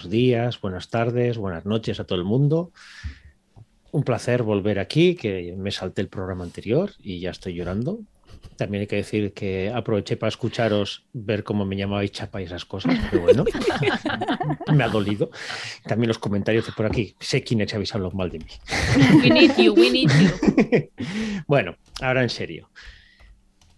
Buenos 0.00 0.12
días, 0.12 0.60
buenas 0.62 0.88
tardes, 0.88 1.36
buenas 1.36 1.66
noches 1.66 2.00
a 2.00 2.04
todo 2.04 2.18
el 2.18 2.24
mundo. 2.24 2.72
Un 3.92 4.02
placer 4.02 4.42
volver 4.42 4.78
aquí, 4.78 5.14
que 5.14 5.54
me 5.58 5.70
salté 5.70 6.00
el 6.00 6.08
programa 6.08 6.42
anterior 6.42 6.92
y 7.02 7.20
ya 7.20 7.30
estoy 7.30 7.52
llorando. 7.52 8.00
También 8.56 8.80
hay 8.80 8.86
que 8.86 8.96
decir 8.96 9.34
que 9.34 9.70
aproveché 9.70 10.16
para 10.16 10.28
escucharos, 10.28 11.04
ver 11.12 11.44
cómo 11.44 11.66
me 11.66 11.76
llamabais 11.76 12.12
chapa 12.12 12.40
y 12.40 12.44
esas 12.44 12.64
cosas, 12.64 12.96
pero 13.10 13.24
bueno, 13.24 13.44
me 14.74 14.84
ha 14.84 14.88
dolido. 14.88 15.30
También 15.84 16.08
los 16.08 16.18
comentarios 16.18 16.64
de 16.64 16.72
por 16.72 16.86
aquí, 16.86 17.14
sé 17.20 17.42
quiénes 17.42 17.74
habéis 17.74 17.94
hablado 17.94 18.16
mal 18.16 18.30
de 18.30 18.38
mí. 18.38 18.52
We 19.22 19.28
need 19.28 19.54
you, 19.58 19.74
we 19.74 19.90
need 19.90 20.08
you. 20.08 20.88
Bueno, 21.46 21.76
ahora 22.00 22.22
en 22.22 22.30
serio. 22.30 22.70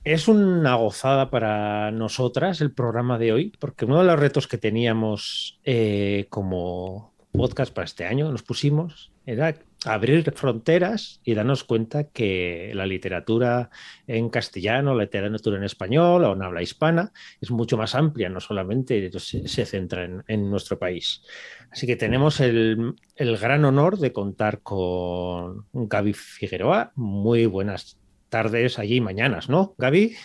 Es 0.05 0.27
una 0.27 0.75
gozada 0.75 1.31
para 1.31 1.93
nosotras 1.93 2.61
el 2.61 2.73
programa 2.73 3.19
de 3.19 3.33
hoy, 3.33 3.53
porque 3.61 3.85
uno 3.85 3.99
de 3.99 4.05
los 4.05 4.19
retos 4.19 4.49
que 4.49 4.59
teníamos 4.59 5.61
eh, 5.63 6.27
como 6.29 7.15
podcast 7.31 7.73
para 7.73 7.85
este 7.85 8.05
año, 8.05 8.31
nos 8.33 8.43
pusimos, 8.43 9.13
era 9.27 9.55
abrir 9.85 10.29
fronteras 10.33 11.21
y 11.25 11.35
darnos 11.35 11.63
cuenta 11.63 12.09
que 12.09 12.73
la 12.75 12.85
literatura 12.85 13.71
en 14.09 14.29
castellano, 14.29 14.97
la 14.97 15.05
literatura 15.05 15.57
en 15.57 15.63
español 15.63 16.25
o 16.25 16.33
en 16.33 16.43
habla 16.43 16.63
hispana 16.63 17.13
es 17.41 17.53
mucho 17.53 17.77
más 17.77 17.95
amplia, 17.95 18.29
no 18.29 18.41
solamente 18.41 19.09
se, 19.21 19.67
centra 19.67 20.09
en, 20.27 20.51
nuestro 20.51 20.81
país. 20.81 21.23
Así 21.71 21.87
que 21.87 21.95
tenemos 21.95 22.41
el, 22.41 22.97
el 23.15 23.37
gran 23.39 23.65
honor 23.65 23.99
de 23.99 24.13
contar 24.13 24.63
con 24.63 25.67
Gaby 25.73 26.13
Figueroa. 26.13 26.91
Muy 26.97 27.47
buenas 27.47 28.02
tardes 28.33 28.79
allí, 28.79 29.03
mañanas, 29.03 29.51
¿no, 29.51 29.75
Gaby? 29.77 30.17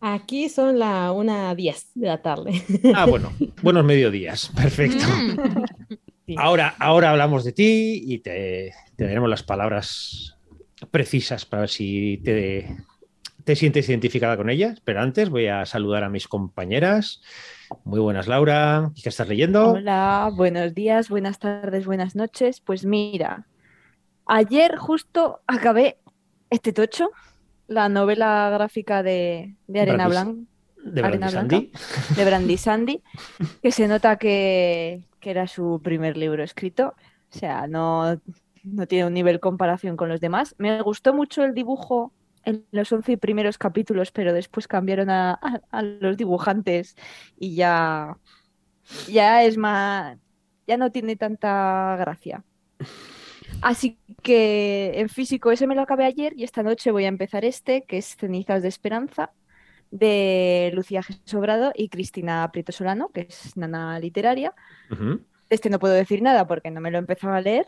Aquí 0.00 0.48
son 0.48 0.78
la 0.78 1.10
1.10 1.10 1.90
de 1.94 2.06
la 2.06 2.22
tarde. 2.22 2.62
Ah, 2.94 3.06
bueno, 3.06 3.32
buenos 3.60 3.84
mediodías, 3.84 4.52
perfecto. 4.54 5.04
Mm. 5.04 5.64
Sí. 6.26 6.36
Ahora, 6.38 6.76
ahora 6.78 7.10
hablamos 7.10 7.42
de 7.42 7.50
ti 7.50 8.04
y 8.06 8.20
te, 8.20 8.72
te 8.94 9.04
daremos 9.04 9.28
las 9.28 9.42
palabras 9.42 10.38
precisas 10.92 11.44
para 11.44 11.62
ver 11.62 11.70
si 11.70 12.18
te, 12.24 12.76
te 13.42 13.56
sientes 13.56 13.88
identificada 13.88 14.36
con 14.36 14.48
ellas. 14.48 14.80
Pero 14.84 15.00
antes 15.00 15.28
voy 15.28 15.48
a 15.48 15.66
saludar 15.66 16.04
a 16.04 16.08
mis 16.08 16.28
compañeras. 16.28 17.20
Muy 17.82 17.98
buenas, 17.98 18.28
Laura. 18.28 18.92
¿Qué 19.02 19.08
estás 19.08 19.26
leyendo? 19.26 19.72
Hola, 19.72 20.30
buenos 20.32 20.72
días, 20.72 21.08
buenas 21.08 21.40
tardes, 21.40 21.84
buenas 21.84 22.14
noches. 22.14 22.60
Pues 22.60 22.84
mira, 22.84 23.48
ayer 24.26 24.76
justo 24.76 25.40
acabé 25.48 25.98
este 26.48 26.72
tocho, 26.72 27.10
la 27.70 27.88
novela 27.88 28.50
gráfica 28.52 29.02
de, 29.02 29.54
de 29.68 29.80
Arena 29.80 30.08
Brandis- 30.08 30.10
Blanca. 30.10 30.50
De 30.82 31.00
Arena 31.02 31.30
Blanca. 31.30 31.56
Sandy. 31.56 31.72
de 32.16 32.24
Brandy 32.24 32.56
Sandy, 32.56 33.02
que 33.62 33.70
se 33.70 33.86
nota 33.86 34.16
que, 34.16 35.02
que 35.20 35.30
era 35.30 35.46
su 35.46 35.80
primer 35.82 36.16
libro 36.16 36.42
escrito. 36.42 36.94
O 37.32 37.38
sea, 37.38 37.66
no, 37.68 38.18
no 38.64 38.86
tiene 38.86 39.06
un 39.06 39.14
nivel 39.14 39.40
comparación 39.40 39.96
con 39.96 40.08
los 40.08 40.20
demás. 40.20 40.54
Me 40.58 40.80
gustó 40.82 41.14
mucho 41.14 41.44
el 41.44 41.54
dibujo 41.54 42.12
en 42.44 42.64
los 42.72 42.90
11 42.90 43.18
primeros 43.18 43.56
capítulos, 43.58 44.10
pero 44.10 44.32
después 44.32 44.66
cambiaron 44.66 45.10
a, 45.10 45.32
a- 45.34 45.60
a 45.70 45.82
los 45.82 46.16
dibujantes 46.16 46.96
y 47.38 47.54
ya, 47.54 48.16
ya 49.06 49.44
es 49.44 49.56
más, 49.58 50.16
ya 50.66 50.76
no 50.78 50.90
tiene 50.90 51.14
tanta 51.16 51.94
gracia. 52.00 52.42
Así 53.62 53.98
que 54.22 54.92
en 55.00 55.08
físico 55.08 55.50
ese 55.50 55.66
me 55.66 55.74
lo 55.74 55.82
acabé 55.82 56.04
ayer 56.04 56.32
y 56.36 56.44
esta 56.44 56.62
noche 56.62 56.90
voy 56.90 57.04
a 57.04 57.08
empezar 57.08 57.44
este, 57.44 57.82
que 57.82 57.98
es 57.98 58.16
Cenizas 58.16 58.62
de 58.62 58.68
Esperanza, 58.68 59.32
de 59.90 60.70
Lucía 60.74 61.02
Sobrado 61.24 61.72
y 61.74 61.88
Cristina 61.88 62.48
Prieto 62.52 62.72
Solano, 62.72 63.08
que 63.10 63.22
es 63.28 63.56
nana 63.56 63.98
literaria. 63.98 64.54
Este 65.50 65.68
no 65.68 65.78
puedo 65.78 65.94
decir 65.94 66.22
nada 66.22 66.46
porque 66.46 66.70
no 66.70 66.80
me 66.80 66.90
lo 66.90 66.98
he 66.98 67.00
empezado 67.00 67.34
a 67.34 67.40
leer, 67.40 67.66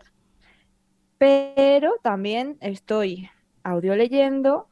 pero 1.18 1.94
también 2.02 2.56
estoy 2.60 3.28
audio 3.62 3.94
leyendo, 3.94 4.68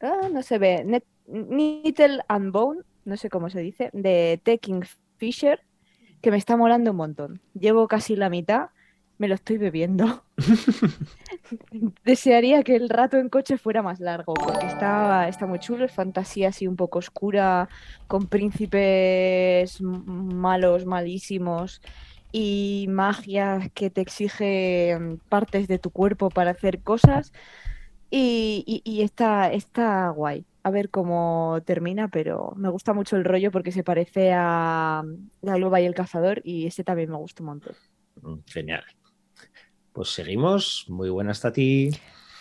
ah, 0.00 0.28
no 0.32 0.42
se 0.42 0.58
ve, 0.58 0.84
Net- 0.84 1.04
Nettle 1.26 2.22
and 2.28 2.52
Bone, 2.52 2.80
no 3.04 3.16
sé 3.16 3.30
cómo 3.30 3.50
se 3.50 3.60
dice, 3.60 3.90
de 3.92 4.40
T. 4.42 4.58
King 4.58 4.82
Fisher, 5.16 5.60
que 6.20 6.30
me 6.30 6.36
está 6.38 6.56
molando 6.56 6.90
un 6.90 6.96
montón. 6.96 7.40
Llevo 7.54 7.86
casi 7.88 8.16
la 8.16 8.28
mitad, 8.30 8.70
me 9.18 9.28
lo 9.28 9.34
estoy 9.34 9.58
bebiendo. 9.58 10.24
Desearía 12.04 12.62
que 12.62 12.76
el 12.76 12.88
rato 12.88 13.16
en 13.18 13.28
coche 13.28 13.58
fuera 13.58 13.82
más 13.82 14.00
largo, 14.00 14.34
porque 14.34 14.66
está, 14.66 15.28
está 15.28 15.46
muy 15.46 15.58
chulo, 15.58 15.84
es 15.84 15.92
fantasía 15.92 16.48
así 16.48 16.66
un 16.66 16.76
poco 16.76 16.98
oscura, 16.98 17.68
con 18.06 18.26
príncipes 18.26 19.80
malos, 19.80 20.86
malísimos, 20.86 21.80
y 22.32 22.86
magia 22.88 23.70
que 23.74 23.90
te 23.90 24.00
exige 24.02 24.96
mm, 24.98 25.16
partes 25.28 25.68
de 25.68 25.78
tu 25.78 25.90
cuerpo 25.90 26.28
para 26.30 26.50
hacer 26.52 26.82
cosas. 26.82 27.32
Y, 28.10 28.64
y- 28.66 28.82
y 28.90 29.02
está, 29.02 29.52
está 29.52 30.08
guay. 30.10 30.46
A 30.62 30.70
ver 30.70 30.90
cómo 30.90 31.58
termina, 31.64 32.08
pero 32.08 32.52
me 32.56 32.68
gusta 32.70 32.92
mucho 32.92 33.16
el 33.16 33.24
rollo 33.24 33.50
porque 33.50 33.72
se 33.72 33.84
parece 33.84 34.32
a 34.34 35.02
mm, 35.04 35.30
La 35.42 35.56
Loba 35.58 35.80
y 35.80 35.86
el 35.86 35.94
Cazador, 35.94 36.40
y 36.44 36.66
ese 36.66 36.84
también 36.84 37.10
me 37.10 37.16
gusta 37.16 37.42
un 37.42 37.48
montón. 37.50 37.74
Mm, 38.22 38.36
Genial. 38.46 38.84
Pues 39.98 40.10
seguimos. 40.10 40.84
Muy 40.86 41.10
buenas, 41.10 41.40
Tati. 41.40 41.90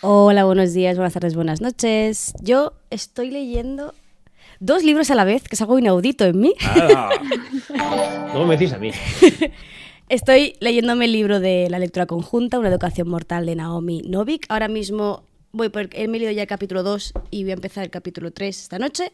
Hola, 0.01 0.45
buenos 0.45 0.75
días, 0.75 0.95
buenas 0.95 1.13
tardes, 1.13 1.34
buenas 1.34 1.59
noches. 1.59 2.34
Yo 2.40 2.73
estoy 2.91 3.31
leyendo 3.31 3.95
dos 4.59 4.84
libros 4.84 5.09
a 5.09 5.16
la 5.16 5.23
vez, 5.23 5.41
que 5.41 5.56
es 5.56 5.62
algo 5.62 5.79
inaudito 5.79 6.25
en 6.25 6.40
mí. 6.40 6.53
¡Hala! 6.62 7.09
¿Cómo 8.31 8.46
me 8.46 8.57
decís 8.57 8.73
a 8.73 8.78
mí? 8.78 8.91
Estoy 10.07 10.53
leyéndome 10.59 11.06
el 11.06 11.13
libro 11.13 11.40
de 11.40 11.67
la 11.72 11.79
lectura 11.79 12.06
conjunta, 12.06 12.59
Una 12.59 12.69
educación 12.69 13.09
mortal 13.09 13.47
de 13.47 13.56
Naomi 13.56 14.03
Novik. 14.03 14.46
Ahora 14.50 14.67
mismo 14.67 15.23
voy 15.51 15.69
por, 15.69 15.90
he 15.94 16.07
leído 16.07 16.29
ya 16.29 16.44
el 16.44 16.47
capítulo 16.47 16.84
2 16.84 17.13
y 17.31 17.41
voy 17.41 17.50
a 17.50 17.56
empezar 17.56 17.84
el 17.84 17.90
capítulo 17.90 18.29
3 18.29 18.56
esta 18.56 18.78
noche. 18.78 19.12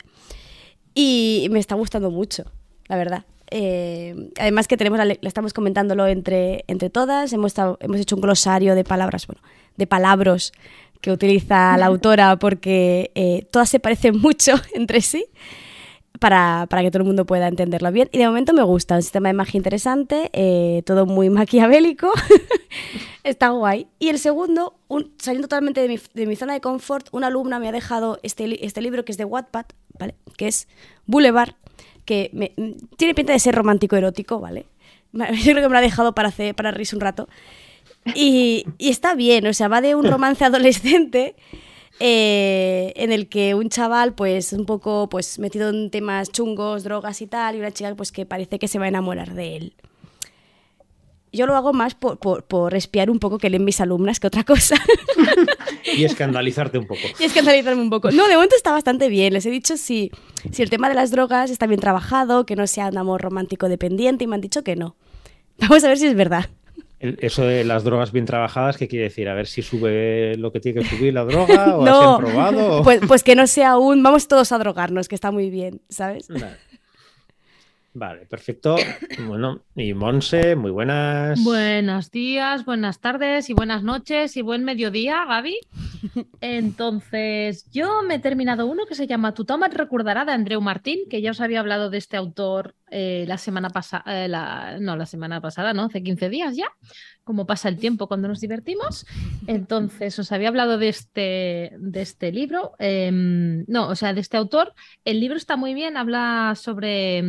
Y 0.93 1.47
me 1.49 1.59
está 1.59 1.75
gustando 1.75 2.11
mucho, 2.11 2.43
la 2.89 2.97
verdad. 2.97 3.23
Eh, 3.55 4.31
además 4.39 4.67
que 4.67 4.77
tenemos 4.77 4.97
la, 4.97 5.05
estamos 5.21 5.53
comentándolo 5.53 6.07
entre, 6.07 6.63
entre 6.67 6.89
todas, 6.89 7.31
hemos, 7.33 7.51
estado- 7.51 7.77
hemos 7.81 7.99
hecho 7.99 8.15
un 8.15 8.21
glosario 8.23 8.73
de 8.73 8.83
palabras, 8.83 9.27
bueno, 9.27 9.41
de 9.77 9.85
palabras 9.85 10.51
que 11.01 11.11
utiliza 11.11 11.77
la 11.77 11.85
autora 11.85 12.35
porque 12.39 13.11
eh, 13.13 13.45
todas 13.51 13.69
se 13.69 13.79
parecen 13.79 14.17
mucho 14.19 14.53
entre 14.73 15.01
sí 15.01 15.25
para, 16.19 16.65
para 16.69 16.81
que 16.81 16.89
todo 16.89 17.01
el 17.03 17.07
mundo 17.07 17.25
pueda 17.25 17.47
entenderlo 17.47 17.91
bien. 17.91 18.09
Y 18.11 18.17
de 18.17 18.25
momento 18.25 18.53
me 18.53 18.63
gusta, 18.63 18.95
un 18.95 19.01
sistema 19.03 19.29
de 19.29 19.33
magia 19.33 19.57
interesante, 19.57 20.29
eh, 20.33 20.81
todo 20.85 21.05
muy 21.05 21.29
maquiavélico, 21.39 22.11
está 23.23 23.49
guay. 23.49 23.87
Y 23.99 24.09
el 24.09 24.19
segundo, 24.19 24.75
un- 24.87 25.13
saliendo 25.19 25.47
totalmente 25.47 25.81
de 25.81 25.87
mi, 25.89 25.99
de 26.13 26.25
mi 26.25 26.35
zona 26.35 26.53
de 26.53 26.61
confort, 26.61 27.07
una 27.11 27.27
alumna 27.27 27.59
me 27.59 27.67
ha 27.67 27.71
dejado 27.71 28.19
este, 28.23 28.65
este 28.65 28.81
libro 28.81 29.05
que 29.05 29.11
es 29.11 29.17
de 29.17 29.25
Wattpad, 29.25 29.65
¿vale? 29.99 30.15
que 30.37 30.47
es 30.47 30.67
Boulevard, 31.05 31.53
que 32.05 32.29
me- 32.33 32.53
mm, 32.57 32.71
tiene 32.97 33.13
pinta 33.13 33.33
de 33.33 33.39
ser 33.39 33.55
romántico 33.55 33.95
erótico, 33.95 34.39
¿vale? 34.39 34.65
Yo 35.13 35.51
creo 35.51 35.55
que 35.55 35.67
me 35.69 35.73
lo 35.73 35.77
ha 35.77 35.81
dejado 35.81 36.13
para, 36.15 36.29
hacer, 36.29 36.55
para 36.55 36.71
reírse 36.71 36.95
un 36.95 37.01
rato. 37.01 37.27
Y, 38.15 38.65
está 38.79 39.15
bien, 39.15 39.47
o 39.47 39.53
sea, 39.53 39.67
va 39.69 39.79
de 39.81 39.95
un 39.95 40.05
romance 40.05 40.43
adolescente 40.45 41.35
eh, 41.99 42.91
en 42.95 43.11
el 43.11 43.29
que 43.29 43.55
un 43.55 43.69
chaval, 43.69 44.13
pues, 44.13 44.51
un 44.53 44.65
poco 44.65 45.07
pues 45.09 45.39
metido 45.39 45.69
en 45.69 45.89
temas 45.89 46.31
chungos, 46.31 46.83
drogas 46.83 47.21
y 47.21 47.27
tal, 47.27 47.55
y 47.55 47.59
una 47.59 47.71
chica, 47.71 47.93
pues, 47.95 48.11
que 48.11 48.25
parece 48.25 48.59
que 48.59 48.67
se 48.67 48.79
va 48.79 48.85
a 48.85 48.89
enamorar 48.89 49.33
de 49.33 49.55
él. 49.55 49.73
Yo 51.31 51.47
lo 51.47 51.55
hago 51.55 51.73
más 51.73 51.95
por, 51.95 52.19
por, 52.19 52.43
por 52.43 52.75
espiar 52.75 53.09
un 53.09 53.17
poco 53.19 53.39
que 53.39 53.49
leen 53.49 53.63
mis 53.65 53.81
alumnas 53.81 54.19
que 54.19 54.27
otra 54.27 54.43
cosa. 54.43 54.75
Y 55.95 56.03
escandalizarte 56.05 56.77
un 56.77 56.87
poco. 56.87 57.01
y 57.19 57.23
escandalizarme 57.23 57.81
un 57.81 57.89
poco. 57.89 58.11
No, 58.11 58.27
de 58.27 58.35
momento 58.35 58.55
está 58.55 58.71
bastante 58.71 59.09
bien. 59.09 59.33
Les 59.33 59.45
he 59.45 59.51
dicho 59.51 59.77
si, 59.77 60.11
si 60.51 60.61
el 60.61 60.69
tema 60.69 60.89
de 60.89 60.95
las 60.95 61.11
drogas 61.11 61.51
está 61.51 61.67
bien 61.67 61.79
trabajado, 61.79 62.45
que 62.45 62.55
no 62.55 62.67
sea 62.67 62.87
un 62.87 62.97
amor 62.97 63.21
romántico 63.21 63.69
dependiente, 63.69 64.23
y 64.23 64.27
me 64.27 64.35
han 64.35 64.41
dicho 64.41 64.63
que 64.63 64.75
no. 64.75 64.95
Vamos 65.59 65.83
a 65.83 65.87
ver 65.87 65.97
si 65.97 66.07
es 66.07 66.15
verdad. 66.15 66.49
Eso 66.99 67.43
de 67.45 67.65
las 67.65 67.83
drogas 67.83 68.13
bien 68.13 68.25
trabajadas, 68.25 68.77
¿qué 68.77 68.87
quiere 68.87 69.05
decir? 69.05 69.27
A 69.27 69.33
ver 69.33 69.45
si 69.45 69.61
sube 69.61 70.37
lo 70.37 70.53
que 70.53 70.61
tiene 70.61 70.81
que 70.81 70.87
subir 70.87 71.13
la 71.13 71.25
droga 71.25 71.75
o 71.77 71.83
No. 71.85 72.13
has 72.13 72.19
probado. 72.19 72.81
Pues, 72.81 73.01
pues 73.05 73.23
que 73.23 73.35
no 73.35 73.45
sea 73.45 73.71
aún. 73.71 74.01
Vamos 74.03 74.29
todos 74.29 74.53
a 74.53 74.57
drogarnos, 74.57 75.09
que 75.09 75.15
está 75.15 75.29
muy 75.29 75.49
bien, 75.49 75.81
¿sabes? 75.89 76.29
Vale. 76.29 76.55
Vale, 77.93 78.25
perfecto. 78.25 78.75
Bueno, 79.27 79.61
y 79.75 79.93
Monse, 79.93 80.55
muy 80.55 80.71
buenas. 80.71 81.43
Buenos 81.43 82.09
días, 82.11 82.65
buenas 82.65 82.99
tardes 82.99 83.49
y 83.49 83.53
buenas 83.53 83.83
noches 83.83 84.35
y 84.35 84.41
buen 84.41 84.63
mediodía, 84.63 85.23
Gaby. 85.25 85.55
Entonces, 86.41 87.69
yo 87.71 88.01
me 88.01 88.15
he 88.15 88.19
terminado 88.19 88.65
uno 88.65 88.85
que 88.87 88.95
se 88.95 89.07
llama 89.07 89.33
Tu 89.33 89.45
toma 89.45 89.67
recordará 89.67 90.25
de 90.25 90.31
Andreu 90.31 90.61
Martín, 90.61 91.01
que 91.09 91.21
ya 91.21 91.31
os 91.31 91.41
había 91.41 91.59
hablado 91.59 91.89
de 91.89 91.99
este 91.99 92.17
autor 92.17 92.75
eh, 92.89 93.25
la 93.27 93.37
semana 93.37 93.69
pasada, 93.69 94.27
la... 94.27 94.77
no, 94.79 94.95
la 94.95 95.05
semana 95.05 95.39
pasada, 95.39 95.73
no, 95.73 95.83
hace 95.83 96.03
15 96.03 96.29
días 96.29 96.55
ya, 96.55 96.67
como 97.23 97.45
pasa 97.45 97.69
el 97.69 97.77
tiempo 97.77 98.07
cuando 98.07 98.27
nos 98.27 98.41
divertimos. 98.41 99.05
Entonces, 99.47 100.17
os 100.19 100.31
había 100.31 100.49
hablado 100.49 100.77
de 100.77 100.89
este, 100.89 101.71
de 101.79 102.01
este 102.01 102.31
libro, 102.31 102.73
em, 102.79 103.65
no, 103.67 103.87
o 103.87 103.95
sea, 103.95 104.13
de 104.13 104.21
este 104.21 104.37
autor. 104.37 104.73
El 105.05 105.19
libro 105.19 105.37
está 105.37 105.55
muy 105.55 105.73
bien, 105.73 105.97
habla 105.97 106.53
sobre, 106.55 107.23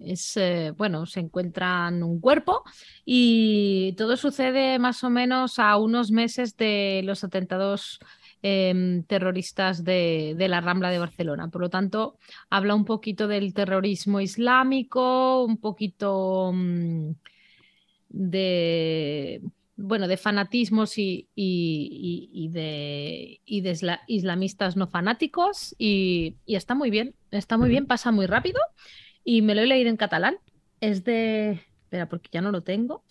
es, 0.00 0.36
eh, 0.36 0.72
bueno, 0.76 1.06
se 1.06 1.20
encuentran 1.20 2.02
un 2.02 2.20
cuerpo 2.20 2.62
y 3.04 3.94
todo 3.96 4.16
sucede 4.16 4.78
más 4.78 5.02
o 5.04 5.10
menos 5.10 5.58
a 5.58 5.76
unos 5.78 6.10
meses 6.10 6.56
de 6.56 7.02
los 7.04 7.24
atentados 7.24 7.98
em, 8.42 9.02
terroristas 9.04 9.82
de, 9.82 10.34
de 10.36 10.48
la 10.48 10.60
Rambla 10.60 10.90
de 10.90 10.98
Barcelona. 10.98 11.48
Por 11.48 11.62
lo 11.62 11.70
tanto, 11.70 12.18
habla 12.50 12.74
un 12.74 12.84
poquito 12.84 13.26
del 13.26 13.52
terrorismo 13.52 14.20
islámico, 14.20 15.44
un 15.44 15.56
poquito 15.58 16.52
mm, 16.54 16.97
de, 18.30 19.40
bueno, 19.76 20.08
de 20.08 20.16
fanatismos 20.16 20.98
y, 20.98 21.28
y- 21.34 22.48
de, 22.50 23.40
y 23.44 23.60
de 23.60 23.70
isla- 23.70 24.00
islamistas 24.06 24.76
no 24.76 24.86
fanáticos 24.86 25.74
y, 25.78 26.36
está 26.46 26.74
muy 26.74 26.90
bien, 26.90 27.14
está 27.30 27.56
muy 27.58 27.68
bien, 27.68 27.86
pasa 27.86 28.10
muy 28.12 28.26
rápido 28.26 28.60
y 29.24 29.42
me 29.42 29.54
lo 29.54 29.60
he 29.62 29.66
leído 29.66 29.90
en 29.90 29.96
catalán. 29.96 30.36
Es 30.80 31.04
de, 31.04 31.60
espera, 31.82 32.08
porque 32.08 32.28
ya 32.32 32.40
no 32.40 32.52
lo 32.52 32.62
tengo, 32.62 33.02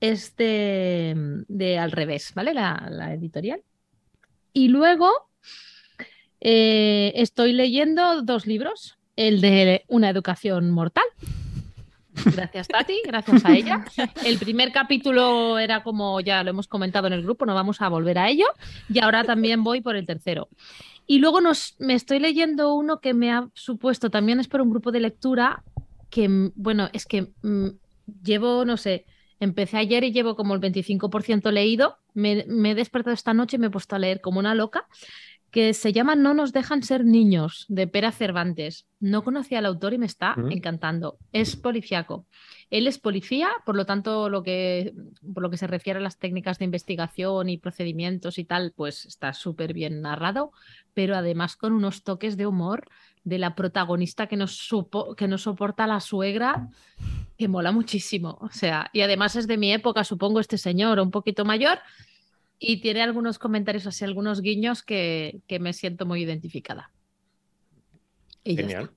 es 0.00 0.34
de, 0.36 1.44
de 1.48 1.78
Al 1.78 1.92
revés, 1.92 2.32
¿vale? 2.34 2.54
La, 2.54 2.88
la 2.90 3.12
editorial. 3.14 3.62
Y 4.52 4.68
luego 4.68 5.10
eh, 6.40 7.12
estoy 7.16 7.52
leyendo 7.52 8.22
dos 8.22 8.46
libros, 8.46 8.98
el 9.16 9.40
de 9.40 9.84
Una 9.88 10.10
educación 10.10 10.70
mortal. 10.70 11.04
Gracias, 12.34 12.68
Tati, 12.68 13.02
gracias 13.04 13.44
a 13.44 13.54
ella. 13.54 13.84
El 14.24 14.38
primer 14.38 14.72
capítulo 14.72 15.58
era 15.58 15.82
como 15.82 16.20
ya 16.20 16.42
lo 16.42 16.50
hemos 16.50 16.68
comentado 16.68 17.06
en 17.06 17.12
el 17.12 17.22
grupo, 17.22 17.46
no 17.46 17.54
vamos 17.54 17.80
a 17.80 17.88
volver 17.88 18.18
a 18.18 18.28
ello. 18.28 18.46
Y 18.88 19.00
ahora 19.00 19.24
también 19.24 19.64
voy 19.64 19.80
por 19.80 19.96
el 19.96 20.06
tercero. 20.06 20.48
Y 21.06 21.18
luego 21.18 21.40
nos, 21.40 21.74
me 21.78 21.94
estoy 21.94 22.18
leyendo 22.18 22.74
uno 22.74 23.00
que 23.00 23.14
me 23.14 23.32
ha 23.32 23.48
supuesto, 23.54 24.10
también 24.10 24.40
es 24.40 24.48
por 24.48 24.60
un 24.60 24.70
grupo 24.70 24.90
de 24.90 25.00
lectura, 25.00 25.62
que, 26.08 26.28
bueno, 26.54 26.88
es 26.92 27.04
que 27.04 27.32
mm, 27.42 27.68
llevo, 28.22 28.64
no 28.64 28.76
sé, 28.76 29.04
empecé 29.40 29.76
ayer 29.76 30.04
y 30.04 30.12
llevo 30.12 30.36
como 30.36 30.54
el 30.54 30.60
25% 30.60 31.50
leído. 31.50 31.98
Me 32.14 32.44
he 32.70 32.74
despertado 32.74 33.12
esta 33.12 33.34
noche 33.34 33.56
y 33.56 33.58
me 33.58 33.66
he 33.66 33.70
puesto 33.70 33.96
a 33.96 33.98
leer 33.98 34.20
como 34.20 34.38
una 34.38 34.54
loca, 34.54 34.86
que 35.54 35.72
se 35.72 35.92
llama 35.92 36.16
No 36.16 36.34
nos 36.34 36.52
dejan 36.52 36.82
ser 36.82 37.04
niños, 37.04 37.64
de 37.68 37.86
Pera 37.86 38.10
Cervantes. 38.10 38.86
No 38.98 39.22
conocía 39.22 39.60
al 39.60 39.66
autor 39.66 39.94
y 39.94 39.98
me 39.98 40.06
está 40.06 40.34
Mm. 40.36 40.50
encantando. 40.50 41.16
Es 41.30 41.54
policiaco. 41.54 42.26
Él 42.70 42.88
es 42.88 42.98
policía, 42.98 43.50
por 43.64 43.76
lo 43.76 43.86
tanto, 43.86 44.28
lo 44.28 44.42
que, 44.42 44.92
por 45.32 45.44
lo 45.44 45.50
que 45.50 45.56
se 45.56 45.68
refiere 45.68 46.00
a 46.00 46.02
las 46.02 46.18
técnicas 46.18 46.58
de 46.58 46.64
investigación 46.64 47.48
y 47.48 47.56
procedimientos 47.58 48.38
y 48.38 48.44
tal, 48.44 48.72
pues 48.74 49.06
está 49.06 49.32
súper 49.32 49.74
bien 49.74 50.02
narrado, 50.02 50.50
pero 50.92 51.14
además 51.14 51.54
con 51.54 51.72
unos 51.72 52.02
toques 52.02 52.36
de 52.36 52.48
humor 52.48 52.88
de 53.22 53.38
la 53.38 53.54
protagonista 53.54 54.26
que 54.26 54.36
nos, 54.36 54.56
supo, 54.56 55.14
que 55.14 55.28
no 55.28 55.38
soporta 55.38 55.86
la 55.86 56.00
suegra, 56.00 56.68
que 57.38 57.46
mola 57.46 57.70
muchísimo. 57.70 58.38
O 58.40 58.50
sea, 58.50 58.90
y 58.92 59.02
además 59.02 59.36
es 59.36 59.46
de 59.46 59.56
mi 59.56 59.72
época, 59.72 60.02
supongo, 60.02 60.40
este 60.40 60.58
señor, 60.58 60.98
un 60.98 61.12
poquito 61.12 61.44
mayor, 61.44 61.78
y 62.58 62.80
tiene 62.80 63.02
algunos 63.02 63.38
comentarios 63.38 63.86
así, 63.86 64.04
algunos 64.04 64.40
guiños 64.40 64.82
que, 64.82 65.40
que 65.46 65.58
me 65.58 65.72
siento 65.72 66.06
muy 66.06 66.22
identificada. 66.22 66.90
Y 68.42 68.56
ya 68.56 68.62
Genial. 68.62 68.90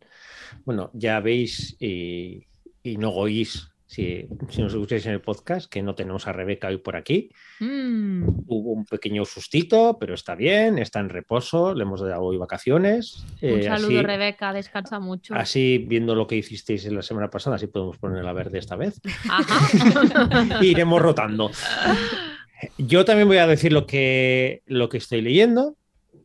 Bueno, 0.65 0.91
ya 0.93 1.19
veis 1.19 1.75
y, 1.79 2.45
y 2.83 2.97
no 2.97 3.09
oís, 3.11 3.69
si, 3.85 4.27
si 4.49 4.61
nos 4.61 4.73
escucháis 4.73 5.05
en 5.05 5.13
el 5.13 5.21
podcast, 5.21 5.71
que 5.71 5.81
no 5.81 5.95
tenemos 5.95 6.27
a 6.27 6.33
Rebeca 6.33 6.67
hoy 6.67 6.77
por 6.77 6.95
aquí. 6.97 7.29
Mm, 7.61 8.27
Hubo 8.47 8.71
un 8.73 8.85
pequeño 8.85 9.23
sustito, 9.25 9.97
pero 9.99 10.13
está 10.13 10.35
bien, 10.35 10.77
está 10.77 10.99
en 10.99 11.07
reposo, 11.09 11.73
le 11.73 11.83
hemos 11.83 12.01
dado 12.01 12.21
hoy 12.23 12.37
vacaciones. 12.37 13.25
un 13.41 13.49
Eh, 13.49 13.63
saludo, 13.63 13.87
así, 13.99 14.01
Rebeca, 14.01 14.51
descansa 14.53 14.99
mucho. 14.99 15.33
así, 15.35 15.77
viendo 15.87 16.15
lo 16.15 16.27
que 16.27 16.35
hicisteis 16.35 16.85
en 16.85 16.95
la 16.95 17.01
semana 17.01 17.29
pasada, 17.29 17.55
así 17.55 17.67
podemos 17.67 17.97
ponerla 17.97 18.33
verde 18.33 18.59
esta 18.59 18.75
vez. 18.75 18.99
Ajá. 19.29 20.59
Iremos 20.63 21.01
rotando. 21.01 21.51
Yo 22.77 23.05
también 23.05 23.27
voy 23.27 23.37
a 23.37 23.47
decir 23.47 23.71
lo 23.73 23.85
que, 23.85 24.61
lo 24.65 24.89
que 24.89 24.97
estoy 24.97 25.21
leyendo. 25.21 25.75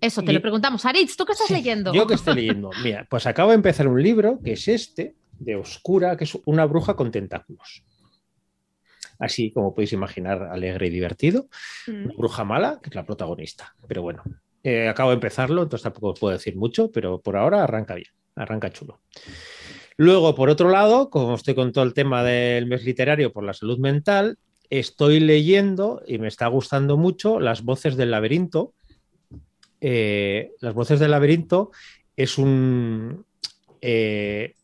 Eso, 0.00 0.22
te 0.22 0.32
Y- 0.32 0.34
lo 0.34 0.40
preguntamos. 0.42 0.84
Aritz, 0.84 1.16
¿tú 1.16 1.24
qué 1.24 1.32
estás 1.32 1.46
Sí, 1.48 1.54
leyendo? 1.54 1.92
Yo 1.92 2.06
que 2.06 2.14
estoy 2.14 2.34
leyendo. 2.34 2.70
Mira, 2.82 3.06
pues 3.08 3.26
acabo 3.26 3.50
de 3.50 3.56
empezar 3.56 3.86
un 3.86 4.02
libro 4.02 4.40
que 4.42 4.52
es 4.52 4.66
este, 4.68 5.14
de 5.38 5.56
Oscura, 5.56 6.16
que 6.16 6.24
es 6.24 6.36
una 6.44 6.64
bruja 6.64 6.94
con 6.96 7.10
tentáculos. 7.10 7.84
Así 9.18 9.52
como 9.52 9.74
podéis 9.74 9.92
imaginar, 9.92 10.42
alegre 10.44 10.88
y 10.88 10.90
divertido. 10.90 11.48
Mm. 11.86 12.04
Una 12.06 12.14
bruja 12.16 12.44
mala, 12.44 12.80
que 12.82 12.88
es 12.88 12.94
la 12.96 13.04
protagonista. 13.04 13.74
Pero 13.86 14.02
bueno, 14.02 14.22
eh, 14.64 14.88
acabo 14.88 15.10
de 15.10 15.14
empezarlo, 15.14 15.62
entonces 15.62 15.84
tampoco 15.84 16.08
os 16.08 16.18
puedo 16.20 16.32
decir 16.36 16.56
mucho, 16.56 16.90
pero 16.90 17.20
por 17.20 17.36
ahora 17.36 17.62
arranca 17.62 17.94
bien, 17.94 18.08
arranca 18.34 18.70
chulo. 18.70 19.00
Luego, 19.96 20.34
por 20.34 20.48
otro 20.50 20.70
lado, 20.70 21.10
como 21.10 21.34
estoy 21.34 21.54
con 21.54 21.70
todo 21.72 21.84
el 21.84 21.94
tema 21.94 22.24
del 22.24 22.66
mes 22.66 22.82
literario 22.84 23.32
por 23.32 23.44
la 23.44 23.52
salud 23.52 23.78
mental, 23.78 24.38
estoy 24.78 25.20
leyendo 25.20 26.02
y 26.06 26.16
me 26.18 26.28
está 26.28 26.46
gustando 26.46 26.96
mucho 26.96 27.38
Las 27.40 27.62
voces 27.62 27.96
del 27.96 28.10
laberinto. 28.10 28.74
Eh, 29.80 30.52
Las 30.60 30.72
voces 30.72 30.98
del 30.98 31.10
laberinto 31.10 31.72
es 32.16 32.36
eh, 33.82 34.54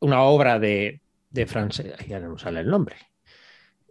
una 0.00 0.22
obra 0.22 0.58
de, 0.58 1.00
de 1.30 1.46
francés, 1.46 1.94
ya 2.08 2.18
no 2.18 2.32
me 2.32 2.38
sale 2.38 2.60
el 2.60 2.66
nombre. 2.66 2.96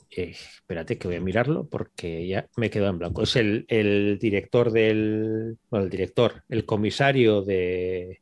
Eh, 0.10 0.32
espérate 0.32 0.98
que 0.98 1.08
voy 1.08 1.16
a 1.18 1.22
mirarlo 1.22 1.68
porque 1.70 2.28
ya 2.28 2.48
me 2.58 2.70
quedo 2.70 2.90
en 2.90 3.00
blanco. 3.00 3.24
Es 3.24 3.38
el, 3.38 3.66
el 3.70 4.20
director 4.20 4.72
del, 4.72 5.58
bueno, 5.70 5.86
el 5.86 5.90
director, 5.90 6.44
el 6.50 6.66
comisario 6.66 7.42
de, 7.44 8.20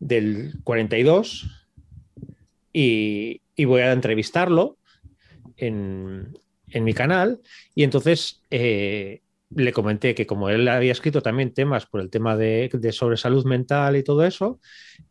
del 0.00 0.54
42 0.64 1.68
y, 2.72 3.42
y 3.54 3.64
voy 3.64 3.82
a 3.82 3.92
entrevistarlo 3.92 4.76
en, 5.56 6.38
en 6.68 6.84
mi 6.84 6.94
canal 6.94 7.40
y 7.74 7.84
entonces 7.84 8.42
eh, 8.50 9.22
le 9.50 9.72
comenté 9.72 10.14
que 10.14 10.26
como 10.26 10.48
él 10.48 10.66
había 10.68 10.92
escrito 10.92 11.22
también 11.22 11.54
temas 11.54 11.86
por 11.86 12.00
el 12.00 12.10
tema 12.10 12.36
de, 12.36 12.70
de 12.72 12.92
sobre 12.92 13.16
salud 13.16 13.44
mental 13.44 13.96
y 13.96 14.02
todo 14.02 14.24
eso, 14.24 14.60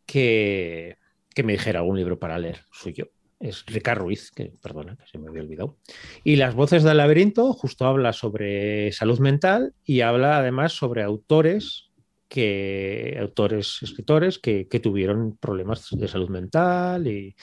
que, 0.05 0.97
que 1.33 1.43
me 1.43 1.53
dijera 1.53 1.79
algún 1.79 1.97
libro 1.97 2.19
para 2.19 2.37
leer 2.37 2.63
suyo. 2.71 3.11
Es 3.39 3.65
Ricard 3.65 3.99
Ruiz, 3.99 4.31
que 4.31 4.53
perdona, 4.61 4.95
que 4.95 5.05
se 5.07 5.17
me 5.17 5.27
había 5.27 5.41
olvidado. 5.41 5.77
Y 6.23 6.37
Las 6.37 6.55
voces 6.55 6.83
del 6.83 6.97
laberinto 6.97 7.53
justo 7.53 7.85
habla 7.85 8.13
sobre 8.13 8.91
salud 8.91 9.19
mental 9.19 9.73
y 9.83 10.01
habla 10.01 10.37
además 10.37 10.73
sobre 10.73 11.03
autores 11.03 11.91
que 12.27 13.17
autores, 13.19 13.79
escritores 13.81 14.39
que, 14.39 14.67
que 14.67 14.79
tuvieron 14.79 15.37
problemas 15.37 15.89
de 15.91 16.07
salud 16.07 16.29
mental 16.29 17.07
y, 17.07 17.35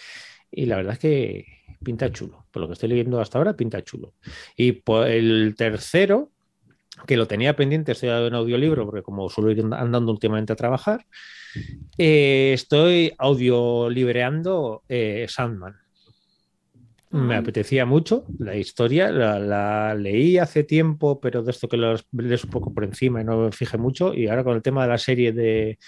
y 0.50 0.66
la 0.66 0.76
verdad 0.76 0.94
es 0.94 0.98
que 0.98 1.46
pinta 1.82 2.10
chulo. 2.10 2.46
Por 2.50 2.62
lo 2.62 2.68
que 2.68 2.74
estoy 2.74 2.88
leyendo 2.88 3.20
hasta 3.20 3.38
ahora, 3.38 3.54
pinta 3.54 3.82
chulo. 3.82 4.14
Y 4.56 4.72
por 4.72 5.06
el 5.08 5.54
tercero, 5.56 6.30
que 7.06 7.16
lo 7.16 7.26
tenía 7.26 7.56
pendiente, 7.56 7.92
estoy 7.92 8.10
en 8.10 8.34
audiolibro, 8.34 8.84
porque 8.84 9.02
como 9.02 9.28
suelo 9.28 9.50
ir 9.50 9.64
andando 9.72 10.12
últimamente 10.12 10.52
a 10.52 10.56
trabajar, 10.56 11.06
eh, 11.98 12.52
estoy 12.54 13.12
audiolibreando 13.18 14.82
eh, 14.88 15.26
Sandman. 15.28 15.76
Me 17.10 17.36
apetecía 17.36 17.84
mucho 17.84 18.24
la 18.38 18.56
historia, 18.56 19.10
la, 19.10 19.38
la 19.38 19.94
leí 19.94 20.38
hace 20.38 20.64
tiempo, 20.64 21.20
pero 21.20 21.42
de 21.42 21.50
esto 21.50 21.68
que 21.68 21.76
lo 21.76 21.94
lees 22.12 22.44
un 22.44 22.50
poco 22.50 22.72
por 22.72 22.84
encima 22.84 23.20
y 23.20 23.24
no 23.24 23.36
me 23.36 23.52
fijé 23.52 23.76
mucho. 23.76 24.14
Y 24.14 24.28
ahora 24.28 24.44
con 24.44 24.56
el 24.56 24.62
tema 24.62 24.84
de 24.84 24.88
la 24.88 24.96
serie 24.96 25.32
de, 25.32 25.78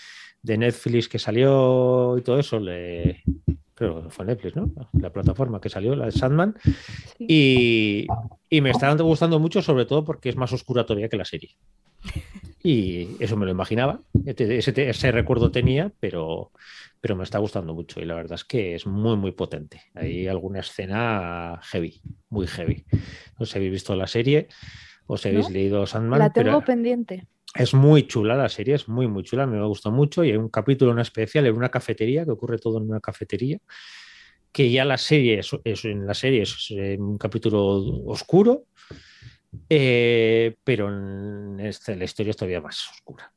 de 0.43 0.59
Netflix 0.59 1.09
que 1.09 1.19
salió 1.19 2.19
y 2.19 2.21
todo 2.21 2.39
eso, 2.39 2.61
le, 2.61 3.23
creo 3.75 4.04
que 4.04 4.11
fue 4.11 4.25
Netflix, 4.25 4.57
¿no? 4.57 4.71
La 4.93 5.12
plataforma 5.12 5.61
que 5.61 5.69
salió, 5.69 5.95
la 5.97 6.07
de 6.07 6.12
Sandman. 6.12 6.57
Sí. 7.19 7.26
Y, 7.28 8.07
y 8.49 8.61
me 8.61 8.71
está 8.71 8.93
gustando 8.95 9.38
mucho, 9.38 9.62
sobre 9.62 9.85
todo 9.85 10.04
porque 10.04 10.28
es 10.28 10.37
más 10.37 10.52
oscura 10.52 10.87
todavía 10.87 11.09
que 11.09 11.16
la 11.16 11.25
serie. 11.25 11.57
y 12.62 13.23
eso 13.23 13.37
me 13.37 13.45
lo 13.45 13.50
imaginaba. 13.50 14.00
Ese, 14.25 14.88
ese 14.88 15.12
recuerdo 15.12 15.50
tenía, 15.50 15.93
pero, 16.00 16.52
pero 17.00 17.16
me 17.16 17.25
está 17.25 17.38
gustando 17.38 17.75
mucho 17.75 18.00
y 18.00 18.04
la 18.04 18.14
verdad 18.14 18.35
es 18.35 18.45
que 18.45 18.75
es 18.75 18.87
muy, 18.87 19.16
muy 19.16 19.33
potente. 19.33 19.83
Hay 19.95 20.26
alguna 20.26 20.61
escena 20.61 21.61
heavy, 21.64 22.00
muy 22.31 22.47
heavy. 22.47 22.85
No 23.38 23.47
sé 23.47 23.52
si 23.52 23.59
habéis 23.59 23.73
visto 23.73 23.97
la 23.97 24.07
serie 24.07 24.49
o 25.07 25.16
si 25.16 25.28
habéis 25.28 25.50
leído 25.50 25.87
Sandman. 25.87 26.19
La 26.19 26.33
tengo 26.33 26.62
pendiente. 26.62 27.26
Es 27.54 27.73
muy 27.73 28.06
chula 28.06 28.37
la 28.37 28.49
serie, 28.49 28.75
es 28.75 28.88
muy, 28.88 29.06
muy 29.06 29.23
chula, 29.23 29.46
me 29.46 29.64
gusta 29.64 29.90
mucho 29.90 30.25
y 30.25 30.30
hay 30.30 30.37
un 30.37 30.49
capítulo 30.49 30.92
en 30.92 30.99
especial 30.99 31.46
en 31.46 31.56
una 31.56 31.68
cafetería, 31.68 32.25
que 32.25 32.32
ocurre 32.32 32.58
todo 32.58 32.78
en 32.78 32.90
una 32.90 33.00
cafetería, 33.00 33.58
que 34.50 34.70
ya 34.70 34.84
la 34.84 34.99
serie 34.99 35.40
es, 35.40 35.84
en 35.84 36.06
la 36.06 36.14
serie 36.14 36.42
es 36.42 36.70
un 36.99 37.16
capítulo 37.16 37.61
oscuro, 38.06 38.64
eh, 39.68 40.56
pero 40.64 40.90
este, 41.61 41.96
la 41.96 42.04
historia 42.04 42.30
es 42.30 42.37
todavía 42.37 42.61
más 42.61 42.88
oscura. 42.90 43.32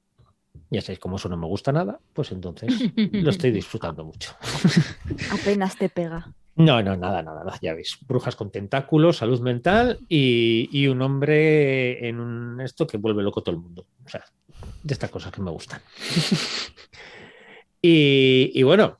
Ya 0.69 0.81
sabéis, 0.81 0.99
como 0.99 1.17
eso 1.17 1.29
no 1.29 1.37
me 1.37 1.47
gusta 1.47 1.71
nada, 1.71 1.99
pues 2.13 2.31
entonces 2.31 2.73
lo 3.11 3.29
estoy 3.29 3.51
disfrutando 3.51 4.03
mucho. 4.03 4.35
Apenas 5.31 5.77
te 5.77 5.89
pega. 5.89 6.33
No, 6.57 6.81
no, 6.81 6.97
nada, 6.97 7.21
nada, 7.21 7.43
nada, 7.43 7.59
ya 7.61 7.75
veis. 7.75 7.99
Brujas 8.07 8.35
con 8.35 8.49
tentáculos, 8.49 9.17
salud 9.17 9.41
mental 9.41 9.99
y, 10.09 10.87
un 10.87 11.03
hombre 11.03 12.07
en 12.07 12.19
un 12.19 12.59
esto 12.61 12.87
que 12.87 12.97
vuelve 12.97 13.21
loco 13.21 13.43
todo 13.43 13.55
el 13.55 13.61
mundo. 13.61 13.85
O 14.03 14.09
sea, 14.09 14.23
de 14.81 14.93
estas 14.93 15.11
cosas 15.11 15.31
que 15.31 15.41
me 15.41 15.51
gustan. 15.51 15.81
y, 17.81 18.63
bueno, 18.63 18.97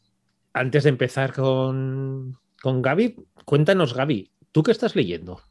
antes 0.53 0.83
de 0.83 0.89
empezar 0.89 1.33
con, 1.33 2.37
con 2.61 2.83
Gaby, 2.83 3.15
cuéntanos, 3.43 3.95
Gaby, 3.95 4.31
¿tú 4.51 4.61
qué 4.61 4.71
estás 4.71 4.95
leyendo? 4.95 5.41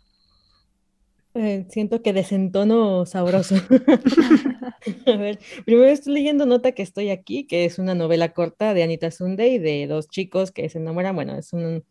Eh, 1.38 1.66
siento 1.68 2.00
que 2.00 2.14
desentono 2.14 3.04
sabroso. 3.04 3.56
a 5.06 5.16
ver, 5.18 5.38
primero 5.66 5.90
estoy 5.90 6.14
leyendo 6.14 6.46
Nota 6.46 6.72
que 6.72 6.82
estoy 6.82 7.10
aquí, 7.10 7.46
que 7.46 7.66
es 7.66 7.78
una 7.78 7.94
novela 7.94 8.32
corta 8.32 8.72
de 8.72 8.82
Anita 8.82 9.10
Sunday 9.10 9.58
de 9.58 9.86
dos 9.86 10.08
chicos 10.08 10.50
que 10.50 10.70
se 10.70 10.78
enamoran. 10.78 11.14
Bueno, 11.14 11.36
es 11.36 11.52
un 11.52 11.84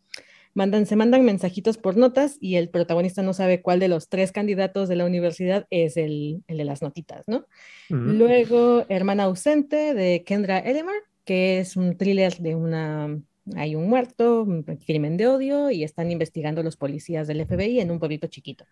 mandan, 0.56 0.88
se 0.88 0.96
mandan 0.96 1.24
mensajitos 1.24 1.78
por 1.78 1.98
notas 1.98 2.38
y 2.40 2.56
el 2.56 2.70
protagonista 2.70 3.22
no 3.22 3.34
sabe 3.34 3.62
cuál 3.62 3.80
de 3.80 3.90
los 3.90 4.10
tres 4.10 4.32
candidatos 4.32 4.90
de 4.90 4.96
la 4.96 5.06
universidad 5.06 5.68
es 5.70 5.98
el, 5.98 6.44
el 6.48 6.58
de 6.58 6.66
las 6.66 6.82
notitas, 6.82 7.26
¿no? 7.28 7.46
Luego, 7.90 8.86
Hermana 8.90 9.26
ausente 9.26 9.94
de 9.94 10.24
Kendra 10.24 10.58
Elemer, 10.58 10.96
que 11.24 11.60
es 11.60 11.78
un 11.78 11.98
thriller 11.98 12.38
de 12.38 12.56
una 12.56 13.16
hay 13.56 13.76
un 13.76 13.88
muerto, 13.88 14.42
un 14.42 14.64
crimen 14.64 15.18
de 15.18 15.28
odio 15.28 15.70
y 15.70 15.84
están 15.84 16.10
investigando 16.10 16.64
los 16.64 16.78
policías 16.78 17.28
del 17.28 17.46
FBI 17.46 17.80
en 17.80 17.92
un 17.92 18.00
pueblito 18.00 18.26
chiquito 18.26 18.66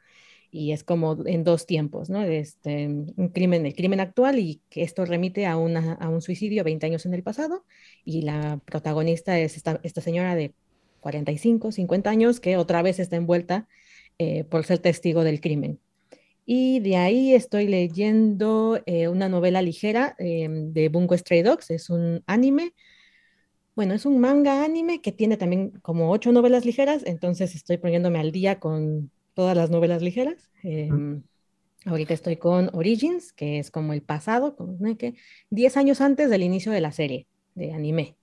y 0.54 0.72
es 0.72 0.84
como 0.84 1.18
en 1.25 1.44
dos 1.44 1.66
tiempos, 1.66 2.12
¿no? 2.12 2.22
Este, 2.24 2.88
un 2.88 3.30
crimen, 3.34 3.66
el 3.66 3.75
crimen 3.75 4.00
actual 4.00 4.38
y 4.38 4.62
que 4.70 4.84
esto 4.84 5.04
remite 5.04 5.48
a, 5.48 5.58
una, 5.58 5.94
a 5.94 6.10
un 6.10 6.22
suicidio 6.22 6.63
20 6.63 6.86
años 6.86 7.06
en 7.08 7.16
el 7.16 7.24
pasado 7.24 7.66
y 8.06 8.22
la 8.22 8.60
protagonista 8.63 9.40
es 9.40 9.58
esta, 9.58 9.80
esta 9.84 10.02
señora 10.02 10.36
de 10.36 10.54
45, 11.03 11.72
50 11.72 12.10
años 12.10 12.39
que 12.39 12.57
otra 12.57 12.81
vez 12.81 13.00
está 13.00 13.17
envuelta 13.17 13.67
eh, 14.17 14.45
por 14.45 14.63
ser 14.63 14.79
testigo 14.79 15.24
del 15.24 15.41
crimen. 15.41 15.79
Y 16.45 16.79
de 16.79 16.98
ahí 16.98 17.33
estoy 17.33 17.67
leyendo 17.67 18.81
eh, 18.86 19.07
una 19.07 19.29
novela 19.29 19.62
ligera 19.62 20.15
eh, 20.17 20.48
de 20.50 20.89
Bungo 20.89 21.17
Stray 21.17 21.41
Dogs, 21.41 21.69
es 21.72 21.89
un 21.89 22.24
anime. 22.25 22.74
Bueno, 23.75 23.93
es 23.93 24.05
un 24.05 24.19
manga 24.19 24.63
anime 24.63 25.01
que 25.01 25.12
tiene 25.12 25.38
también 25.38 25.72
como 25.81 26.12
ocho 26.12 26.31
novelas 26.31 26.65
ligeras, 26.65 27.03
entonces 27.05 27.55
estoy 27.55 27.77
poniéndome 27.77 28.19
al 28.19 28.31
día 28.31 28.60
con 28.60 29.12
todas 29.33 29.57
las 29.57 29.69
novelas 29.72 30.01
ligeras. 30.01 30.51
Em, 30.63 31.24
ahorita 31.86 32.13
estoy 32.13 32.38
con 32.38 32.69
Origins, 32.74 33.33
que 33.33 33.60
es 33.60 33.72
como 33.72 33.93
el 33.93 34.01
pasado, 34.01 34.55
como 34.55 34.77
que 34.98 35.15
10 35.50 35.77
años 35.77 36.01
antes 36.01 36.29
del 36.29 36.43
inicio 36.43 36.72
de 36.72 36.81
la 36.81 36.91
serie 36.91 37.27
de 37.55 37.74
anime. 37.74 38.15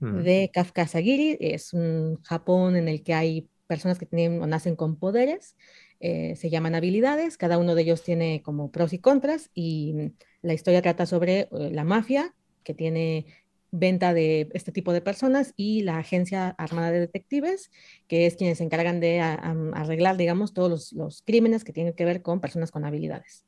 Mm. 0.00 0.22
De 0.22 0.50
Kafka 0.52 0.86
Sagiri, 0.86 1.36
es 1.40 1.72
un 1.72 2.20
Japón 2.22 2.76
en 2.76 2.88
el 2.88 3.02
que 3.02 3.14
hay 3.14 3.48
personas 3.66 3.98
que 3.98 4.06
tienen 4.06 4.42
o 4.42 4.46
nacen 4.46 4.74
con 4.74 4.96
poderes, 4.96 5.56
eh, 6.00 6.34
se 6.36 6.50
llaman 6.50 6.74
habilidades, 6.74 7.36
cada 7.36 7.58
uno 7.58 7.74
de 7.74 7.82
ellos 7.82 8.02
tiene 8.02 8.42
como 8.42 8.70
pros 8.70 8.92
y 8.92 8.98
contras, 8.98 9.50
y 9.54 10.12
la 10.42 10.54
historia 10.54 10.82
trata 10.82 11.06
sobre 11.06 11.40
eh, 11.40 11.48
la 11.70 11.84
mafia, 11.84 12.34
que 12.64 12.74
tiene 12.74 13.26
venta 13.70 14.14
de 14.14 14.48
este 14.52 14.72
tipo 14.72 14.92
de 14.92 15.00
personas 15.00 15.52
y 15.56 15.82
la 15.82 15.98
agencia 15.98 16.48
armada 16.58 16.90
de 16.90 17.00
detectives, 17.00 17.70
que 18.08 18.26
es 18.26 18.36
quienes 18.36 18.58
se 18.58 18.64
encargan 18.64 18.98
de 18.98 19.20
arreglar, 19.20 20.16
digamos, 20.16 20.52
todos 20.52 20.92
los, 20.92 21.22
crímenes 21.22 21.62
que 21.62 21.72
tienen 21.72 21.92
que 21.92 22.04
ver 22.04 22.22
con 22.22 22.40
personas 22.40 22.70
con 22.70 22.84
habilidades. 22.84 23.44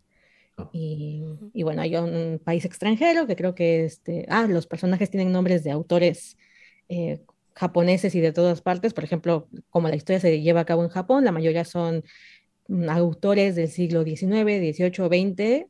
Oh. 0.56 0.68
Y, 0.72 1.62
bueno, 1.62 1.82
hay 1.82 1.96
un 1.96 2.40
país 2.44 2.64
extranjero 2.64 3.26
que 3.26 3.36
creo 3.36 3.54
que 3.54 3.84
este, 3.84 4.26
ah, 4.28 4.46
los 4.46 4.66
personajes 4.66 5.10
tienen 5.10 5.32
nombres 5.32 5.64
de 5.64 5.70
autores 5.70 6.36
eh, 6.88 7.22
japoneses 7.54 8.14
y 8.14 8.20
de 8.20 8.32
todas 8.32 8.60
partes. 8.60 8.92
Por 8.94 9.04
ejemplo, 9.04 9.48
como 9.70 9.88
la 9.88 9.96
historia 9.96 10.20
se 10.20 10.40
lleva 10.40 10.60
a 10.60 10.66
cabo 10.66 10.84
en 10.84 10.90
Japón, 10.90 11.24
la 11.24 11.32
mayoría 11.32 11.64
son 11.64 12.04
mm, 12.68 12.88
autores 12.88 13.56
del 13.56 13.68
siglo 13.68 14.04
XIX, 14.04 14.74
XVIII, 14.74 15.08
XX, 15.08 15.66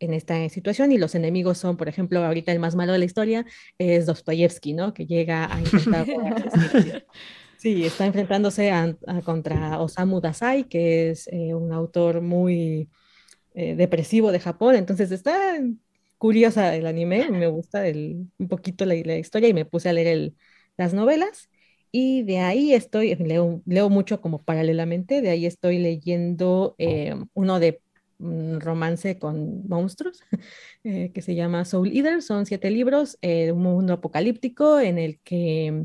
en 0.00 0.14
esta 0.14 0.48
situación 0.48 0.92
y 0.92 0.98
los 0.98 1.14
enemigos 1.14 1.58
son, 1.58 1.76
por 1.76 1.88
ejemplo, 1.88 2.24
ahorita 2.24 2.52
el 2.52 2.60
más 2.60 2.76
malo 2.76 2.92
de 2.92 2.98
la 2.98 3.04
historia 3.04 3.44
es 3.78 4.06
Dostoyevsky, 4.06 4.72
¿no? 4.72 4.94
Que 4.94 5.06
llega 5.06 5.52
a 5.52 5.60
intentar... 5.60 6.06
sí, 7.58 7.84
está 7.84 8.06
enfrentándose 8.06 8.70
a, 8.70 8.96
contra 9.24 9.80
Osamu 9.80 10.20
Dazai, 10.20 10.64
que 10.64 11.10
es 11.10 11.28
eh, 11.28 11.54
un 11.54 11.72
autor 11.72 12.20
muy 12.20 12.88
eh, 13.58 13.74
depresivo 13.74 14.30
de 14.30 14.38
Japón, 14.38 14.76
entonces 14.76 15.10
está 15.10 15.58
curiosa 16.16 16.76
el 16.76 16.86
anime, 16.86 17.28
me 17.28 17.48
gusta 17.48 17.88
el, 17.88 18.28
un 18.38 18.46
poquito 18.46 18.86
la, 18.86 18.94
historia 18.94 19.48
y 19.48 19.52
me 19.52 19.64
puse 19.64 19.88
a 19.88 19.92
leer 19.92 20.32
las 20.76 20.94
novelas. 20.94 21.50
Y 21.90 22.22
de 22.22 22.38
ahí 22.38 22.72
estoy, 22.72 23.16
leo, 23.16 23.60
leo 23.66 23.90
mucho 23.90 24.20
como 24.20 24.38
paralelamente, 24.38 25.22
de 25.22 25.30
ahí 25.30 25.44
estoy 25.44 25.78
leyendo 25.78 26.76
eh, 26.78 27.16
uno 27.34 27.58
de 27.58 27.80
un 28.18 28.60
romance 28.60 29.18
con 29.18 29.66
monstruos 29.66 30.20
eh, 30.84 31.10
que 31.12 31.20
se 31.20 31.34
llama 31.34 31.64
Soul 31.64 31.90
Eater. 31.96 32.22
Son 32.22 32.46
siete 32.46 32.70
libros, 32.70 33.18
un 33.22 33.60
mundo 33.60 33.94
apocalíptico 33.94 34.78
en 34.78 34.98
el 34.98 35.18
que 35.24 35.84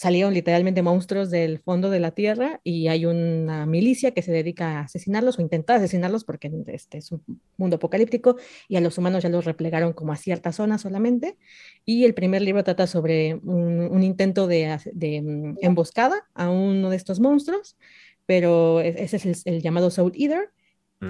salieron 0.00 0.32
literalmente 0.32 0.80
monstruos 0.80 1.28
del 1.28 1.58
fondo 1.58 1.90
de 1.90 2.00
la 2.00 2.12
tierra 2.12 2.58
y 2.64 2.88
hay 2.88 3.04
una 3.04 3.66
milicia 3.66 4.12
que 4.12 4.22
se 4.22 4.32
dedica 4.32 4.78
a 4.78 4.80
asesinarlos 4.84 5.38
o 5.38 5.42
intenta 5.42 5.74
asesinarlos 5.74 6.24
porque 6.24 6.50
este 6.68 6.96
es 6.96 7.12
un 7.12 7.22
mundo 7.58 7.76
apocalíptico 7.76 8.36
y 8.66 8.76
a 8.76 8.80
los 8.80 8.96
humanos 8.96 9.22
ya 9.22 9.28
los 9.28 9.44
replegaron 9.44 9.92
como 9.92 10.14
a 10.14 10.16
cierta 10.16 10.52
zona 10.52 10.78
solamente. 10.78 11.36
Y 11.84 12.06
el 12.06 12.14
primer 12.14 12.40
libro 12.40 12.64
trata 12.64 12.86
sobre 12.86 13.34
un, 13.34 14.02
intento 14.02 14.46
de, 14.46 14.78
mm, 15.22 15.58
emboscada 15.60 16.26
a 16.32 16.48
uno 16.48 16.88
de 16.88 16.96
estos 16.96 17.20
monstruos, 17.20 17.76
pero 18.24 18.80
e, 18.80 19.04
ese 19.04 19.16
es 19.16 19.42
el 19.44 19.60
llamado 19.60 19.90
Soul 19.90 20.12
Eater 20.16 20.50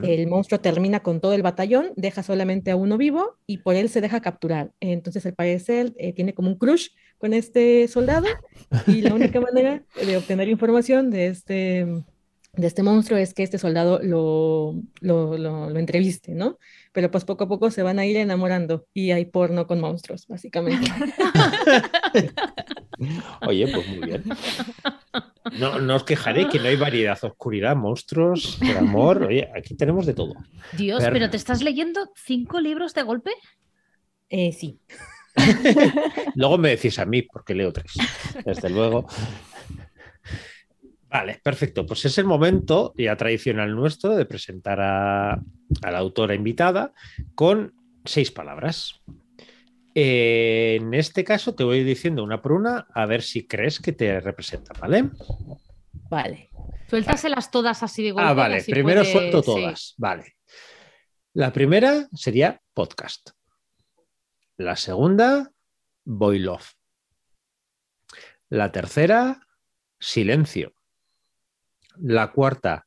el 0.03 0.29
monstruo 0.29 0.61
termina 0.61 1.01
con 1.01 1.21
todo 1.21 1.35
el 1.35 1.43
batallón, 1.43 1.93
deja 1.97 2.23
solamente 2.23 2.71
a 2.71 2.77
uno 2.77 2.97
vivo 2.97 3.37
y 3.47 3.59
por 3.59 3.75
él 3.75 3.89
se 3.89 4.01
deja 4.01 4.21
capturar. 4.21 4.73
Entonces, 4.79 5.27
al 5.27 5.35
parecer, 5.35 5.93
eh, 5.99 6.13
tiene 6.13 6.33
como 6.33 6.49
un 6.49 6.59
crush 6.59 6.91
con 7.19 7.35
este 7.35 7.89
soldado 7.89 8.27
y 8.87 9.03
la 9.03 9.15
única 9.15 9.41
manera 9.53 9.83
de 10.05 10.17
obtener 10.17 10.49
información 10.49 11.11
de 11.11 11.27
este, 11.27 11.87
de 12.55 12.67
este 12.67 12.83
monstruo 12.83 13.19
es 13.19 13.35
que 13.35 13.43
este 13.43 13.59
soldado 13.59 14.01
lo, 14.03 14.75
lo, 15.01 15.37
lo, 15.37 15.79
entreviste, 15.79 16.35
¿no? 16.35 16.59
Pero 16.93 17.11
pues 17.11 17.25
poco 17.25 17.45
a 17.45 17.49
poco 17.49 17.71
se 17.71 17.83
van 17.83 17.99
a 17.99 18.07
ir 18.07 18.17
enamorando 18.17 18.87
y 18.95 19.11
hay 19.11 19.25
porno 19.25 19.67
con 19.67 19.81
monstruos, 19.81 20.27
básicamente. 20.27 20.91
Oye, 23.47 23.69
pues 23.69 23.89
muy 23.89 24.07
bien. 24.07 24.25
No, 25.59 25.81
no 25.81 25.97
os 25.97 26.05
quejaré 26.05 26.49
que 26.49 26.59
no 26.59 26.67
hay 26.67 26.77
variedad, 26.77 27.19
oscuridad, 27.23 27.77
monstruos, 27.77 28.61
el 28.63 28.77
amor. 28.77 29.25
Oye, 29.25 29.51
aquí 29.57 29.75
tenemos 29.75 30.07
de 30.07 30.15
todo. 30.15 30.35
Dios, 30.77 31.03
pero, 31.11 31.31
¿te 31.31 31.37
estás 31.37 31.63
leyendo 31.63 32.11
cinco 32.15 32.61
libros 32.61 32.95
de 32.95 33.03
golpe? 33.03 33.33
Eh, 34.29 34.53
sí. 34.53 34.79
Luego 36.35 36.59
me 36.59 36.71
decís 36.71 36.99
a 36.99 37.07
mí, 37.07 37.23
porque 37.23 37.55
leo 37.55 37.73
tres. 37.73 37.95
Desde 38.45 38.71
luego. 38.71 39.07
Vale, 41.09 41.41
perfecto. 41.43 41.85
Pues 41.85 42.05
es 42.05 42.17
el 42.19 42.25
momento 42.25 42.95
ya 42.97 43.17
tradicional 43.17 43.75
nuestro 43.75 44.15
de 44.17 44.27
presentar 44.27 44.81
a, 44.81 45.33
a 45.33 45.91
la 45.91 45.99
autora 45.99 46.35
invitada 46.35 46.93
con 47.35 47.75
seis 48.05 48.31
palabras. 48.31 49.01
Eh, 49.95 50.79
en 50.81 50.95
este 50.95 51.25
caso 51.25 51.55
te 51.55 51.65
voy 51.65 51.83
diciendo 51.83 52.23
una 52.23 52.41
por 52.41 52.53
una 52.53 52.87
a 52.95 53.07
ver 53.07 53.23
si 53.23 53.47
crees 53.47 53.81
que 53.81 53.93
te 53.93 54.21
representa, 54.21 54.73
¿vale? 54.79 55.11
Vale. 56.09 56.51
Suéltaselas 56.89 57.51
todas 57.51 57.83
así 57.83 58.03
de 58.03 58.13
golpe. 58.13 58.29
Ah, 58.29 58.35
vale. 58.35 58.65
Primero 58.65 59.05
suelto 59.05 59.43
todas. 59.43 59.95
Vale. 59.97 60.37
La 61.33 61.53
primera 61.53 62.09
sería 62.13 62.61
podcast. 62.75 63.31
La 64.57 64.77
segunda, 64.77 65.51
boy 66.05 66.41
love. 66.41 66.67
La 68.49 68.73
tercera, 68.73 69.47
silencio. 70.01 70.75
La 71.97 72.33
cuarta, 72.33 72.87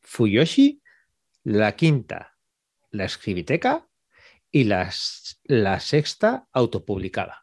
Fuyoshi. 0.00 0.82
La 1.44 1.74
quinta, 1.76 2.36
la 2.90 3.04
escribiteca. 3.04 3.88
Y 4.52 4.64
la, 4.64 4.92
la 5.44 5.80
sexta 5.80 6.46
autopublicada. 6.52 7.42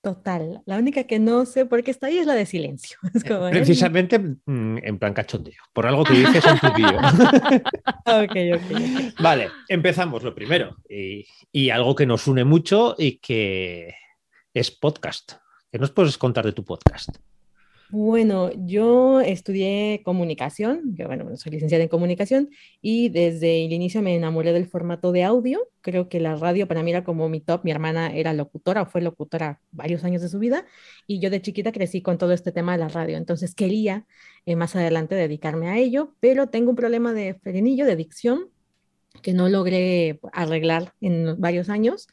Total. 0.00 0.62
La 0.64 0.78
única 0.78 1.04
que 1.04 1.18
no 1.18 1.44
sé 1.44 1.66
por 1.66 1.82
qué 1.82 1.90
está 1.90 2.06
ahí 2.06 2.18
es 2.18 2.26
la 2.26 2.34
de 2.34 2.46
silencio. 2.46 2.98
Es 3.14 3.24
como. 3.24 3.50
Precisamente 3.50 4.18
mm, 4.18 4.78
en 4.82 4.98
plan 4.98 5.12
cachondeo, 5.12 5.60
por 5.72 5.86
algo 5.86 6.04
que 6.04 6.14
dices 6.14 6.44
en 6.46 6.58
tu 6.60 6.72
vídeo. 6.74 6.98
Ok, 8.06 8.30
ok, 8.30 8.36
ok. 8.54 9.20
Vale, 9.20 9.50
empezamos 9.68 10.22
lo 10.22 10.34
primero. 10.34 10.76
Y, 10.88 11.26
y 11.50 11.70
algo 11.70 11.94
que 11.96 12.06
nos 12.06 12.28
une 12.28 12.44
mucho 12.44 12.94
y 12.96 13.18
que 13.18 13.94
es 14.54 14.70
podcast. 14.70 15.32
¿Qué 15.70 15.78
nos 15.78 15.90
puedes 15.90 16.16
contar 16.16 16.44
de 16.44 16.52
tu 16.52 16.64
podcast? 16.64 17.10
Bueno, 17.90 18.50
yo 18.66 19.22
estudié 19.22 20.02
comunicación, 20.04 20.94
que 20.94 21.06
bueno, 21.06 21.34
soy 21.38 21.52
licenciada 21.52 21.82
en 21.84 21.88
comunicación 21.88 22.50
y 22.82 23.08
desde 23.08 23.64
el 23.64 23.72
inicio 23.72 24.02
me 24.02 24.14
enamoré 24.14 24.52
del 24.52 24.66
formato 24.66 25.10
de 25.10 25.24
audio. 25.24 25.70
Creo 25.80 26.10
que 26.10 26.20
la 26.20 26.36
radio 26.36 26.68
para 26.68 26.82
mí 26.82 26.90
era 26.90 27.02
como 27.02 27.30
mi 27.30 27.40
top. 27.40 27.64
Mi 27.64 27.70
hermana 27.70 28.14
era 28.14 28.34
locutora 28.34 28.82
o 28.82 28.86
fue 28.86 29.00
locutora 29.00 29.62
varios 29.70 30.04
años 30.04 30.20
de 30.20 30.28
su 30.28 30.38
vida 30.38 30.66
y 31.06 31.18
yo 31.18 31.30
de 31.30 31.40
chiquita 31.40 31.72
crecí 31.72 32.02
con 32.02 32.18
todo 32.18 32.32
este 32.32 32.52
tema 32.52 32.72
de 32.72 32.78
la 32.78 32.88
radio. 32.88 33.16
Entonces 33.16 33.54
quería 33.54 34.06
eh, 34.44 34.54
más 34.54 34.76
adelante 34.76 35.14
dedicarme 35.14 35.68
a 35.70 35.78
ello, 35.78 36.14
pero 36.20 36.48
tengo 36.48 36.70
un 36.70 36.76
problema 36.76 37.14
de 37.14 37.34
frenillo, 37.42 37.86
de 37.86 37.96
dicción, 37.96 38.50
que 39.22 39.32
no 39.32 39.48
logré 39.48 40.20
arreglar 40.34 40.92
en 41.00 41.40
varios 41.40 41.70
años. 41.70 42.08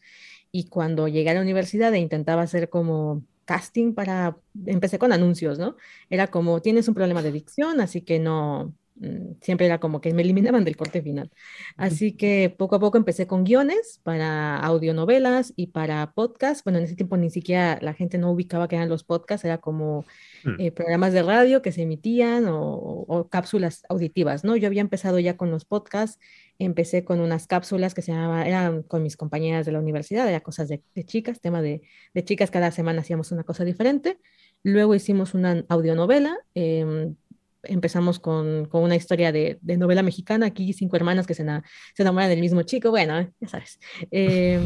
Y 0.54 0.70
cuando 0.70 1.10
llegué 1.10 1.32
a 1.32 1.34
la 1.34 1.42
universidad 1.42 1.94
e 1.94 2.00
intentaba 2.00 2.44
hacer 2.44 2.70
como 2.70 3.24
casting 3.46 3.94
para, 3.94 4.38
empecé 4.66 5.00
con 5.00 5.14
anuncios, 5.14 5.60
¿no? 5.60 5.76
Era 6.10 6.28
como, 6.28 6.62
tienes 6.62 6.88
un 6.88 6.96
problema 6.96 7.22
de 7.24 7.32
dicción, 7.32 7.80
así 7.82 8.02
que 8.02 8.20
no, 8.20 8.76
mm, 8.96 9.34
siempre 9.42 9.68
era 9.68 9.80
como 9.80 10.02
que 10.02 10.14
me 10.14 10.22
eliminaban 10.24 10.64
del 10.66 10.78
corte 10.78 11.02
final. 11.02 11.32
Así 11.78 12.16
que 12.18 12.54
poco 12.58 12.76
a 12.76 12.80
poco 12.80 12.98
empecé 12.98 13.28
con 13.28 13.44
guiones 13.44 14.00
para 14.04 14.58
audionovelas 14.60 15.54
y 15.56 15.68
para 15.68 16.14
podcasts. 16.14 16.64
Bueno, 16.64 16.80
en 16.80 16.86
ese 16.86 16.96
tiempo 16.96 17.18
ni 17.18 17.30
siquiera 17.30 17.80
la 17.82 17.94
gente 17.94 18.18
no 18.18 18.32
ubicaba 18.32 18.68
que 18.68 18.76
eran 18.76 18.90
los 18.90 19.04
podcasts, 19.04 19.46
era 19.46 19.60
como 19.60 20.06
Mm. 20.44 20.60
eh, 20.60 20.72
programas 20.72 21.14
de 21.14 21.24
radio 21.24 21.62
que 21.62 21.72
se 21.72 21.82
emitían 21.84 22.48
o, 22.48 22.60
o 23.08 23.30
cápsulas 23.30 23.84
auditivas, 23.90 24.44
¿no? 24.44 24.56
Yo 24.56 24.68
había 24.68 24.82
empezado 24.82 25.20
ya 25.20 25.38
con 25.38 25.52
los 25.52 25.66
podcasts, 25.66 26.20
empecé 26.60 27.04
con 27.04 27.20
unas 27.20 27.48
cápsulas 27.48 27.94
que 27.94 28.02
se 28.02 28.12
llamaban, 28.12 28.48
eran 28.48 28.84
con 28.84 29.04
mis 29.04 29.18
compañeras 29.18 29.66
de 29.66 29.72
la 29.74 29.80
universidad, 29.80 30.28
era 30.28 30.42
cosas 30.42 30.68
de, 30.70 30.82
de 30.96 31.04
chicas, 31.06 31.42
tema 31.42 31.62
de, 31.62 31.82
de 32.14 32.24
chicas, 32.24 32.52
cada 32.52 32.72
semana 32.72 33.02
hacíamos 33.02 33.32
una 33.32 33.44
cosa 33.44 33.64
diferente. 33.66 34.20
Luego 34.64 34.96
hicimos 34.96 35.34
una 35.34 35.64
audionovela, 35.70 36.38
em, 36.54 37.16
empezamos 37.64 38.20
con, 38.20 38.66
con 38.66 38.84
una 38.84 38.96
historia 38.96 39.32
de, 39.32 39.58
de 39.62 39.78
novela 39.78 40.04
mexicana, 40.04 40.48
aquí 40.48 40.72
cinco 40.74 40.96
hermanas 40.96 41.28
que 41.28 41.34
se, 41.34 41.42
ena- 41.44 41.64
se 41.96 42.04
enamoran 42.04 42.30
del 42.30 42.40
mismo 42.42 42.62
chico, 42.64 42.90
bueno, 42.92 43.30
ya 43.40 43.48
sabes. 43.48 43.80
Em, 44.12 44.64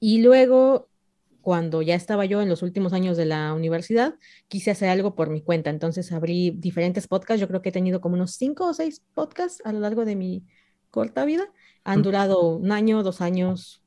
y 0.00 0.22
luego, 0.22 0.88
cuando 1.46 1.80
ya 1.80 1.94
estaba 1.94 2.24
yo 2.24 2.42
en 2.42 2.48
los 2.48 2.62
últimos 2.64 2.92
años 2.92 3.16
de 3.16 3.24
la 3.24 3.54
universidad, 3.54 4.16
quise 4.48 4.72
hacer 4.72 4.88
algo 4.88 5.14
por 5.14 5.30
mi 5.30 5.42
cuenta. 5.42 5.70
Entonces 5.70 6.10
abrí 6.10 6.50
diferentes 6.50 7.06
podcasts. 7.06 7.40
Yo 7.40 7.46
creo 7.46 7.62
que 7.62 7.68
he 7.68 7.72
tenido 7.72 8.00
como 8.00 8.16
unos 8.16 8.32
cinco 8.32 8.66
o 8.66 8.74
seis 8.74 9.04
podcasts 9.14 9.62
a 9.64 9.72
lo 9.72 9.78
largo 9.78 10.04
de 10.04 10.16
mi 10.16 10.44
corta 10.90 11.24
vida. 11.24 11.48
Han 11.84 12.02
durado 12.02 12.48
un 12.48 12.72
año, 12.72 13.04
dos 13.04 13.20
años, 13.20 13.80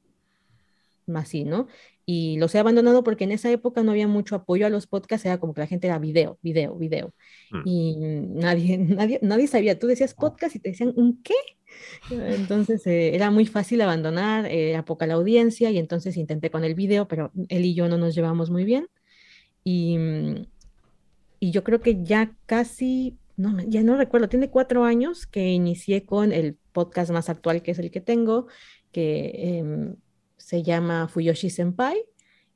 más 1.06 1.26
así, 1.26 1.44
¿no? 1.44 1.68
Y 2.12 2.38
los 2.38 2.56
he 2.56 2.58
abandonado 2.58 3.04
porque 3.04 3.26
en 3.26 3.32
esa 3.32 3.52
época 3.52 3.84
no 3.84 3.92
había 3.92 4.08
mucho 4.08 4.34
apoyo 4.34 4.66
a 4.66 4.72
los 4.72 4.88
podcasts, 4.88 5.28
era 5.28 5.40
como 5.40 5.54
que 5.54 5.62
la 5.62 5.68
gente 5.68 5.86
era 5.86 6.00
video, 6.00 6.40
video, 6.42 6.76
video. 6.76 7.14
Mm. 7.52 7.62
Y 7.66 7.96
nadie, 8.00 8.78
nadie, 8.80 9.20
nadie 9.22 9.46
sabía. 9.46 9.78
Tú 9.78 9.86
decías 9.86 10.16
podcast 10.16 10.56
y 10.56 10.60
te 10.60 10.70
decían, 10.70 10.92
¿un 10.96 11.22
qué? 11.22 11.36
Entonces 12.10 12.88
eh, 12.88 13.14
era 13.14 13.30
muy 13.30 13.46
fácil 13.46 13.80
abandonar, 13.82 14.48
eh, 14.48 14.72
era 14.72 14.86
poca 14.86 15.06
la 15.06 15.14
audiencia 15.14 15.70
y 15.70 15.78
entonces 15.78 16.18
intenté 16.18 16.50
con 16.50 16.64
el 16.64 16.74
video, 16.74 17.08
pero 17.08 17.32
él 17.48 17.64
y 17.64 17.76
yo 17.76 17.88
no 17.88 18.00
nos 18.00 18.16
llevamos 18.16 18.50
muy 18.50 18.64
bien. 18.64 18.88
Y, 19.64 20.00
mm, 20.00 20.48
y 21.42 21.52
yo 21.52 21.64
creo 21.64 21.80
que 21.80 22.04
ya 22.04 22.36
casi, 22.48 23.20
no, 23.38 23.56
ya 23.68 23.84
no 23.84 23.98
recuerdo, 23.98 24.30
tiene 24.30 24.50
cuatro 24.50 24.84
años 24.84 25.28
que 25.28 25.52
inicié 25.52 26.08
con 26.08 26.32
el 26.32 26.58
podcast 26.72 27.12
más 27.12 27.30
actual 27.30 27.62
que 27.62 27.70
es 27.70 27.78
el 27.78 27.92
que 27.92 28.02
tengo, 28.02 28.48
que 28.92 29.60
em, 29.60 29.96
se 30.50 30.64
llama 30.64 31.08
Fuyoshi 31.08 31.50
Senpai. 31.50 32.04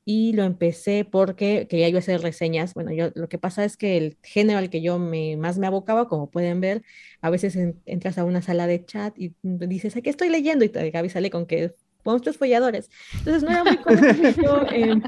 Y 0.06 0.34
lo 0.34 0.42
empecé 0.44 1.06
porque 1.10 1.66
quería 1.68 1.88
yo 1.88 1.98
hacer 1.98 2.20
reseñas. 2.20 2.74
Bueno, 2.74 2.92
yo 2.92 3.10
lo 3.14 3.28
que 3.28 3.38
pasa 3.38 3.64
es 3.64 3.76
que 3.78 3.96
el 3.96 4.18
género 4.22 4.58
al 4.58 4.68
que 4.68 4.82
yo 4.82 4.98
me, 4.98 5.36
más 5.38 5.56
me 5.58 5.66
abocaba, 5.66 6.08
como 6.08 6.30
pueden 6.30 6.60
ver, 6.60 6.82
a 7.22 7.30
veces 7.30 7.56
en- 7.56 7.80
entras 7.86 8.18
a 8.18 8.24
una 8.24 8.42
sala 8.42 8.66
de 8.66 8.84
chat 8.84 9.14
y 9.18 9.34
dices, 9.42 9.94
¿qué 10.02 10.10
estoy 10.10 10.28
leyendo? 10.28 10.64
Y 10.64 10.68
te- 10.68 10.90
Gaby 10.90 11.08
sale 11.08 11.30
con 11.30 11.46
que 11.46 11.72
monstruos 12.04 12.36
folladores. 12.36 12.90
Entonces 13.18 13.42
no 13.44 13.50
era 13.50 13.64
muy 13.64 13.78
común 13.78 14.12
que 14.12 14.34
yo, 14.42 14.66
em, 14.70 15.02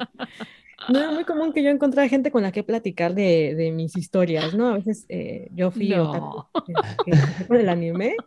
no 0.86 0.98
era 1.00 1.10
muy 1.12 1.24
común 1.24 1.52
que 1.52 1.62
yo 1.62 1.70
encontrara 1.70 2.08
gente 2.08 2.30
con 2.30 2.42
la 2.42 2.52
que 2.52 2.62
platicar 2.64 3.14
de, 3.14 3.54
de 3.56 3.72
mis 3.72 3.96
historias, 3.96 4.54
¿no? 4.54 4.68
A 4.68 4.74
veces 4.74 5.06
eh, 5.08 5.48
yo 5.52 5.70
fui 5.70 5.96
No. 5.96 6.00
otaku, 6.00 6.44
eh, 6.66 6.80
que 7.04 7.12
empecé 7.12 7.44
por 7.44 7.56
el 7.58 7.68
anime, 7.68 8.24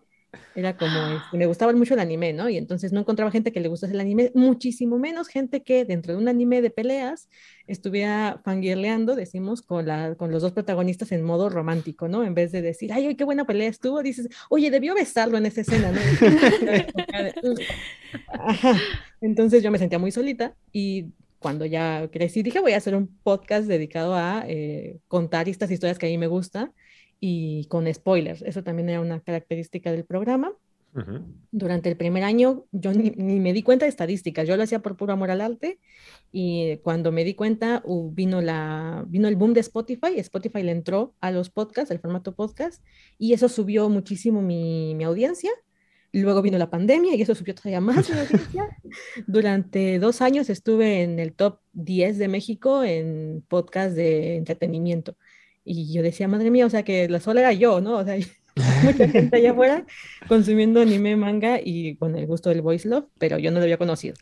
era 0.56 0.76
como, 0.76 1.18
este, 1.18 1.38
me 1.38 1.46
gustaba 1.46 1.74
mucho 1.74 1.94
el 1.94 2.00
anime, 2.00 2.34
¿no? 2.34 2.50
Y 2.50 2.58
entonces 2.58 2.92
no 2.92 3.02
encontraba 3.02 3.32
gente 3.32 3.52
que 3.52 3.60
le 3.60 3.70
gustase 3.70 3.94
el 3.94 4.00
anime, 4.00 4.32
muchísimo 4.34 4.98
menos 4.98 5.28
gente 5.28 5.64
que 5.64 5.86
dentro 5.86 6.14
de 6.14 6.20
un 6.20 6.28
anime 6.28 6.62
de 6.62 6.70
peleas 6.70 7.30
estuviera 7.68 8.42
fangirleando, 8.44 9.16
decimos, 9.16 9.62
con, 9.62 9.86
la, 9.86 10.16
con 10.16 10.32
los 10.32 10.42
dos 10.42 10.52
protagonistas 10.52 11.12
en 11.12 11.24
modo 11.24 11.50
romántico, 11.50 12.08
¿no? 12.08 12.24
En 12.24 12.34
vez 12.34 12.52
de 12.52 12.62
decir, 12.62 12.92
ay, 12.92 13.16
qué 13.16 13.24
buena 13.24 13.46
pelea 13.46 13.70
estuvo, 13.70 14.02
dices, 14.02 14.28
oye, 14.50 14.72
debió 14.72 14.96
besarlo 14.96 15.38
en 15.38 15.46
esa 15.46 15.62
escena, 15.62 15.92
¿no? 15.92 16.00
Ajá. 18.40 18.78
Entonces 19.22 19.64
yo 19.64 19.72
me 19.72 19.78
sentía 19.78 20.00
muy 20.00 20.12
solita 20.12 20.56
y 20.72 21.08
cuando 21.40 21.66
ya 21.66 22.10
crecí 22.12 22.44
dije 22.44 22.60
voy 22.60 22.74
a 22.74 22.78
hacer 22.78 22.96
un 22.96 23.08
podcast 23.24 23.68
dedicado 23.68 24.14
a 24.16 24.44
eh, 24.48 25.00
contar 25.08 25.48
estas 25.48 25.72
historias 25.72 25.98
que 25.98 26.06
a 26.06 26.10
mí 26.10 26.18
me 26.18 26.28
gustan 26.28 26.74
y 27.20 27.66
con 27.66 27.92
spoilers. 27.94 28.42
Eso 28.42 28.64
también 28.64 28.90
era 28.90 29.02
una 29.02 29.20
característica 29.20 29.92
del 29.92 30.06
programa. 30.06 30.52
Ujú. 30.96 31.20
Durante 31.52 31.88
el 31.88 31.96
primer 31.98 32.24
año 32.24 32.66
yo 32.72 32.92
ni, 32.94 33.12
ni 33.12 33.40
me 33.40 33.54
di 33.54 33.62
cuenta 33.62 33.86
de 33.86 33.90
estadísticas, 33.90 34.48
yo 34.48 34.58
lo 34.58 34.64
hacía 34.64 34.80
por 34.82 34.98
puro 34.98 35.14
amor 35.14 35.30
al 35.30 35.42
arte 35.42 35.78
y 36.32 36.78
cuando 36.78 37.12
me 37.12 37.24
di 37.24 37.36
cuenta 37.36 37.84
hu- 37.86 38.12
vino, 38.12 38.42
la, 38.42 39.06
vino 39.08 39.28
el 39.28 39.36
boom 39.36 39.54
de 39.54 39.60
Spotify, 39.60 40.18
Spotify 40.18 40.64
le 40.64 40.72
entró 40.72 41.14
a 41.22 41.30
los 41.30 41.52
podcasts, 41.52 41.92
el 41.92 42.00
formato 42.00 42.34
podcast 42.34 42.84
y 43.20 43.34
eso 43.34 43.50
subió 43.50 43.88
muchísimo 43.88 44.42
mi, 44.42 44.96
mi 44.96 45.04
audiencia. 45.04 45.52
Luego 46.12 46.42
vino 46.42 46.58
la 46.58 46.72
pandemia 46.72 47.14
y 47.16 47.22
eso 47.22 47.36
subió 47.36 47.54
todavía 47.54 47.82
más 47.82 48.10
mi 48.10 48.18
audiencia. 48.18 48.68
Durante 49.28 50.00
dos 50.00 50.22
años 50.22 50.50
estuve 50.50 51.04
en 51.04 51.20
el 51.20 51.34
top 51.34 51.60
10 51.74 52.18
de 52.18 52.28
México 52.28 52.84
en 52.84 53.44
podcast 53.48 53.96
de 53.96 54.38
entretenimiento. 54.38 55.16
Y 55.64 55.94
yo 55.94 56.02
decía, 56.02 56.28
madre 56.28 56.52
mía, 56.52 56.66
o 56.66 56.70
sea 56.70 56.84
que 56.84 57.08
la 57.10 57.20
sola 57.20 57.42
era 57.42 57.54
yo, 57.54 57.82
¿no? 57.82 57.98
O 57.98 58.04
sea, 58.04 58.18
mucha 58.84 59.08
gente 59.08 59.38
allá 59.38 59.52
afuera 59.52 59.86
consumiendo 60.28 60.82
anime, 60.82 61.16
manga 61.16 61.60
y 61.64 61.96
con 61.96 62.16
el 62.16 62.28
gusto 62.28 62.50
del 62.50 62.62
voice 62.62 62.88
love, 62.88 63.06
pero 63.18 63.38
yo 63.38 63.52
no 63.52 63.60
lo 63.60 63.64
había 63.64 63.78
conocido. 63.78 64.16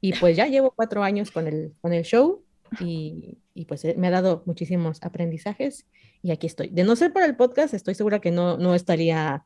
Y 0.00 0.14
pues 0.14 0.36
ya 0.36 0.46
llevo 0.46 0.72
cuatro 0.74 1.02
años 1.02 1.30
con 1.30 1.46
el, 1.46 1.74
con 1.80 1.92
el 1.92 2.04
show 2.04 2.42
y, 2.80 3.38
y 3.54 3.66
pues 3.66 3.84
eh, 3.84 3.94
me 3.98 4.06
ha 4.06 4.10
dado 4.10 4.42
muchísimos 4.46 4.98
aprendizajes 5.02 5.86
y 6.22 6.30
aquí 6.30 6.46
estoy. 6.46 6.68
De 6.68 6.84
no 6.84 6.96
ser 6.96 7.12
por 7.12 7.22
el 7.22 7.36
podcast, 7.36 7.74
estoy 7.74 7.94
segura 7.94 8.20
que 8.20 8.30
no, 8.30 8.56
no 8.56 8.74
estaría 8.74 9.44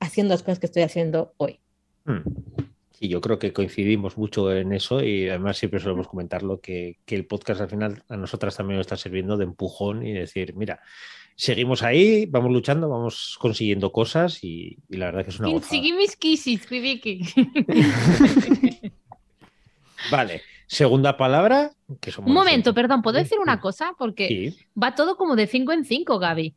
haciendo 0.00 0.34
las 0.34 0.42
cosas 0.42 0.58
que 0.58 0.66
estoy 0.66 0.82
haciendo 0.82 1.34
hoy. 1.36 1.60
Mm. 2.04 2.20
Y 3.00 3.08
yo 3.08 3.20
creo 3.20 3.38
que 3.38 3.52
coincidimos 3.52 4.16
mucho 4.18 4.52
en 4.52 4.72
eso 4.72 5.02
y 5.02 5.28
además 5.28 5.56
siempre 5.58 5.78
solemos 5.80 6.08
comentarlo 6.08 6.60
que, 6.60 6.98
que 7.04 7.14
el 7.14 7.26
podcast 7.26 7.60
al 7.60 7.68
final 7.70 8.02
a 8.08 8.16
nosotras 8.16 8.56
también 8.56 8.78
nos 8.78 8.86
está 8.86 8.96
sirviendo 8.96 9.36
de 9.36 9.44
empujón 9.44 10.04
y 10.04 10.12
decir, 10.12 10.54
mira, 10.56 10.80
seguimos 11.36 11.82
ahí, 11.84 12.26
vamos 12.26 12.50
luchando, 12.50 12.88
vamos 12.88 13.36
consiguiendo 13.40 13.92
cosas 13.92 14.42
y, 14.42 14.78
y 14.88 14.96
la 14.96 15.06
verdad 15.06 15.24
que 15.24 15.30
es 15.30 15.38
una. 15.38 15.48
Vale, 20.10 20.42
segunda 20.66 21.16
palabra, 21.16 21.72
que 22.00 22.10
somos 22.10 22.28
Un 22.28 22.34
momento, 22.34 22.70
nosotros. 22.70 22.74
perdón, 22.74 23.02
¿puedo 23.02 23.18
Sí, 23.18 23.24
decir 23.24 23.38
una 23.38 23.54
sí. 23.56 23.60
cosa? 23.60 23.92
Porque 23.98 24.28
Sí. 24.28 24.56
va 24.80 24.94
todo 24.94 25.16
como 25.16 25.36
de 25.36 25.46
5 25.46 25.72
en 25.72 25.84
5, 25.84 26.18
Gaby. 26.18 26.54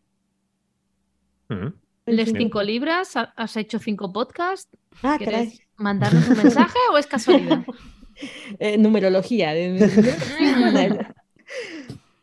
Mm. 1.49 1.67
Les 2.07 2.29
Sí. 2.29 2.35
cinco 2.37 2.63
libras, 2.63 3.15
ha- 3.15 3.33
has 3.35 3.55
hecho 3.57 3.77
cinco 3.79 4.11
podcasts. 4.11 4.75
Ah. 5.03 5.17
¿Quieres 5.81 5.83
mandarnos 5.83 6.27
un 6.29 6.37
mensaje 6.37 6.77
o 6.91 6.97
es 6.97 7.07
casualidad? 7.07 7.65
Eh, 8.59 8.77
numerología. 8.77 9.55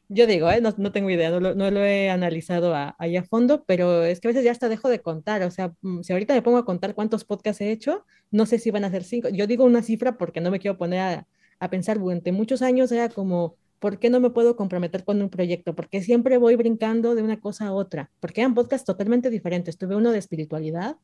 Yo 0.09 0.27
digo, 0.29 0.49
eh, 0.49 0.61
no, 0.61 0.73
no 0.77 0.93
tengo 0.93 1.11
idea, 1.11 1.31
no 1.31 1.41
lo, 1.41 1.57
no 1.57 1.73
lo 1.73 1.85
he 1.85 2.09
analizado 2.09 2.73
a, 2.73 2.95
ahí 3.01 3.17
a 3.17 3.25
fondo, 3.25 3.65
pero 3.67 4.05
es 4.05 4.21
que 4.21 4.29
a 4.29 4.31
veces 4.31 4.45
ya 4.45 4.53
hasta 4.53 4.69
dejo 4.69 4.89
de 4.89 5.01
contar. 5.01 5.43
O 5.43 5.51
sea, 5.51 5.73
mm, 5.83 6.03
si 6.03 6.13
ahorita 6.13 6.35
me 6.35 6.43
pongo 6.43 6.59
a 6.59 6.65
contar 6.65 6.95
cuántos 6.95 7.25
podcasts 7.25 7.61
he 7.63 7.73
hecho, 7.73 8.07
no 8.31 8.47
sé 8.47 8.61
si 8.61 8.71
van 8.71 8.85
a 8.85 8.91
ser 8.91 9.03
cinco. 9.03 9.29
Yo 9.29 9.49
digo 9.49 9.65
una 9.65 9.83
cifra 9.83 10.17
porque 10.17 10.41
no 10.41 10.53
me 10.53 10.61
quiero 10.61 10.79
poner 10.79 11.01
a, 11.01 11.27
a 11.59 11.69
pensar. 11.69 11.99
Durante 11.99 12.31
muchos 12.31 12.63
años 12.63 12.93
era 12.93 13.09
como, 13.09 13.57
¿por 13.81 13.99
qué 13.99 14.09
no 14.09 14.21
me 14.21 14.31
puedo 14.31 14.55
comprometer 14.55 15.05
con 15.05 15.21
un 15.21 15.31
proyecto? 15.31 15.75
Porque 15.75 16.01
siempre 16.03 16.39
voy 16.39 16.55
brincando 16.55 17.17
de 17.17 17.23
una 17.23 17.41
cosa 17.41 17.67
a 17.67 17.73
otra. 17.73 18.11
Porque 18.21 18.41
eran 18.41 18.55
podcasts 18.55 18.87
totalmente 18.87 19.31
diferentes. 19.31 19.79
Tuve 19.79 19.97
uno 19.97 20.13
de 20.13 20.19
espiritualidad, 20.19 20.97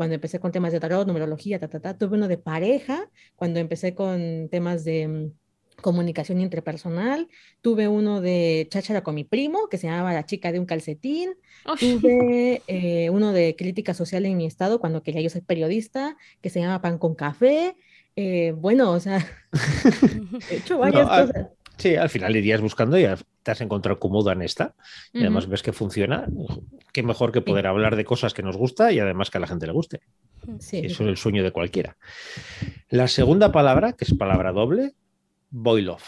cuando 0.00 0.14
empecé 0.14 0.40
con 0.40 0.50
temas 0.50 0.72
de 0.72 0.80
tarot, 0.80 1.06
numerología, 1.06 1.58
ta, 1.58 1.68
ta, 1.68 1.78
ta. 1.78 1.98
Tuve 1.98 2.16
uno 2.16 2.26
de 2.26 2.38
pareja 2.38 3.10
cuando 3.36 3.60
empecé 3.60 3.94
con 3.94 4.48
temas 4.50 4.82
de 4.82 5.06
mm, 5.06 5.82
comunicación 5.82 6.40
interpersonal. 6.40 7.28
Tuve 7.60 7.86
uno 7.86 8.22
de 8.22 8.66
cháchara 8.70 9.02
con 9.02 9.14
mi 9.14 9.24
primo, 9.24 9.68
que 9.68 9.76
se 9.76 9.88
llamaba 9.88 10.14
La 10.14 10.24
chica 10.24 10.52
de 10.52 10.58
un 10.58 10.64
calcetín. 10.64 11.34
Tuve 11.78 12.62
eh, 12.66 13.10
uno 13.10 13.32
de 13.34 13.54
crítica 13.56 13.92
social 13.92 14.24
en 14.24 14.38
mi 14.38 14.46
estado, 14.46 14.80
cuando 14.80 15.02
quería 15.02 15.20
yo 15.20 15.28
ser 15.28 15.42
periodista, 15.44 16.16
que 16.40 16.48
se 16.48 16.60
llama 16.60 16.80
Pan 16.80 16.96
con 16.96 17.14
Café. 17.14 17.76
Eh, 18.16 18.54
bueno, 18.56 18.92
o 18.92 19.00
sea, 19.00 19.18
he 20.50 20.56
hecho 20.56 20.78
varias 20.78 21.06
No, 21.06 21.12
al- 21.12 21.26
cosas. 21.26 21.46
Sí, 21.80 21.96
al 21.96 22.08
final 22.10 22.36
irías 22.36 22.60
buscando 22.60 22.98
y 22.98 23.06
te 23.42 23.50
has 23.50 23.60
encontrado 23.60 23.98
cómoda 23.98 24.32
en 24.32 24.42
esta. 24.42 24.74
Y 25.12 25.20
además 25.20 25.48
ves 25.48 25.62
que 25.62 25.72
funciona. 25.72 26.26
Qué 26.92 27.02
mejor 27.02 27.32
que 27.32 27.40
poder 27.40 27.66
hablar 27.66 27.96
de 27.96 28.04
cosas 28.04 28.34
que 28.34 28.42
nos 28.42 28.56
gusta 28.56 28.92
y 28.92 28.98
además 29.00 29.30
que 29.30 29.38
a 29.38 29.40
la 29.40 29.46
gente 29.46 29.66
le 29.66 29.72
guste. 29.72 30.00
Sí, 30.58 30.78
Eso 30.84 31.02
es 31.04 31.08
el 31.08 31.16
sueño 31.16 31.42
de 31.42 31.50
cualquiera. 31.52 31.96
La 32.88 33.08
segunda 33.08 33.50
palabra, 33.52 33.92
que 33.94 34.04
es 34.04 34.14
palabra 34.14 34.52
doble, 34.52 34.94
boy 35.50 35.82
love. 35.82 36.02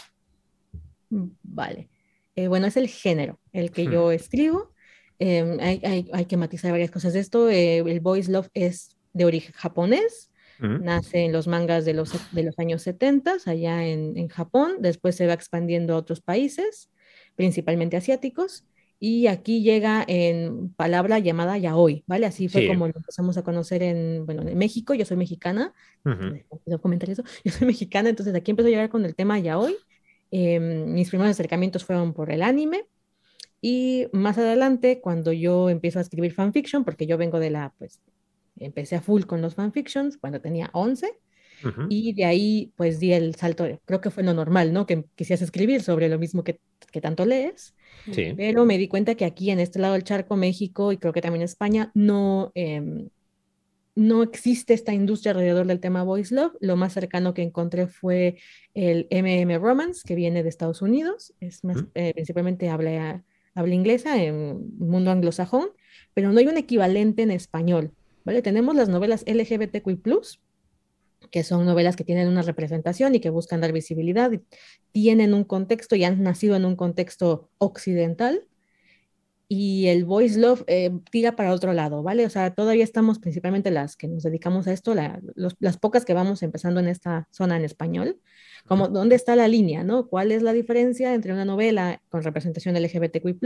Mm, 1.09 1.27
Vale. 1.43 1.89
Eh, 2.35 2.47
bueno, 2.47 2.65
es 2.67 2.77
el 2.77 2.87
género 2.87 3.39
el 3.51 3.71
que 3.71 3.87
Hmm. 3.87 3.91
yo 3.91 4.11
escribo. 4.11 4.73
Em, 5.19 5.59
hay, 5.59 5.79
hay- 5.85 6.09
hay 6.11 6.25
que 6.25 6.37
matizar 6.37 6.71
varias 6.71 6.89
cosas 6.91 7.13
de 7.13 7.19
esto. 7.19 7.49
Eh, 7.49 7.77
el 7.77 7.99
boys 7.99 8.27
love 8.29 8.49
es 8.53 8.97
de 9.13 9.25
origen 9.25 9.53
japonés. 9.53 10.31
¿Mm? 10.63 10.83
Nace 10.83 11.25
en 11.25 11.31
los 11.31 11.47
mangas 11.47 11.85
de 11.85 11.93
los, 11.93 12.11
de 12.31 12.43
los 12.43 12.57
años 12.57 12.81
70 12.81 13.37
allá 13.45 13.85
en, 13.85 14.17
en 14.17 14.27
Japón. 14.29 14.77
Después 14.79 15.15
se 15.15 15.27
va 15.27 15.33
expandiendo 15.33 15.93
a 15.93 15.97
otros 15.97 16.21
países, 16.21 16.89
principalmente 17.35 17.97
asiáticos. 17.97 18.65
Y 18.99 19.27
aquí 19.27 19.61
llega 19.63 20.05
en 20.07 20.69
palabra 20.75 21.19
llamada 21.19 21.57
yaoi, 21.57 22.05
¿vale? 22.07 22.25
Así 22.25 22.47
fue 22.47 22.61
Sí. 22.61 22.67
como 22.69 22.87
lo 22.87 22.93
empezamos 22.95 23.35
a 23.37 23.43
conocer 23.43 23.83
en, 23.83 24.25
bueno, 24.25 24.47
en 24.47 24.57
México. 24.57 24.93
Yo 24.93 25.03
soy 25.05 25.17
mexicana. 25.17 25.73
¿Puedo 26.03 26.79
comentar 26.81 27.09
eso? 27.09 27.23
Yo 27.43 27.51
soy 27.51 27.67
mexicana, 27.67 28.07
entonces 28.09 28.33
aquí 28.33 28.51
empezó 28.51 28.67
a 28.67 28.71
llegar 28.71 28.89
con 28.89 29.03
el 29.03 29.13
tema 29.13 29.37
yaoi. 29.39 29.75
Em, 30.31 30.93
mis 30.93 31.09
primeros 31.09 31.31
acercamientos 31.31 31.83
fueron 31.83 32.13
por 32.13 32.31
el 32.31 32.41
anime. 32.41 32.85
Y 33.61 34.07
más 34.13 34.37
adelante, 34.37 34.99
cuando 35.01 35.31
yo 35.31 35.69
empiezo 35.69 35.99
a 35.99 36.01
escribir 36.01 36.33
fanfiction, 36.33 36.83
porque 36.83 37.05
yo 37.05 37.17
vengo 37.17 37.39
de 37.39 37.49
la, 37.49 37.73
pues, 37.77 38.01
empecé 38.65 38.95
a 38.95 39.01
full 39.01 39.23
con 39.23 39.41
los 39.41 39.55
fanfictions 39.55 40.17
cuando 40.17 40.41
tenía 40.41 40.69
11. 40.73 41.19
Ujú. 41.65 41.85
Y 41.89 42.13
de 42.13 42.25
ahí, 42.25 42.73
pues, 42.75 42.99
di 42.99 43.13
el 43.13 43.35
salto, 43.35 43.65
creo 43.85 44.01
que 44.01 44.09
fue 44.09 44.23
lo 44.23 44.33
normal, 44.33 44.73
¿no? 44.73 44.85
Que 44.85 45.05
quisieras 45.15 45.41
escribir 45.41 45.81
sobre 45.81 46.09
lo 46.09 46.19
mismo 46.19 46.43
que, 46.43 46.59
que 46.91 47.01
tanto 47.01 47.25
lees. 47.25 47.75
Sí. 48.11 48.33
Pero 48.35 48.65
me 48.65 48.77
di 48.77 48.87
cuenta 48.87 49.15
que 49.15 49.25
aquí 49.25 49.49
en 49.49 49.59
este 49.59 49.79
lado 49.79 49.93
del 49.93 50.03
charco, 50.03 50.35
México 50.35 50.91
y 50.91 50.97
creo 50.97 51.13
que 51.13 51.21
también 51.21 51.43
España, 51.43 51.91
no, 51.93 52.51
em, 52.55 53.07
no 53.95 54.23
existe 54.23 54.73
esta 54.73 54.93
industria 54.93 55.31
alrededor 55.31 55.67
del 55.67 55.79
tema 55.79 56.03
Voice 56.03 56.33
Love. 56.33 56.53
Lo 56.59 56.75
más 56.75 56.93
cercano 56.93 57.33
que 57.33 57.43
encontré 57.43 57.87
fue 57.87 58.37
el 58.73 59.07
MM 59.09 59.57
Romance, 59.59 60.01
que 60.05 60.15
viene 60.15 60.43
de 60.43 60.49
Estados 60.49 60.81
Unidos. 60.81 61.33
Es 61.39 61.63
más, 61.63 61.85
eh, 61.93 62.13
principalmente 62.13 62.69
habla, 62.69 63.23
habla 63.53 63.75
inglesa 63.75 64.21
en 64.21 64.77
mundo 64.77 65.11
anglosajón, 65.11 65.69
pero 66.13 66.31
no 66.31 66.39
hay 66.39 66.47
un 66.47 66.57
equivalente 66.57 67.21
en 67.21 67.31
español, 67.31 67.91
Tenemos 68.25 68.75
las 68.75 68.89
novelas 68.89 69.23
LGBTQI+, 69.27 70.01
que 71.31 71.43
son 71.43 71.65
novelas 71.65 71.95
que 71.95 72.03
tienen 72.03 72.27
una 72.27 72.41
representación 72.41 73.15
y 73.15 73.19
que 73.19 73.29
buscan 73.29 73.61
dar 73.61 73.71
visibilidad, 73.71 74.31
tienen 74.91 75.33
un 75.33 75.43
contexto 75.43 75.95
y 75.95 76.03
han 76.03 76.21
nacido 76.23 76.55
en 76.55 76.65
un 76.65 76.75
contexto 76.75 77.49
occidental. 77.57 78.47
Y 79.49 79.87
el 79.87 80.05
voice 80.05 80.39
love 80.39 80.63
eh, 80.65 80.89
tira 81.11 81.35
para 81.35 81.53
otro 81.53 81.73
lado, 81.73 82.01
¿vale? 82.01 82.25
O 82.25 82.29
sea, 82.29 82.55
todavía 82.55 82.83
estamos 82.83 83.19
principalmente 83.19 83.69
las 83.69 83.95
que 83.95 84.07
nos 84.07 84.23
dedicamos 84.23 84.67
a 84.67 84.73
esto, 84.73 84.95
las 84.95 85.77
pocas 85.77 86.05
que 86.05 86.13
vamos 86.13 86.41
empezando 86.41 86.79
en 86.79 86.87
esta 86.87 87.27
zona 87.29 87.57
en 87.57 87.63
español, 87.63 88.19
como 88.65 88.87
dónde 88.87 89.15
está 89.15 89.35
la 89.35 89.47
línea, 89.47 89.83
¿no? 89.83 90.07
¿Cuál 90.07 90.31
es 90.31 90.41
la 90.41 90.53
diferencia 90.53 91.13
entre 91.13 91.33
una 91.33 91.45
novela 91.45 92.01
con 92.09 92.23
representación 92.23 92.75
LGBTQI+, 92.75 93.37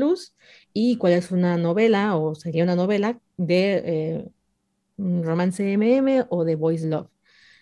y 0.71 0.97
cuál 0.97 1.13
es 1.13 1.31
una 1.31 1.57
novela 1.57 2.15
o 2.15 2.35
sería 2.35 2.63
una 2.63 2.75
novela 2.75 3.19
de 3.35 3.81
eh, 3.85 4.27
romance 4.97 5.77
MM 5.77 6.25
o 6.29 6.43
de 6.43 6.55
voice 6.55 6.87
love? 6.87 7.09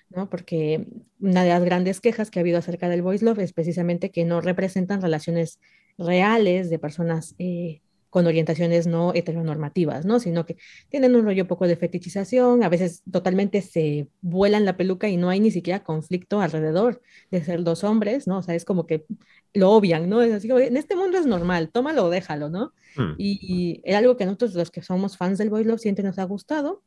¿no? 0.10 0.30
Porque 0.30 0.88
una 1.20 1.44
de 1.44 1.50
las 1.50 1.64
grandes 1.64 2.02
quejas 2.02 2.30
que 2.30 2.40
ha 2.40 2.42
habido 2.42 2.60
acerca 2.60 2.90
del 2.90 3.02
voice 3.02 3.26
love 3.26 3.40
es 3.40 3.54
precisamente 3.54 4.12
que 4.12 4.26
no 4.26 4.42
representan 4.42 5.02
relaciones 5.02 5.60
reales 5.98 6.70
de 6.70 6.80
personas 6.80 7.36
eh, 7.40 7.82
con 8.10 8.28
orientaciones 8.28 8.88
no 8.88 9.14
heteronormativas, 9.14 10.06
¿no? 10.06 10.22
Sino 10.22 10.46
que 10.46 10.56
tienen 10.88 11.18
un 11.18 11.26
rollo 11.26 11.48
poco 11.48 11.68
de 11.68 11.76
fetichización, 11.76 12.64
a 12.64 12.70
veces 12.70 13.04
totalmente 13.12 13.62
se 13.62 14.08
vuelan 14.22 14.64
la 14.64 14.78
peluca 14.78 15.10
y 15.10 15.18
no 15.18 15.30
hay 15.30 15.42
ni 15.42 15.52
siquiera 15.52 15.84
conflicto 15.84 16.40
alrededor 16.40 17.02
de 17.30 17.44
ser 17.44 17.64
dos 17.64 17.84
hombres, 17.84 18.26
¿no? 18.26 18.38
O 18.38 18.42
sea, 18.42 18.56
es 18.56 18.64
como 18.64 18.88
que 18.88 19.06
lo 19.54 19.72
obvian, 19.72 20.08
¿no? 20.08 20.22
Es 20.22 20.34
así, 20.34 20.48
como, 20.48 20.62
en 20.62 20.78
este 20.78 20.96
mundo 20.96 21.18
es 21.18 21.26
normal, 21.26 21.72
tómalo 21.72 22.06
o 22.06 22.10
déjalo, 22.10 22.50
¿no? 22.50 22.72
Mm. 22.96 23.16
Y, 23.18 23.40
y 23.42 23.82
era 23.84 23.98
algo 23.98 24.16
que 24.16 24.26
nosotros, 24.26 24.54
los 24.54 24.72
que 24.72 24.82
somos 24.82 25.18
fans 25.18 25.38
del 25.38 25.50
Voice 25.50 25.68
Love, 25.68 25.82
siempre 25.82 26.06
nos 26.06 26.18
ha 26.18 26.24
gustado. 26.24 26.84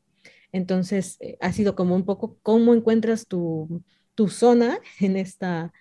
Entonces, 0.51 1.17
eh, 1.19 1.37
ha 1.41 1.53
sido 1.53 1.75
como 1.75 1.95
un 1.95 2.05
poco 2.05 2.37
cómo 2.41 2.73
encuentras 2.73 3.27
tu, 3.27 3.83
tu 4.15 4.27
zona 4.29 4.79
en, 4.99 5.17
esta, 5.17 5.73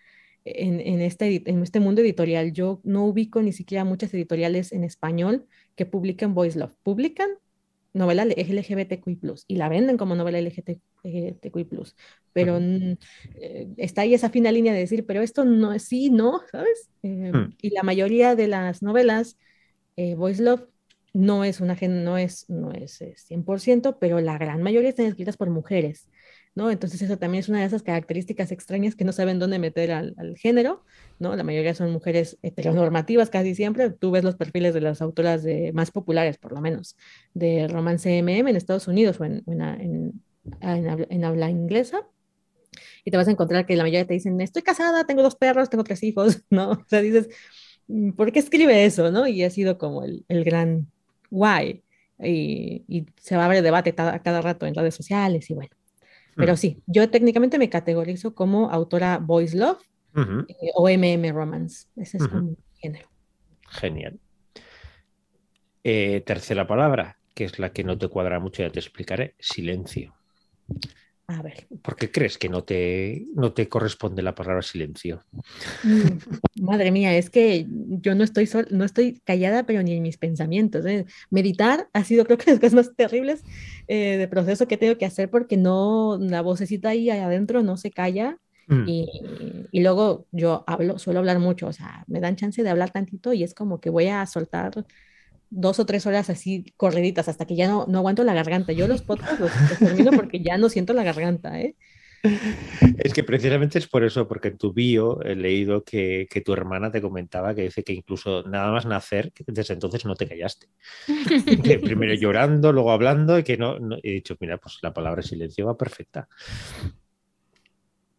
en, 0.44 0.80
en, 0.80 1.00
este, 1.00 1.42
en 1.50 1.62
este 1.62 1.80
mundo 1.80 2.00
editorial. 2.02 2.52
Yo 2.52 2.80
no 2.84 3.04
ubico 3.06 3.42
ni 3.42 3.52
siquiera 3.52 3.84
muchas 3.84 4.12
editoriales 4.14 4.72
en 4.72 4.84
español 4.84 5.46
que 5.76 5.86
publiquen 5.86 6.34
Voice 6.34 6.58
Love. 6.58 6.74
Publican 6.82 7.30
novela 7.92 8.24
LGBTQI+, 8.24 9.18
y 9.46 9.56
la 9.56 9.68
venden 9.68 9.96
como 9.96 10.14
novela 10.14 10.38
LGBTQI+, 10.38 11.68
pero 12.32 12.60
mm, 12.60 12.96
eh, 13.34 13.68
está 13.76 14.02
ahí 14.02 14.14
esa 14.14 14.30
fina 14.30 14.52
línea 14.52 14.72
de 14.72 14.80
decir, 14.80 15.06
pero 15.06 15.22
esto 15.22 15.44
no 15.44 15.72
es 15.72 15.82
sí, 15.82 16.10
no, 16.10 16.40
¿sabes? 16.50 16.90
Eh, 17.02 17.32
Hmm. 17.32 17.54
Y 17.60 17.70
la 17.70 17.82
mayoría 17.82 18.36
de 18.36 18.48
las 18.48 18.82
novelas, 18.82 19.38
eh, 19.96 20.14
Voice 20.14 20.42
Love, 20.42 20.66
no 21.12 21.44
es 21.44 21.60
una 21.60 21.76
no 21.80 22.18
es, 22.18 22.48
no 22.48 22.72
es 22.72 23.00
eh, 23.00 23.14
100%, 23.16 23.98
pero 24.00 24.20
la 24.20 24.38
gran 24.38 24.62
mayoría 24.62 24.90
están 24.90 25.06
escritas 25.06 25.36
por 25.36 25.50
mujeres, 25.50 26.08
¿no? 26.54 26.70
Entonces 26.70 27.02
eso 27.02 27.18
también 27.18 27.40
es 27.40 27.48
una 27.48 27.60
de 27.60 27.66
esas 27.66 27.82
características 27.82 28.52
extrañas 28.52 28.94
que 28.94 29.04
no 29.04 29.12
saben 29.12 29.38
dónde 29.38 29.58
meter 29.58 29.92
al, 29.92 30.14
género, 30.36 30.84
¿no? 31.18 31.36
La 31.36 31.44
mayoría 31.44 31.74
son 31.74 31.90
mujeres 31.92 32.38
heteronormativas 32.42 33.30
casi 33.30 33.54
siempre. 33.54 33.90
Tú 33.90 34.10
ves 34.10 34.24
los 34.24 34.36
perfiles 34.36 34.74
de 34.74 34.80
las 34.80 35.00
autoras 35.00 35.42
de, 35.42 35.72
más 35.72 35.90
populares, 35.90 36.38
por 36.38 36.52
lo 36.52 36.60
menos, 36.60 36.96
de 37.34 37.68
romance 37.68 38.22
MM 38.22 38.50
en 38.50 38.56
Estados 38.56 38.88
Unidos 38.88 39.20
o 39.20 39.24
en, 39.24 39.42
en, 39.46 39.60
en, 39.60 40.22
en 40.60 40.88
habla, 40.88 41.28
habla 41.28 41.50
inglesa. 41.50 42.06
Y 43.04 43.10
te 43.10 43.16
vas 43.16 43.28
a 43.28 43.30
encontrar 43.30 43.66
que 43.66 43.76
la 43.76 43.84
mayoría 43.84 44.06
te 44.06 44.14
dicen, 44.14 44.40
estoy 44.40 44.62
casada, 44.62 45.04
tengo 45.04 45.22
dos 45.22 45.36
perros, 45.36 45.70
tengo 45.70 45.84
tres 45.84 46.02
hijos, 46.02 46.42
¿no? 46.50 46.72
O 46.72 46.84
sea, 46.88 47.00
dices, 47.00 47.28
¿por 48.16 48.32
qué 48.32 48.40
escribe 48.40 48.84
eso, 48.84 49.10
no? 49.10 49.26
Y 49.26 49.42
ha 49.44 49.50
sido 49.50 49.78
como 49.78 50.04
el, 50.04 50.24
el 50.28 50.44
gran 50.44 50.88
why. 51.30 51.82
Y, 52.20 52.84
y, 52.88 53.06
se 53.20 53.36
va 53.36 53.42
a 53.42 53.46
abrir 53.46 53.62
debate 53.62 53.94
cada, 53.94 54.18
cada 54.20 54.42
rato 54.42 54.66
en 54.66 54.74
redes 54.74 54.94
sociales 54.94 55.48
y 55.50 55.54
bueno. 55.54 55.70
Pero 56.36 56.56
sí, 56.56 56.80
yo 56.86 57.10
técnicamente 57.10 57.58
me 57.58 57.68
categorizo 57.68 58.32
como 58.34 58.70
autora 58.70 59.18
Boys 59.18 59.54
Love 59.54 59.78
Uh 60.14 60.20
-huh. 60.20 60.46
eh, 60.48 60.70
o 60.74 60.88
MM 60.88 61.32
Romance. 61.32 61.86
Ese 61.96 62.16
es 62.16 62.22
uh 62.24 62.26
-huh. 62.26 62.30
como 62.30 62.56
género. 62.80 63.08
Genial. 63.68 64.18
Eh, 65.84 66.22
tercera 66.26 66.66
palabra, 66.66 67.18
que 67.34 67.44
es 67.44 67.58
la 67.58 67.72
que 67.72 67.84
no 67.84 67.96
te 67.96 68.08
cuadra 68.08 68.40
mucho, 68.40 68.62
ya 68.62 68.70
te 68.70 68.80
explicaré. 68.80 69.34
Silencio. 69.38 70.14
A 71.30 71.42
ver. 71.42 71.66
¿Por 71.82 71.94
qué 71.94 72.10
crees 72.10 72.38
que 72.38 72.48
no 72.48 72.64
te, 72.64 73.26
no 73.34 73.52
te 73.52 73.68
corresponde 73.68 74.22
la 74.22 74.34
palabra 74.34 74.62
silencio? 74.62 75.22
Mm, 75.84 76.62
madre 76.62 76.90
mía, 76.90 77.14
es 77.14 77.28
que 77.28 77.66
yo 77.68 78.14
no 78.14 78.24
estoy, 78.24 78.46
sol, 78.46 78.66
no 78.70 78.82
estoy 78.86 79.20
callada, 79.26 79.64
pero 79.64 79.82
ni 79.82 79.92
en 79.92 80.02
mis 80.02 80.16
pensamientos. 80.16 80.86
¿eh? 80.86 81.04
Meditar 81.28 81.90
ha 81.92 82.02
sido, 82.04 82.24
creo 82.24 82.38
que, 82.38 82.50
las 82.50 82.60
cosas 82.60 82.74
más 82.74 82.96
terribles 82.96 83.44
eh, 83.88 84.16
de 84.16 84.26
proceso 84.26 84.66
que 84.66 84.78
tengo 84.78 84.96
que 84.96 85.04
hacer 85.04 85.28
porque 85.28 85.58
no, 85.58 86.16
la 86.18 86.40
vocecita 86.40 86.88
ahí 86.88 87.10
adentro 87.10 87.62
no 87.62 87.76
se 87.76 87.90
calla. 87.90 88.38
Mm. 88.66 88.84
Y, 88.88 89.06
y, 89.70 89.80
luego 89.82 90.26
yo 90.32 90.64
hablo, 90.66 90.98
suelo 90.98 91.18
hablar 91.18 91.40
mucho, 91.40 91.66
o 91.66 91.72
sea, 91.74 92.04
me 92.06 92.20
dan 92.20 92.36
chance 92.36 92.62
de 92.62 92.70
hablar 92.70 92.90
tantito 92.90 93.34
y 93.34 93.42
es 93.42 93.52
como 93.52 93.80
que 93.80 93.90
voy 93.90 94.08
a 94.08 94.24
soltar 94.24 94.86
dos 95.50 95.78
o 95.78 95.86
tres 95.86 96.06
horas 96.06 96.30
así 96.30 96.72
corriditas 96.76 97.28
hasta 97.28 97.46
que 97.46 97.56
ya 97.56 97.68
no, 97.68 97.86
no 97.88 97.98
aguanto 97.98 98.24
la 98.24 98.34
garganta. 98.34 98.72
Yo 98.72 98.88
los 98.88 99.02
podcasts 99.02 99.40
los, 99.40 99.50
los, 99.70 99.78
termino 99.78 100.10
porque 100.12 100.40
ya 100.40 100.58
no 100.58 100.68
siento 100.68 100.92
la 100.92 101.04
garganta, 101.04 101.60
¿eh? 101.60 101.74
Es 102.98 103.12
que 103.12 103.22
precisamente 103.22 103.78
es 103.78 103.86
por 103.86 104.04
eso, 104.04 104.26
porque 104.26 104.48
en 104.48 104.58
tu 104.58 104.72
bio 104.72 105.22
he 105.22 105.36
leído 105.36 105.84
que, 105.84 106.26
que, 106.28 106.40
tu 106.40 106.52
hermana 106.52 106.90
te 106.90 107.00
comentaba 107.00 107.54
que 107.54 107.62
dice 107.62 107.84
que 107.84 107.92
incluso 107.92 108.42
nada 108.42 108.72
más 108.72 108.86
nacer, 108.86 109.32
desde 109.46 109.74
entonces 109.74 110.04
no 110.04 110.16
te 110.16 110.26
callaste. 110.26 110.68
que 111.64 111.78
primero 111.78 112.14
llorando, 112.14 112.72
luego 112.72 112.90
hablando, 112.90 113.38
y 113.38 113.44
que 113.44 113.56
no, 113.56 113.78
no, 113.78 113.96
He 114.02 114.12
dicho, 114.12 114.36
mira, 114.40 114.58
pues 114.58 114.78
la 114.82 114.92
palabra 114.92 115.22
silencio 115.22 115.66
va 115.66 115.76
perfecta. 115.76 116.28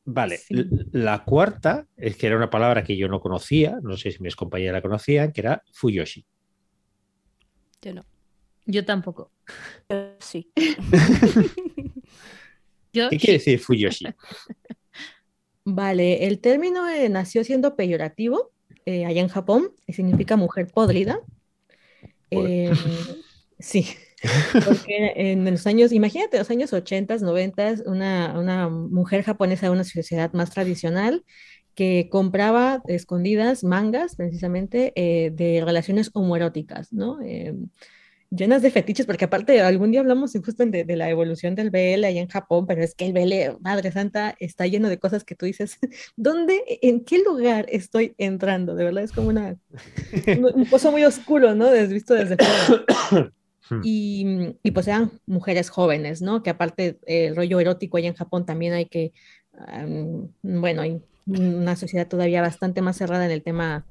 Vale, 0.05 0.37
sí. 0.37 0.55
la 0.91 1.23
cuarta 1.23 1.85
es 1.95 2.15
que 2.15 2.27
era 2.27 2.37
una 2.37 2.49
palabra 2.49 2.83
que 2.83 2.97
yo 2.97 3.07
no 3.09 3.19
conocía, 3.19 3.79
no 3.83 3.95
sé 3.97 4.11
si 4.11 4.23
mis 4.23 4.35
compañeras 4.35 4.73
la 4.73 4.81
conocían, 4.81 5.31
que 5.31 5.41
era 5.41 5.61
Fuyoshi. 5.73 6.25
Yo 7.81 7.93
no. 7.93 8.05
Yo 8.65 8.85
tampoco. 8.85 9.31
Yo 9.89 10.15
sí. 10.19 10.51
Yo 12.93 13.09
¿Qué 13.09 13.17
quiere 13.17 13.33
decir 13.33 13.59
Fuyoshi? 13.59 14.05
Vale, 15.65 16.25
el 16.25 16.39
término 16.39 16.89
eh, 16.89 17.09
nació 17.09 17.43
siendo 17.43 17.75
peyorativo 17.75 18.51
eh, 18.85 19.05
allá 19.05 19.21
en 19.21 19.27
Japón 19.27 19.71
y 19.85 19.93
significa 19.93 20.35
mujer 20.35 20.67
podrida. 20.67 21.19
Em, 22.31 22.73
sí, 23.59 23.87
porque 24.65 25.13
en 25.15 25.45
los 25.45 25.67
años, 25.67 25.91
imagínate, 25.91 26.39
los 26.39 26.49
años 26.49 26.73
80, 26.73 27.17
90, 27.17 27.75
una, 27.85 28.39
una 28.39 28.69
mujer 28.69 29.23
japonesa 29.23 29.67
de 29.67 29.71
una 29.71 29.83
sociedad 29.83 30.33
más 30.33 30.49
tradicional 30.49 31.23
que 31.75 32.09
compraba 32.11 32.81
escondidas 32.87 33.63
mangas, 33.63 34.15
precisamente, 34.15 34.93
eh, 34.95 35.31
de 35.31 35.63
relaciones 35.63 36.11
homoeróticas, 36.13 36.91
¿no? 36.91 37.21
Em, 37.21 37.69
llenas 38.31 38.61
de 38.61 38.71
fetiches, 38.71 39.05
porque 39.05 39.25
aparte 39.25 39.59
algún 39.61 39.91
día 39.91 40.01
hablamos 40.01 40.33
justo 40.33 40.65
de, 40.65 40.83
de 40.83 40.95
la 40.95 41.09
evolución 41.09 41.55
del 41.55 41.71
BL 41.71 42.03
allá 42.05 42.21
en 42.21 42.27
Japón, 42.27 42.67
pero 42.67 42.83
es 42.83 42.93
que 42.93 43.07
el 43.07 43.13
BL, 43.13 43.59
Madre 43.61 43.91
Santa, 43.91 44.35
está 44.39 44.67
lleno 44.67 44.89
de 44.89 44.99
cosas 44.99 45.23
que 45.23 45.35
tú 45.35 45.45
dices, 45.45 45.79
¿dónde, 46.15 46.61
en 46.81 47.03
qué 47.03 47.19
lugar 47.23 47.65
estoy 47.69 48.13
entrando? 48.17 48.75
De 48.75 48.83
verdad 48.83 49.03
es 49.03 49.11
como 49.11 49.29
una, 49.29 49.57
un, 50.27 50.65
pozo 50.65 50.91
muy 50.91 51.03
oscuro, 51.03 51.55
¿no? 51.55 51.71
Visto 51.71 52.13
desde 52.13 52.37
fuera. 52.37 53.33
Y, 53.83 54.55
y 54.63 54.71
pues 54.71 54.87
eran 54.87 55.11
mujeres 55.27 55.69
jóvenes, 55.69 56.23
¿no? 56.23 56.41
Que 56.41 56.49
aparte 56.49 56.97
eh, 57.05 57.27
el 57.27 57.35
rollo 57.35 57.59
erótico 57.59 57.97
allá 57.97 58.07
en 58.07 58.15
Japón 58.15 58.43
también 58.43 58.73
hay 58.73 58.87
que, 58.87 59.13
am, 59.67 60.29
bueno, 60.41 60.81
hay 60.81 61.03
una 61.25 61.75
sociedad 61.75 62.07
todavía 62.07 62.41
bastante 62.41 62.81
más 62.81 62.97
cerrada 62.97 63.25
en 63.25 63.31
el 63.31 63.43
tema 63.43 63.85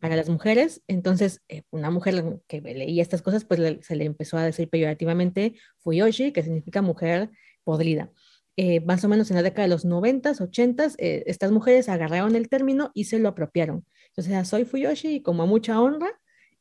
para 0.00 0.16
las 0.16 0.28
mujeres. 0.28 0.82
Entonces, 0.88 1.42
eh, 1.48 1.62
una 1.70 1.90
mujer 1.90 2.40
que 2.48 2.60
leía 2.60 3.02
estas 3.02 3.22
cosas, 3.22 3.44
pues 3.44 3.60
le- 3.60 3.82
se 3.82 3.96
le 3.96 4.04
empezó 4.04 4.36
a 4.38 4.44
decir 4.44 4.68
peyorativamente 4.68 5.54
Fuyoshi, 5.78 6.32
que 6.32 6.42
significa 6.42 6.80
mujer 6.82 7.30
podrida. 7.64 8.10
Eh, 8.56 8.80
más 8.80 9.04
o 9.04 9.08
menos 9.08 9.30
en 9.30 9.36
la 9.36 9.42
década 9.42 9.62
de 9.62 9.68
los 9.74 9.84
90s, 9.84 10.40
80s, 10.40 10.94
eh, 10.98 11.22
estas 11.26 11.50
mujeres 11.50 11.88
agarraron 11.88 12.34
el 12.36 12.48
término 12.48 12.90
y 12.94 13.04
se 13.04 13.18
lo 13.18 13.28
apropiaron. 13.28 13.84
Entonces, 14.08 14.48
soy 14.48 14.64
Fuyoshi 14.64 15.16
y 15.16 15.22
como 15.22 15.42
a 15.42 15.46
mucha 15.46 15.80
honra 15.80 16.08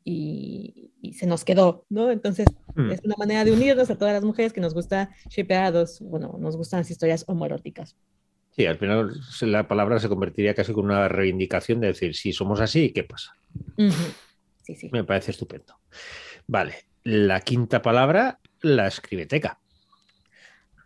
y, 0.03 0.91
y 1.01 1.13
se 1.13 1.27
nos 1.27 1.43
quedó, 1.43 1.85
¿no? 1.89 2.11
Entonces, 2.11 2.45
Mm. 2.75 2.91
es 2.91 3.01
una 3.03 3.15
manera 3.17 3.43
de 3.43 3.51
unirnos 3.51 3.89
a 3.89 3.97
todas 3.97 4.13
las 4.13 4.23
mujeres 4.23 4.53
que 4.53 4.61
nos 4.61 4.73
gusta 4.73 5.09
a 5.49 5.71
dos, 5.71 5.99
bueno, 6.01 6.37
nos 6.39 6.55
gustan 6.55 6.79
las 6.81 6.91
historias 6.91 7.25
homoeróticas. 7.27 7.95
Sí, 8.59 8.65
al 8.65 8.77
final 8.77 9.13
la 9.43 9.69
palabra 9.69 9.99
se 9.99 10.09
convertiría 10.09 10.53
casi 10.53 10.73
con 10.73 10.83
una 10.83 11.07
reivindicación 11.07 11.79
de 11.79 11.87
decir, 11.87 12.13
si 12.13 12.33
somos 12.33 12.59
así, 12.59 12.91
¿qué 12.91 13.05
pasa? 13.05 13.31
Sí, 14.63 14.75
sí. 14.75 14.89
Me 14.91 15.05
parece 15.05 15.31
estupendo. 15.31 15.75
Vale, 16.45 16.75
la 17.05 17.39
quinta 17.39 17.81
palabra, 17.81 18.37
la 18.61 18.87
escribeteca. 18.87 19.61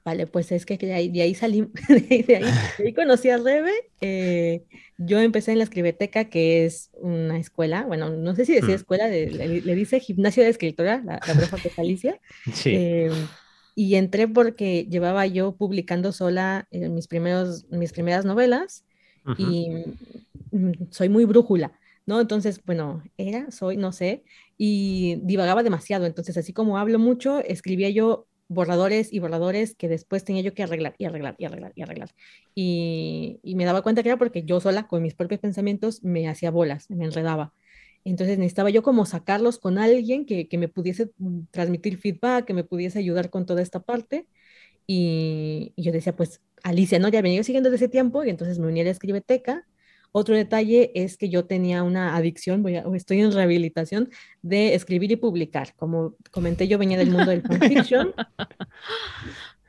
Vale, 0.05 0.27
pues 0.27 0.51
es 0.51 0.67
que 0.67 0.77
de 0.77 0.93
ahí, 0.93 1.09
de 1.09 1.23
ahí 1.23 1.33
salí, 1.33 1.61
de 1.89 2.35
ahí, 2.35 2.43
de 2.77 2.83
de 2.83 2.93
conocí 2.93 3.31
a 3.31 3.37
Rebe. 3.37 3.71
eh, 4.01 4.61
yo 4.99 5.19
empecé 5.19 5.53
en 5.53 5.57
la 5.57 5.63
Escribeteca, 5.63 6.25
que 6.25 6.65
es 6.65 6.91
una 6.93 7.39
escuela, 7.39 7.85
bueno, 7.87 8.11
no 8.11 8.35
sé 8.35 8.45
si 8.45 8.53
decía 8.53 8.75
Mm. 8.75 8.77
escuela, 8.77 9.07
de- 9.07 9.31
le, 9.31 9.61
le 9.61 9.75
dice 9.75 9.99
gimnasio 9.99 10.43
de 10.43 10.49
escritora, 10.49 11.01
la, 11.03 11.13
la 11.13 11.33
profe 11.33 11.71
Alicia. 11.77 12.19
Sí. 12.53 12.73
Eh, 12.75 13.09
y 13.75 13.95
entré 13.95 14.27
porque 14.27 14.85
llevaba 14.89 15.25
yo 15.27 15.55
publicando 15.55 16.11
sola 16.11 16.67
eh, 16.71 16.89
mis 16.89 17.07
primeros, 17.07 17.65
mis 17.69 17.91
primeras 17.91 18.25
novelas 18.25 18.85
y 19.37 19.69
mm, 20.51 20.91
soy 20.91 21.09
muy 21.09 21.25
brújula, 21.25 21.79
¿no? 22.05 22.19
Entonces, 22.21 22.61
bueno, 22.65 23.03
era, 23.17 23.51
soy, 23.51 23.77
no 23.77 23.91
sé, 23.91 24.23
y 24.57 25.17
divagaba 25.23 25.63
demasiado. 25.63 26.05
Entonces, 26.05 26.37
así 26.37 26.53
como 26.53 26.77
hablo 26.77 26.99
mucho, 26.99 27.39
escribía 27.39 27.89
yo 27.89 28.27
borradores 28.47 29.11
y 29.11 29.19
borradores 29.19 29.75
que 29.75 29.87
después 29.87 30.23
tenía 30.23 30.41
yo 30.43 30.53
que 30.53 30.63
arreglar 30.63 30.95
y 30.97 31.05
arreglar 31.05 31.35
y 31.39 31.45
arreglar 31.45 31.71
y 31.75 31.81
arreglar. 31.81 32.09
Y, 32.53 33.39
y 33.43 33.55
me 33.55 33.65
daba 33.65 33.81
cuenta 33.81 34.03
que 34.03 34.09
era 34.09 34.17
porque 34.17 34.43
yo 34.43 34.59
sola, 34.59 34.87
con 34.87 35.01
mis 35.01 35.15
propios 35.15 35.39
pensamientos, 35.41 36.03
me 36.03 36.27
hacía 36.27 36.51
bolas, 36.51 36.89
me 36.89 37.05
enredaba. 37.05 37.53
Entonces 38.05 38.37
necesitaba 38.37 38.69
yo 38.69 38.83
como 38.83 39.05
sacarlos 39.05 39.59
con 39.59 39.77
alguien 39.77 40.25
que, 40.25 40.47
que 40.47 40.57
me 40.57 40.67
pudiese 40.67 41.11
mm, 41.17 41.41
transmitir 41.51 41.97
feedback, 41.97 42.45
que 42.45 42.53
me 42.53 42.63
pudiese 42.63 42.99
ayudar 42.99 43.29
con 43.29 43.45
toda 43.45 43.61
esta 43.61 43.79
parte. 43.79 44.27
Y, 44.87 45.71
y 45.75 45.83
yo 45.83 45.91
decía, 45.91 46.15
pues 46.15 46.41
Alicia, 46.63 46.99
¿no? 46.99 47.07
Ya 47.09 47.21
venía 47.21 47.37
yo 47.37 47.43
siguiendo 47.43 47.69
desde 47.69 47.85
ese 47.85 47.91
tiempo 47.91 48.23
y 48.23 48.29
entonces 48.29 48.59
me 48.59 48.67
uní 48.67 48.81
a 48.81 48.83
la 48.85 48.89
escribeteca. 48.89 49.65
Otro 50.15 50.35
detalle 50.35 50.91
es 50.93 51.17
que 51.17 51.29
yo 51.29 51.45
tenía 51.45 51.81
una 51.81 52.15
adicción, 52.15 52.61
voy 52.61 52.75
a- 52.75 52.85
estoy 52.93 53.21
en 53.21 53.31
rehabilitación, 53.31 54.09
de 54.43 54.75
escribir 54.75 55.11
y 55.11 55.15
publicar. 55.15 55.73
Como 55.75 56.15
comenté, 56.29 56.67
yo 56.67 56.77
venía 56.77 56.97
del 56.99 57.09
mundo 57.09 57.31
del 57.31 57.41
fanfiction. 57.91 58.13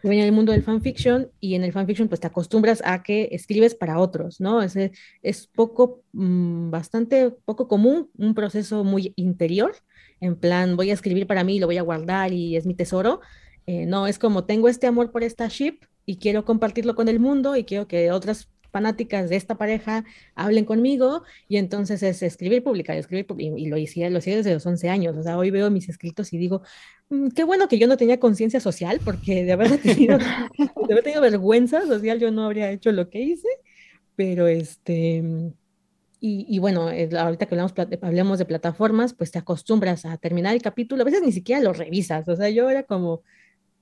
Venía 0.09 0.25
del 0.25 0.33
mundo 0.33 0.53
del 0.53 0.63
fanfiction 0.63 1.31
y 1.41 1.55
en 1.55 1.65
el 1.65 1.73
fanfiction 1.73 2.09
pues 2.09 2.21
te 2.21 2.27
acostumbras 2.27 2.83
a 2.85 3.03
que 3.03 3.29
escribes 3.33 3.75
para 3.75 3.99
otros, 3.99 4.41
¿no? 4.41 4.63
Es, 4.63 4.77
es 5.23 5.47
poco, 5.47 6.03
mm, 6.13 6.71
bastante 6.71 7.31
poco 7.31 7.69
común, 7.69 8.11
un 8.19 8.35
proceso 8.35 8.85
muy 8.85 9.13
interior, 9.17 9.75
en 10.21 10.37
plan 10.37 10.77
voy 10.77 10.91
a 10.91 10.95
escribir 10.95 11.27
para 11.27 11.45
mí, 11.45 11.59
lo 11.59 11.67
voy 11.67 11.79
a 11.79 11.83
guardar 11.83 12.33
y 12.33 12.57
es 12.57 12.67
mi 12.67 12.75
tesoro. 12.75 13.21
Eh, 13.67 13.87
no, 13.87 14.07
es 14.07 14.19
como 14.19 14.45
tengo 14.45 14.69
este 14.69 14.87
amor 14.87 15.11
por 15.11 15.23
esta 15.23 15.49
ship 15.49 15.81
y 16.07 16.17
quiero 16.17 16.45
compartirlo 16.45 16.95
con 16.95 17.09
el 17.09 17.19
mundo 17.19 17.57
y 17.57 17.65
quiero 17.65 17.89
que 17.89 18.11
otras 18.11 18.49
fanáticas 18.75 19.31
de 19.31 19.37
esta 19.37 19.55
pareja 19.55 20.05
hablen 20.35 20.65
conmigo 20.65 21.23
y 21.49 21.59
entonces 21.59 22.03
es 22.03 22.23
escribir, 22.25 22.65
publicar, 22.65 22.97
escribir 22.97 23.25
y, 23.39 23.47
y 23.63 23.67
lo 23.67 23.77
hice, 23.77 24.11
lo 24.11 24.19
hice 24.19 24.35
desde 24.37 24.53
los 24.53 24.67
11 24.67 24.91
años, 24.91 25.17
o 25.17 25.23
sea, 25.23 25.39
hoy 25.39 25.51
veo 25.53 25.71
mis 25.71 25.89
escritos 25.89 26.33
y 26.33 26.39
digo, 26.39 26.63
"Mm, 27.09 27.29
qué 27.29 27.45
bueno 27.45 27.69
que 27.69 27.79
yo 27.79 27.87
no 27.87 27.97
tenía 27.97 28.19
conciencia 28.19 28.59
social 28.59 29.01
porque 29.05 29.45
de 29.45 29.53
haber 29.53 29.79
tenido, 29.79 30.19
de 30.19 30.93
haber 30.93 31.05
tenido 31.05 31.23
vergüenza 31.23 31.87
social 31.87 32.19
yo 32.19 32.33
no 32.33 32.45
habría 32.47 32.71
hecho 32.73 32.91
lo 32.91 33.09
que 33.11 33.21
hice, 33.21 33.49
pero 34.17 34.49
este... 34.49 35.23
Y, 36.21 36.47
y 36.49 36.59
bueno, 36.59 36.91
eh, 36.91 37.11
ahorita 37.17 37.47
que 37.47 37.55
hablamos, 37.55 37.75
hablemos 38.03 38.39
de 38.39 38.47
plataformas, 38.47 39.13
pues 39.13 39.31
te 39.31 39.39
acostumbras 39.39 40.07
a 40.07 40.17
terminar 40.17 40.55
el 40.55 40.63
capítulo, 40.63 41.03
a 41.03 41.05
veces 41.05 41.23
ni 41.23 41.33
siquiera 41.33 41.61
lo 41.63 41.75
revisas, 41.75 42.27
o 42.29 42.35
sea, 42.35 42.49
yo 42.49 42.71
era 42.71 42.83
como, 42.85 43.23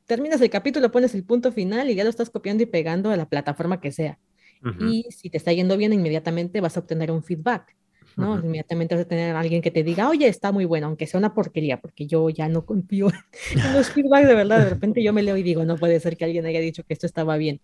terminas 0.06 0.40
el 0.40 0.50
capítulo, 0.50 0.90
pones 0.90 1.14
el 1.14 1.24
punto 1.24 1.52
final 1.52 1.88
y 1.90 1.94
ya 1.94 2.04
lo 2.04 2.10
estás 2.10 2.30
copiando 2.30 2.62
y 2.62 2.66
pegando 2.66 3.10
a 3.10 3.16
la 3.16 3.28
plataforma 3.28 3.80
que 3.80 3.92
sea. 3.92 4.18
Ujú. 4.64 4.84
Y 4.86 5.06
si 5.10 5.30
te 5.30 5.36
está 5.38 5.52
yendo 5.52 5.76
bien, 5.76 5.92
inmediatamente 5.92 6.60
vas 6.60 6.76
a 6.76 6.80
obtener 6.80 7.10
un 7.10 7.22
feedback, 7.22 7.74
¿no? 8.16 8.34
Ujú. 8.34 8.46
Inmediatamente 8.46 8.94
vas 8.94 9.04
a 9.04 9.08
tener 9.08 9.34
a 9.34 9.40
alguien 9.40 9.62
que 9.62 9.70
te 9.70 9.82
diga, 9.82 10.08
oye, 10.08 10.28
está 10.28 10.52
muy 10.52 10.64
bueno, 10.64 10.86
aunque 10.86 11.06
sea 11.06 11.18
una 11.18 11.34
porquería, 11.34 11.80
porque 11.80 12.06
yo 12.06 12.28
ya 12.30 12.48
no 12.48 12.64
confío 12.64 13.08
en 13.54 13.72
los 13.74 13.88
feedbacks 13.90 14.28
de 14.28 14.34
verdad. 14.34 14.64
De 14.64 14.70
repente 14.70 15.02
yo 15.02 15.12
me 15.12 15.22
leo 15.22 15.36
y 15.36 15.42
digo, 15.42 15.64
no 15.64 15.76
puede 15.76 15.98
ser 16.00 16.16
que 16.16 16.24
alguien 16.24 16.46
haya 16.46 16.60
dicho 16.60 16.84
que 16.84 16.94
esto 16.94 17.06
estaba 17.06 17.36
bien. 17.36 17.60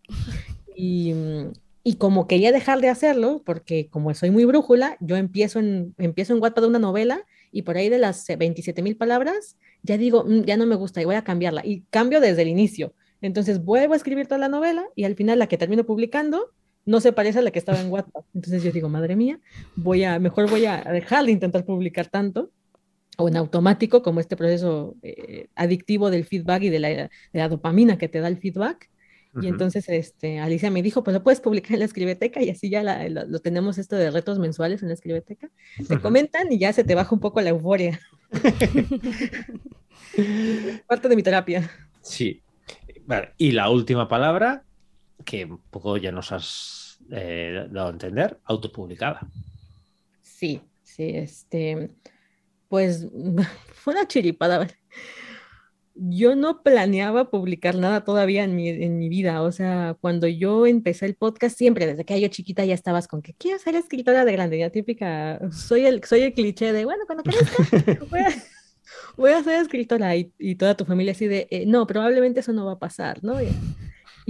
Y, 0.76 1.12
mm, 1.14 1.52
y 1.84 1.94
como 1.96 2.26
quería 2.26 2.52
dejar 2.52 2.80
de 2.80 2.88
hacerlo, 2.88 3.42
porque 3.46 3.88
como 3.88 4.12
soy 4.14 4.30
muy 4.30 4.44
brújula, 4.44 4.96
yo 5.00 5.16
empiezo 5.16 5.58
en, 5.58 5.94
empiezo 5.98 6.34
en 6.34 6.42
Wattpad 6.42 6.64
una 6.66 6.78
novela 6.78 7.24
y 7.52 7.62
por 7.62 7.76
ahí 7.76 7.88
de 7.88 7.98
las 7.98 8.26
27 8.38 8.82
mil 8.82 8.96
palabras, 8.96 9.56
ya 9.82 9.96
digo, 9.96 10.24
"Mm, 10.24 10.42
ya 10.44 10.56
no 10.56 10.66
me 10.66 10.74
gusta 10.74 11.00
y 11.00 11.04
voy 11.04 11.14
a 11.14 11.24
cambiarla. 11.24 11.62
Y 11.64 11.82
cambio 11.90 12.20
desde 12.20 12.42
el 12.42 12.48
inicio. 12.48 12.94
Entonces 13.20 13.64
vuelvo 13.64 13.94
a 13.94 13.96
escribir 13.96 14.26
toda 14.26 14.38
la 14.38 14.48
novela 14.48 14.84
y 14.94 15.04
al 15.04 15.14
final 15.16 15.38
la 15.38 15.46
que 15.48 15.56
termino 15.58 15.84
publicando 15.84 16.52
no 16.88 17.00
se 17.00 17.12
parece 17.12 17.38
a 17.38 17.42
la 17.42 17.50
que 17.50 17.58
estaba 17.58 17.80
en 17.80 17.90
Wattpad. 17.90 18.22
Entonces 18.34 18.62
yo 18.62 18.72
digo, 18.72 18.88
madre 18.88 19.14
mía, 19.14 19.38
voy 19.76 20.04
a, 20.04 20.18
mejor 20.18 20.48
voy 20.48 20.64
a 20.66 20.82
dejar 20.84 21.24
de 21.26 21.32
intentar 21.32 21.64
publicar 21.64 22.06
tanto 22.08 22.50
o 23.18 23.28
en 23.28 23.36
automático, 23.36 24.02
como 24.02 24.20
este 24.20 24.36
proceso 24.36 24.94
eh, 25.02 25.48
adictivo 25.54 26.10
del 26.10 26.24
feedback 26.24 26.62
y 26.62 26.68
de 26.70 26.78
la, 26.78 26.88
de 26.88 27.10
la 27.32 27.48
dopamina 27.48 27.98
que 27.98 28.08
te 28.08 28.20
da 28.20 28.28
el 28.28 28.38
feedback. 28.38 28.88
Y 29.40 29.46
entonces 29.46 29.88
este, 29.88 30.40
Alicia 30.40 30.70
me 30.70 30.82
dijo, 30.82 31.04
pues 31.04 31.14
lo 31.14 31.22
puedes 31.22 31.40
publicar 31.40 31.74
en 31.74 31.80
la 31.80 31.84
escribeteca 31.84 32.42
y 32.42 32.50
así 32.50 32.70
ya 32.70 32.82
la- 32.82 33.08
lo, 33.08 33.24
lo 33.26 33.38
tenemos 33.40 33.78
esto 33.78 33.94
de 33.94 34.10
retos 34.10 34.38
mensuales 34.38 34.82
en 34.82 34.88
la 34.88 34.94
escribeteca. 34.94 35.50
Te 35.86 36.00
comentan 36.00 36.50
y 36.50 36.58
ya 36.58 36.72
se 36.72 36.82
te 36.82 36.94
baja 36.96 37.14
un 37.14 37.20
poco 37.20 37.40
la 37.40 37.50
euforia. 37.50 38.00
Parte 40.86 41.08
de 41.08 41.16
mi 41.16 41.22
terapia. 41.22 41.70
Sí. 42.02 42.42
Vale, 43.06 43.30
Y 43.38 43.52
la 43.52 43.70
última 43.70 44.08
palabra, 44.08 44.64
que 45.24 45.44
un 45.44 45.58
poco 45.70 45.96
ya 45.96 46.12
nos 46.12 46.32
has 46.32 46.77
eh, 47.10 47.66
dado 47.70 47.88
a 47.88 47.92
entender, 47.92 48.38
autopublicada. 48.44 49.20
Sí, 50.22 50.60
sí, 50.82 51.10
este, 51.14 51.90
pues 52.68 53.06
fue 53.72 53.94
una 53.94 54.06
chiripada. 54.06 54.68
Yo 56.00 56.36
no 56.36 56.62
planeaba 56.62 57.28
publicar 57.28 57.74
nada 57.74 58.04
todavía 58.04 58.44
en 58.44 58.54
mi, 58.54 58.68
en 58.68 58.98
mi 58.98 59.08
vida, 59.08 59.42
o 59.42 59.50
sea, 59.50 59.96
cuando 60.00 60.28
yo 60.28 60.64
empecé 60.64 61.06
el 61.06 61.16
podcast, 61.16 61.58
siempre 61.58 61.86
desde 61.86 62.04
que 62.04 62.20
yo 62.20 62.28
chiquita 62.28 62.64
ya 62.64 62.74
estabas 62.74 63.08
con 63.08 63.20
que 63.20 63.34
quiero 63.34 63.58
ser 63.58 63.74
escritora 63.74 64.24
de 64.24 64.30
grande, 64.32 64.58
ya 64.58 64.70
típica, 64.70 65.40
soy 65.50 65.86
el, 65.86 66.04
soy 66.04 66.20
el 66.20 66.34
cliché 66.34 66.72
de, 66.72 66.84
bueno, 66.84 67.02
cuando 67.04 67.24
crezca, 67.24 68.06
voy 68.10 68.20
a, 68.20 68.28
voy 69.16 69.32
a 69.32 69.42
ser 69.42 69.60
escritora 69.60 70.14
y, 70.14 70.32
y 70.38 70.54
toda 70.54 70.76
tu 70.76 70.84
familia 70.84 71.12
así 71.12 71.26
de, 71.26 71.48
"Eh, 71.50 71.64
no, 71.66 71.84
probablemente 71.84 72.40
eso 72.40 72.52
no 72.52 72.66
va 72.66 72.74
a 72.74 72.78
pasar, 72.78 73.24
¿no? 73.24 73.42
Y, 73.42 73.48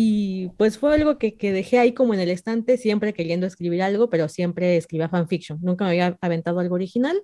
y, 0.01 0.51
pues 0.51 0.79
fue 0.79 0.95
algo 0.95 1.19
que, 1.19 1.37
que 1.37 1.51
dejé 1.51 1.81
ahí 1.81 1.93
como 1.93 2.15
en 2.15 2.21
el 2.21 2.31
estante, 2.31 2.77
siempre 2.77 3.13
queriendo 3.13 3.49
escribir 3.49 3.83
algo, 3.83 4.09
pero 4.09 4.29
siempre 4.29 4.77
escribía 4.77 5.09
fanfiction. 5.09 5.59
Nunca 5.61 5.85
me 5.85 5.91
había 5.91 6.17
aventado 6.21 6.61
algo 6.61 6.77
original 6.77 7.21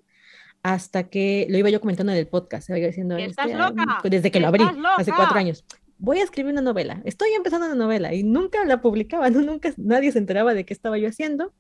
hasta 0.64 1.08
que 1.08 1.46
lo 1.50 1.56
iba 1.56 1.70
yo 1.70 1.80
comentando 1.80 2.10
en 2.10 2.18
el 2.18 2.26
podcast, 2.26 2.68
iba 2.70 2.78
diciendo, 2.78 3.16
¡Estás 3.16 3.46
este, 3.46 3.58
loca! 3.58 4.00
desde 4.02 4.32
que 4.32 4.40
lo 4.40 4.48
abrí, 4.48 4.64
¡Estás 4.64 4.98
hace 4.98 5.10
loca! 5.12 5.22
cuatro 5.22 5.38
años. 5.38 5.64
Voy 5.98 6.18
a 6.18 6.24
escribir 6.24 6.50
una 6.50 6.62
novela, 6.62 7.00
estoy 7.04 7.28
empezando 7.36 7.66
una 7.66 7.76
novela 7.76 8.12
y 8.12 8.24
nunca 8.24 8.64
la 8.64 8.80
publicaba, 8.80 9.30
¿no? 9.30 9.40
nunca 9.42 9.72
nadie 9.76 10.10
se 10.10 10.18
enteraba 10.18 10.52
de 10.52 10.64
qué 10.64 10.74
estaba 10.74 10.98
yo 10.98 11.08
haciendo, 11.08 11.54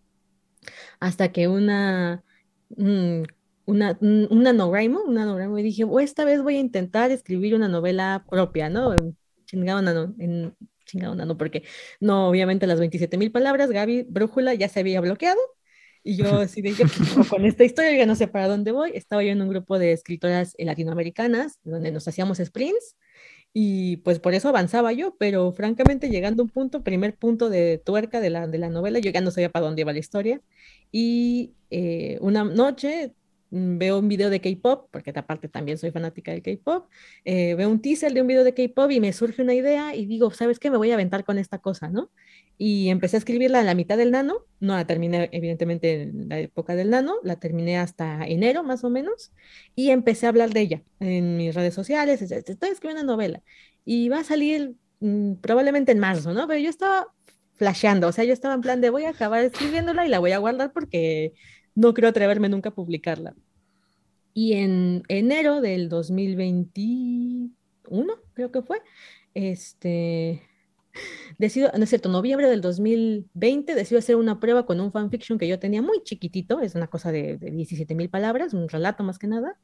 hasta 0.98 1.30
que 1.30 1.46
una, 1.46 2.24
mm, 2.76 3.22
una, 3.66 3.96
un 4.00 4.26
un 4.32 4.42
NaNoWriMo, 4.42 5.04
un 5.04 5.14
NaNoWriMo, 5.14 5.60
y 5.60 5.62
dije, 5.62 5.84
"Oh, 5.84 6.00
esta 6.00 6.24
vez 6.24 6.42
voy 6.42 6.56
a 6.56 6.60
intentar 6.60 7.12
escribir 7.12 7.54
una 7.54 7.68
novela 7.68 8.24
propia, 8.28 8.68
¿no? 8.68 8.94
En 8.94 9.16
En 10.84 10.86
chingado 10.86 11.14
nano, 11.14 11.36
porque 11.36 11.64
no, 12.00 12.28
obviamente 12.28 12.66
las 12.66 12.78
27 12.78 13.16
mil 13.18 13.32
palabras, 13.32 13.70
Gaby 13.70 14.06
Brújula 14.08 14.54
ya 14.54 14.68
se 14.68 14.80
había 14.80 15.00
bloqueado, 15.00 15.40
y 16.02 16.16
yo 16.16 16.26
así 16.40 16.62
de, 16.62 16.74
"¿Qué 16.74 16.84
pasó 16.86 17.24
con 17.28 17.44
esta 17.46 17.64
historia, 17.64 17.96
ya 17.96 18.06
no 18.06 18.14
sé 18.16 18.28
para 18.28 18.48
dónde 18.48 18.72
voy, 18.72 18.92
estaba 18.94 19.22
yo 19.24 19.30
en 19.32 19.42
un 19.42 19.48
grupo 19.48 19.78
de 19.78 19.92
escritoras 19.92 20.54
latinoamericanas, 20.58 21.58
donde 21.64 21.90
nos 21.92 22.06
hacíamos 22.08 22.38
sprints, 22.38 22.96
y 23.52 23.98
pues 23.98 24.18
por 24.20 24.34
eso 24.34 24.48
avanzaba 24.48 24.92
yo, 24.92 25.16
pero 25.18 25.52
francamente 25.52 26.10
llegando 26.10 26.42
a 26.42 26.46
un 26.46 26.50
punto, 26.50 26.82
primer 26.82 27.16
punto 27.16 27.50
de 27.50 27.78
tuerca 27.78 28.20
de 28.20 28.30
la, 28.30 28.46
de 28.48 28.58
la 28.58 28.68
novela, 28.70 28.98
yo 28.98 29.10
ya 29.12 29.20
no 29.20 29.30
sabía 29.30 29.50
para 29.50 29.66
dónde 29.66 29.82
iba 29.82 29.92
la 29.92 29.98
historia. 30.00 30.40
Y 30.92 31.54
eh, 31.70 32.18
una 32.20 32.44
noche 32.44 33.14
veo 33.78 33.98
un 34.00 34.08
video 34.08 34.30
de 34.30 34.40
K-pop, 34.40 34.88
porque 34.90 35.12
aparte 35.14 35.48
también 35.48 35.78
soy 35.78 35.90
fanática 35.92 36.32
del 36.32 36.42
K-pop, 36.42 36.88
eh, 37.24 37.54
veo 37.54 37.68
un 37.70 37.80
teaser 37.80 38.12
de 38.12 38.20
un 38.20 38.26
video 38.26 38.44
de 38.44 38.52
K-pop 38.54 38.90
y 38.90 39.00
me 39.00 39.12
surge 39.12 39.42
una 39.42 39.54
idea 39.54 39.94
y 39.94 40.06
digo, 40.06 40.30
¿sabes 40.32 40.58
qué? 40.58 40.70
Me 40.70 40.76
voy 40.76 40.90
a 40.90 40.94
aventar 40.94 41.24
con 41.24 41.38
esta 41.38 41.58
cosa, 41.58 41.88
¿no? 41.88 42.10
Y 42.58 42.88
empecé 42.88 43.16
a 43.16 43.18
escribirla 43.18 43.60
a 43.60 43.64
la 43.64 43.74
mitad 43.74 43.96
del 43.96 44.10
nano, 44.10 44.46
no 44.60 44.74
la 44.76 44.86
terminé 44.86 45.28
evidentemente 45.32 46.02
en 46.02 46.28
la 46.28 46.38
época 46.40 46.74
del 46.76 46.90
nano, 46.90 47.14
la 47.22 47.36
terminé 47.36 47.78
hasta 47.78 48.24
enero 48.26 48.62
más 48.64 48.84
o 48.84 48.90
menos, 48.90 49.32
y 49.74 49.90
empecé 49.90 50.26
a 50.26 50.30
hablar 50.30 50.50
de 50.50 50.60
ella 50.60 50.82
en 51.00 51.36
mis 51.36 51.54
redes 51.54 51.74
sociales, 51.74 52.22
es- 52.22 52.30
es- 52.32 52.48
estoy 52.48 52.70
escribiendo 52.70 53.02
una 53.02 53.12
novela 53.12 53.42
y 53.84 54.08
va 54.08 54.20
a 54.20 54.24
salir 54.24 54.74
mm, 55.00 55.34
probablemente 55.42 55.92
en 55.92 55.98
marzo, 55.98 56.32
¿no? 56.32 56.46
Pero 56.48 56.60
yo 56.60 56.70
estaba 56.70 57.08
flasheando, 57.56 58.08
o 58.08 58.12
sea, 58.12 58.24
yo 58.24 58.32
estaba 58.32 58.54
en 58.54 58.60
plan 58.62 58.80
de 58.80 58.90
voy 58.90 59.04
a 59.04 59.10
acabar 59.10 59.44
escribiéndola 59.44 60.06
y 60.06 60.08
la 60.08 60.18
voy 60.18 60.32
a 60.32 60.38
guardar 60.38 60.72
porque 60.72 61.32
no 61.74 61.94
creo 61.94 62.10
atreverme 62.10 62.48
nunca 62.48 62.68
a 62.70 62.74
publicarla. 62.74 63.34
Y 64.32 64.54
en 64.54 65.02
enero 65.08 65.60
del 65.60 65.88
2021, 65.88 67.52
creo 68.32 68.50
que 68.50 68.62
fue, 68.62 68.82
este, 69.34 70.42
decido, 71.38 71.70
no 71.76 71.84
es 71.84 71.90
cierto, 71.90 72.08
noviembre 72.08 72.48
del 72.48 72.60
2020, 72.60 73.74
decido 73.74 73.98
hacer 74.00 74.16
una 74.16 74.40
prueba 74.40 74.66
con 74.66 74.80
un 74.80 74.90
fanfiction 74.92 75.38
que 75.38 75.48
yo 75.48 75.58
tenía 75.60 75.82
muy 75.82 76.02
chiquitito, 76.02 76.60
es 76.60 76.74
una 76.74 76.88
cosa 76.88 77.12
de, 77.12 77.38
de 77.38 77.50
17 77.52 77.94
mil 77.94 78.10
palabras, 78.10 78.54
un 78.54 78.68
relato 78.68 79.04
más 79.04 79.18
que 79.18 79.28
nada, 79.28 79.56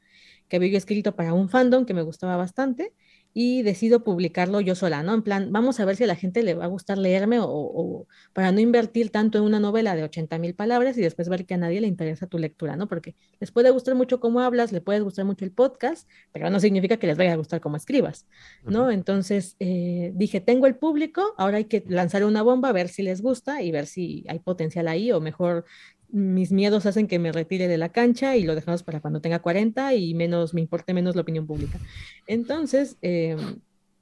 que 0.47 0.55
había 0.57 0.77
escrito 0.77 1.15
para 1.15 1.33
un 1.33 1.49
fandom 1.49 1.85
que 1.85 1.93
me 1.93 2.01
gustaba 2.01 2.37
bastante 2.37 2.93
y 3.33 3.61
decido 3.63 4.03
publicarlo 4.03 4.59
yo 4.61 4.75
sola, 4.75 5.03
¿no? 5.03 5.13
En 5.13 5.21
plan, 5.21 5.51
vamos 5.51 5.79
a 5.79 5.85
ver 5.85 5.95
si 5.95 6.03
a 6.03 6.07
la 6.07 6.15
gente 6.15 6.43
le 6.43 6.53
va 6.53 6.65
a 6.65 6.67
gustar 6.67 6.97
leerme 6.97 7.39
o, 7.39 7.47
o 7.47 8.07
para 8.33 8.51
no 8.51 8.59
invertir 8.59 9.09
tanto 9.09 9.37
en 9.37 9.45
una 9.45 9.59
novela 9.59 9.95
de 9.95 10.03
80 10.03 10.37
mil 10.37 10.53
palabras 10.53 10.97
y 10.97 11.01
después 11.01 11.29
ver 11.29 11.45
que 11.45 11.53
a 11.53 11.57
nadie 11.57 11.81
le 11.81 11.87
interesa 11.87 12.27
tu 12.27 12.37
lectura, 12.37 12.75
¿no? 12.75 12.87
Porque 12.87 13.15
les 13.39 13.51
puede 13.51 13.69
gustar 13.69 13.95
mucho 13.95 14.19
cómo 14.19 14.41
hablas, 14.41 14.71
le 14.71 14.81
puede 14.81 14.99
gustar 14.99 15.25
mucho 15.25 15.45
el 15.45 15.51
podcast, 15.51 16.09
pero 16.31 16.49
no 16.49 16.59
significa 16.59 16.97
que 16.97 17.07
les 17.07 17.17
vaya 17.17 17.33
a 17.33 17.37
gustar 17.37 17.61
cómo 17.61 17.77
escribas, 17.77 18.27
¿no? 18.63 18.91
Entonces 18.91 19.55
eh, 19.59 20.11
dije, 20.15 20.41
tengo 20.41 20.67
el 20.67 20.75
público, 20.75 21.33
ahora 21.37 21.57
hay 21.57 21.65
que 21.65 21.83
lanzar 21.87 22.25
una 22.25 22.41
bomba, 22.41 22.69
a 22.69 22.73
ver 22.73 22.89
si 22.89 23.03
les 23.03 23.21
gusta 23.21 23.61
y 23.61 23.71
ver 23.71 23.85
si 23.85 24.25
hay 24.27 24.39
potencial 24.39 24.87
ahí 24.87 25.11
o 25.11 25.21
mejor 25.21 25.65
mis 26.11 26.51
miedos 26.51 26.85
hacen 26.85 27.07
que 27.07 27.19
me 27.19 27.31
retire 27.31 27.67
de 27.67 27.77
la 27.77 27.89
cancha 27.89 28.35
y 28.35 28.43
lo 28.43 28.55
dejamos 28.55 28.83
para 28.83 28.99
cuando 28.99 29.21
tenga 29.21 29.39
40 29.39 29.95
y 29.95 30.13
menos 30.13 30.53
me 30.53 30.61
importe 30.61 30.93
menos 30.93 31.15
la 31.15 31.21
opinión 31.21 31.47
pública. 31.47 31.79
Entonces, 32.27 32.97
eh, 33.01 33.37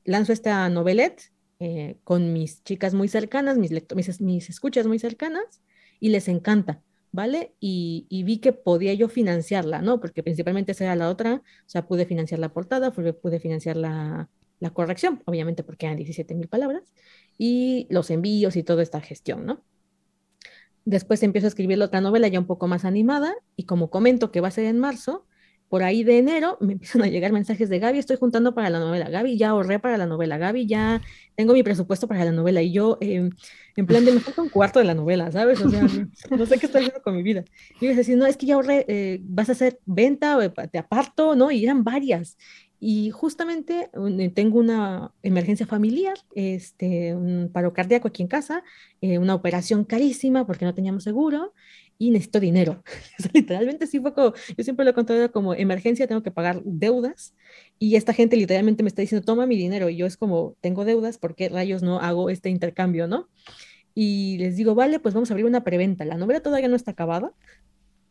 lanzo 0.06 0.34
esta 0.34 0.68
novelette 0.70 1.32
eh, 1.60 1.98
con 2.04 2.34
mis 2.34 2.64
chicas 2.64 2.94
muy 2.94 3.08
cercanas, 3.08 3.58
mis, 3.58 3.72
mis, 4.22 4.50
escuchas 4.50 4.88
muy 4.88 5.00
cercanas 5.00 5.62
y 6.00 6.10
les 6.10 6.28
encanta. 6.28 6.82
¿Vale? 7.12 7.56
Y, 7.60 8.06
vi 8.24 8.38
que 8.38 8.54
podía 8.54 8.94
yo 8.94 9.10
financiarla, 9.10 9.82
¿no? 9.82 10.00
Porque 10.00 10.22
principalmente 10.22 10.74
esa 10.74 10.84
era 10.84 10.96
la 10.96 11.10
otra, 11.10 11.38
o 11.38 11.42
sea, 11.66 11.88
pude 11.88 12.06
financiar 12.06 12.40
la 12.40 12.54
portada, 12.54 12.92
pude 12.94 13.40
financiar 13.40 13.78
la, 13.78 14.30
la 14.60 14.72
corrección, 14.72 15.22
obviamente 15.26 15.64
porque 15.64 15.86
eran 15.86 15.98
17 15.98 16.36
mil 16.36 16.48
palabras, 16.48 16.94
y 17.38 17.88
los 17.90 18.12
envíos 18.12 18.56
y 18.56 18.64
toda 18.64 18.84
esta 18.84 19.02
gestión, 19.02 19.46
¿no? 19.46 19.64
Después 20.90 21.22
empiezo 21.22 21.46
a 21.46 21.50
escribir 21.50 21.78
la 21.78 21.86
otra 21.86 22.02
novela 22.02 22.28
ya 22.30 22.40
un 22.40 22.48
poco 22.48 22.68
más 22.68 22.84
animada 22.84 23.36
y 23.56 23.66
como 23.66 23.92
comento 23.92 24.32
que 24.32 24.42
va 24.42 24.48
a 24.48 24.52
ser 24.52 24.66
en 24.66 24.80
marzo, 24.80 25.28
por 25.68 25.84
ahí 25.84 26.04
de 26.04 26.18
enero 26.18 26.58
me 26.62 26.74
empiezan 26.74 27.04
a 27.04 27.08
llegar 27.08 27.32
mensajes 27.32 27.70
de 27.70 27.78
Gaby, 27.78 28.00
estoy 28.00 28.18
juntando 28.18 28.56
para 28.56 28.72
la 28.72 28.80
novela, 28.80 29.08
Gaby 29.08 29.38
ya 29.38 29.50
ahorré 29.50 29.78
para 29.78 29.98
la 29.98 30.08
novela, 30.08 30.40
Gaby 30.40 30.66
ya 30.66 31.00
tengo 31.36 31.54
mi 31.54 31.62
presupuesto 31.62 32.08
para 32.08 32.26
la 32.26 32.32
novela 32.32 32.64
y 32.64 32.72
yo 32.72 32.98
eh, 33.02 33.30
en 33.76 33.86
plan 33.86 34.04
de 34.04 34.14
me 34.14 34.20
falta 34.20 34.42
un 34.42 34.50
cuarto 34.50 34.80
de 34.80 34.86
la 34.86 34.96
novela, 34.96 35.32
¿sabes? 35.32 35.62
O 35.62 35.70
sea, 35.70 35.84
no, 35.84 36.08
no 36.38 36.46
sé 36.48 36.58
qué 36.58 36.66
estoy 36.66 36.82
haciendo 36.82 37.04
con 37.04 37.16
mi 37.16 37.22
vida. 37.22 37.46
Y 37.80 37.86
yo 37.86 37.96
decía, 37.96 38.16
no, 38.16 38.26
es 38.26 38.36
que 38.36 38.48
ya 38.48 38.56
ahorré, 38.56 38.84
eh, 38.88 39.20
vas 39.22 39.50
a 39.50 39.52
hacer 39.52 39.80
venta, 39.86 40.44
eh, 40.44 40.52
te 40.72 40.80
aparto, 40.80 41.36
¿no? 41.36 41.52
Y 41.52 41.64
eran 41.64 41.84
varias. 41.84 42.36
Y 42.82 43.10
justamente 43.12 43.90
un- 43.94 44.34
tengo 44.34 44.58
una 44.60 45.14
emergencia 45.22 45.66
familiar, 45.68 46.16
este, 46.34 47.14
un 47.16 47.50
paro 47.52 47.74
cardíaco 47.74 48.08
aquí 48.08 48.22
en 48.24 48.30
casa, 48.30 48.64
eh, 49.02 49.18
una 49.18 49.36
operación 49.36 49.84
carísima 49.84 50.46
porque 50.48 50.66
no 50.66 50.74
teníamos 50.74 51.04
seguro 51.04 51.54
y 51.98 52.12
necesito 52.12 52.40
dinero. 52.40 52.82
Literalmente 53.34 53.86
sí 53.88 54.00
fue 54.00 54.14
como, 54.14 54.34
yo 54.58 54.64
siempre 54.64 54.86
lo 54.86 54.94
contado 54.94 55.30
como 55.32 55.54
emergencia, 55.54 56.08
tengo 56.08 56.24
que 56.24 56.32
pagar 56.32 56.62
deudas 56.64 57.36
y 57.78 57.96
esta 57.96 58.14
gente 58.14 58.38
literalmente 58.38 58.82
me 58.84 58.88
está 58.90 59.02
diciendo, 59.02 59.26
toma 59.26 59.46
mi 59.46 59.58
dinero 59.58 59.90
y 59.90 59.98
yo 59.98 60.06
es 60.06 60.16
como, 60.18 60.56
tengo 60.62 60.86
deudas, 60.86 61.18
¿por 61.18 61.36
qué 61.36 61.50
rayos 61.50 61.84
no 61.84 62.00
hago 62.00 62.30
este 62.30 62.50
intercambio, 62.50 63.08
no? 63.08 63.28
Y 63.96 64.38
les 64.40 64.58
digo, 64.58 64.76
vale, 64.76 65.00
pues 65.00 65.14
vamos 65.16 65.32
a 65.32 65.34
abrir 65.34 65.46
una 65.48 65.64
preventa. 65.64 66.06
La 66.06 66.18
novela 66.18 66.42
todavía 66.42 66.68
no 66.70 66.76
está 66.78 66.92
acabada, 66.92 67.34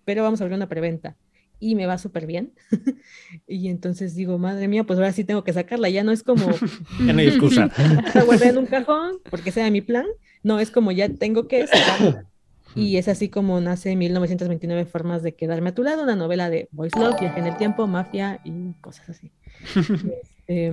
pero 0.05 0.23
vamos 0.23 0.41
a 0.41 0.45
abrir 0.45 0.57
una 0.57 0.69
preventa. 0.69 1.17
Y 1.61 1.75
me 1.75 1.87
va 1.87 1.99
súper 1.99 2.27
bien. 2.27 2.53
y 3.47 3.69
entonces 3.69 4.15
digo, 4.15 4.39
madre 4.39 4.69
mía, 4.69 4.85
pues 4.85 4.99
ahora 4.99 5.13
sí 5.13 5.25
tengo 5.25 5.45
que 5.45 5.53
sacarla. 5.53 5.89
Ya 5.89 6.05
no 6.05 6.13
es 6.13 6.23
como, 6.23 6.47
Ya 7.07 7.13
no 7.13 7.19
hay 7.19 7.29
excusa. 7.29 7.71
la 8.15 8.23
guardé 8.23 8.49
en 8.49 8.59
un 8.59 8.67
cajón 8.67 9.19
porque 9.31 9.51
ese 9.51 9.61
era 9.61 9.71
mi 9.71 9.81
plan. 9.81 10.07
No, 10.43 10.61
es 10.61 10.71
como 10.71 10.93
ya 10.93 11.09
tengo 11.09 11.49
que 11.49 11.67
sacarla. 11.67 12.27
Y 12.75 12.97
es 12.97 13.09
así 13.09 13.29
como 13.29 13.61
nace 13.61 13.97
1929 13.97 14.85
Formas 14.85 15.23
de 15.23 15.35
quedarme 15.35 15.71
a 15.71 15.75
tu 15.75 15.83
lado, 15.83 16.03
una 16.03 16.15
novela 16.15 16.51
de 16.51 16.69
Boys 16.71 16.95
Love, 16.95 17.19
viaje 17.19 17.41
en 17.41 17.47
el 17.47 17.57
tiempo, 17.57 17.87
mafia 17.87 18.41
y 18.45 18.53
cosas 18.81 19.09
así. 19.09 19.33
Este, 19.75 20.73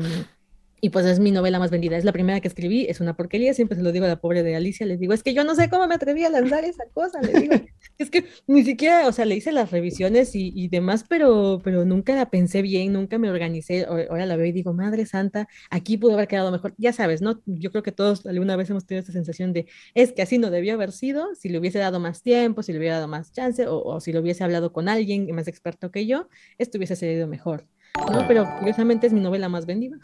y 0.85 0.91
pues 0.91 1.07
es 1.07 1.19
mi 1.19 1.31
novela 1.31 1.57
más 1.57 1.71
vendida. 1.71 1.97
Es 1.97 2.05
la 2.05 2.11
primera 2.11 2.39
que 2.41 2.47
escribí, 2.47 2.85
es 2.87 3.01
una 3.01 3.15
porquería. 3.15 3.55
Siempre 3.55 3.75
se 3.75 3.81
lo 3.81 3.91
digo 3.91 4.05
a 4.05 4.07
la 4.07 4.21
pobre 4.21 4.43
de 4.43 4.55
Alicia. 4.55 4.85
Les 4.85 4.99
digo, 4.99 5.13
es 5.13 5.23
que 5.23 5.33
yo 5.33 5.43
no 5.43 5.55
sé 5.55 5.67
cómo 5.67 5.87
me 5.87 5.95
atreví 5.95 6.23
a 6.23 6.29
lanzar 6.29 6.63
esa 6.63 6.83
cosa. 6.93 7.21
Digo, 7.21 7.55
es 7.97 8.11
que 8.11 8.25
ni 8.45 8.63
siquiera, 8.63 9.07
o 9.07 9.11
sea, 9.11 9.25
le 9.25 9.33
hice 9.33 9.51
las 9.51 9.71
revisiones 9.71 10.35
y, 10.35 10.51
y 10.53 10.67
demás, 10.67 11.03
pero, 11.09 11.59
pero 11.63 11.85
nunca 11.85 12.13
la 12.13 12.29
pensé 12.29 12.61
bien, 12.61 12.93
nunca 12.93 13.17
me 13.17 13.31
organicé. 13.31 13.85
Ahora 13.85 14.27
la 14.27 14.35
veo 14.35 14.45
y 14.45 14.51
digo, 14.51 14.73
Madre 14.73 15.07
Santa, 15.07 15.47
aquí 15.71 15.97
pudo 15.97 16.13
haber 16.13 16.27
quedado 16.27 16.51
mejor. 16.51 16.75
Ya 16.77 16.93
sabes, 16.93 17.19
¿no? 17.23 17.41
Yo 17.47 17.71
creo 17.71 17.81
que 17.81 17.91
todos 17.91 18.23
alguna 18.27 18.55
vez 18.55 18.69
hemos 18.69 18.85
tenido 18.85 18.99
esta 18.99 19.11
sensación 19.11 19.53
de, 19.53 19.65
es 19.95 20.13
que 20.13 20.21
así 20.21 20.37
no 20.37 20.51
debió 20.51 20.75
haber 20.75 20.91
sido, 20.91 21.33
si 21.33 21.49
le 21.49 21.57
hubiese 21.57 21.79
dado 21.79 21.99
más 21.99 22.21
tiempo, 22.21 22.61
si 22.61 22.73
le 22.73 22.77
hubiera 22.77 22.97
dado 22.97 23.07
más 23.07 23.31
chance, 23.31 23.65
o, 23.65 23.81
o 23.81 23.99
si 24.01 24.13
lo 24.13 24.19
hubiese 24.19 24.43
hablado 24.43 24.71
con 24.71 24.87
alguien 24.87 25.33
más 25.33 25.47
experto 25.47 25.89
que 25.89 26.05
yo, 26.05 26.29
esto 26.59 26.77
hubiese 26.77 26.95
salido 26.95 27.25
mejor. 27.25 27.65
¿no? 28.11 28.27
Pero 28.27 28.45
curiosamente 28.59 29.07
es 29.07 29.13
mi 29.13 29.21
novela 29.21 29.49
más 29.49 29.65
vendida 29.65 29.97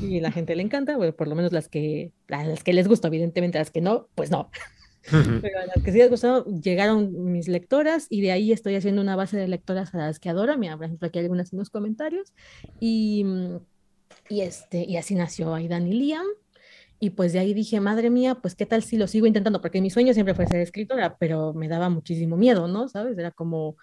y 0.00 0.20
la 0.20 0.32
gente 0.32 0.54
le 0.56 0.62
encanta, 0.62 0.96
bueno, 0.96 1.12
por 1.14 1.28
lo 1.28 1.34
menos 1.34 1.52
las 1.52 1.68
que, 1.68 2.12
las 2.28 2.64
que 2.64 2.72
les 2.72 2.88
gusta, 2.88 3.08
evidentemente, 3.08 3.58
las 3.58 3.70
que 3.70 3.80
no, 3.80 4.08
pues 4.14 4.30
no. 4.30 4.50
Pero 5.10 5.58
a 5.58 5.66
las 5.66 5.82
que 5.82 5.92
sí 5.92 5.98
les 5.98 6.10
gustó, 6.10 6.44
llegaron 6.44 7.32
mis 7.32 7.48
lectoras 7.48 8.06
y 8.10 8.20
de 8.20 8.32
ahí 8.32 8.52
estoy 8.52 8.74
haciendo 8.76 9.00
una 9.00 9.16
base 9.16 9.36
de 9.38 9.48
lectoras 9.48 9.94
a 9.94 9.98
las 9.98 10.18
que 10.20 10.28
adoro. 10.28 10.56
Mira, 10.58 10.76
por 10.76 10.84
ejemplo, 10.86 11.08
aquí 11.08 11.18
hay 11.18 11.24
algunas 11.24 11.52
en 11.52 11.58
los 11.58 11.70
comentarios. 11.70 12.34
Y, 12.80 13.24
mm, 13.24 13.56
y, 14.28 14.40
este, 14.42 14.84
y 14.84 14.96
así 14.98 15.14
nació 15.14 15.54
Aidan 15.54 15.88
y 15.88 15.92
Liam. 15.94 16.26
Y 17.02 17.10
pues 17.10 17.32
de 17.32 17.38
ahí 17.38 17.54
dije, 17.54 17.80
madre 17.80 18.10
mía, 18.10 18.34
pues 18.42 18.54
qué 18.54 18.66
tal 18.66 18.82
si 18.82 18.98
lo 18.98 19.06
sigo 19.06 19.26
intentando, 19.26 19.62
porque 19.62 19.80
mi 19.80 19.88
sueño 19.88 20.12
siempre 20.12 20.34
fue 20.34 20.46
ser 20.46 20.60
escritora, 20.60 21.16
pero 21.18 21.54
me 21.54 21.66
daba 21.66 21.88
muchísimo 21.88 22.36
miedo, 22.36 22.68
¿no? 22.68 22.88
¿Sabes? 22.88 23.16
Era 23.16 23.30
como, 23.30 23.76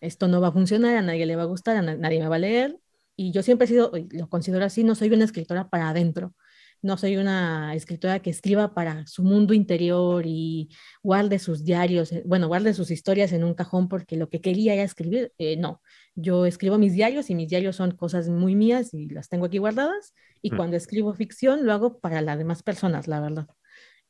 esto 0.00 0.26
no 0.26 0.40
va 0.40 0.48
a 0.48 0.52
funcionar, 0.52 0.96
a 0.96 1.02
nadie 1.02 1.26
le 1.26 1.36
va 1.36 1.42
a 1.42 1.46
gustar, 1.46 1.76
a 1.76 1.82
na- 1.82 1.96
nadie 1.96 2.20
me 2.20 2.28
va 2.28 2.36
a 2.36 2.38
leer. 2.38 2.78
Y 3.22 3.30
yo 3.30 3.42
siempre 3.44 3.66
he 3.66 3.68
sido, 3.68 3.92
lo 4.10 4.28
considero 4.28 4.64
así, 4.64 4.82
no 4.82 4.96
soy 4.96 5.08
una 5.10 5.24
escritora 5.24 5.68
para 5.68 5.90
adentro, 5.90 6.34
no 6.82 6.96
soy 6.98 7.16
una 7.16 7.72
escritora 7.76 8.18
que 8.20 8.30
escriba 8.30 8.74
para 8.74 9.06
su 9.06 9.22
mundo 9.22 9.54
interior 9.54 10.24
y 10.26 10.70
guarde 11.04 11.38
sus 11.38 11.64
diarios, 11.64 12.10
eh, 12.10 12.24
bueno, 12.26 12.48
guarde 12.48 12.74
sus 12.74 12.90
historias 12.90 13.32
en 13.32 13.44
un 13.44 13.54
cajón 13.54 13.88
porque 13.88 14.16
lo 14.16 14.28
que 14.28 14.40
quería 14.40 14.74
era 14.74 14.82
escribir. 14.82 15.32
Eh, 15.38 15.56
no, 15.56 15.80
yo 16.16 16.46
escribo 16.46 16.78
mis 16.78 16.94
diarios 16.94 17.30
y 17.30 17.36
mis 17.36 17.48
diarios 17.48 17.76
son 17.76 17.92
cosas 17.92 18.28
muy 18.28 18.56
mías 18.56 18.92
y 18.92 19.08
las 19.08 19.28
tengo 19.28 19.46
aquí 19.46 19.58
guardadas. 19.58 20.14
Y 20.42 20.50
Mm. 20.50 20.56
cuando 20.56 20.76
escribo 20.76 21.14
ficción 21.14 21.64
lo 21.64 21.72
hago 21.72 22.00
para 22.00 22.20
las 22.22 22.36
demás 22.38 22.64
personas, 22.64 23.06
la 23.06 23.20
verdad. 23.20 23.46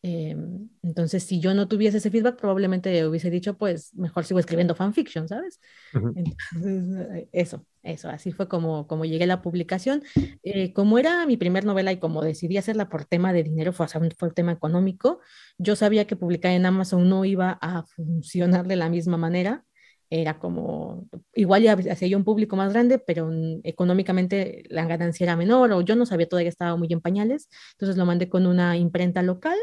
Eh, 0.02 0.34
entonces, 0.82 1.22
si 1.22 1.38
yo 1.38 1.52
no 1.54 1.68
tuviese 1.68 1.98
ese 1.98 2.10
feedback, 2.10 2.36
probablemente 2.40 3.06
hubiese 3.06 3.30
dicho, 3.30 3.58
pues 3.58 3.94
mejor 3.94 4.24
sigo 4.24 4.40
escribiendo 4.40 4.74
fanfiction, 4.74 5.28
¿sabes? 5.28 5.60
Entonces, 5.92 7.06
eh, 7.14 7.28
eso, 7.32 7.66
eso, 7.82 8.08
así 8.08 8.30
fue 8.32 8.48
como, 8.48 8.86
como 8.86 9.04
llegué 9.04 9.24
a 9.24 9.26
la 9.26 9.42
publicación. 9.42 10.02
Eh, 10.42 10.72
como 10.72 10.98
era 10.98 11.26
mi 11.26 11.36
primer 11.36 11.64
novela 11.64 11.92
y 11.92 11.98
como 11.98 12.22
decidí 12.22 12.56
hacerla 12.56 12.88
por 12.88 13.04
tema 13.04 13.32
de 13.32 13.42
dinero, 13.42 13.72
fue, 13.72 13.86
o 13.86 13.88
sea, 13.88 14.00
por 14.18 14.32
tema 14.34 14.52
económico, 14.52 15.20
yo 15.58 15.76
sabía 15.76 16.06
que 16.06 16.16
publicar 16.16 16.52
en 16.52 16.66
Amazon 16.66 17.08
no 17.08 17.24
iba 17.24 17.58
a 17.60 17.84
funcionar 17.84 18.66
de 18.66 18.76
la 18.76 18.88
misma 18.88 19.16
manera. 19.16 19.64
Era 20.10 20.38
como, 20.38 21.08
igual 21.34 21.62
ya 21.62 21.72
hacía 21.72 22.08
yo 22.08 22.18
un 22.18 22.24
público 22.24 22.54
más 22.54 22.72
grande, 22.72 22.98
pero 22.98 23.30
económicamente 23.64 24.64
la 24.68 24.84
ganancia 24.86 25.24
era 25.24 25.36
menor 25.36 25.72
o 25.72 25.80
yo 25.80 25.96
no 25.96 26.04
sabía 26.06 26.28
todavía, 26.28 26.50
estaba 26.50 26.76
muy 26.76 26.88
en 26.92 27.00
pañales. 27.00 27.48
Entonces 27.72 27.96
lo 27.96 28.04
mandé 28.04 28.28
con 28.28 28.46
una 28.46 28.76
imprenta 28.76 29.22
local, 29.22 29.56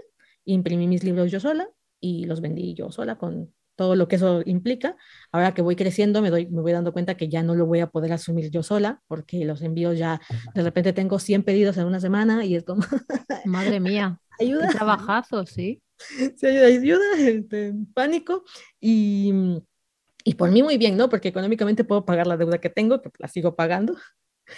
imprimí 0.45 0.87
mis 0.87 1.03
libros 1.03 1.31
yo 1.31 1.39
sola 1.39 1.69
y 2.01 2.25
los 2.25 2.41
vendí 2.41 2.73
yo 2.73 2.91
sola 2.91 3.17
con 3.17 3.53
todo 3.79 3.95
lo 3.95 4.09
que 4.09 4.17
eso 4.17 4.41
implica. 4.45 4.97
Ahora 5.31 5.53
que 5.53 5.61
voy 5.61 5.77
creciendo, 5.77 6.21
me, 6.21 6.29
doy, 6.29 6.47
me 6.47 6.61
voy 6.61 6.73
dando 6.73 6.91
cuenta 6.91 7.15
que 7.15 7.29
ya 7.29 7.43
no 7.43 7.55
lo 7.55 7.65
voy 7.65 7.79
a 7.79 7.87
poder 7.87 8.11
asumir 8.11 8.51
yo 8.51 8.61
sola, 8.61 9.01
porque 9.07 9.45
los 9.45 9.61
envíos 9.61 9.97
ya, 9.97 10.19
de 10.53 10.63
repente 10.63 10.91
tengo 10.91 11.17
100 11.17 11.43
pedidos 11.43 11.77
en 11.77 11.85
una 11.85 12.01
semana 12.01 12.43
y 12.43 12.57
es 12.57 12.65
como, 12.65 12.81
Madre 13.45 13.79
mía, 13.79 14.19
qué 14.37 14.47
ayuda, 14.47 14.67
trabajazo, 14.67 15.45
sí. 15.45 15.81
sí, 15.97 16.45
ayuda, 16.45 16.65
ayuda, 16.65 17.05
este, 17.19 17.73
pánico. 17.93 18.43
Y, 18.81 19.31
y 20.25 20.33
por 20.33 20.51
mí 20.51 20.61
muy 20.61 20.77
bien, 20.77 20.97
¿no? 20.97 21.07
Porque 21.07 21.29
económicamente 21.29 21.85
puedo 21.85 22.03
pagar 22.03 22.27
la 22.27 22.35
deuda 22.35 22.57
que 22.57 22.69
tengo, 22.69 23.01
que 23.01 23.11
la 23.17 23.29
sigo 23.29 23.55
pagando. 23.55 23.95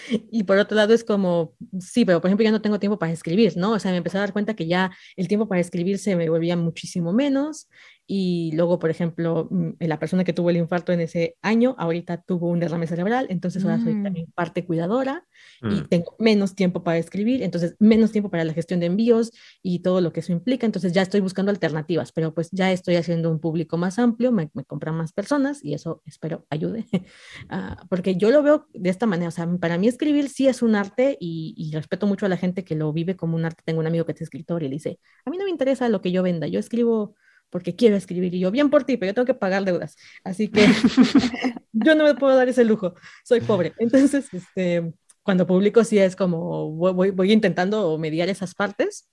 Y 0.10 0.44
por 0.44 0.58
otro 0.58 0.76
lado 0.76 0.94
es 0.94 1.04
como, 1.04 1.56
sí, 1.80 2.06
pero 2.06 2.22
por 2.22 2.30
ejemplo 2.30 2.44
ya 2.44 2.52
no 2.52 2.62
tengo 2.62 2.80
tiempo 2.80 2.98
para 2.98 3.12
escribir, 3.12 3.58
¿no? 3.58 3.74
O 3.74 3.80
sea, 3.80 3.92
me 3.92 3.98
empecé 3.98 4.18
a 4.18 4.22
dar 4.22 4.34
cuenta 4.34 4.56
que 4.56 4.68
ya 4.68 4.92
el 5.16 5.28
tiempo 5.28 5.48
para 5.48 5.62
escribir 5.62 5.98
se 6.00 6.16
me 6.16 6.30
volvía 6.30 6.56
muchísimo 6.56 7.14
menos 7.14 7.68
y 8.14 8.52
luego, 8.56 8.78
por 8.78 8.90
ejemplo, 8.90 9.48
mm, 9.50 9.72
la 9.80 9.98
persona 10.00 10.24
que 10.26 10.34
tuvo 10.34 10.50
el 10.50 10.58
infarto 10.58 10.92
en 10.92 11.00
ese 11.02 11.38
año, 11.42 11.76
ahorita 11.78 12.22
tuvo 12.24 12.50
un 12.50 12.60
derrame 12.60 12.88
cerebral, 12.88 13.28
entonces 13.30 13.64
ahora 13.64 13.80
soy 13.80 13.96
Mm. 13.96 14.04
también 14.04 14.26
parte 14.36 14.66
cuidadora 14.66 15.26
y 15.68 15.84
Mm. 15.84 15.88
tengo 15.88 16.16
menos 16.20 16.56
tiempo 16.56 16.84
para 16.84 16.98
escribir, 16.98 17.42
entonces 17.42 17.76
menos 17.80 18.12
tiempo 18.12 18.30
para 18.30 18.44
la 18.44 18.54
gestión 18.54 18.80
de 18.82 18.88
envíos 18.88 19.32
y 19.64 19.80
todo 19.80 20.02
lo 20.02 20.12
que 20.12 20.20
eso 20.22 20.34
implica, 20.34 20.66
entonces 20.66 20.92
ya 20.92 21.02
estoy 21.04 21.22
buscando 21.22 21.52
alternativas, 21.52 22.12
pero 22.12 22.34
pues 22.34 22.50
ya 22.52 22.72
estoy 22.72 22.96
haciendo 22.98 23.30
un 23.32 23.40
público 23.40 23.78
más 23.78 23.98
amplio, 24.00 24.32
me, 24.32 24.50
me 24.54 24.66
compran 24.66 24.96
más 24.96 25.14
personas 25.14 25.64
y 25.64 25.74
eso 25.74 26.02
espero 26.06 26.46
ayude, 26.50 26.86
Ah, 27.50 27.86
porque 27.90 28.16
yo 28.16 28.30
lo 28.32 28.44
veo 28.44 28.68
de 28.74 28.90
esta 28.90 29.06
manera, 29.06 29.30
o 29.30 29.32
sea, 29.32 29.48
para 29.60 29.78
mí 29.78 29.88
escribir 29.88 30.30
sí 30.30 30.48
es 30.48 30.62
un 30.62 30.76
arte 30.76 31.18
y, 31.20 31.54
y 31.58 31.72
respeto 31.76 32.08
mucho 32.08 32.26
a 32.26 32.30
la 32.30 32.38
gente 32.38 32.64
que 32.64 32.76
lo 32.76 32.92
vive 32.94 33.16
como 33.16 33.36
un 33.36 33.46
arte, 33.46 33.64
tengo 33.66 33.80
un 33.80 33.88
amigo 33.88 34.06
que 34.06 34.12
es 34.14 34.22
escritor 34.22 34.64
y 34.64 34.68
le 34.68 34.74
dice, 34.76 35.00
a 35.26 35.30
mí 35.30 35.38
no 35.38 35.46
me 35.46 35.50
interesa 35.52 35.90
lo 35.90 36.02
que 36.02 36.12
yo 36.12 36.24
venda, 36.24 36.48
yo 36.48 36.60
escribo 36.60 37.16
porque 37.52 37.76
quiero 37.76 37.96
escribir 37.96 38.34
y 38.34 38.40
yo 38.40 38.50
bien 38.50 38.72
por 38.72 38.84
ti, 38.86 38.98
pero 38.98 39.12
yo 39.12 39.14
tengo 39.14 39.26
que 39.28 39.36
pagar 39.36 39.64
deudas, 39.64 39.96
así 40.24 40.48
que 40.48 40.66
yo 41.74 41.94
no 41.94 42.06
me 42.06 42.16
puedo 42.16 42.36
dar 42.36 42.50
ese 42.50 42.64
lujo, 42.64 42.96
soy 43.24 43.42
pobre. 43.42 43.74
Entonces, 43.78 44.34
este, 44.34 44.92
cuando 45.22 45.46
publico 45.46 45.84
sí 45.84 46.00
es 46.00 46.16
como 46.16 46.72
voy, 46.72 46.94
voy, 46.94 47.12
voy 47.12 47.32
intentando 47.32 47.98
mediar 48.00 48.30
esas 48.30 48.56
partes. 48.56 49.11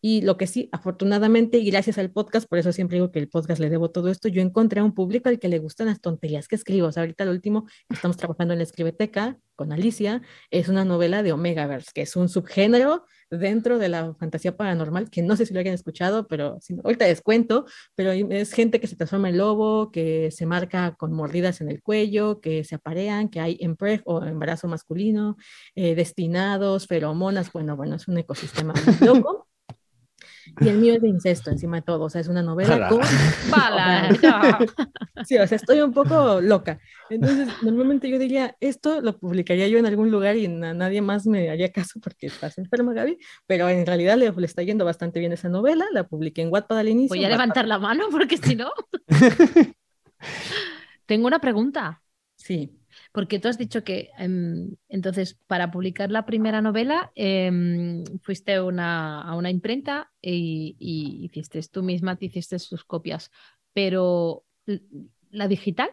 Y 0.00 0.22
lo 0.22 0.36
que 0.36 0.46
sí, 0.46 0.68
afortunadamente, 0.72 1.58
y 1.58 1.70
gracias 1.70 1.98
al 1.98 2.10
podcast, 2.10 2.48
por 2.48 2.58
eso 2.58 2.72
siempre 2.72 2.96
digo 2.96 3.10
que 3.10 3.18
el 3.18 3.28
podcast 3.28 3.60
le 3.60 3.68
debo 3.68 3.90
todo 3.90 4.08
esto, 4.08 4.28
yo 4.28 4.40
encontré 4.42 4.80
a 4.80 4.84
un 4.84 4.94
público 4.94 5.28
al 5.28 5.38
que 5.38 5.48
le 5.48 5.58
gustan 5.58 5.88
las 5.88 6.00
tonterías 6.00 6.48
que 6.48 6.56
escribo. 6.56 6.88
O 6.88 6.92
sea, 6.92 7.02
ahorita 7.02 7.24
lo 7.24 7.32
último, 7.32 7.66
estamos 7.88 8.16
trabajando 8.16 8.54
en 8.54 8.58
la 8.58 8.64
escribeteca 8.64 9.38
con 9.56 9.72
Alicia, 9.72 10.22
es 10.50 10.68
una 10.68 10.86
novela 10.86 11.22
de 11.22 11.32
Omegaverse, 11.32 11.90
que 11.92 12.00
es 12.00 12.16
un 12.16 12.30
subgénero 12.30 13.04
dentro 13.30 13.78
de 13.78 13.90
la 13.90 14.14
fantasía 14.14 14.56
paranormal, 14.56 15.10
que 15.10 15.20
no 15.20 15.36
sé 15.36 15.44
si 15.44 15.52
lo 15.52 15.60
hayan 15.60 15.74
escuchado, 15.74 16.26
pero 16.28 16.56
si 16.62 16.76
ahorita 16.82 17.06
les 17.06 17.20
cuento, 17.20 17.66
pero 17.94 18.12
es 18.12 18.52
gente 18.54 18.80
que 18.80 18.86
se 18.86 18.96
transforma 18.96 19.28
en 19.28 19.36
lobo, 19.36 19.92
que 19.92 20.30
se 20.30 20.46
marca 20.46 20.94
con 20.96 21.12
mordidas 21.12 21.60
en 21.60 21.68
el 21.68 21.82
cuello, 21.82 22.40
que 22.40 22.64
se 22.64 22.76
aparean, 22.76 23.28
que 23.28 23.40
hay 23.40 23.58
empreg 23.60 24.00
o 24.06 24.24
embarazo 24.24 24.66
masculino, 24.66 25.36
eh, 25.74 25.94
destinados, 25.94 26.86
feromonas, 26.86 27.52
bueno, 27.52 27.76
bueno, 27.76 27.96
es 27.96 28.08
un 28.08 28.16
ecosistema 28.16 28.72
muy 28.72 29.06
loco. 29.06 29.49
Y 30.60 30.68
el 30.68 30.78
mío 30.78 30.94
es 30.94 31.02
de 31.02 31.08
incesto 31.08 31.50
encima 31.50 31.76
de 31.76 31.82
todo, 31.82 32.04
o 32.04 32.10
sea, 32.10 32.20
es 32.20 32.28
una 32.28 32.42
novela 32.42 32.74
Ala. 32.74 32.88
con... 32.88 33.00
Pala, 33.50 34.08
ya. 34.22 34.58
Sí, 35.24 35.36
o 35.38 35.46
sea, 35.46 35.56
estoy 35.56 35.80
un 35.80 35.92
poco 35.92 36.40
loca. 36.40 36.78
Entonces, 37.08 37.48
normalmente 37.62 38.08
yo 38.10 38.18
diría, 38.18 38.56
esto 38.60 39.00
lo 39.00 39.18
publicaría 39.18 39.68
yo 39.68 39.78
en 39.78 39.86
algún 39.86 40.10
lugar 40.10 40.36
y 40.36 40.48
na- 40.48 40.74
nadie 40.74 41.02
más 41.02 41.26
me 41.26 41.50
haría 41.50 41.70
caso 41.72 42.00
porque 42.02 42.26
estás 42.26 42.58
enferma, 42.58 42.92
Gaby, 42.94 43.18
pero 43.46 43.68
en 43.68 43.84
realidad 43.86 44.16
le, 44.16 44.30
le 44.32 44.46
está 44.46 44.62
yendo 44.62 44.84
bastante 44.84 45.20
bien 45.20 45.32
esa 45.32 45.48
novela, 45.48 45.84
la 45.92 46.04
publiqué 46.06 46.42
en 46.42 46.50
Wattpad 46.52 46.78
al 46.78 46.88
inicio. 46.88 47.08
Voy 47.16 47.24
a 47.24 47.28
Wattpad- 47.28 47.30
levantar 47.32 47.66
la 47.68 47.78
mano 47.78 48.04
porque 48.10 48.36
si 48.36 48.56
no. 48.56 48.70
Tengo 51.06 51.26
una 51.26 51.40
pregunta. 51.40 52.02
Sí, 52.36 52.76
Porque 53.12 53.38
tú 53.40 53.48
has 53.48 53.58
dicho 53.58 53.82
que 53.82 54.10
em, 54.18 54.76
entonces 54.88 55.36
para 55.46 55.70
publicar 55.70 56.10
la 56.10 56.26
primera 56.26 56.62
novela 56.62 57.10
em, 57.16 58.04
fuiste 58.22 58.60
una- 58.60 59.22
a 59.22 59.34
una 59.34 59.50
imprenta 59.50 60.12
y, 60.22 60.76
y 60.78 61.26
hiciste 61.26 61.60
tú 61.70 61.82
misma, 61.82 62.16
te 62.16 62.26
hiciste 62.26 62.58
sus 62.58 62.84
copias, 62.84 63.30
pero 63.72 64.44
la 65.30 65.48
digital, 65.48 65.90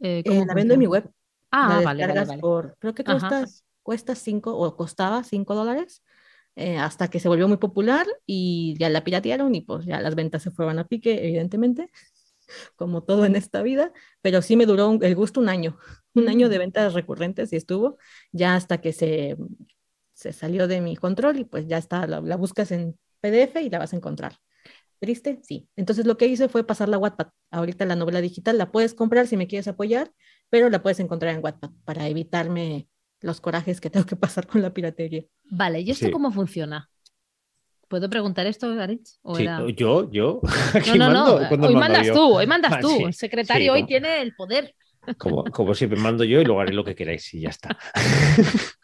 eh, 0.00 0.18
eh, 0.18 0.24
¿cómo 0.26 0.44
la 0.44 0.54
vendo 0.54 0.74
en 0.74 0.80
mi 0.80 0.86
web. 0.86 1.10
Ah, 1.50 1.80
vale, 1.84 2.06
vale, 2.06 2.14
descargas 2.14 2.28
vale. 2.28 2.40
por, 2.42 2.76
creo 2.78 2.94
que 2.94 3.04
Ajá. 3.04 3.28
cuesta, 3.28 3.46
cuesta 3.82 4.14
cinco 4.14 4.56
o 4.56 4.76
costaba 4.76 5.24
cinco 5.24 5.54
dólares 5.54 6.02
eh, 6.56 6.76
hasta 6.78 7.08
que 7.08 7.20
se 7.20 7.28
volvió 7.28 7.48
muy 7.48 7.56
popular 7.58 8.06
y 8.26 8.74
ya 8.78 8.88
la 8.90 9.04
piratearon 9.04 9.54
y 9.54 9.60
pues 9.62 9.86
ya 9.86 10.00
las 10.00 10.14
ventas 10.14 10.42
se 10.42 10.50
fueron 10.50 10.78
a 10.78 10.86
pique, 10.86 11.24
evidentemente, 11.24 11.90
como 12.76 13.02
todo 13.04 13.24
en 13.26 13.36
esta 13.36 13.62
vida, 13.62 13.92
pero 14.22 14.42
sí 14.42 14.56
me 14.56 14.66
duró 14.66 14.88
un- 14.90 15.04
el 15.04 15.14
gusto 15.14 15.40
un 15.40 15.48
año, 15.48 15.78
un 16.14 16.28
año 16.28 16.48
de 16.48 16.58
ventas 16.58 16.94
recurrentes 16.94 17.52
y 17.52 17.56
estuvo 17.56 17.98
ya 18.32 18.54
hasta 18.56 18.80
que 18.80 18.92
se, 18.92 19.36
se 20.14 20.32
salió 20.32 20.66
de 20.68 20.80
mi 20.80 20.96
control 20.96 21.38
y 21.38 21.44
pues 21.44 21.66
ya 21.66 21.78
está, 21.78 22.06
la, 22.06 22.20
la 22.20 22.36
buscas 22.36 22.70
en 22.72 22.98
PDF 23.20 23.62
y 23.62 23.70
la 23.70 23.78
vas 23.78 23.92
a 23.92 23.96
encontrar. 23.96 24.36
¿Triste? 25.00 25.40
Sí. 25.44 25.68
Entonces 25.76 26.06
lo 26.06 26.16
que 26.18 26.26
hice 26.26 26.48
fue 26.48 26.66
pasarla 26.66 26.96
a 26.96 27.00
Wattpad. 27.00 27.28
Ahorita 27.50 27.84
la 27.86 27.96
novela 27.96 28.20
digital 28.20 28.58
la 28.58 28.72
puedes 28.72 28.94
comprar 28.94 29.26
si 29.28 29.36
me 29.36 29.46
quieres 29.46 29.68
apoyar, 29.68 30.12
pero 30.50 30.70
la 30.70 30.82
puedes 30.82 31.00
encontrar 31.00 31.34
en 31.34 31.44
Wattpad 31.44 31.70
para 31.84 32.08
evitarme 32.08 32.88
los 33.20 33.40
corajes 33.40 33.80
que 33.80 33.90
tengo 33.90 34.06
que 34.06 34.16
pasar 34.16 34.46
con 34.46 34.62
la 34.62 34.74
piratería. 34.74 35.24
Vale, 35.50 35.80
¿y 35.80 35.90
esto 35.90 36.06
Sí. 36.06 36.12
cómo 36.12 36.32
funciona? 36.32 36.90
¿Puedo 37.88 38.08
preguntar 38.10 38.46
esto, 38.46 38.70
Aritz? 38.78 39.18
¿O 39.22 39.34
Sí, 39.34 39.42
era- 39.44 39.64
yo, 39.74 40.10
yo. 40.10 40.40
No, 40.86 40.94
no, 40.96 41.06
mando, 41.06 41.40
no. 41.40 41.48
¿cuándo 41.48 41.68
Hoy 41.68 41.74
mandas 41.74 42.06
yo? 42.06 42.12
tú, 42.14 42.34
hoy 42.36 42.46
mandas 42.46 42.72
Ah, 42.74 42.80
tú. 42.80 42.90
sí, 42.96 43.02
El 43.04 43.14
secretario 43.14 43.74
sí, 43.74 43.80
hoy 43.80 43.86
tiene 43.86 44.20
el 44.22 44.34
poder. 44.34 44.74
Como, 45.16 45.44
como 45.44 45.74
siempre 45.74 45.98
mando 45.98 46.22
yo 46.24 46.40
y 46.40 46.44
luego 46.44 46.60
haré 46.60 46.72
lo 46.74 46.84
que 46.84 46.94
queráis 46.94 47.32
y 47.32 47.40
ya 47.40 47.48
está. 47.48 47.78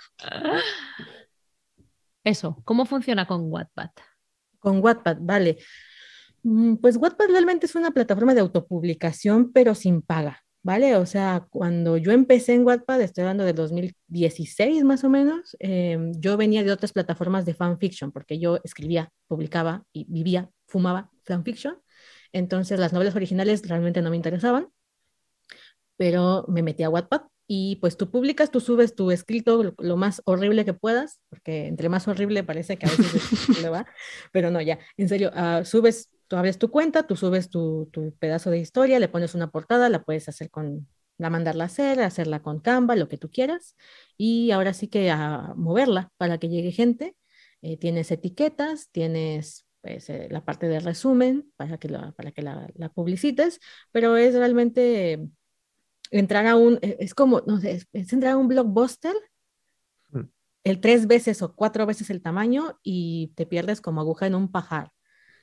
Eso, 2.25 2.63
¿cómo 2.65 2.87
funciona 2.87 3.27
con 3.27 3.51
Wattpad? 3.53 3.91
Con 4.59 4.83
Wattpad, 4.83 5.19
vale. 5.21 5.59
Mm, 6.43 6.77
Pues 6.77 6.97
Wattpad 6.97 7.27
realmente 7.29 7.67
es 7.67 7.75
una 7.75 7.91
plataforma 7.91 8.35
de 8.35 8.41
autopublicación, 8.41 9.53
pero 9.53 9.75
sin 9.75 10.01
paga, 10.03 10.44
¿vale? 10.65 10.97
O 10.97 11.07
sea, 11.07 11.47
cuando 11.51 11.99
yo 11.99 12.12
empecé 12.12 12.55
en 12.55 12.65
Wattpad, 12.67 13.03
estoy 13.03 13.23
hablando 13.23 13.45
del 13.45 13.57
2016 13.57 14.85
más 14.85 15.05
o 15.05 15.11
menos, 15.11 15.57
em, 15.61 16.12
yo 16.21 16.37
venía 16.39 16.65
de 16.65 16.73
otras 16.73 16.93
plataformas 16.95 17.47
de 17.47 17.55
fanfiction, 17.55 18.12
porque 18.12 18.41
yo 18.41 18.61
escribía, 18.65 19.11
publicaba 19.29 19.85
y 19.93 20.07
vivía, 20.11 20.51
fumaba 20.69 21.11
fanfiction. 21.25 21.79
Entonces 22.33 22.81
las 22.81 22.93
novelas 22.95 23.17
originales 23.17 23.69
realmente 23.69 24.03
no 24.03 24.11
me 24.11 24.17
interesaban, 24.17 24.69
pero 25.97 26.45
me 26.49 26.62
metí 26.62 26.83
a 26.83 26.91
Wattpad 26.91 27.23
y 27.47 27.77
pues 27.77 27.97
tú 27.97 28.11
publicas, 28.11 28.51
tú 28.51 28.61
subes 28.61 28.95
tu 28.95 29.11
escrito 29.11 29.62
lo, 29.62 29.75
lo 29.79 29.97
más 29.97 30.23
horrible 30.25 30.65
que 30.65 30.73
puedas, 30.75 31.21
porque 31.29 31.67
entre 31.67 31.89
más 31.89 32.09
horrible 32.09 32.43
parece 32.45 32.79
que 32.79 32.87
a 32.87 32.91
veces 32.91 33.15
es- 33.15 33.49
le 33.62 33.69
va, 33.69 33.87
pero 34.33 34.51
no, 34.51 34.61
ya, 34.61 34.79
en 34.97 35.09
serio, 35.09 35.31
ah, 35.35 35.62
subes, 35.65 36.11
tú 36.35 36.39
abres 36.39 36.59
tu 36.59 36.68
cuenta, 36.68 37.07
tú 37.07 37.14
subes 37.14 37.49
tu, 37.49 37.89
tu 37.93 38.12
pedazo 38.18 38.51
de 38.51 38.59
historia, 38.59 38.99
le 38.99 39.09
pones 39.09 39.37
una 39.37 39.53
portada, 39.53 39.89
la 39.89 40.03
puedes 40.03 40.28
hacer 40.28 40.51
con, 40.51 40.89
la 41.16 41.30
mandarla 41.30 41.62
a 41.62 41.66
hacer, 41.68 42.01
hacerla 42.01 42.43
con 42.43 42.59
Canva, 42.59 42.97
lo 42.97 43.09
que 43.09 43.18
tú 43.18 43.30
quieras, 43.30 43.76
y 44.16 44.51
ahora 44.51 44.74
sí 44.74 44.89
que 44.89 45.12
a 45.12 45.55
moverla 45.57 46.11
para 46.16 46.39
que 46.39 46.49
llegue 46.49 46.72
gente. 46.72 47.14
Eh, 47.62 47.76
tienes 47.76 48.11
etiquetas, 48.11 48.91
tienes 48.91 49.64
pues, 49.80 50.11
eh, 50.11 50.26
la 50.28 50.45
parte 50.45 50.66
de 50.66 50.80
resumen 50.80 51.53
para 51.57 51.78
que, 51.78 51.89
la, 51.89 52.11
para 52.12 52.32
que 52.32 52.43
la, 52.43 52.68
la 52.74 52.89
publicites, 52.89 53.61
pero 53.93 54.16
es 54.16 54.35
realmente 54.35 55.12
eh, 55.12 55.28
entrar 56.11 56.49
a 56.49 56.57
un, 56.57 56.80
eh, 56.82 56.97
es 56.99 57.14
como, 57.14 57.43
no 57.47 57.61
sé, 57.61 57.70
es, 57.72 57.87
es 57.93 58.12
entrar 58.12 58.32
a 58.32 58.39
un 58.39 58.49
blockbuster 58.49 59.14
Mm. 60.11 60.22
el 60.64 60.80
tres 60.80 61.07
veces 61.07 61.43
o 61.43 61.55
cuatro 61.55 61.87
veces 61.87 62.11
el 62.11 62.22
tamaño 62.22 62.78
y 62.82 63.32
te 63.37 63.47
pierdes 63.47 63.80
como 63.80 64.01
aguja 64.01 64.26
en 64.26 64.35
un 64.35 64.51
pajar. 64.51 64.94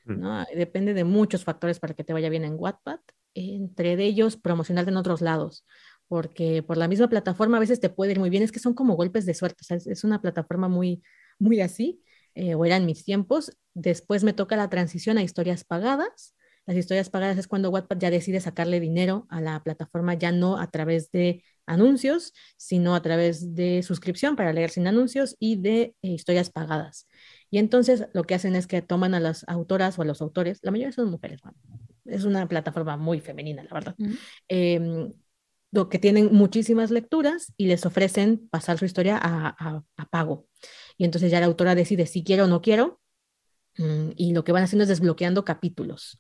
Mm. 0.06 0.20
¿no? 0.20 0.46
Depende 0.56 0.94
de 0.94 1.04
muchos 1.04 1.44
factores 1.44 1.80
para 1.80 1.94
que 1.94 2.04
te 2.04 2.14
vaya 2.14 2.30
bien 2.30 2.46
en 2.46 2.56
Wattpad, 2.58 3.00
entre 3.34 3.94
ellos 4.04 4.38
promocionarte 4.38 4.92
en 4.92 4.98
otros 4.98 5.22
lados, 5.22 5.66
porque 6.08 6.64
por 6.64 6.78
la 6.78 6.88
misma 6.88 7.08
plataforma 7.08 7.58
a 7.58 7.62
veces 7.62 7.80
te 7.80 7.90
puede 7.90 8.12
ir 8.12 8.20
muy 8.20 8.30
bien, 8.30 8.44
es 8.44 8.52
que 8.52 8.60
son 8.60 8.74
como 8.74 8.96
golpes 8.96 9.26
de 9.26 9.34
suerte, 9.34 9.64
o 9.70 9.74
es 9.74 10.04
una 10.04 10.22
plataforma 10.22 10.68
muy, 10.68 11.02
muy 11.40 11.62
así, 11.62 12.04
eh, 12.36 12.56
o 12.56 12.66
eran 12.66 12.86
mis 12.86 13.04
tiempos, 13.04 13.58
Después 13.74 14.24
me 14.24 14.34
toca 14.34 14.56
la 14.56 14.70
transición 14.70 15.18
a 15.18 15.24
historias 15.24 15.64
pagadas. 15.64 16.36
Las 16.66 16.78
historias 16.78 17.10
pagadas 17.10 17.38
es 17.38 17.48
cuando 17.48 17.70
Wattpad 17.70 17.98
ya 17.98 18.12
decide 18.12 18.40
sacarle 18.40 18.80
dinero 18.80 19.26
a 19.30 19.42
la 19.42 19.64
plataforma, 19.64 20.14
ya 20.14 20.32
no 20.32 20.60
a 20.60 20.70
través 20.70 21.12
de 21.12 21.44
anuncios, 21.66 22.34
sino 22.58 22.96
a 22.96 23.02
través 23.02 23.56
de 23.56 23.82
suscripción 23.84 24.36
para 24.36 24.54
leer 24.54 24.70
sin 24.70 24.88
anuncios 24.88 25.36
y 25.40 25.56
de 25.56 25.96
eh, 26.02 26.10
historias 26.10 26.50
pagadas. 26.50 27.08
Y 27.52 27.58
entonces 27.58 28.06
lo 28.14 28.24
que 28.24 28.34
hacen 28.34 28.56
es 28.56 28.66
que 28.66 28.82
toman 28.82 29.14
a 29.14 29.20
las 29.20 29.44
autoras 29.48 30.00
o 30.00 30.02
a 30.02 30.06
los 30.06 30.22
autores, 30.22 30.60
la 30.64 30.72
mayoría 30.72 30.94
son 30.94 31.12
mujeres, 31.12 31.42
es 32.06 32.24
una 32.24 32.48
plataforma 32.48 32.96
muy 32.96 33.20
femenina, 33.20 33.64
la 33.64 33.74
verdad, 33.74 33.96
em, 34.48 35.12
lo 35.72 35.90
que 35.90 36.00
tienen 36.00 36.34
muchísimas 36.34 36.92
lecturas 36.92 37.54
y 37.58 37.68
les 37.68 37.86
ofrecen 37.86 38.48
pasar 38.50 38.78
su 38.78 38.86
historia 38.86 39.20
a, 39.22 39.84
a, 39.98 40.06
pago. 40.10 40.48
Y 40.98 41.06
entonces 41.06 41.32
ya 41.32 41.40
la 41.40 41.46
autora 41.46 41.76
decide 41.76 42.06
si 42.06 42.24
quiero 42.24 42.46
o 42.46 42.48
no 42.48 42.62
quiero, 42.62 43.02
mm, 43.78 44.12
y 44.16 44.34
lo 44.34 44.44
que 44.44 44.54
van 44.54 44.64
haciendo 44.64 44.84
es 44.84 44.90
desbloqueando 44.90 45.46
capítulos. 45.46 46.20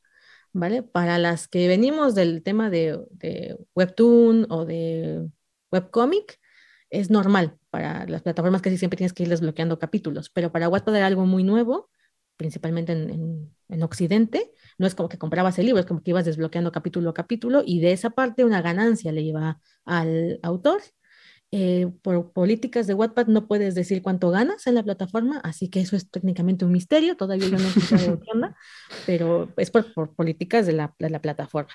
¿Vale? 0.53 0.83
Para 0.83 1.17
las 1.17 1.47
que 1.47 1.69
venimos 1.69 2.13
del 2.13 2.43
tema 2.43 2.69
de, 2.69 2.99
de 3.11 3.57
Webtoon 3.73 4.47
o 4.49 4.65
de 4.65 5.29
Webcomic, 5.71 6.39
es 6.89 7.09
normal. 7.09 7.57
Para 7.71 8.05
las 8.05 8.21
plataformas 8.21 8.61
casi 8.61 8.77
siempre 8.77 8.97
tienes 8.97 9.13
que 9.13 9.23
ir 9.23 9.29
desbloqueando 9.29 9.79
capítulos, 9.79 10.29
pero 10.29 10.51
para 10.51 10.69
Wattpad 10.69 10.95
era 10.97 11.07
algo 11.07 11.25
muy 11.25 11.43
nuevo, 11.43 11.89
principalmente 12.37 12.91
en, 12.91 13.51
en, 13.69 13.83
Occidente. 13.83 14.51
No 14.77 14.85
es 14.85 14.93
como 14.93 15.09
que 15.09 15.17
comprabas 15.17 15.57
el 15.57 15.65
libro, 15.67 15.79
es 15.79 15.85
como 15.85 16.03
que 16.03 16.11
ibas 16.11 16.25
desbloqueando 16.25 16.71
capítulo 16.71 17.09
a 17.09 17.13
capítulo 17.13 17.63
y 17.65 17.79
de 17.79 17.93
esa 17.93 18.11
parte 18.11 18.45
una 18.45 18.61
ganancia 18.61 19.11
le 19.11 19.21
iba 19.21 19.59
al 19.85 20.39
autor. 20.43 20.81
Eh, 21.53 21.91
por 22.01 22.31
políticas 22.31 22.87
de 22.87 22.93
Wattpad 22.93 23.27
no 23.27 23.45
puedes 23.45 23.75
decir 23.75 24.01
cuánto 24.01 24.31
ganas 24.31 24.67
en 24.67 24.75
la 24.75 24.83
plataforma, 24.83 25.41
así 25.43 25.67
que 25.69 25.81
eso 25.81 25.97
es 25.97 26.09
técnicamente 26.09 26.63
un 26.63 26.71
misterio, 26.71 27.17
todavía 27.17 27.49
yo 27.49 27.57
no 27.57 27.69
sé 27.69 28.17
qué 28.23 28.31
onda, 28.31 28.55
pero 29.05 29.51
es 29.57 29.69
por, 29.69 29.93
por 29.93 30.15
políticas 30.15 30.65
de 30.65 30.71
la, 30.71 30.95
de 30.97 31.09
la, 31.09 31.21
plataforma. 31.21 31.73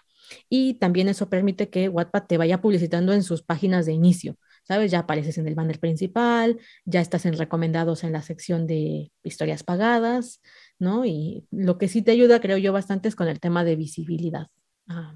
Y 0.49 0.75
también 0.75 1.09
eso 1.11 1.29
permite 1.29 1.69
que 1.69 1.91
Wattpad 1.91 2.25
te 2.27 2.39
vaya 2.39 2.63
publicitando 2.63 3.13
en 3.13 3.23
sus 3.23 3.43
páginas 3.43 3.85
de 3.85 3.93
inicio. 3.93 4.39
¿Sabes? 4.67 4.91
Ya 4.91 5.01
apareces 5.01 5.39
en 5.39 5.47
el 5.47 5.55
banner 5.55 5.79
principal, 5.79 6.59
ya 6.85 7.01
estás 7.01 7.27
en 7.27 7.35
recomendados 7.39 8.05
en 8.05 8.13
la 8.13 8.23
sección 8.23 8.67
de 8.67 9.13
historias 9.23 9.63
pagadas, 9.63 10.43
¿no? 10.79 11.05
Y 11.05 11.47
lo 11.51 11.79
que 11.79 11.89
sí 11.89 12.03
te 12.03 12.11
ayuda, 12.11 12.41
creo 12.41 12.59
yo, 12.59 12.73
bastante 12.73 13.09
es 13.09 13.17
con 13.17 13.29
el 13.29 13.41
tema 13.41 13.65
de 13.65 13.77
visibilidad. 13.77 14.49
Ah, 14.89 15.15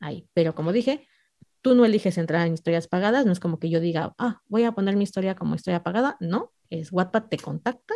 ahí. 0.00 0.28
Pero 0.32 0.54
como 0.54 0.72
dije, 0.72 1.06
tú 1.62 1.74
no 1.74 1.84
eliges 1.84 2.16
entrar 2.18 2.46
en 2.46 2.54
historias 2.54 2.88
pagadas, 2.88 3.26
no 3.26 3.32
es 3.32 3.40
como 3.40 3.58
que 3.58 3.70
yo 3.70 3.80
diga, 3.80 4.14
ah, 4.18 4.40
voy 4.48 4.64
a 4.64 4.72
poner 4.72 4.96
mi 4.96 5.04
historia 5.04 5.34
como 5.34 5.54
historia 5.54 5.82
pagada, 5.82 6.16
no, 6.20 6.52
es 6.70 6.92
Wattpad 6.92 7.24
te 7.24 7.36
contacta 7.36 7.94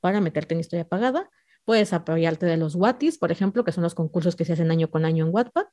para 0.00 0.20
meterte 0.20 0.54
en 0.54 0.60
historia 0.60 0.88
pagada. 0.88 1.28
Puedes 1.64 1.92
apoyarte 1.92 2.46
de 2.46 2.56
los 2.56 2.74
Wattis, 2.74 3.18
por 3.18 3.32
ejemplo, 3.32 3.64
que 3.64 3.72
son 3.72 3.82
los 3.82 3.94
concursos 3.94 4.34
que 4.34 4.44
se 4.44 4.54
hacen 4.54 4.70
año 4.70 4.90
con 4.90 5.04
año 5.04 5.26
en 5.26 5.34
Wattpad 5.34 5.66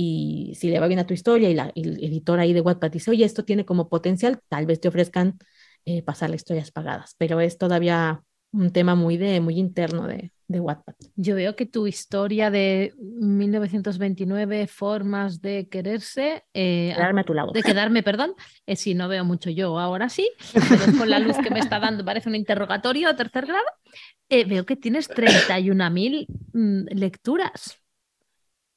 y 0.00 0.54
si 0.54 0.70
le 0.70 0.78
va 0.78 0.86
bien 0.86 1.00
a 1.00 1.08
tu 1.08 1.12
historia 1.12 1.50
y 1.50 1.54
la 1.54 1.72
el 1.74 1.98
editor 2.04 2.38
ahí 2.38 2.52
de 2.52 2.60
Wattpad 2.60 2.92
dice, 2.92 3.10
oye, 3.10 3.24
esto 3.24 3.44
tiene 3.44 3.64
como 3.64 3.88
potencial, 3.88 4.38
tal 4.48 4.64
vez 4.64 4.80
te 4.80 4.86
ofrezcan 4.86 5.40
eh, 5.86 6.04
pasar 6.04 6.30
las 6.30 6.36
historias 6.36 6.70
pagadas, 6.70 7.16
pero 7.18 7.40
es 7.40 7.58
todavía 7.58 8.22
un 8.52 8.70
tema 8.70 8.94
muy, 8.94 9.16
de, 9.16 9.40
muy 9.40 9.58
interno 9.58 10.06
de, 10.06 10.30
de 10.46 10.60
Wattpad. 10.60 10.94
Yo 11.16 11.34
veo 11.34 11.56
que 11.56 11.66
tu 11.66 11.88
historia 11.88 12.48
de 12.48 12.94
1929, 12.96 14.68
formas 14.68 15.42
de 15.42 15.68
quererse... 15.68 16.44
Eh, 16.54 16.92
quedarme 16.94 17.22
a 17.22 17.24
tu 17.24 17.34
lado. 17.34 17.50
De 17.50 17.64
quedarme, 17.64 18.04
perdón. 18.04 18.34
Eh, 18.66 18.76
si 18.76 18.94
no 18.94 19.08
veo 19.08 19.24
mucho 19.24 19.50
yo, 19.50 19.80
ahora 19.80 20.08
sí, 20.08 20.30
pero 20.52 20.96
con 20.96 21.10
la 21.10 21.18
luz 21.18 21.38
que 21.38 21.50
me 21.50 21.58
está 21.58 21.80
dando 21.80 22.04
parece 22.04 22.28
un 22.28 22.36
interrogatorio 22.36 23.08
a 23.08 23.16
tercer 23.16 23.46
grado. 23.46 23.66
Eh, 24.28 24.44
veo 24.44 24.64
que 24.64 24.76
tienes 24.76 25.10
31.000 25.10 26.26
mm, 26.52 26.96
lecturas. 26.96 27.80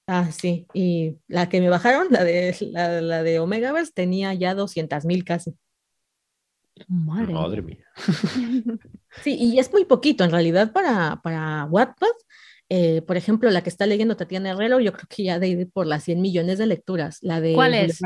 Ah, 0.07 0.31
sí. 0.31 0.67
Y 0.73 1.17
la 1.27 1.49
que 1.49 1.61
me 1.61 1.69
bajaron, 1.69 2.07
la 2.09 2.23
de, 2.23 2.55
la, 2.71 3.23
de 3.23 3.39
Omegaverse, 3.39 3.91
tenía 3.93 4.33
ya 4.33 4.55
200 4.55 5.05
mil 5.05 5.23
casi. 5.23 5.55
Madre, 6.87 7.61
mía. 7.61 7.85
sí, 9.23 9.35
y 9.39 9.59
es 9.59 9.71
muy 9.71 9.85
poquito 9.85 10.23
en 10.23 10.31
realidad 10.31 10.71
para, 10.71 11.21
para 11.21 11.65
Wattpad. 11.65 12.07
Eh, 12.69 13.01
por 13.01 13.17
ejemplo, 13.17 13.49
la 13.51 13.61
que 13.61 13.69
está 13.69 13.85
leyendo 13.85 14.15
Tatiana 14.15 14.51
Herrero, 14.51 14.79
yo 14.79 14.93
creo 14.93 15.05
que 15.09 15.23
ya 15.23 15.39
de 15.39 15.49
ir 15.49 15.69
por 15.71 15.85
las 15.85 16.03
100 16.03 16.21
millones 16.21 16.57
de 16.57 16.65
lecturas. 16.65 17.19
La 17.21 17.41
de 17.41 17.53
¿Cuál 17.53 17.73
es? 17.73 17.99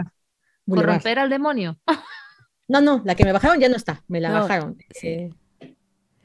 ¿Corromper 0.67 1.19
al 1.19 1.29
demonio? 1.29 1.79
no, 2.67 2.81
no, 2.81 3.01
la 3.05 3.15
que 3.15 3.23
me 3.23 3.31
bajaron 3.31 3.59
ya 3.59 3.69
no 3.69 3.75
está, 3.75 4.03
me 4.07 4.19
la 4.19 4.31
bajaron. 4.31 4.77
Sí. 4.91 5.07
Eh, 5.07 5.29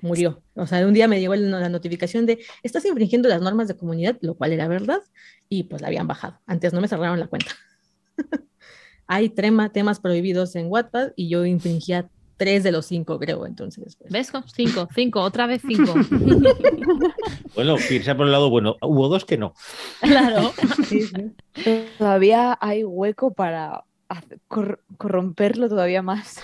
murió. 0.02 0.42
O 0.54 0.66
sea, 0.66 0.86
un 0.86 0.94
día 0.94 1.08
me 1.08 1.20
llegó 1.20 1.34
la 1.34 1.68
notificación 1.68 2.26
de, 2.26 2.38
estás 2.62 2.84
infringiendo 2.84 3.28
las 3.28 3.42
normas 3.42 3.68
de 3.68 3.76
comunidad, 3.76 4.16
lo 4.20 4.34
cual 4.34 4.52
era 4.52 4.68
verdad, 4.68 5.00
y 5.48 5.64
pues 5.64 5.82
la 5.82 5.88
habían 5.88 6.06
bajado. 6.06 6.40
Antes 6.46 6.72
no 6.72 6.80
me 6.80 6.88
cerraron 6.88 7.20
la 7.20 7.26
cuenta. 7.26 7.52
Hay 9.06 9.28
tema, 9.28 9.72
temas 9.72 9.98
prohibidos 9.98 10.54
en 10.54 10.68
Wattpad 10.68 11.12
y 11.16 11.28
yo 11.28 11.44
infringía 11.44 12.08
tres 12.40 12.62
de 12.62 12.72
los 12.72 12.86
cinco, 12.86 13.18
creo, 13.18 13.44
entonces. 13.44 13.96
Pues. 13.96 14.10
¿Ves? 14.10 14.32
Cinco, 14.54 14.88
cinco, 14.94 15.20
otra 15.20 15.46
vez 15.46 15.60
cinco. 15.66 15.92
bueno, 17.54 17.76
piensa 17.86 18.16
por 18.16 18.24
el 18.24 18.32
lado 18.32 18.48
bueno, 18.48 18.76
hubo 18.80 19.08
dos 19.08 19.26
que 19.26 19.36
no. 19.36 19.52
Claro. 20.00 20.52
Todavía 21.98 22.56
hay 22.58 22.82
hueco 22.84 23.34
para 23.34 23.84
corromperlo 24.96 25.68
todavía 25.68 26.00
más. 26.00 26.40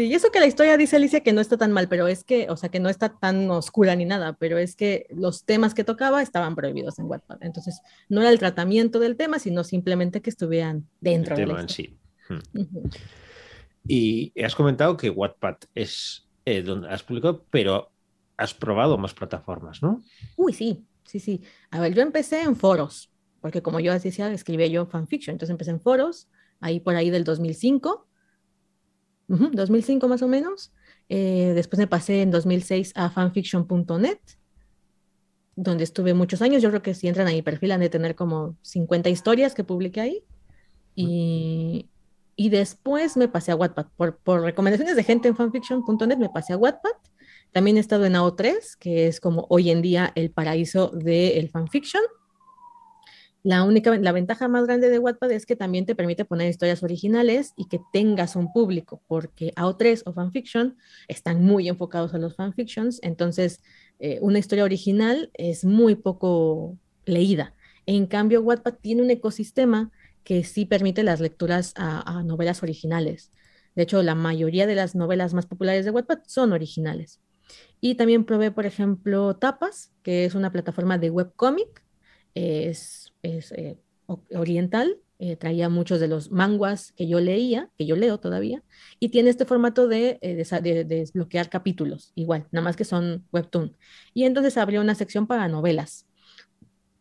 Sí, 0.00 0.06
y 0.06 0.14
eso 0.14 0.30
que 0.30 0.40
la 0.40 0.46
historia 0.46 0.78
dice 0.78 0.96
Alicia 0.96 1.20
que 1.20 1.34
no 1.34 1.42
está 1.42 1.58
tan 1.58 1.72
mal, 1.72 1.86
pero 1.86 2.08
es 2.08 2.24
que, 2.24 2.48
o 2.48 2.56
sea, 2.56 2.70
que 2.70 2.80
no 2.80 2.88
está 2.88 3.18
tan 3.18 3.50
oscura 3.50 3.94
ni 3.96 4.06
nada, 4.06 4.32
pero 4.32 4.56
es 4.56 4.74
que 4.74 5.06
los 5.10 5.44
temas 5.44 5.74
que 5.74 5.84
tocaba 5.84 6.22
estaban 6.22 6.54
prohibidos 6.56 6.98
en 6.98 7.04
Wattpad. 7.04 7.36
Entonces, 7.42 7.82
no 8.08 8.22
era 8.22 8.30
el 8.30 8.38
tratamiento 8.38 8.98
del 8.98 9.18
tema, 9.18 9.38
sino 9.38 9.62
simplemente 9.62 10.22
que 10.22 10.30
estuvieran 10.30 10.88
dentro 11.02 11.36
del 11.36 11.48
tema 11.48 11.60
en 11.60 11.68
sí. 11.68 11.98
Hmm. 12.30 12.38
Y 13.86 14.32
has 14.42 14.54
comentado 14.54 14.96
que 14.96 15.10
Wattpad 15.10 15.56
es 15.74 16.26
eh, 16.46 16.62
donde 16.62 16.88
has 16.88 17.02
publicado, 17.02 17.44
pero 17.50 17.90
has 18.38 18.54
probado 18.54 18.96
más 18.96 19.12
plataformas, 19.12 19.82
¿no? 19.82 20.02
Uy, 20.34 20.54
sí, 20.54 20.82
sí, 21.04 21.20
sí. 21.20 21.42
A 21.70 21.78
ver, 21.78 21.92
yo 21.92 22.00
empecé 22.00 22.40
en 22.40 22.56
foros, 22.56 23.12
porque 23.42 23.60
como 23.60 23.80
yo 23.80 23.92
decía, 23.92 24.32
escribía 24.32 24.66
yo 24.66 24.86
fanfiction, 24.86 25.34
entonces 25.34 25.50
empecé 25.50 25.72
en 25.72 25.80
foros, 25.82 26.26
ahí 26.58 26.80
por 26.80 26.96
ahí 26.96 27.10
del 27.10 27.24
2005 27.24 28.06
2005 29.30 30.08
más 30.08 30.22
o 30.22 30.28
menos. 30.28 30.72
Eh, 31.08 31.52
después 31.54 31.78
me 31.78 31.86
pasé 31.86 32.22
en 32.22 32.30
2006 32.30 32.92
a 32.94 33.10
fanfiction.net, 33.10 34.18
donde 35.56 35.84
estuve 35.84 36.14
muchos 36.14 36.42
años. 36.42 36.62
Yo 36.62 36.68
creo 36.70 36.82
que 36.82 36.94
si 36.94 37.08
entran 37.08 37.28
a 37.28 37.30
mi 37.30 37.42
perfil 37.42 37.72
han 37.72 37.80
de 37.80 37.88
tener 37.88 38.14
como 38.14 38.56
50 38.62 39.08
historias 39.08 39.54
que 39.54 39.64
publiqué 39.64 40.00
ahí. 40.00 40.24
Y, 40.94 41.88
después 42.36 43.16
me 43.16 43.28
pasé 43.28 43.52
a 43.52 43.56
Wattpad. 43.56 43.86
Por, 43.96 44.42
recomendaciones 44.42 44.96
de 44.96 45.04
gente 45.04 45.28
en 45.28 45.36
fanfiction.net 45.36 46.16
me 46.16 46.28
pasé 46.28 46.52
a 46.52 46.56
Wattpad. 46.56 46.90
También 47.52 47.76
he 47.76 47.80
estado 47.80 48.06
en 48.06 48.14
AO3, 48.14 48.76
que 48.78 49.06
es 49.06 49.20
como 49.20 49.46
hoy 49.48 49.70
en 49.70 49.82
día 49.82 50.12
el 50.14 50.30
paraíso 50.30 50.88
del 50.88 51.48
fanfiction. 51.50 52.02
La 53.42 53.64
única, 53.64 53.96
la 53.96 54.12
ventaja 54.12 54.48
más 54.48 54.66
grande 54.66 54.90
de 54.90 54.98
Wattpad 54.98 55.30
es 55.32 55.46
que 55.46 55.56
también 55.56 55.86
te 55.86 55.94
permite 55.94 56.26
poner 56.26 56.50
historias 56.50 56.82
originales 56.82 57.54
y 57.56 57.68
que 57.68 57.80
tengas 57.90 58.36
un 58.36 58.52
público, 58.52 59.02
porque 59.06 59.52
AO3 59.56 60.02
o 60.04 60.12
fanfiction 60.12 60.76
están 61.08 61.42
muy 61.42 61.68
enfocados 61.68 62.12
a 62.12 62.18
los 62.18 62.36
fanfictions, 62.36 63.00
entonces 63.02 63.62
eh, 63.98 64.18
una 64.20 64.38
historia 64.38 64.64
original 64.64 65.30
es 65.34 65.64
muy 65.64 65.94
poco 65.94 66.76
leída. 67.06 67.54
En 67.86 68.06
cambio, 68.06 68.42
Wattpad 68.42 68.74
tiene 68.74 69.02
un 69.02 69.10
ecosistema 69.10 69.90
que 70.22 70.44
sí 70.44 70.66
permite 70.66 71.02
las 71.02 71.20
lecturas 71.20 71.72
a, 71.76 72.18
a 72.18 72.22
novelas 72.22 72.62
originales. 72.62 73.30
De 73.74 73.84
hecho, 73.84 74.02
la 74.02 74.14
mayoría 74.14 74.66
de 74.66 74.74
las 74.74 74.94
novelas 74.94 75.32
más 75.32 75.46
populares 75.46 75.86
de 75.86 75.92
Wattpad 75.92 76.20
son 76.26 76.52
originales. 76.52 77.20
Y 77.80 77.94
también 77.94 78.24
probé, 78.24 78.50
por 78.50 78.66
ejemplo, 78.66 79.36
Tapas, 79.36 79.92
que 80.02 80.26
es 80.26 80.34
una 80.34 80.52
plataforma 80.52 80.98
de 80.98 81.10
webcomic. 81.10 81.82
Es 82.34 83.09
es 83.22 83.52
eh, 83.52 83.78
oriental, 84.34 84.96
eh, 85.18 85.36
traía 85.36 85.68
muchos 85.68 86.00
de 86.00 86.08
los 86.08 86.30
manguas 86.30 86.92
que 86.92 87.06
yo 87.06 87.20
leía, 87.20 87.68
que 87.76 87.86
yo 87.86 87.96
leo 87.96 88.18
todavía, 88.18 88.62
y 88.98 89.10
tiene 89.10 89.30
este 89.30 89.44
formato 89.44 89.86
de, 89.86 90.18
eh, 90.22 90.84
desbloquear 90.84 91.50
capítulos, 91.50 92.12
igual, 92.14 92.46
nada 92.50 92.64
más 92.64 92.76
que 92.76 92.84
son 92.84 93.26
webtoon. 93.32 93.76
Y 94.14 94.24
entonces 94.24 94.56
abrió 94.56 94.80
una 94.80 94.94
sección 94.94 95.26
para 95.26 95.48
novelas. 95.48 96.06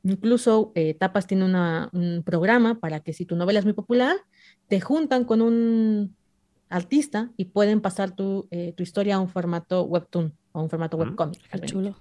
Incluso 0.04 0.72
Tapas 0.98 1.28
tiene 1.28 1.44
un 1.44 2.24
programa 2.26 2.80
para 2.80 3.02
que 3.02 3.12
si 3.12 3.26
tu 3.26 3.36
novela 3.36 3.60
es 3.60 3.66
muy 3.66 3.74
popular, 3.74 4.16
te 4.70 4.80
juntan 4.80 5.26
con 5.26 5.42
un 5.42 6.16
artista 6.70 7.32
y 7.36 7.46
pueden 7.46 7.82
pasar 7.82 8.16
tu, 8.16 8.48
tu 8.78 8.84
historia 8.84 9.16
a 9.16 9.20
un 9.20 9.28
formato 9.28 9.84
webtoon 9.84 10.34
o 10.54 10.62
un 10.62 10.70
formato 10.70 10.98
mm, 10.98 11.02
webcomic. 11.02 11.66
chulo. 11.66 11.96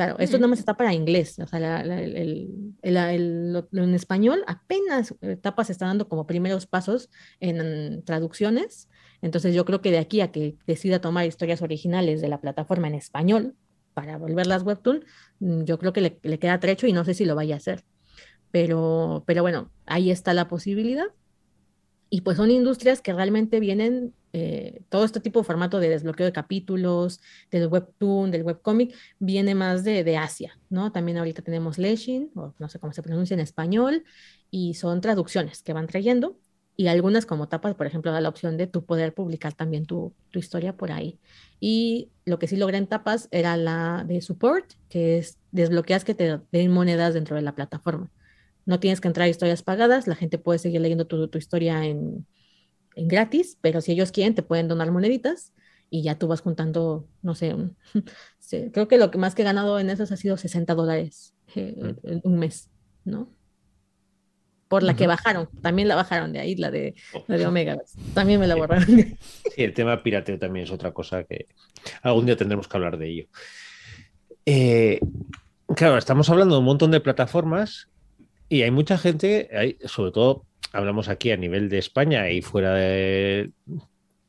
Claro, 0.00 0.16
esto 0.18 0.36
Ujú. 0.36 0.40
nada 0.40 0.48
más 0.48 0.58
está 0.60 0.78
para 0.78 0.94
inglés, 0.94 1.38
o 1.40 1.46
sea, 1.46 1.60
la- 1.60 1.84
la- 1.84 2.00
el- 2.00 2.16
el- 2.16 2.96
el- 2.96 3.52
lo- 3.52 3.68
lo 3.70 3.84
en 3.84 3.94
español 3.94 4.42
apenas 4.46 5.14
eh, 5.20 5.36
Tapas 5.36 5.68
está 5.68 5.84
dando 5.84 6.08
como 6.08 6.26
primeros 6.26 6.64
pasos 6.64 7.10
en, 7.38 7.60
en 7.60 8.02
traducciones, 8.02 8.88
entonces 9.20 9.54
yo 9.54 9.66
creo 9.66 9.82
que 9.82 9.90
de 9.90 9.98
aquí 9.98 10.22
a 10.22 10.32
que 10.32 10.56
decida 10.66 11.02
tomar 11.02 11.26
historias 11.26 11.60
originales 11.60 12.22
de 12.22 12.28
la 12.28 12.40
plataforma 12.40 12.88
en 12.88 12.94
español 12.94 13.56
para 13.92 14.16
volverlas 14.16 14.62
webtoon, 14.62 15.04
mm, 15.40 15.64
yo 15.64 15.78
creo 15.78 15.92
que 15.92 16.00
le, 16.00 16.18
le 16.22 16.38
queda 16.38 16.58
trecho 16.60 16.86
y 16.86 16.94
no 16.94 17.04
sé 17.04 17.12
si 17.12 17.26
lo 17.26 17.34
vaya 17.34 17.56
a 17.56 17.58
hacer, 17.58 17.84
pero, 18.50 19.22
pero 19.26 19.42
bueno, 19.42 19.70
ahí 19.84 20.10
está 20.10 20.32
la 20.32 20.48
posibilidad. 20.48 21.08
Y 22.10 22.22
pues 22.22 22.36
son 22.36 22.50
industrias 22.50 23.00
que 23.00 23.12
realmente 23.12 23.60
vienen, 23.60 24.12
eh, 24.32 24.82
todo 24.88 25.04
este 25.04 25.20
tipo 25.20 25.40
de 25.40 25.44
formato 25.44 25.78
de 25.78 25.88
desbloqueo 25.88 26.26
de 26.26 26.32
capítulos, 26.32 27.20
del 27.50 27.68
webtoon, 27.68 28.30
del 28.30 28.42
webcomic, 28.42 28.94
viene 29.20 29.54
más 29.54 29.84
de, 29.84 30.04
de 30.04 30.16
Asia, 30.16 30.58
¿no? 30.68 30.92
También 30.92 31.18
ahorita 31.18 31.42
tenemos 31.42 31.78
Leshin, 31.78 32.30
o 32.34 32.52
no 32.58 32.68
sé 32.68 32.80
cómo 32.80 32.92
se 32.92 33.02
pronuncia 33.02 33.34
en 33.34 33.40
español, 33.40 34.04
y 34.50 34.74
son 34.74 35.00
traducciones 35.00 35.62
que 35.62 35.72
van 35.72 35.86
trayendo, 35.86 36.36
y 36.76 36.88
algunas 36.88 37.26
como 37.26 37.46
tapas, 37.46 37.74
por 37.74 37.86
ejemplo, 37.86 38.10
da 38.10 38.20
la 38.20 38.30
opción 38.30 38.56
de 38.56 38.66
tú 38.66 38.84
poder 38.86 39.12
publicar 39.12 39.52
también 39.52 39.84
tu, 39.84 40.14
tu 40.30 40.38
historia 40.38 40.76
por 40.76 40.92
ahí. 40.92 41.18
Y 41.60 42.10
lo 42.24 42.38
que 42.38 42.46
sí 42.48 42.56
logré 42.56 42.78
en 42.78 42.86
tapas 42.86 43.28
era 43.32 43.56
la 43.58 44.02
de 44.08 44.22
support, 44.22 44.64
que 44.88 45.18
es 45.18 45.38
desbloqueas 45.52 46.04
que 46.04 46.14
te 46.14 46.40
den 46.50 46.70
monedas 46.72 47.12
dentro 47.12 47.36
de 47.36 47.42
la 47.42 47.54
plataforma. 47.54 48.10
No 48.70 48.78
tienes 48.78 49.00
que 49.00 49.08
entrar 49.08 49.26
a 49.26 49.28
historias 49.28 49.64
pagadas, 49.64 50.06
la 50.06 50.14
gente 50.14 50.38
puede 50.38 50.60
seguir 50.60 50.80
leyendo 50.80 51.04
tu, 51.08 51.26
tu 51.26 51.38
historia 51.38 51.84
en, 51.84 52.24
en 52.94 53.08
gratis, 53.08 53.58
pero 53.60 53.80
si 53.80 53.90
ellos 53.90 54.12
quieren 54.12 54.36
te 54.36 54.44
pueden 54.44 54.68
donar 54.68 54.92
moneditas 54.92 55.52
y 55.90 56.04
ya 56.04 56.16
tú 56.16 56.28
vas 56.28 56.40
juntando, 56.40 57.08
no 57.20 57.34
sé, 57.34 57.52
un- 57.52 57.76
creo 58.72 58.86
que 58.86 58.96
lo 58.96 59.10
que 59.10 59.18
más 59.18 59.34
que 59.34 59.42
he 59.42 59.44
ganado 59.44 59.80
en 59.80 59.90
esas 59.90 60.12
ha 60.12 60.16
sido 60.16 60.36
60 60.36 60.76
dólares 60.76 61.34
eh, 61.56 61.74
en 62.04 62.20
un 62.22 62.38
mes, 62.38 62.70
¿no? 63.04 63.34
Por 64.68 64.84
la 64.84 64.94
que 64.94 65.08
bajaron, 65.08 65.48
también 65.62 65.88
la 65.88 65.96
bajaron 65.96 66.32
de 66.32 66.38
ahí, 66.38 66.54
la 66.54 66.70
de, 66.70 66.94
Oh. 67.12 67.24
la 67.26 67.38
de 67.38 67.46
Omega, 67.48 67.76
también 68.14 68.38
me 68.38 68.46
la 68.46 68.54
Sí. 68.54 68.60
borraron. 68.60 68.86
Sí, 69.52 69.64
el 69.64 69.74
tema 69.74 70.00
pirateo 70.00 70.38
también 70.38 70.66
es 70.66 70.70
otra 70.70 70.92
cosa 70.92 71.24
que 71.24 71.48
algún 72.02 72.24
día 72.26 72.36
tendremos 72.36 72.68
que 72.68 72.76
hablar 72.76 72.96
de 72.98 73.08
ello. 73.08 73.26
Eh, 74.46 75.00
claro, 75.74 75.98
estamos 75.98 76.30
hablando 76.30 76.54
de 76.54 76.60
un 76.60 76.66
montón 76.66 76.92
de 76.92 77.00
plataformas 77.00 77.88
y 78.50 78.62
hay 78.62 78.70
mucha 78.70 78.98
gente, 78.98 79.48
hay, 79.56 79.78
sobre 79.86 80.10
todo 80.12 80.44
hablamos 80.72 81.08
aquí 81.08 81.30
a 81.30 81.36
nivel 81.38 81.70
de 81.70 81.78
España 81.78 82.28
y 82.30 82.42
fuera 82.42 82.74
de- 82.74 83.50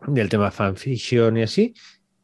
del 0.07 0.30
tema 0.30 0.49
fanfiction 0.51 1.36
y 1.38 1.41
así, 1.41 1.74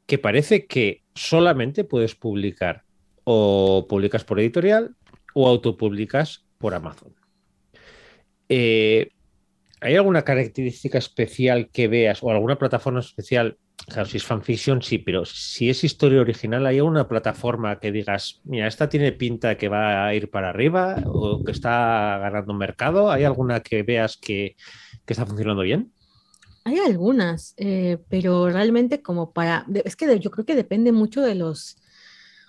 que 0.05 0.17
parece 0.17 0.65
que 0.65 1.03
solamente 1.13 1.83
puedes 1.83 2.15
publicar 2.15 2.83
o 3.25 3.85
publicas 3.89 4.23
por 4.23 4.39
editorial 4.39 4.95
o 5.33 5.47
autopublicas 5.49 6.45
por 6.57 6.73
Amazon. 6.73 7.13
Eh, 8.49 9.09
¿Hay 9.81 9.95
alguna 9.95 10.23
característica 10.23 10.97
especial 10.97 11.69
que 11.71 11.87
veas 11.87 12.23
o 12.23 12.31
alguna 12.31 12.57
plataforma 12.57 13.01
especial? 13.01 13.57
Claro, 13.88 14.09
si 14.09 14.17
es 14.17 14.25
fanfiction, 14.25 14.81
sí, 14.81 14.97
pero 14.97 15.23
si 15.23 15.69
es 15.69 15.81
historia 15.85 16.19
original, 16.19 16.65
¿hay 16.65 16.77
alguna 16.77 17.07
plataforma 17.07 17.79
que 17.79 17.93
digas, 17.93 18.41
mira, 18.43 18.67
esta 18.67 18.89
tiene 18.89 19.13
pinta 19.13 19.57
que 19.57 19.69
va 19.69 20.05
a 20.05 20.13
ir 20.13 20.29
para 20.29 20.49
arriba 20.49 20.97
o 21.05 21.41
que 21.41 21.53
está 21.53 22.17
ganando 22.17 22.53
mercado? 22.53 23.09
¿Hay 23.09 23.23
alguna 23.23 23.61
que 23.61 23.83
veas 23.83 24.17
que, 24.17 24.57
está 25.07 25.25
funcionando 25.25 25.61
bien? 25.61 25.93
Hay 26.65 26.79
algunas, 26.79 27.53
eh, 27.55 27.97
pero 28.09 28.49
realmente 28.49 29.01
como 29.01 29.31
para, 29.31 29.65
es 29.85 29.95
que 29.95 30.19
yo 30.19 30.31
creo 30.31 30.45
que 30.45 30.55
depende 30.55 30.91
mucho 30.91 31.21
de 31.21 31.35
los 31.35 31.77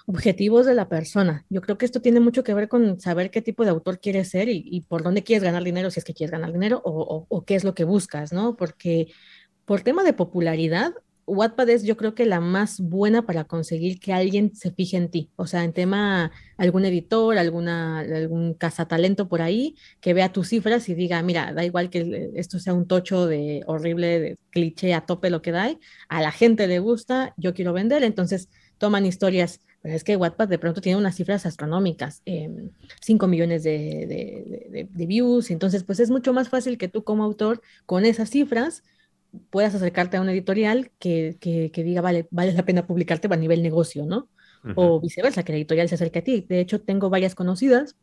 objetivos 0.07 0.67
de 0.67 0.75
la 0.75 0.89
persona. 0.89 1.47
Yo 1.51 1.61
creo 1.61 1.79
que 1.79 1.85
esto 1.85 2.01
tiene 2.01 2.19
mucho 2.19 2.43
que 2.43 2.53
ver 2.55 2.67
con 2.67 2.99
saber 2.99 3.31
qué 3.31 3.43
tipo 3.43 3.63
de 3.63 3.71
autor 3.71 4.01
quieres 4.01 4.31
ser 4.31 4.49
y, 4.49 4.85
por 4.89 5.05
dónde 5.05 5.23
quieres 5.23 5.45
ganar 5.45 5.63
dinero, 5.63 5.93
si 5.93 6.01
es 6.01 6.05
que 6.05 6.15
quieres 6.15 6.33
ganar 6.33 6.53
dinero 6.53 6.83
o- 6.85 7.27
o 7.29 7.45
qué 7.45 7.55
es 7.55 7.63
lo 7.63 7.75
que 7.75 7.85
buscas, 7.85 8.33
¿no? 8.33 8.57
Porque 8.57 9.13
por 9.65 9.83
tema 9.83 10.03
de 10.03 10.15
popularidad, 10.15 10.95
Wattpad 11.29 11.69
es 11.69 11.83
yo 11.85 11.97
creo 11.97 12.15
que 12.15 12.27
la 12.27 12.41
más 12.41 12.81
buena 12.81 13.27
para 13.27 13.45
conseguir 13.45 14.01
que 14.01 14.13
alguien 14.13 14.55
se 14.55 14.71
fije 14.73 14.97
en 14.97 15.11
ti. 15.11 15.31
O 15.37 15.47
sea, 15.47 15.65
en 15.65 15.73
tema 15.73 16.33
algún 16.57 16.85
editor, 16.85 17.37
alguna, 17.39 18.01
algún 18.01 18.55
cazatalento 18.55 19.29
por 19.29 19.43
ahí 19.43 19.77
que 20.01 20.15
vea 20.15 20.33
tus 20.33 20.49
cifras 20.49 20.89
y 20.89 20.95
diga, 20.95 21.23
mira, 21.23 21.53
da 21.53 21.65
igual 21.65 21.91
que 21.91 22.31
esto 22.35 22.59
sea 22.59 22.75
un 22.75 22.87
tocho 22.87 23.27
de 23.27 23.63
horrible, 23.67 24.39
cliché 24.51 24.95
a 24.95 25.03
tope 25.03 25.31
lo 25.31 25.43
que 25.43 25.53
da, 25.53 25.69
a 26.09 26.23
la 26.23 26.33
gente 26.33 26.67
le 26.67 26.79
gusta, 26.79 27.35
yo 27.37 27.53
quiero 27.53 27.73
vender, 27.73 28.03
entonces 28.03 28.49
toman 28.79 29.07
historias, 29.07 29.61
pero 29.83 29.95
es 29.95 30.05
que 30.05 30.17
Wattpad 30.17 30.49
de 30.49 30.59
pronto 30.59 30.81
tiene 30.81 30.99
unas 30.99 31.17
cifras 31.17 31.47
astronómicas, 31.47 32.23
eh, 32.27 32.49
5 33.01 33.27
millones 33.27 33.63
de, 33.65 34.07
de, 34.07 34.69
de, 34.71 34.89
de, 34.91 35.07
views, 35.07 35.51
entonces 35.51 35.85
pues 35.85 36.01
es 36.01 36.11
mucho 36.11 36.33
más 36.33 36.49
fácil 36.49 36.79
que 36.79 36.89
tú 36.89 37.05
como 37.05 37.25
autor 37.25 37.61
con 37.87 38.05
esas 38.05 38.31
cifras 38.31 38.83
puedas 39.51 39.75
acercarte 39.75 40.17
a 40.17 40.21
una 40.21 40.33
editorial 40.33 40.91
que, 40.99 41.37
que, 41.41 41.71
que 41.71 41.85
diga, 41.85 42.01
vale, 42.01 42.27
vale 42.31 42.53
la 42.53 42.65
pena 42.65 42.87
publicarte 42.87 43.29
a 43.31 43.37
nivel 43.37 43.63
negocio, 43.63 44.07
¿no? 44.07 44.29
Uh 44.65 44.69
-huh. 44.69 44.73
O 44.77 45.01
viceversa, 45.01 45.43
que 45.43 45.53
la 45.53 45.59
editorial 45.59 45.89
se 45.89 45.95
acerque 45.95 46.21
a 46.21 46.25
ti. 46.25 46.47
De 46.49 46.61
hecho, 46.61 46.81
tengo 46.81 47.11
varias 47.11 47.35
conocidas 47.35 47.97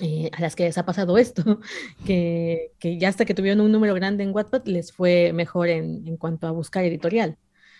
eh, 0.00 0.30
a 0.32 0.40
las 0.40 0.54
que 0.54 0.64
les 0.64 0.78
ha 0.78 0.84
pasado 0.84 1.18
esto, 1.18 1.60
que, 2.06 2.72
que, 2.78 2.98
ya 2.98 3.08
hasta 3.08 3.24
que 3.24 3.34
tuvieron 3.34 3.60
un 3.60 3.72
número 3.72 3.94
grande 3.94 4.22
en 4.22 4.32
Wattpad 4.32 4.64
les 4.66 4.92
fue 4.92 5.32
mejor 5.32 5.68
en, 5.68 6.06
en 6.06 6.16
cuanto 6.16 6.46
a 6.46 6.52
buscar 6.52 6.84
editorial, 6.84 7.36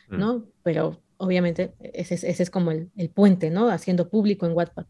¿no? 0.08 0.38
Mm. 0.38 0.44
Pero 0.64 1.00
obviamente 1.16 1.74
ese, 1.80 2.14
ese 2.14 2.42
es 2.42 2.50
como 2.50 2.72
el, 2.72 2.90
el, 2.96 3.10
puente, 3.10 3.50
¿no? 3.50 3.70
Haciendo 3.70 4.08
público 4.08 4.46
en 4.46 4.52
Wattpad, 4.52 4.86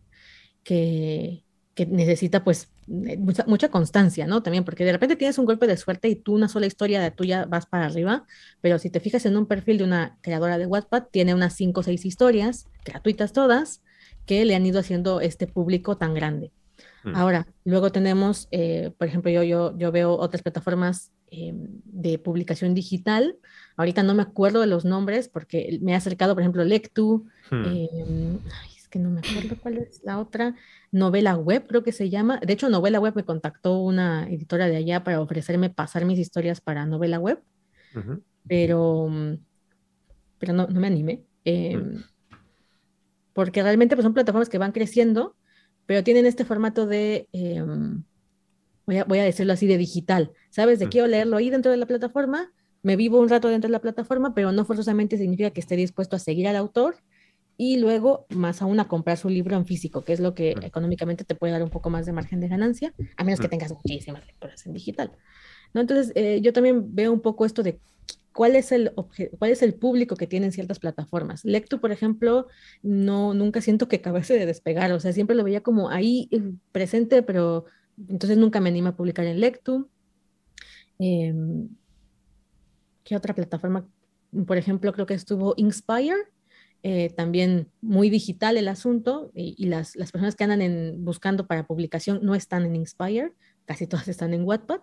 que, 0.62 1.44
que 1.74 1.84
necesita 1.86 2.44
pues 2.44 2.70
mucha, 2.88 3.44
mucha, 3.46 3.68
constancia, 3.68 4.26
¿no? 4.26 4.42
También 4.42 4.64
porque 4.64 4.84
de 4.84 4.92
repente 4.92 5.16
tienes 5.16 5.38
un 5.38 5.44
golpe 5.44 5.66
de 5.66 5.76
suerte 5.76 6.08
y 6.08 6.16
tú 6.16 6.34
una 6.34 6.48
sola 6.48 6.66
historia 6.66 7.00
de 7.00 7.10
tuya 7.10 7.44
vas 7.44 7.66
para 7.66 7.86
arriba, 7.86 8.24
pero 8.60 8.78
si 8.78 8.90
te 8.90 9.00
fijas 9.00 9.26
en 9.26 9.36
un 9.36 9.46
perfil 9.46 9.78
de 9.78 9.84
una 9.84 10.16
creadora 10.22 10.58
de 10.58 10.66
Wattpad, 10.66 11.04
tiene 11.10 11.34
unas 11.34 11.54
5 11.54 11.80
o 11.80 11.82
6 11.82 12.04
historias, 12.04 12.66
gratuitas 12.84 13.32
todas, 13.32 13.82
que 14.26 14.44
le 14.44 14.54
han 14.54 14.66
ido 14.66 14.80
haciendo 14.80 15.20
este 15.20 15.46
público 15.46 15.96
tan 15.96 16.14
grande. 16.14 16.50
Mm. 17.04 17.16
Ahora, 17.16 17.46
luego 17.64 17.92
tenemos, 17.92 18.48
eh, 18.50 18.92
por 18.98 19.08
ejemplo, 19.08 19.30
yo, 19.30 19.42
yo, 19.42 19.76
yo 19.76 19.92
veo 19.92 20.12
otras 20.12 20.42
plataformas 20.42 21.12
eh, 21.30 21.52
de 21.54 22.18
publicación 22.18 22.74
digital. 22.74 23.36
Ahorita 23.76 24.02
no 24.02 24.14
me 24.14 24.22
acuerdo 24.22 24.60
de 24.60 24.66
los 24.66 24.84
nombres 24.84 25.28
porque 25.28 25.78
me 25.82 25.92
he 25.92 25.94
acercado, 25.94 26.34
por 26.34 26.42
ejemplo, 26.42 26.64
Lectu. 26.64 27.26
Hmm. 27.50 27.64
Eh, 27.66 28.38
ay, 28.62 28.77
es 28.88 28.90
que 28.90 28.98
no 28.98 29.10
me 29.10 29.20
acuerdo 29.20 29.56
cuál 29.60 29.78
es 29.78 30.00
la 30.02 30.18
otra. 30.18 30.54
Novela 30.90 31.36
Web, 31.36 31.66
creo 31.68 31.82
que 31.82 31.92
se 31.92 32.08
llama. 32.08 32.40
De 32.44 32.54
hecho, 32.54 32.70
Novela 32.70 33.00
Web 33.00 33.14
me 33.16 33.24
contactó 33.24 33.78
una 33.80 34.26
editora 34.28 34.66
de 34.66 34.76
allá 34.76 35.04
para 35.04 35.20
ofrecerme 35.20 35.68
pasar 35.68 36.06
mis 36.06 36.18
historias 36.18 36.60
para 36.60 36.86
Novela 36.86 37.18
Web. 37.18 37.42
Uh 37.94 37.98
-huh. 37.98 38.22
Pero, 38.48 39.10
pero 40.38 40.52
no, 40.54 40.66
no 40.66 40.80
me 40.80 40.86
animé. 40.86 41.24
Uh 41.44 42.00
porque 43.38 43.62
realmente 43.62 43.94
pues, 43.94 44.02
son 44.02 44.14
plataformas 44.14 44.48
que 44.48 44.58
van 44.58 44.72
creciendo, 44.72 45.36
pero 45.86 46.02
tienen 46.02 46.26
este 46.26 46.44
formato 46.44 46.86
de, 46.86 47.28
eh, 47.32 47.62
voy, 48.84 48.96
a, 48.96 49.04
voy, 49.04 49.20
a, 49.20 49.22
decirlo 49.22 49.52
así, 49.52 49.68
de 49.68 49.78
digital, 49.78 50.32
¿sabes? 50.50 50.80
De 50.80 50.86
Mm. 50.86 50.88
quiero 50.88 51.06
leerlo 51.06 51.36
ahí 51.36 51.48
dentro 51.48 51.70
de 51.70 51.76
la 51.76 51.86
plataforma, 51.86 52.50
me 52.82 52.96
vivo 52.96 53.20
un 53.20 53.28
rato 53.28 53.46
dentro 53.46 53.68
de 53.68 53.72
la 53.74 53.80
plataforma, 53.80 54.34
pero 54.34 54.50
no 54.50 54.64
forzosamente 54.64 55.16
significa 55.18 55.50
que 55.52 55.60
esté 55.60 55.76
dispuesto 55.76 56.16
a 56.16 56.18
seguir 56.18 56.48
al 56.48 56.56
autor 56.56 56.96
y 57.60 57.76
luego 57.76 58.24
más 58.30 58.62
aún 58.62 58.78
a 58.78 58.86
comprar 58.86 59.18
su 59.18 59.28
libro 59.28 59.56
en 59.56 59.66
físico, 59.66 60.04
que 60.04 60.12
es 60.12 60.20
lo 60.20 60.32
que 60.32 60.52
económicamente 60.62 61.24
te 61.24 61.34
puede 61.34 61.52
dar 61.52 61.64
un 61.64 61.70
poco 61.70 61.90
más 61.90 62.06
de 62.06 62.12
margen 62.12 62.38
de 62.38 62.46
ganancia, 62.46 62.94
a 63.16 63.24
menos 63.24 63.40
que 63.40 63.48
tengas 63.48 63.72
muchísimas 63.72 64.24
lecturas 64.24 64.64
en 64.64 64.72
digital. 64.72 65.10
¿no? 65.74 65.80
Entonces, 65.80 66.12
eh, 66.14 66.40
yo 66.40 66.52
también 66.52 66.94
veo 66.94 67.12
un 67.12 67.20
poco 67.20 67.44
esto 67.44 67.64
de 67.64 67.80
cuál 68.32 68.54
es 68.54 68.70
el 68.70 68.92
cuál 69.38 69.50
es 69.50 69.62
el 69.62 69.74
público 69.74 70.14
que 70.14 70.28
tienen 70.28 70.52
ciertas 70.52 70.78
plataformas. 70.78 71.44
Lectu, 71.44 71.80
por 71.80 71.90
ejemplo, 71.90 72.46
no 72.82 73.34
nunca 73.34 73.60
siento 73.60 73.88
que 73.88 73.96
acabase 73.96 74.34
de 74.34 74.46
despegar, 74.46 74.92
o 74.92 75.00
sea, 75.00 75.12
siempre 75.12 75.34
lo 75.34 75.42
veía 75.42 75.60
como 75.60 75.90
ahí 75.90 76.28
eh, 76.30 76.52
presente, 76.70 77.24
pero 77.24 77.64
entonces 78.08 78.38
nunca 78.38 78.60
me 78.60 78.68
anima 78.68 78.90
a 78.90 78.96
publicar 78.96 79.26
en 79.26 79.40
Lectu. 79.40 79.90
Eh, 81.00 81.34
¿Qué 83.02 83.16
otra 83.16 83.34
plataforma? 83.34 83.84
Por 84.46 84.58
ejemplo, 84.58 84.92
creo 84.92 85.06
que 85.06 85.14
estuvo 85.14 85.54
Inspire, 85.56 86.14
eh, 86.82 87.10
también 87.10 87.70
muy 87.80 88.08
digital 88.08 88.56
el 88.56 88.68
asunto, 88.68 89.30
y, 89.34 89.66
las, 89.66 89.96
las, 89.96 90.12
personas 90.12 90.36
que 90.36 90.44
andan 90.44 91.04
buscando 91.04 91.46
para 91.46 91.66
publicación 91.66 92.20
no 92.22 92.34
están 92.34 92.64
en 92.64 92.76
Inspire, 92.76 93.32
casi 93.64 93.86
todas 93.86 94.08
están 94.08 94.32
en 94.34 94.44
Wattpad 94.44 94.80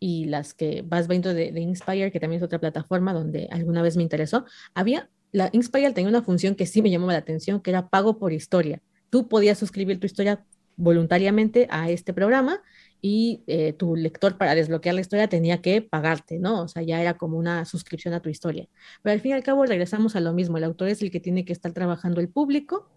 y 0.00 0.24
las 0.24 0.54
que 0.54 0.82
vas 0.82 1.06
viendo 1.06 1.32
de, 1.32 1.52
de, 1.52 1.60
Inspire, 1.60 2.10
que 2.10 2.18
también 2.18 2.38
es 2.38 2.44
otra 2.44 2.58
plataforma 2.58 3.12
donde 3.12 3.48
alguna 3.50 3.82
vez 3.82 3.96
me 3.96 4.02
interesó, 4.02 4.44
había, 4.74 5.10
la 5.30 5.50
Inspire 5.52 5.92
tenía 5.92 6.08
una 6.08 6.22
función 6.22 6.54
que 6.54 6.66
sí 6.66 6.82
me 6.82 6.90
llamaba 6.90 7.12
la 7.12 7.18
atención, 7.18 7.60
que 7.60 7.70
era 7.70 7.88
pago 7.88 8.18
por 8.18 8.32
historia. 8.32 8.82
Tú 9.10 9.28
podías 9.28 9.58
suscribir 9.58 10.00
tu 10.00 10.06
historia 10.06 10.44
voluntariamente 10.76 11.68
a 11.70 11.90
este 11.90 12.12
programa 12.12 12.62
y 13.02 13.42
eh, 13.46 13.72
tu 13.72 13.96
lector 13.96 14.36
para 14.36 14.54
desbloquear 14.54 14.94
la 14.94 15.00
historia 15.00 15.28
tenía 15.28 15.62
que 15.62 15.82
pagarte, 15.82 16.38
¿no? 16.38 16.62
O 16.62 16.68
sea, 16.68 16.82
ya 16.82 17.00
era 17.00 17.14
como 17.14 17.38
una 17.38 17.64
suscripción 17.64 18.14
a 18.14 18.20
tu 18.20 18.28
historia. 18.28 18.68
Pero 19.02 19.12
al 19.14 19.20
fin 19.20 19.30
y 19.30 19.34
al 19.34 19.42
cabo 19.42 19.64
regresamos 19.64 20.16
a 20.16 20.20
lo 20.20 20.32
mismo, 20.32 20.58
el 20.58 20.64
autor 20.64 20.88
es 20.88 21.02
el 21.02 21.10
que 21.10 21.20
tiene 21.20 21.44
que 21.44 21.52
estar 21.52 21.72
trabajando 21.72 22.20
el 22.20 22.28
público 22.28 22.90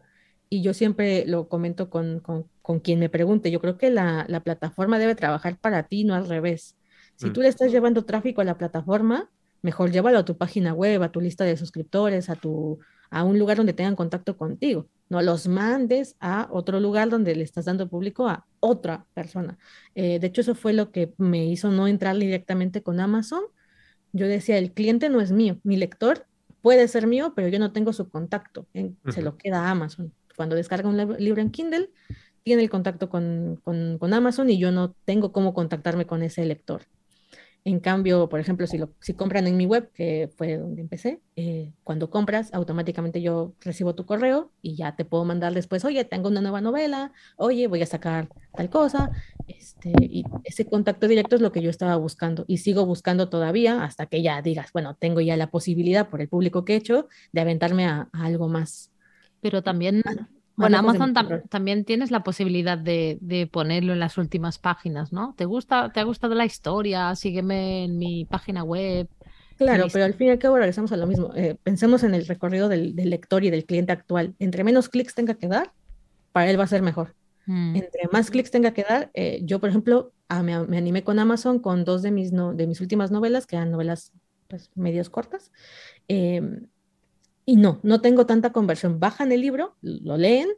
y 0.50 0.62
yo 0.62 0.74
siempre 0.74 1.26
lo 1.26 1.48
comento 1.48 1.90
con, 1.90 2.20
con, 2.20 2.46
con 2.62 2.80
quien 2.80 3.00
me 3.00 3.10
pregunte, 3.10 3.50
yo 3.50 3.60
creo 3.60 3.78
que 3.78 3.90
la, 3.90 4.26
la, 4.28 4.42
plataforma 4.42 5.00
debe 5.00 5.16
trabajar 5.16 5.58
para 5.58 5.84
ti, 5.84 6.04
no 6.04 6.14
al 6.14 6.28
revés. 6.28 6.76
Si 7.16 7.28
mm. 7.28 7.34
tú 7.34 7.42
le 7.42 7.48
estás 7.48 7.72
llevando 7.72 8.06
tráfico 8.06 8.42
a 8.42 8.44
la 8.44 8.58
plataforma, 8.58 9.32
mejor 9.64 9.92
llévalo 9.92 10.20
a 10.20 10.26
tu 10.26 10.38
página 10.38 10.74
web, 10.74 11.02
a 11.02 11.12
tu 11.12 11.22
lista 11.22 11.44
de 11.44 11.58
suscriptores, 11.58 12.30
a, 12.30 12.36
tu, 12.36 12.80
a 13.14 13.24
un 13.24 13.38
lugar 13.38 13.58
donde 13.58 13.74
tengan 13.74 13.96
contacto 13.96 14.36
contigo. 14.38 14.90
No 15.08 15.22
los 15.22 15.48
mandes 15.48 16.16
a 16.20 16.48
otro 16.52 16.80
lugar 16.80 17.10
donde 17.10 17.36
le 17.36 17.44
estás 17.44 17.66
dando 17.66 17.88
público 17.88 18.28
a 18.28 18.48
otra 18.60 19.06
persona. 19.14 19.60
Eh, 19.94 20.18
de 20.18 20.28
hecho, 20.28 20.42
eso 20.42 20.56
fue 20.56 20.74
lo 20.74 20.92
que 20.92 21.14
me 21.18 21.46
hizo 21.46 21.70
no 21.70 21.88
entrar 21.88 22.18
directamente 22.18 22.82
con 22.82 23.00
Amazon. 23.00 23.44
Yo 24.14 24.28
decía, 24.28 24.58
el 24.58 24.72
cliente 24.74 25.10
no 25.10 25.22
es 25.22 25.32
mío, 25.32 25.60
mi 25.64 25.78
lector 25.78 26.26
puede 26.62 26.88
ser 26.88 27.06
mío, 27.06 27.34
pero 27.36 27.50
yo 27.50 27.60
no 27.60 27.72
tengo 27.72 27.94
su 27.94 28.10
contacto, 28.10 28.66
se 29.10 29.22
lo 29.22 29.38
queda 29.38 29.68
a 29.68 29.72
Amazon. 29.72 30.12
Cuando 30.36 30.56
descarga 30.56 30.90
un 30.90 31.18
libro 31.20 31.42
en 31.42 31.52
Kindle, 31.52 31.92
tiene 32.42 32.64
el 32.64 32.70
contacto 32.72 33.10
con, 33.10 33.62
con 33.64 34.14
Amazon 34.14 34.50
y 34.50 34.58
yo 34.58 34.72
no 34.72 34.96
tengo 35.06 35.32
cómo 35.32 35.54
contactarme 35.54 36.08
con 36.08 36.24
ese 36.24 36.46
lector. 36.46 36.88
En 37.66 37.80
cambio, 37.80 38.28
por 38.28 38.42
ejemplo, 38.42 38.68
si, 38.68 38.78
lo, 38.78 38.94
si 39.00 39.14
compran 39.14 39.48
en 39.48 39.56
mi 39.56 39.66
web, 39.66 39.90
que 39.94 40.30
fue 40.36 40.58
donde 40.58 40.82
empecé, 40.82 41.22
eh, 41.38 41.72
cuando 41.86 42.10
compras, 42.10 42.54
automáticamente 42.54 43.22
yo 43.22 43.56
recibo 43.62 43.96
tu 43.96 44.06
correo 44.06 44.52
y 44.62 44.76
ya 44.76 44.98
te 44.98 45.06
puedo 45.06 45.24
mandar 45.24 45.54
después, 45.54 45.86
oye, 45.86 46.04
tengo 46.04 46.28
una 46.28 46.42
nueva 46.42 46.60
novela, 46.60 47.14
oye, 47.38 47.68
voy 47.68 47.82
a 47.82 47.86
sacar 47.86 48.28
tal 48.54 48.70
cosa. 48.70 49.12
Este, 49.48 49.94
y 50.02 50.26
ese 50.44 50.66
contacto 50.66 51.08
directo 51.08 51.38
es 51.38 51.42
lo 51.42 51.54
que 51.54 51.62
yo 51.62 51.70
estaba 51.70 51.96
buscando 51.96 52.44
y 52.48 52.58
sigo 52.58 52.86
buscando 52.86 53.30
todavía 53.30 53.84
hasta 53.86 54.08
que 54.08 54.22
ya 54.22 54.42
digas, 54.42 54.74
bueno, 54.74 54.96
tengo 54.96 55.22
ya 55.22 55.38
la 55.38 55.50
posibilidad 55.50 56.10
por 56.10 56.20
el 56.20 56.28
público 56.28 56.66
que 56.66 56.74
he 56.74 56.78
hecho 56.78 57.08
de 57.32 57.42
aventarme 57.42 57.86
a, 57.86 58.10
a 58.12 58.26
algo 58.26 58.50
más. 58.50 58.92
Pero 59.40 59.64
también 59.64 60.04
bueno, 60.56 60.78
Amazon 60.78 61.14
también 61.50 61.84
tienes 61.84 62.12
la 62.12 62.24
posibilidad 62.24 62.78
de, 62.78 63.50
ponerlo 63.52 63.94
en 63.94 64.00
las 64.00 64.18
últimas 64.18 64.60
páginas, 64.60 65.12
¿no? 65.12 65.34
¿Te 65.38 65.46
gusta, 65.46 65.92
te 65.92 66.00
ha 66.00 66.04
gustado 66.04 66.36
la 66.36 66.46
historia? 66.46 67.16
Sígueme 67.16 67.86
en 67.86 67.98
mi 67.98 68.26
página 68.26 68.64
web. 68.64 69.08
Claro, 69.58 69.88
pero 69.92 70.06
al 70.06 70.14
fin 70.14 70.28
y 70.28 70.30
al 70.32 70.40
cabo 70.40 70.58
regresamos 70.58 70.92
a 70.92 70.98
lo 70.98 71.08
mismo. 71.08 71.32
Eh, 71.36 71.56
pensemos 71.64 72.04
en 72.04 72.14
el 72.14 72.26
recorrido 72.26 72.70
del, 72.70 72.96
lector 72.96 73.44
y 73.44 73.50
del 73.50 73.66
cliente 73.66 73.92
actual. 73.92 74.36
Entre 74.40 74.64
menos 74.64 74.90
clics 74.90 75.16
tenga 75.16 75.36
que 75.36 75.48
dar, 75.48 75.72
para 76.32 76.50
él 76.50 76.60
va 76.60 76.64
a 76.64 76.68
ser 76.68 76.82
mejor. 76.82 77.16
Mm. 77.46 77.76
Entre 77.76 78.08
más 78.12 78.30
clics 78.30 78.52
tenga 78.52 78.72
que 78.72 78.84
dar, 78.84 79.12
eh, 79.14 79.42
yo, 79.44 79.60
por 79.60 79.70
ejemplo, 79.70 80.12
me, 80.42 80.54
animé 80.54 81.04
con 81.04 81.20
Amazon 81.20 81.60
con 81.60 81.84
dos 81.84 82.02
de 82.02 82.12
mis, 82.12 82.32
de 82.32 82.68
mis 82.68 82.82
últimas 82.82 83.12
novelas, 83.12 83.46
que 83.46 83.56
eran 83.56 83.72
novelas 83.72 84.12
pues, 84.48 84.72
medias 84.76 85.10
cortas. 85.10 85.52
Em, 86.08 86.68
y 87.46 87.56
no, 87.58 87.80
no 87.84 88.02
tengo 88.02 88.26
tanta 88.26 88.52
conversión. 88.52 89.00
Bajan 89.00 89.32
el 89.32 89.42
libro, 89.42 89.76
lo 89.82 90.18
leen, 90.18 90.50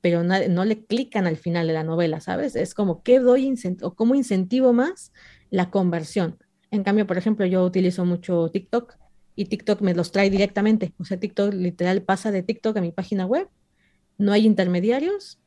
pero 0.00 0.22
no, 0.22 0.64
le 0.64 0.84
clican 0.84 1.26
al 1.26 1.36
final 1.36 1.66
de 1.66 1.72
la 1.74 1.84
novela, 1.84 2.20
¿sabes? 2.20 2.56
Es 2.56 2.74
como, 2.74 3.02
¿qué 3.02 3.20
doy 3.20 3.54
o 3.82 3.94
cómo 3.94 4.14
incentivo 4.14 4.72
más 4.72 5.12
la 5.50 5.70
conversión? 5.70 6.38
En 6.70 6.84
cambio, 6.84 7.06
por 7.06 7.18
ejemplo, 7.18 7.44
yo 7.46 7.64
utilizo 7.64 8.04
mucho 8.04 8.48
TikTok 8.50 8.96
y 9.34 9.46
TikTok 9.46 9.80
me 9.82 9.94
los 9.94 10.12
trae 10.12 10.30
directamente. 10.30 10.94
O 10.98 11.04
sea, 11.04 11.18
TikTok 11.18 11.52
literal 11.52 12.02
pasa 12.02 12.30
de 12.30 12.42
TikTok 12.42 12.76
a 12.76 12.80
mi 12.80 12.92
página 12.92 13.26
web, 13.26 13.48
no 14.16 14.32
hay 14.32 14.46
intermediarios 14.46 15.38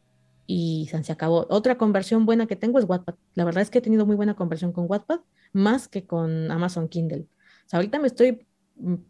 y 0.46 0.90
se 1.02 1.12
acabó. 1.12 1.48
Otra 1.50 1.78
conversión 1.78 2.26
buena 2.26 2.46
que 2.46 2.56
tengo 2.56 2.78
es 2.78 2.86
Wattpad. 2.86 3.16
La 3.34 3.46
verdad 3.46 3.64
es 3.64 3.70
que 3.70 3.80
he 3.80 3.82
tenido 3.82 4.06
muy 4.06 4.16
buena 4.16 4.36
conversión 4.36 4.72
con 4.72 4.86
Wattpad, 4.88 5.22
más 5.54 5.88
que 5.88 6.06
con 6.06 6.52
Amazon 6.52 6.90
Kindle. 6.90 7.28
O 7.66 7.70
sea, 7.70 7.78
ahorita 7.78 8.00
me 8.00 8.08
estoy 8.08 8.46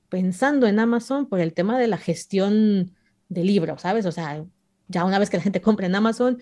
pensando 0.10 0.68
en 0.68 0.80
Amazon 0.80 1.28
por 1.28 1.40
el 1.40 1.54
tema 1.54 1.80
de 1.80 1.88
la 1.88 1.98
gestión 1.98 2.96
de 3.30 3.44
libros, 3.44 3.82
¿sabes? 3.82 4.06
O 4.06 4.12
sea, 4.12 4.46
ya 4.88 5.06
una 5.06 5.20
vez 5.20 5.30
que 5.30 5.38
la 5.38 5.44
gente 5.44 5.62
compra 5.62 5.86
en 5.88 5.96
Amazon, 5.96 6.40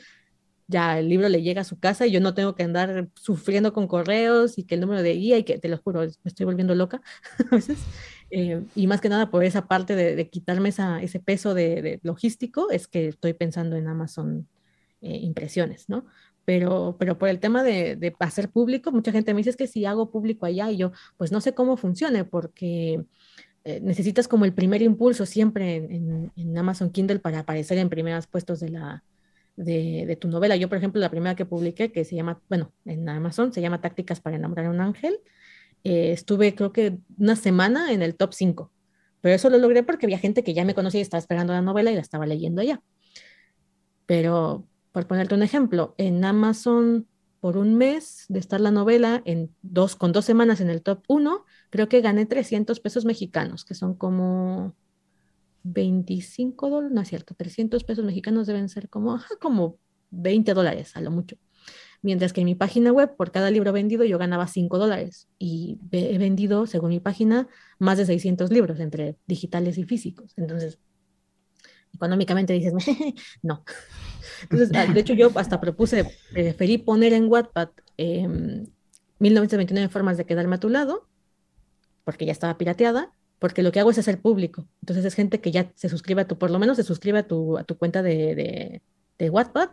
ya 0.67 0.99
el 0.99 1.09
libro 1.09 1.29
le 1.29 1.41
llega 1.41 1.61
a 1.61 1.65
su 1.65 1.79
casa 1.79 2.07
y 2.07 2.11
yo 2.11 2.19
no 2.21 2.33
tengo 2.33 2.55
que 2.55 2.63
andar 2.63 3.09
sufriendo 3.15 3.73
con 3.73 3.87
correos 3.87 4.57
y 4.57 4.63
que 4.63 4.75
el 4.75 4.81
número 4.81 5.03
de 5.03 5.13
guía 5.13 5.37
y 5.37 5.43
que 5.43 5.59
te 5.59 5.67
lo 5.67 5.77
juro, 5.77 6.01
me 6.01 6.09
estoy 6.23 6.45
volviendo 6.45 6.73
loca 6.75 7.01
a 7.51 7.55
veces. 7.55 7.79
Eh, 8.31 8.63
y 8.75 8.87
más 8.87 9.01
que 9.01 9.09
nada 9.09 9.29
por 9.29 9.43
esa 9.43 9.67
parte 9.67 9.95
de, 9.95 10.29
quitarme 10.29 10.69
ese 10.69 11.19
peso 11.19 11.53
de, 11.53 11.99
logístico, 12.03 12.71
es 12.71 12.87
que 12.87 13.09
estoy 13.09 13.33
pensando 13.33 13.75
en 13.75 13.87
Amazon 13.87 14.47
eh, 15.01 15.17
impresiones, 15.17 15.89
¿no? 15.89 16.05
Pero, 16.45 16.95
pero 16.99 17.17
por 17.17 17.29
el 17.29 17.39
tema 17.39 17.63
de, 17.63 17.95
de, 17.95 18.15
hacer 18.19 18.49
público, 18.49 18.91
mucha 18.91 19.11
gente 19.11 19.33
me 19.33 19.39
dice 19.39 19.51
es 19.51 19.57
que 19.57 19.67
si 19.67 19.85
hago 19.85 20.11
público 20.11 20.45
allá 20.45 20.71
y 20.71 20.77
yo, 20.77 20.91
pues 21.17 21.31
no 21.31 21.41
sé 21.41 21.53
cómo 21.53 21.77
funcione 21.77 22.25
porque 22.25 23.05
eh, 23.63 23.79
necesitas 23.81 24.27
como 24.27 24.45
el 24.45 24.53
primer 24.53 24.81
impulso 24.81 25.25
siempre 25.25 25.75
en, 25.75 26.57
Amazon 26.57 26.91
Kindle 26.91 27.19
para 27.19 27.39
aparecer 27.39 27.77
en 27.77 27.89
primeros 27.89 28.25
puestos 28.25 28.59
de, 28.59 28.69
la, 28.69 29.03
de, 29.55 30.17
tu 30.19 30.27
novela. 30.27 30.55
Yo, 30.55 30.67
por 30.67 30.77
ejemplo, 30.79 30.99
la 30.99 31.11
primera 31.11 31.35
que 31.35 31.45
publiqué, 31.45 31.91
que 31.91 32.03
se 32.03 32.15
llama, 32.15 32.41
bueno, 32.49 32.73
en 32.85 33.07
Amazon, 33.07 33.53
se 33.53 33.61
llama 33.61 33.79
Tácticas 33.79 34.19
para 34.19 34.37
enamorar 34.37 34.65
a 34.65 34.69
un 34.71 34.81
ángel, 34.81 35.19
eh, 35.83 36.11
estuve 36.11 36.55
creo 36.55 36.73
que 36.73 36.97
una 37.17 37.35
semana 37.35 37.91
en 37.91 38.01
el 38.01 38.15
top 38.15 38.33
5, 38.33 38.71
pero 39.21 39.35
eso 39.35 39.49
lo 39.49 39.57
logré 39.59 39.83
porque 39.83 40.07
había 40.07 40.19
gente 40.19 40.43
que 40.43 40.53
ya 40.53 40.65
me 40.65 40.73
conocía 40.73 40.99
y 40.99 41.03
estaba 41.03 41.19
esperando 41.19 41.53
la 41.53 41.61
novela 41.61 41.91
y 41.91 41.95
la 41.95 42.01
estaba 42.01 42.25
leyendo 42.25 42.61
allá. 42.61 42.81
Pero, 44.07 44.67
por 44.91 45.07
ponerte 45.07 45.35
un 45.35 45.43
ejemplo, 45.43 45.95
en 45.97 46.23
Amazon 46.25 47.07
por 47.39 47.57
un 47.57 47.75
mes 47.75 48.25
de 48.29 48.39
estar 48.39 48.61
la 48.61 48.71
novela 48.71 49.23
en 49.25 49.53
dos, 49.63 49.95
con 49.95 50.11
dos 50.11 50.25
semanas 50.25 50.61
en 50.61 50.69
el 50.69 50.83
top 50.83 51.03
1, 51.07 51.43
creo 51.71 51.89
que 51.89 52.01
gané 52.01 52.25
300 52.27 52.79
pesos 52.79 53.03
mexicanos, 53.03 53.65
que 53.65 53.73
son 53.73 53.95
como 53.95 54.75
25 55.63 56.69
dólares, 56.69 56.93
no 56.93 57.01
es 57.01 57.09
cierto, 57.09 57.33
300 57.33 57.83
pesos 57.83 58.05
mexicanos 58.05 58.45
deben 58.45 58.69
ser 58.69 58.89
como, 58.89 59.19
como 59.41 59.77
20 60.11 60.53
dólares 60.53 60.95
a 60.95 61.01
lo 61.01 61.09
mucho. 61.09 61.35
Mientras 62.03 62.33
que 62.33 62.41
en 62.41 62.45
mi 62.45 62.55
página 62.55 62.91
web, 62.91 63.15
por 63.15 63.31
cada 63.31 63.51
libro 63.51 63.73
vendido, 63.73 64.03
yo 64.03 64.17
ganaba 64.17 64.47
5 64.47 64.77
dólares 64.79 65.27
y 65.37 65.79
he 65.91 66.17
vendido, 66.17 66.65
según 66.65 66.89
mi 66.89 66.99
página, 66.99 67.47
más 67.77 67.97
de 67.97 68.05
600 68.05 68.51
libros 68.51 68.79
entre 68.79 69.17
digitales 69.27 69.77
y 69.77 69.83
físicos. 69.83 70.33
Entonces, 70.35 70.79
económicamente 72.01 72.53
dices, 72.53 72.73
no. 73.43 73.63
Entonces, 74.43 74.71
ah, 74.73 74.91
de 74.91 74.99
hecho, 74.99 75.13
yo 75.13 75.31
hasta 75.35 75.61
propuse, 75.61 76.05
preferí 76.33 76.79
poner 76.79 77.13
en 77.13 77.29
Wattpad 77.29 77.69
1929 79.19 79.85
em, 79.85 79.89
formas 79.89 80.17
de 80.17 80.25
quedarme 80.25 80.55
a 80.55 80.59
tu 80.59 80.69
lado, 80.69 81.07
porque 82.03 82.25
ya 82.25 82.31
estaba 82.31 82.57
pirateada, 82.57 83.11
porque 83.37 83.61
lo 83.61 83.71
que 83.71 83.79
hago 83.79 83.91
es 83.91 83.99
hacer 83.99 84.19
público. 84.19 84.67
Entonces 84.81 85.05
es 85.05 85.13
gente 85.13 85.41
que 85.41 85.51
ya 85.51 85.71
se 85.75 85.89
suscribe 85.89 86.23
a 86.23 86.27
tu, 86.27 86.39
por 86.39 86.49
lo 86.49 86.57
menos 86.57 86.77
se 86.77 86.83
suscribe 86.83 87.19
a 87.19 87.27
tu, 87.27 87.57
a 87.57 87.63
tu 87.63 87.77
cuenta 87.77 88.01
de, 88.01 88.33
de, 88.35 88.81
de 89.19 89.29
Wattpad 89.29 89.69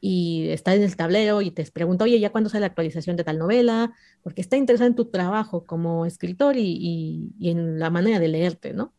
y 0.00 0.48
está 0.50 0.74
en 0.74 0.82
el 0.82 0.96
tablero 0.96 1.42
y 1.42 1.50
te 1.50 1.64
pregunta, 1.70 2.04
oye, 2.04 2.18
¿ya 2.20 2.30
cuándo 2.30 2.48
sale 2.48 2.60
la 2.62 2.66
actualización 2.66 3.16
de 3.16 3.24
tal 3.24 3.38
novela? 3.38 3.92
Porque 4.22 4.40
está 4.40 4.56
interesado 4.56 4.88
en 4.88 4.96
tu 4.96 5.06
trabajo 5.06 5.64
como 5.64 6.06
escritor 6.06 6.56
y, 6.56 6.76
y, 6.80 7.32
y 7.38 7.50
en 7.50 7.78
la 7.78 7.90
manera 7.90 8.20
de 8.20 8.28
leerte, 8.28 8.72
¿no? 8.72 8.94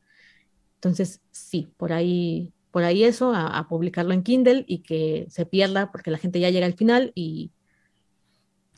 Entonces, 0.76 1.22
sí, 1.32 1.72
por 1.78 1.94
ahí 1.94 2.54
por 2.74 2.84
ahí 2.84 3.04
eso, 3.04 3.34
a, 3.36 3.68
publicarlo 3.70 4.16
en 4.16 4.24
Kindle 4.24 4.66
y 4.68 4.80
que 4.80 5.28
se 5.30 5.46
pierda 5.46 5.92
porque 5.92 6.10
la 6.10 6.18
gente 6.18 6.40
ya 6.40 6.50
llega 6.50 6.66
al 6.66 6.74
final 6.74 7.12
y 7.14 7.52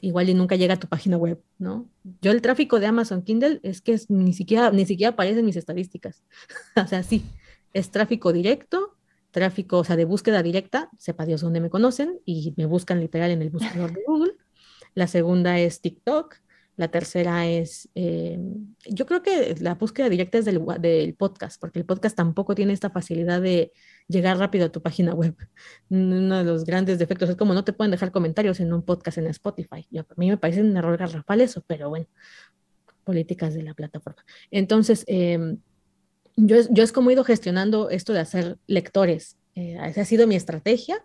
igual 0.01 0.27
y 0.27 0.33
nunca 0.33 0.57
llega 0.57 0.73
a 0.73 0.79
tu 0.79 0.89
página 0.89 1.15
web, 1.15 1.41
¿no? 1.59 1.89
Yo 2.21 2.31
el 2.31 2.41
tráfico 2.41 2.81
de 2.81 2.87
Amazon 2.87 3.21
Kindle 3.21 3.61
es 3.63 3.79
que 3.79 3.97
ni, 4.09 4.33
siquiera, 4.33 4.69
ni 4.71 4.85
siquiera 4.85 5.13
aparece 5.13 5.39
en 5.39 5.45
mis 5.45 5.55
estadísticas. 5.55 6.23
o 6.75 6.85
sea, 6.85 7.03
sí, 7.03 7.23
es 7.71 7.89
tráfico 7.89 8.33
directo, 8.33 8.97
tráfico, 9.31 9.77
o 9.77 9.85
sea, 9.85 9.95
de 9.95 10.03
búsqueda 10.03 10.43
directa, 10.43 10.89
sepa 10.99 11.25
Dios 11.25 11.39
dónde 11.39 11.61
me 11.61 11.69
conocen 11.69 12.19
y 12.25 12.53
me 12.57 12.65
buscan 12.65 12.99
literal 12.99 13.31
en 13.31 13.41
el 13.43 13.49
buscador 13.49 13.93
de 13.93 14.03
Google. 14.05 14.33
La 14.93 15.07
segunda 15.07 15.57
es 15.57 15.79
TikTok, 15.79 16.35
la 16.77 16.89
tercera 16.89 17.47
es, 17.47 17.89
eh, 17.95 18.37
yo 18.85 19.05
creo 19.05 19.23
que 19.23 19.55
la 19.59 19.75
búsqueda 19.75 20.09
directa 20.09 20.37
es 20.37 20.45
del, 20.45 21.15
podcast, 21.17 21.59
porque 21.59 21.79
el 21.79 21.85
podcast 21.85 22.17
tampoco 22.17 22.53
tiene 22.53 22.73
esta 22.73 22.89
facilidad 22.89 23.41
de 23.41 23.71
llegar 24.07 24.37
rápido 24.37 24.65
a 24.65 24.71
tu 24.71 24.81
página 24.81 25.13
web. 25.13 25.35
Uno 25.89 26.37
de 26.37 26.43
los 26.43 26.65
grandes 26.65 26.99
defectos 26.99 27.29
es 27.29 27.35
como 27.37 27.53
no 27.53 27.63
te 27.63 27.73
pueden 27.73 27.91
dejar 27.91 28.11
comentarios 28.11 28.59
en 28.59 28.73
un 28.73 28.83
podcast 28.83 29.17
en 29.17 29.27
Spotify. 29.27 29.87
Yo, 29.89 30.01
a 30.01 30.13
mí 30.17 30.29
me 30.29 30.37
parece 30.37 30.61
un 30.61 30.75
error 30.75 30.97
garrafal 30.97 31.39
eso, 31.41 31.63
pero 31.65 31.89
bueno, 31.89 32.07
políticas 33.05 33.53
de 33.53 33.63
la 33.63 33.73
plataforma. 33.73 34.25
Entonces, 34.51 35.05
em, 35.07 35.59
yo, 36.35 36.57
yo 36.69 36.83
es 36.83 36.91
como 36.91 37.09
he 37.09 37.13
ido 37.13 37.23
gestionando 37.23 37.89
esto 37.89 38.11
de 38.11 38.19
hacer 38.19 38.57
lectores. 38.67 39.37
Eh, 39.55 39.77
esa 39.85 40.01
ha 40.01 40.05
sido 40.05 40.27
mi 40.27 40.35
estrategia 40.35 41.01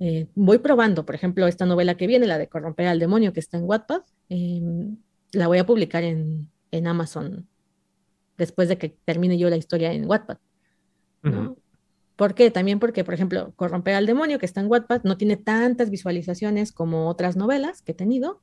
eh, 0.00 0.26
voy 0.34 0.58
probando, 0.58 1.06
por 1.06 1.14
ejemplo, 1.14 1.46
esta 1.46 1.66
novela 1.66 1.96
que 1.96 2.06
viene, 2.06 2.26
la 2.26 2.38
de 2.38 2.48
Corromper 2.48 2.86
al 2.88 2.98
Demonio, 2.98 3.32
que 3.32 3.40
está 3.40 3.56
en 3.58 3.64
Wattpad, 3.64 4.02
em, 4.28 4.96
la 5.32 5.46
voy 5.46 5.58
a 5.58 5.66
publicar 5.66 6.02
en, 6.02 6.50
en, 6.70 6.86
Amazon 6.86 7.48
después 8.36 8.68
de 8.68 8.78
que 8.78 8.88
termine 9.04 9.38
yo 9.38 9.48
la 9.50 9.56
historia 9.56 9.92
en 9.92 10.08
Wattpad. 10.08 10.38
¿Por 12.16 12.34
qué? 12.34 12.50
También 12.50 12.78
porque, 12.78 13.02
por 13.02 13.14
ejemplo, 13.14 13.52
Corromper 13.56 13.94
al 13.94 14.06
Demonio, 14.06 14.38
que 14.38 14.46
está 14.46 14.60
en 14.60 14.70
Wattpad, 14.70 15.02
no 15.04 15.16
tiene 15.16 15.36
tantas 15.36 15.90
visualizaciones 15.90 16.70
como 16.70 17.08
otras 17.08 17.36
novelas 17.36 17.82
que 17.82 17.92
he 17.92 17.94
tenido. 17.94 18.40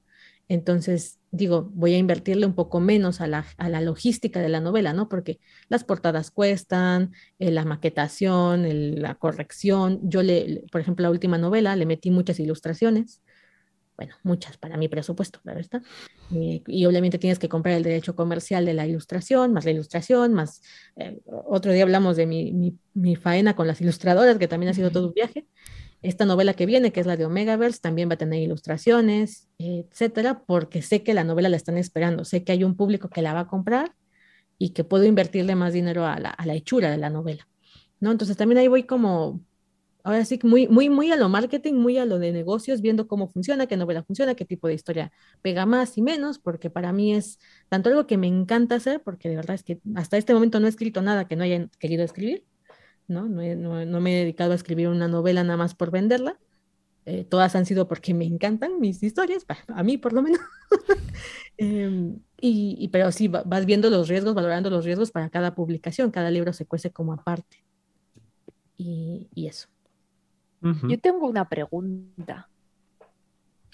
Entonces, 0.52 1.20
digo, 1.32 1.70
voy 1.74 1.94
a 1.94 1.98
invertirle 1.98 2.46
un 2.46 2.56
poco 2.56 2.80
menos 2.82 3.22
a 3.22 3.28
la, 3.28 3.46
a 3.58 3.70
la 3.70 3.80
logística 3.82 4.42
de 4.42 4.50
la 4.50 4.60
novela, 4.60 4.92
¿no? 4.94 5.08
Porque 5.10 5.40
las 5.70 5.84
portadas 5.86 6.30
cuestan, 6.32 7.14
eh, 7.40 7.52
la 7.52 7.64
maquetación, 7.66 8.66
el- 8.66 9.02
la 9.02 9.16
corrección. 9.16 10.00
Yo 10.04 10.24
le, 10.24 10.64
por 10.72 10.82
ejemplo, 10.82 11.04
la 11.04 11.12
última 11.12 11.38
novela 11.38 11.76
le 11.76 11.86
metí 11.86 12.12
muchas 12.12 12.40
ilustraciones. 12.40 13.22
Bueno, 13.98 14.16
muchas 14.24 14.58
para 14.58 14.78
mi 14.78 14.88
presupuesto, 14.88 15.40
la 15.44 15.54
verdad. 15.54 15.84
Eh, 16.34 16.64
y 16.68 16.86
obviamente 16.86 17.20
tienes 17.20 17.40
que 17.40 17.50
comprar 17.50 17.76
el 17.76 17.84
derecho 17.84 18.16
comercial 18.16 18.66
de 18.66 18.74
la 18.74 18.88
ilustración, 18.88 19.54
más 19.54 19.66
la 19.66 19.72
ilustración, 19.72 20.34
más... 20.34 20.62
eh, 20.98 21.22
otro 21.26 21.72
día 21.74 21.84
hablamos 21.84 22.18
de 22.18 22.26
mi, 22.26 22.52
mi, 22.54 22.78
mi 22.94 23.16
faena 23.16 23.56
con 23.56 23.68
las 23.68 23.80
ilustradoras, 23.82 24.38
que 24.40 24.48
también 24.48 24.72
ha 24.72 24.74
sido 24.74 24.92
todo 24.92 25.08
un 25.10 25.14
viaje. 25.14 25.48
Esta 26.02 26.26
novela 26.26 26.54
que 26.56 26.66
viene, 26.66 26.92
que 26.92 27.00
es 27.00 27.06
la 27.06 27.18
de 27.18 27.26
Omegaverse, 27.26 27.80
también 27.80 28.10
va 28.10 28.16
a 28.16 28.18
tener 28.18 28.42
ilustraciones, 28.42 29.50
etcétera, 29.60 30.44
porque 30.46 30.82
sé 30.82 31.04
que 31.04 31.14
la 31.14 31.24
novela 31.24 31.50
la 31.50 31.58
están 31.58 31.78
esperando, 31.78 32.26
sé 32.26 32.44
que 32.44 32.52
hay 32.52 32.64
un 32.64 32.76
público 32.76 33.10
que 33.10 33.22
la 33.22 33.34
va 33.34 33.42
a 33.42 33.48
comprar 33.48 33.96
y 34.58 34.72
que 34.72 34.84
puedo 34.84 35.06
invertirle 35.06 35.56
más 35.56 35.74
dinero 35.74 36.06
a 36.06 36.20
la, 36.20 36.30
a 36.30 36.46
la 36.46 36.56
hechura 36.56 36.90
de 36.92 36.98
la 36.98 37.10
novela, 37.10 37.48
¿no? 38.00 38.12
Entonces 38.12 38.38
también 38.38 38.60
ahí 38.60 38.68
voy 38.68 38.84
como, 38.84 39.42
ahora 40.04 40.26
sí, 40.26 40.40
muy, 40.44 40.68
muy, 40.68 40.90
muy 40.90 41.12
a 41.12 41.16
lo 41.16 41.30
marketing, 41.30 41.76
muy 41.76 41.98
a 41.98 42.06
lo 42.06 42.20
de 42.20 42.32
negocios, 42.32 42.82
viendo 42.82 43.08
cómo 43.08 43.28
funciona, 43.28 43.68
qué 43.68 43.78
novela 43.78 44.04
funciona, 44.04 44.36
qué 44.36 44.46
tipo 44.46 44.68
de 44.68 44.74
historia 44.74 45.12
pega 45.42 45.66
más 45.66 45.98
y 45.98 46.02
menos, 46.02 46.40
porque 46.40 46.70
para 46.70 46.94
mí 46.94 47.14
es 47.14 47.40
tanto 47.70 47.90
algo 47.90 48.08
que 48.08 48.18
me 48.18 48.28
encanta 48.28 48.76
hacer, 48.76 49.02
porque 49.04 49.30
de 49.30 49.36
verdad 49.36 49.56
es 49.56 49.64
que 49.64 49.80
hasta 49.96 50.18
este 50.18 50.34
momento 50.34 50.60
no 50.60 50.68
he 50.68 50.70
escrito 50.70 51.02
nada 51.02 51.28
que 51.28 51.36
no 51.36 51.44
haya 51.44 51.68
querido 51.80 52.04
escribir, 52.04 52.46
¿no? 53.12 53.28
No, 53.28 53.42
no- 53.56 53.86
no 53.86 54.02
me 54.02 54.14
he 54.16 54.20
dedicado 54.22 54.54
a 54.54 54.56
escribir 54.56 54.88
una 54.90 55.08
novela 55.08 55.44
nada 55.44 55.58
más 55.58 55.76
por 55.76 55.92
venderla. 55.92 56.40
Eh, 57.06 57.24
todas 57.26 57.56
han 57.56 57.66
sido 57.66 57.88
porque 57.88 58.14
me 58.14 58.26
encantan 58.26 58.80
mis 58.80 59.02
historias, 59.04 59.46
a 59.68 59.84
mí 59.84 59.98
por 59.98 60.14
lo 60.14 60.22
menos. 60.22 60.40
Em, 61.58 62.20
y, 62.40 62.76
y- 62.80 62.88
pero 62.88 63.12
sí, 63.12 63.28
va- 63.28 63.44
vas 63.46 63.66
viendo 63.68 63.90
los 63.92 64.08
riesgos, 64.08 64.34
valorando 64.34 64.70
los 64.72 64.84
riesgos 64.86 65.12
para 65.12 65.30
cada 65.30 65.54
publicación, 65.54 66.10
cada 66.10 66.32
libro 66.32 66.54
se 66.54 66.66
cuece 66.66 66.92
como 66.92 67.14
aparte. 67.14 67.64
Y, 68.78 69.30
y 69.36 69.48
eso. 69.48 69.68
Yo 70.62 71.00
tengo 71.00 71.28
una 71.28 71.48
pregunta. 71.50 72.50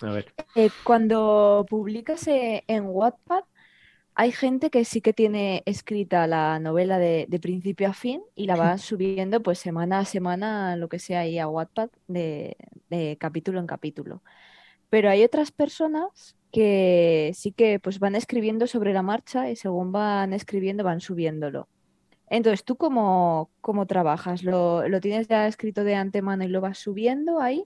A 0.01 0.11
ver. 0.11 0.33
Eh, 0.55 0.69
cuando 0.85 1.65
publicas 1.69 2.27
eh, 2.27 2.63
en 2.67 2.85
Wattpad, 2.87 3.43
hay 4.19 4.31
gente 4.31 4.71
que 4.71 4.83
sí 4.83 4.99
que 5.01 5.13
tiene 5.13 5.61
escrita 5.67 6.25
la 6.25 6.59
novela 6.59 6.97
de, 6.97 7.27
de 7.29 7.39
principio 7.39 7.87
a 7.89 7.93
fin 7.93 8.23
y 8.35 8.47
la 8.47 8.55
va 8.55 8.77
subiendo 8.79 9.43
pues 9.43 9.59
semana 9.59 9.99
a 9.99 10.05
semana, 10.05 10.75
lo 10.75 10.89
que 10.89 10.97
sea, 10.97 11.19
ahí 11.21 11.37
a 11.37 11.47
Wattpad 11.47 11.91
de, 12.07 12.57
de 12.89 13.17
capítulo 13.19 13.59
en 13.59 13.67
capítulo. 13.67 14.23
Pero 14.89 15.09
hay 15.11 15.23
otras 15.23 15.51
personas 15.51 16.35
que 16.51 17.31
sí 17.35 17.51
que 17.51 17.79
pues 17.79 17.99
van 17.99 18.15
escribiendo 18.15 18.65
sobre 18.67 18.93
la 18.93 19.03
marcha 19.03 19.51
y 19.51 19.55
según 19.55 19.91
van 19.91 20.33
escribiendo 20.33 20.83
van 20.83 20.99
subiéndolo. 21.01 21.69
Entonces, 22.29 22.65
¿tú 22.65 22.75
cómo, 22.75 23.51
cómo 23.61 23.85
trabajas? 23.85 24.43
¿Lo, 24.43 24.87
lo 24.87 24.99
tienes 24.99 25.27
ya 25.27 25.47
escrito 25.47 25.83
de 25.83 25.95
antemano 25.95 26.43
y 26.43 26.49
lo 26.49 26.59
vas 26.59 26.77
subiendo 26.77 27.39
ahí? 27.39 27.63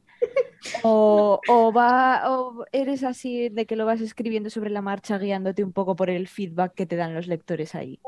¿O, 0.83 1.39
o 1.49 1.73
va, 1.73 2.31
o 2.31 2.65
eres 2.71 3.03
así 3.03 3.49
de 3.49 3.65
que 3.65 3.75
lo 3.75 3.85
vas 3.85 4.01
escribiendo 4.01 4.49
sobre 4.49 4.69
la 4.69 4.81
marcha, 4.81 5.17
guiándote 5.17 5.63
un 5.63 5.73
poco 5.73 5.95
por 5.95 6.09
el 6.09 6.27
feedback 6.27 6.75
que 6.75 6.85
te 6.85 6.95
dan 6.95 7.15
los 7.15 7.27
lectores 7.27 7.73
ahí? 7.73 7.99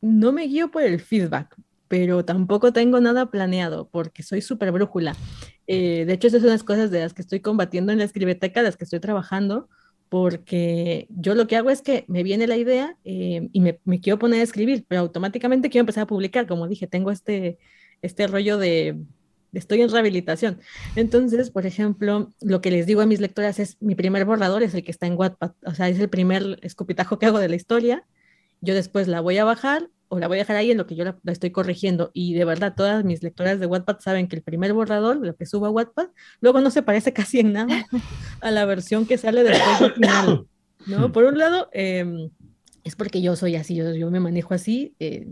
No 0.00 0.32
me 0.32 0.46
guío 0.46 0.70
por 0.70 0.82
el 0.82 1.00
feedback, 1.00 1.56
pero 1.88 2.24
tampoco 2.24 2.72
tengo 2.72 3.00
nada 3.00 3.30
planeado 3.30 3.88
porque 3.88 4.22
soy 4.22 4.40
súper 4.40 4.70
brújula. 4.72 5.16
Eh, 5.66 6.04
de 6.06 6.12
hecho, 6.12 6.28
esas 6.28 6.42
son 6.42 6.50
las 6.50 6.64
cosas 6.64 6.90
de 6.90 7.00
las 7.00 7.14
que 7.14 7.22
estoy 7.22 7.40
combatiendo 7.40 7.92
en 7.92 7.98
la 7.98 8.04
escribeteca, 8.04 8.62
las 8.62 8.76
que 8.76 8.84
estoy 8.84 9.00
trabajando, 9.00 9.68
porque 10.12 11.06
yo 11.08 11.34
lo 11.34 11.46
que 11.46 11.56
hago 11.56 11.70
es 11.70 11.80
que 11.80 12.04
me 12.06 12.22
viene 12.22 12.46
la 12.46 12.58
idea 12.58 12.98
eh, 13.02 13.48
y 13.50 13.60
me, 13.60 13.80
me 13.86 13.98
quiero 13.98 14.18
poner 14.18 14.40
a 14.40 14.42
escribir, 14.42 14.84
pero 14.86 15.00
automáticamente 15.00 15.70
quiero 15.70 15.84
empezar 15.84 16.02
a 16.02 16.06
publicar. 16.06 16.46
Como 16.46 16.68
dije, 16.68 16.86
tengo 16.86 17.10
este, 17.10 17.56
este 18.02 18.26
rollo 18.26 18.58
de, 18.58 19.06
estoy 19.54 19.80
en 19.80 19.88
rehabilitación. 19.88 20.60
Entonces, 20.96 21.50
por 21.50 21.64
ejemplo, 21.64 22.30
lo 22.42 22.60
que 22.60 22.70
les 22.70 22.84
digo 22.84 23.00
a 23.00 23.06
mis 23.06 23.20
lectoras 23.22 23.58
es, 23.58 23.78
mi 23.80 23.94
primer 23.94 24.26
borrador 24.26 24.62
es 24.62 24.74
el 24.74 24.84
que 24.84 24.90
está 24.90 25.06
en 25.06 25.14
Wattpad, 25.16 25.52
o 25.64 25.72
sea, 25.72 25.88
es 25.88 25.98
el 25.98 26.10
primer 26.10 26.58
escupitajo 26.60 27.18
que 27.18 27.24
hago 27.24 27.38
de 27.38 27.48
la 27.48 27.56
historia. 27.56 28.04
Yo 28.60 28.74
después 28.74 29.08
la 29.08 29.22
voy 29.22 29.38
a 29.38 29.46
bajar 29.46 29.88
o 30.12 30.18
la 30.18 30.28
voy 30.28 30.36
a 30.36 30.40
dejar 30.42 30.56
ahí 30.56 30.70
en 30.70 30.76
lo 30.76 30.86
que 30.86 30.94
yo 30.94 31.04
la, 31.04 31.18
la 31.22 31.32
estoy 31.32 31.52
corrigiendo. 31.52 32.10
Y 32.12 32.34
de 32.34 32.44
verdad, 32.44 32.74
todas 32.76 33.02
mis 33.02 33.22
lectoras 33.22 33.58
de 33.58 33.64
Wattpad 33.64 34.00
saben 34.00 34.28
que 34.28 34.36
el 34.36 34.42
primer 34.42 34.74
borrador, 34.74 35.16
lo 35.16 35.34
que 35.34 35.46
subo 35.46 35.64
a 35.64 35.70
Wattpad, 35.70 36.08
luego 36.42 36.60
no 36.60 36.70
se 36.70 36.82
parece 36.82 37.12
casi 37.14 37.40
en 37.40 37.54
nada 37.54 37.86
a 38.42 38.50
la 38.50 38.66
versión 38.66 39.06
que 39.06 39.16
sale 39.16 39.42
después 39.42 39.80
del 39.80 39.92
final. 39.94 40.46
¿no? 40.86 41.12
Por 41.12 41.24
un 41.24 41.38
lado, 41.38 41.70
eh, 41.72 42.28
es 42.84 42.94
porque 42.94 43.22
yo 43.22 43.36
soy 43.36 43.56
así, 43.56 43.74
yo, 43.74 43.94
yo 43.94 44.10
me 44.10 44.20
manejo 44.20 44.52
así. 44.52 44.94
eh, 45.00 45.26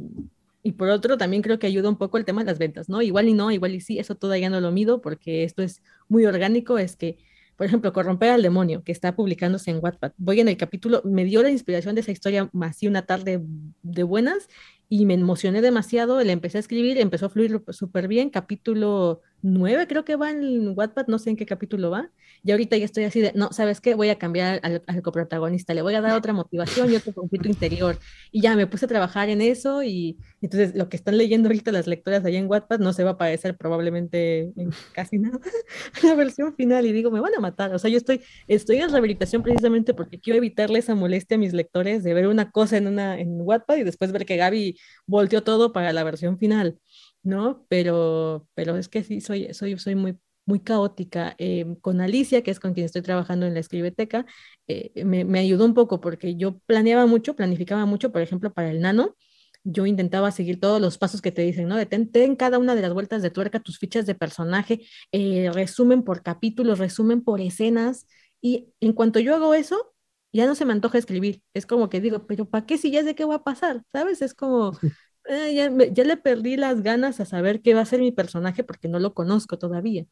y 0.63 0.73
por 0.73 0.89
otro, 0.89 1.17
también 1.17 1.43
creo 1.43 1.59
que 1.59 1.67
ayuda 1.67 1.89
un 1.89 1.97
poco 1.97 2.19
el 2.19 2.25
tema 2.25 2.43
de 2.43 2.47
las 2.47 2.59
ventas, 2.59 2.89
¿no? 2.89 3.01
Igual 3.01 3.29
y 3.29 3.35
no, 3.35 3.51
igual 3.51 3.75
y 3.75 3.81
sí, 3.81 3.99
eso 3.99 4.15
todavía 4.15 4.51
no 4.51 4.61
lo 4.61 4.71
mido 4.73 5.01
porque 5.01 5.45
esto 5.45 5.63
es 5.63 5.83
muy 6.09 6.27
orgánico, 6.27 6.77
es 6.79 6.97
que, 6.97 7.17
por 7.61 7.67
ejemplo, 7.67 7.93
Corromper 7.93 8.31
al 8.31 8.41
Demonio, 8.41 8.83
que 8.85 8.91
está 8.91 9.15
publicándose 9.15 9.71
en 9.71 9.81
Wattpad, 9.83 10.13
voy 10.17 10.41
en 10.41 10.49
el 10.49 10.57
capítulo, 10.57 11.03
me 11.05 11.27
dio 11.27 11.43
la 11.43 11.51
inspiración 11.51 11.95
de 11.95 12.01
esa 12.01 12.11
historia 12.11 12.49
así 12.63 12.87
una 12.89 13.03
tarde 13.03 13.43
de 13.83 14.03
buenas 14.03 14.49
y 14.89 15.05
me 15.05 15.13
emocioné 15.13 15.61
demasiado, 15.61 16.25
le 16.25 16.33
empecé 16.33 16.57
a 16.57 16.61
escribir, 16.61 16.97
empezó 16.97 17.27
a 17.27 17.29
fluir 17.29 17.63
súper 17.69 18.09
bien, 18.09 18.31
capítulo 18.31 19.21
9 19.43 19.87
creo 19.87 20.05
que 20.05 20.17
va 20.17 20.31
en 20.31 20.77
Wattpad, 20.77 21.07
no 21.07 21.19
sé 21.19 21.31
en 21.31 21.37
qué 21.37 21.47
capítulo 21.47 21.91
va, 21.91 22.11
y 22.43 22.51
ahorita 22.51 22.77
ya 22.77 22.85
estoy 22.85 23.05
así 23.05 23.21
de, 23.21 23.33
no, 23.35 23.53
¿sabes 23.53 23.81
qué? 23.81 23.95
Voy 23.95 24.09
a 24.09 24.19
cambiar 24.19 24.61
al, 24.63 24.83
al 24.87 25.03
coprotagonista, 25.03 25.75
le 25.75 25.83
voy 25.83 25.95
a 25.95 26.01
dar 26.01 26.17
otra 26.17 26.33
motivación 26.33 26.93
y 26.93 26.97
otro 26.97 27.13
conflicto 27.13 27.49
interior, 27.49 27.99
y 28.31 28.41
ya 28.43 28.57
me 28.57 28.67
puse 28.67 28.85
a 28.85 28.89
trabajar 28.89 29.29
en 29.29 29.41
eso, 29.41 29.83
y 29.83 30.19
entonces 30.41 30.75
lo 30.75 30.89
que 30.89 30.97
están 30.97 31.17
leyendo 31.19 31.49
ahorita 31.49 31.73
las 31.73 31.87
lectoras 31.87 32.25
allá 32.25 32.39
en 32.39 32.49
Wattpad 32.49 32.79
no 32.81 32.93
se 32.93 33.05
va 33.05 33.11
a 33.11 33.19
parecer 33.19 33.57
probablemente 33.57 34.53
en 34.57 34.71
casi 34.93 35.19
nada 35.19 35.39
a 36.03 36.07
la 36.07 36.15
versión 36.15 36.55
final, 36.55 36.87
y 36.87 36.93
digo, 36.93 37.11
me 37.11 37.21
van 37.21 37.35
a 37.37 37.41
matar, 37.41 37.75
o 37.75 37.79
sea, 37.79 37.91
yo 37.91 37.97
estoy, 37.97 38.21
estoy 38.49 38.77
en 38.77 38.91
rehabilitación 38.91 39.43
precisamente 39.43 39.95
porque 39.95 40.21
quiero 40.21 40.39
evitarle 40.39 40.79
esa 40.79 40.95
molestia 40.95 41.37
a 41.37 41.39
mis 41.39 41.53
lectores 41.53 42.03
de 42.03 42.15
ver 42.15 42.27
una 42.27 42.51
cosa 42.51 42.77
en, 42.77 42.87
una, 42.87 43.19
en 43.19 43.41
Wattpad 43.41 43.77
y 43.77 43.85
después 43.85 44.13
ver 44.13 44.27
que 44.27 44.37
Gaby 44.37 44.79
volteó 45.07 45.43
todo 45.43 45.73
para 45.73 45.93
la 45.93 46.05
versión 46.05 46.39
final, 46.39 46.79
¿no? 47.23 47.67
Pero, 47.69 48.49
pero 48.55 48.77
es 48.77 48.89
que 48.89 49.03
sí, 49.05 49.21
soy, 49.21 49.53
soy, 49.55 49.79
soy 49.79 49.95
muy, 49.95 50.19
muy 50.47 50.61
caótica. 50.61 51.35
Eh, 51.39 51.77
con 51.81 52.01
Alicia, 52.01 52.43
que 52.43 52.51
es 52.51 52.61
con 52.61 52.75
quien 52.75 52.87
estoy 52.87 53.03
trabajando 53.03 53.47
en 53.47 53.55
la 53.55 53.61
escribeteca, 53.61 54.27
eh, 54.69 55.05
me, 55.05 55.25
me, 55.25 55.41
ayudó 55.41 55.65
un 55.65 55.75
poco 55.75 56.01
porque 56.01 56.37
yo 56.37 56.59
planeaba 56.67 57.07
mucho, 57.07 57.37
planificaba 57.37 57.87
mucho, 57.87 58.13
por 58.13 58.23
ejemplo, 58.23 58.53
para 58.53 58.71
el 58.71 58.81
nano. 58.81 59.17
Yo 59.63 59.85
intentaba 59.87 60.31
seguir 60.31 60.59
todos 60.59 60.81
los 60.81 60.97
pasos 60.99 61.21
que 61.21 61.33
te 61.33 61.43
dicen, 61.43 61.69
¿no? 61.69 61.77
Detén 61.77 62.11
ten 62.11 62.35
cada 62.37 62.59
una 62.59 62.75
de 62.75 62.81
las 62.83 62.95
vueltas 62.95 63.23
de 63.23 63.31
tuerca, 63.31 63.61
tus 63.61 63.79
fichas 63.79 64.07
de 64.07 64.15
personaje, 64.15 64.81
eh, 65.13 65.51
resumen 65.53 66.03
por 66.03 66.23
capítulos, 66.23 66.79
resumen 66.79 67.23
por 67.23 67.41
escenas. 67.41 68.07
Y 68.41 68.73
en 68.81 68.95
cuanto 68.95 69.21
yo 69.21 69.35
hago 69.35 69.53
eso, 69.55 69.93
ya 70.33 70.47
no 70.47 70.55
se 70.55 70.65
me 70.65 70.73
antoja 70.73 70.99
escribir. 70.99 71.43
Es 71.55 71.67
como 71.67 71.91
que 71.91 72.01
digo, 72.01 72.27
pero 72.27 72.49
¿para 72.49 72.67
qué 72.67 72.79
si 72.79 72.91
ya 72.91 73.03
sé 73.05 73.15
qué 73.15 73.25
va 73.25 73.37
a 73.37 73.45
pasar? 73.45 73.83
¿Sabes? 73.93 74.23
Es 74.23 74.35
como, 74.35 74.73
eh, 75.31 75.55
ya, 75.55 75.71
ya, 75.93 76.05
le 76.05 76.17
perdí 76.17 76.57
las 76.57 76.83
ganas 76.83 77.21
a 77.21 77.25
saber 77.25 77.63
qué 77.63 77.75
va 77.75 77.83
a 77.83 77.87
ser 77.87 78.01
mi 78.01 78.13
personaje 78.13 78.65
porque 78.65 78.89
no 78.89 78.99
lo 78.99 79.15
conozco 79.15 79.59
todavía. 79.59 80.07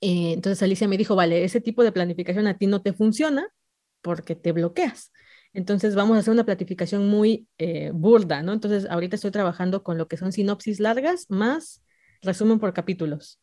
Eh, 0.00 0.32
entonces 0.32 0.62
Alicia 0.62 0.88
me 0.88 0.96
dijo, 0.96 1.14
vale, 1.14 1.44
ese 1.44 1.60
tipo 1.60 1.84
de 1.84 1.92
planificación 1.92 2.46
a 2.46 2.56
ti 2.58 2.66
no 2.66 2.82
te 2.82 2.92
funciona 2.92 3.48
porque 4.02 4.34
te 4.34 4.52
bloqueas. 4.52 5.12
Entonces 5.52 5.94
vamos 5.94 6.16
a 6.16 6.20
hacer 6.20 6.32
una 6.32 6.44
planificación 6.44 7.08
muy 7.08 7.48
eh, 7.58 7.90
burda, 7.92 8.42
¿no? 8.42 8.52
Entonces 8.52 8.86
ahorita 8.88 9.16
estoy 9.16 9.30
trabajando 9.30 9.82
con 9.82 9.98
lo 9.98 10.08
que 10.08 10.16
son 10.16 10.32
sinopsis 10.32 10.80
largas 10.80 11.26
más 11.28 11.82
resumen 12.22 12.58
por 12.60 12.72
capítulos. 12.72 13.40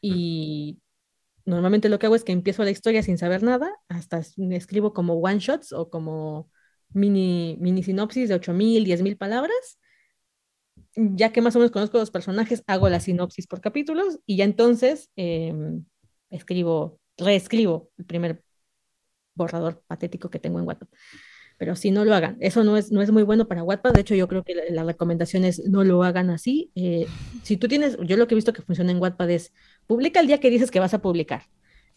Y 0.00 0.80
normalmente 1.44 1.88
lo 1.88 1.98
que 1.98 2.06
hago 2.06 2.16
es 2.16 2.24
que 2.24 2.32
empiezo 2.32 2.64
la 2.64 2.70
historia 2.70 3.02
sin 3.02 3.18
saber 3.18 3.42
nada, 3.42 3.72
hasta 3.88 4.18
escribo 4.18 4.92
como 4.92 5.14
one 5.14 5.38
shots 5.38 5.72
o 5.72 5.90
como 5.90 6.50
mini, 6.92 7.56
mini 7.60 7.82
sinopsis 7.82 8.28
de 8.28 8.34
8000, 8.34 8.84
10000 8.84 9.16
palabras. 9.16 9.78
Ya 10.94 11.32
que 11.32 11.40
más 11.40 11.54
o 11.56 11.58
menos 11.58 11.70
conozco 11.70 11.98
los 11.98 12.10
personajes, 12.10 12.64
hago 12.66 12.88
la 12.88 13.00
sinopsis 13.00 13.46
por 13.46 13.60
capítulos 13.60 14.18
y 14.26 14.36
ya 14.36 14.44
entonces 14.44 15.10
eh, 15.16 15.54
escribo, 16.30 16.98
reescribo 17.16 17.90
el 17.96 18.04
primer 18.06 18.42
borrador 19.34 19.82
patético 19.86 20.30
que 20.30 20.38
tengo 20.38 20.58
en 20.58 20.66
Wattpad. 20.66 20.88
Pero 21.58 21.76
si 21.76 21.90
no 21.90 22.04
lo 22.06 22.14
hagan, 22.14 22.38
eso 22.40 22.64
no 22.64 22.76
es, 22.76 22.90
no 22.90 23.02
es 23.02 23.10
muy 23.10 23.22
bueno 23.22 23.46
para 23.46 23.62
Wattpad. 23.62 23.92
De 23.92 24.00
hecho, 24.00 24.14
yo 24.14 24.28
creo 24.28 24.44
que 24.44 24.54
la, 24.54 24.64
la 24.70 24.84
recomendación 24.84 25.44
es 25.44 25.62
no 25.68 25.84
lo 25.84 26.02
hagan 26.02 26.30
así. 26.30 26.72
Eh, 26.74 27.06
si 27.42 27.56
tú 27.58 27.68
tienes, 27.68 27.98
yo 28.06 28.16
lo 28.16 28.26
que 28.26 28.34
he 28.34 28.36
visto 28.36 28.54
que 28.54 28.62
funciona 28.62 28.90
en 28.90 28.98
Wattpad 28.98 29.30
es 29.30 29.52
publica 29.86 30.20
el 30.20 30.26
día 30.26 30.40
que 30.40 30.50
dices 30.50 30.70
que 30.70 30.80
vas 30.80 30.94
a 30.94 31.02
publicar. 31.02 31.42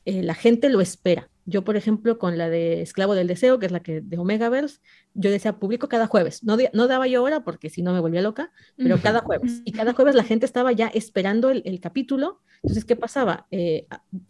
Eh, 0.06 0.22
la 0.22 0.34
gente 0.34 0.70
lo 0.70 0.82
espera. 0.82 1.30
Yo, 1.46 1.64
por 1.64 1.76
ejemplo, 1.76 2.18
con 2.18 2.38
la 2.38 2.50
de 2.50 2.82
Esclavo 2.82 3.16
del 3.16 3.28
Deseo, 3.28 3.60
que 3.60 3.66
es 3.66 3.72
la 3.72 3.82
que 3.82 4.02
de 4.02 4.18
Omegaverse, 4.18 4.80
yo 5.14 5.30
decía, 5.30 5.60
publico 5.60 5.90
cada 5.90 6.08
jueves. 6.08 6.44
No, 6.44 6.58
no 6.74 6.88
daba 6.88 7.08
yo 7.08 7.22
hora 7.24 7.44
porque 7.44 7.70
si 7.70 7.82
no 7.82 7.94
me 7.94 8.00
volvía 8.00 8.22
loca, 8.22 8.52
pero 8.78 9.00
cada 9.02 9.20
jueves. 9.22 9.62
Y 9.66 9.72
cada 9.74 9.94
jueves 9.94 10.16
la 10.16 10.24
gente 10.24 10.46
estaba 10.46 10.72
ya 10.72 10.88
esperando 10.88 11.50
el, 11.50 11.62
el 11.66 11.80
capítulo. 11.80 12.42
Entonces, 12.64 12.86
¿qué 12.86 12.96
pasaba? 12.96 13.48
Eh, 13.52 13.88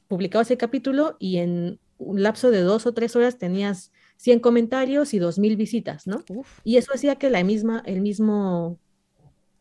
publicabas 0.07 0.49
el 0.51 0.57
capítulo 0.57 1.17
y 1.19 1.37
en 1.37 1.79
un 1.97 2.23
lapso 2.23 2.51
de 2.51 2.61
dos 2.61 2.85
o 2.85 2.93
tres 2.93 3.15
horas 3.15 3.37
tenías 3.37 3.91
100 4.17 4.39
comentarios 4.39 5.13
y 5.13 5.19
2.000 5.19 5.57
visitas, 5.57 6.07
¿no? 6.07 6.23
Y 6.63 6.77
eso 6.77 6.93
hacía 6.93 7.15
que 7.15 7.29
la 7.29 7.43
misma, 7.43 7.83
el 7.85 8.01
mismo, 8.01 8.79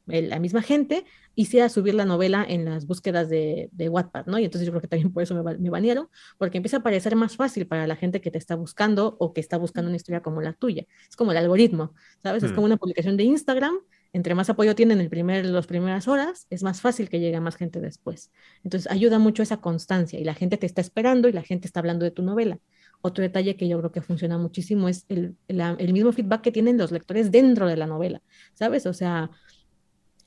la 0.07 0.38
misma 0.38 0.62
gente 0.62 1.05
hiciera 1.34 1.68
subir 1.68 1.94
la 1.94 2.05
novela 2.05 2.44
en 2.46 2.64
las 2.64 2.86
búsquedas 2.86 3.28
de, 3.28 3.68
de 3.72 3.88
Wattpad, 3.88 4.26
¿no? 4.26 4.38
Y 4.38 4.44
entonces 4.44 4.66
yo 4.66 4.72
creo 4.72 4.82
que 4.82 4.88
también 4.88 5.12
por 5.12 5.22
eso 5.22 5.34
me, 5.40 5.57
me 5.59 5.70
banearon, 5.70 6.09
porque 6.38 6.59
empieza 6.59 6.78
a 6.78 6.82
parecer 6.82 7.16
más 7.16 7.36
fácil 7.36 7.66
para 7.66 7.86
la 7.86 7.96
gente 7.96 8.20
que 8.20 8.30
te 8.30 8.38
está 8.38 8.55
buscando 8.57 9.16
o 9.18 9.32
que 9.32 9.40
está 9.40 9.57
buscando 9.59 9.88
una 9.88 9.96
historia 9.96 10.20
como 10.22 10.40
la 10.42 10.53
tuya. 10.53 10.84
Es 11.09 11.16
como 11.16 11.30
el 11.32 11.38
algoritmo, 11.38 11.94
¿sabes? 12.22 12.42
Es 12.42 12.53
Hmm. 12.53 12.55
como 12.55 12.66
una 12.66 12.76
publicación 12.76 13.16
de 13.16 13.24
Instagram. 13.24 13.74
Entre 14.14 14.34
más 14.34 14.50
apoyo 14.50 14.74
tienen 14.74 15.00
el 15.00 15.09
primer, 15.09 15.46
las 15.46 15.66
primeras 15.66 16.07
horas, 16.07 16.46
es 16.50 16.62
más 16.62 16.82
fácil 16.82 17.09
que 17.09 17.18
llegue 17.18 17.36
a 17.36 17.40
más 17.40 17.57
gente 17.57 17.80
después. 17.80 18.30
Entonces 18.62 18.90
ayuda 18.92 19.18
mucho 19.18 19.42
esa 19.42 19.62
constancia 19.62 20.20
y 20.20 20.24
la 20.24 20.34
gente 20.34 20.59
te 20.59 20.66
está 20.66 20.82
esperando 20.82 21.28
y 21.28 21.32
la 21.32 21.42
gente 21.42 21.66
está 21.66 21.80
hablando 21.80 22.05
de 22.05 22.11
tu 22.11 22.22
novela. 22.22 22.59
Otro 23.00 23.22
detalle 23.22 23.57
que 23.57 23.68
yo 23.68 23.78
creo 23.78 23.90
que 23.90 24.03
funciona 24.03 24.36
muchísimo 24.38 24.88
es 24.88 25.07
el, 25.09 25.36
la- 25.48 25.76
el 25.78 25.92
mismo 25.94 26.12
feedback 26.12 26.42
que 26.42 26.53
tienen 26.53 26.76
los 26.76 26.92
lectores 26.92 27.30
dentro 27.30 27.66
de 27.66 27.76
la 27.78 27.86
novela, 27.86 28.22
¿sabes? 28.55 28.84
O 28.86 28.92
sea, 28.92 29.30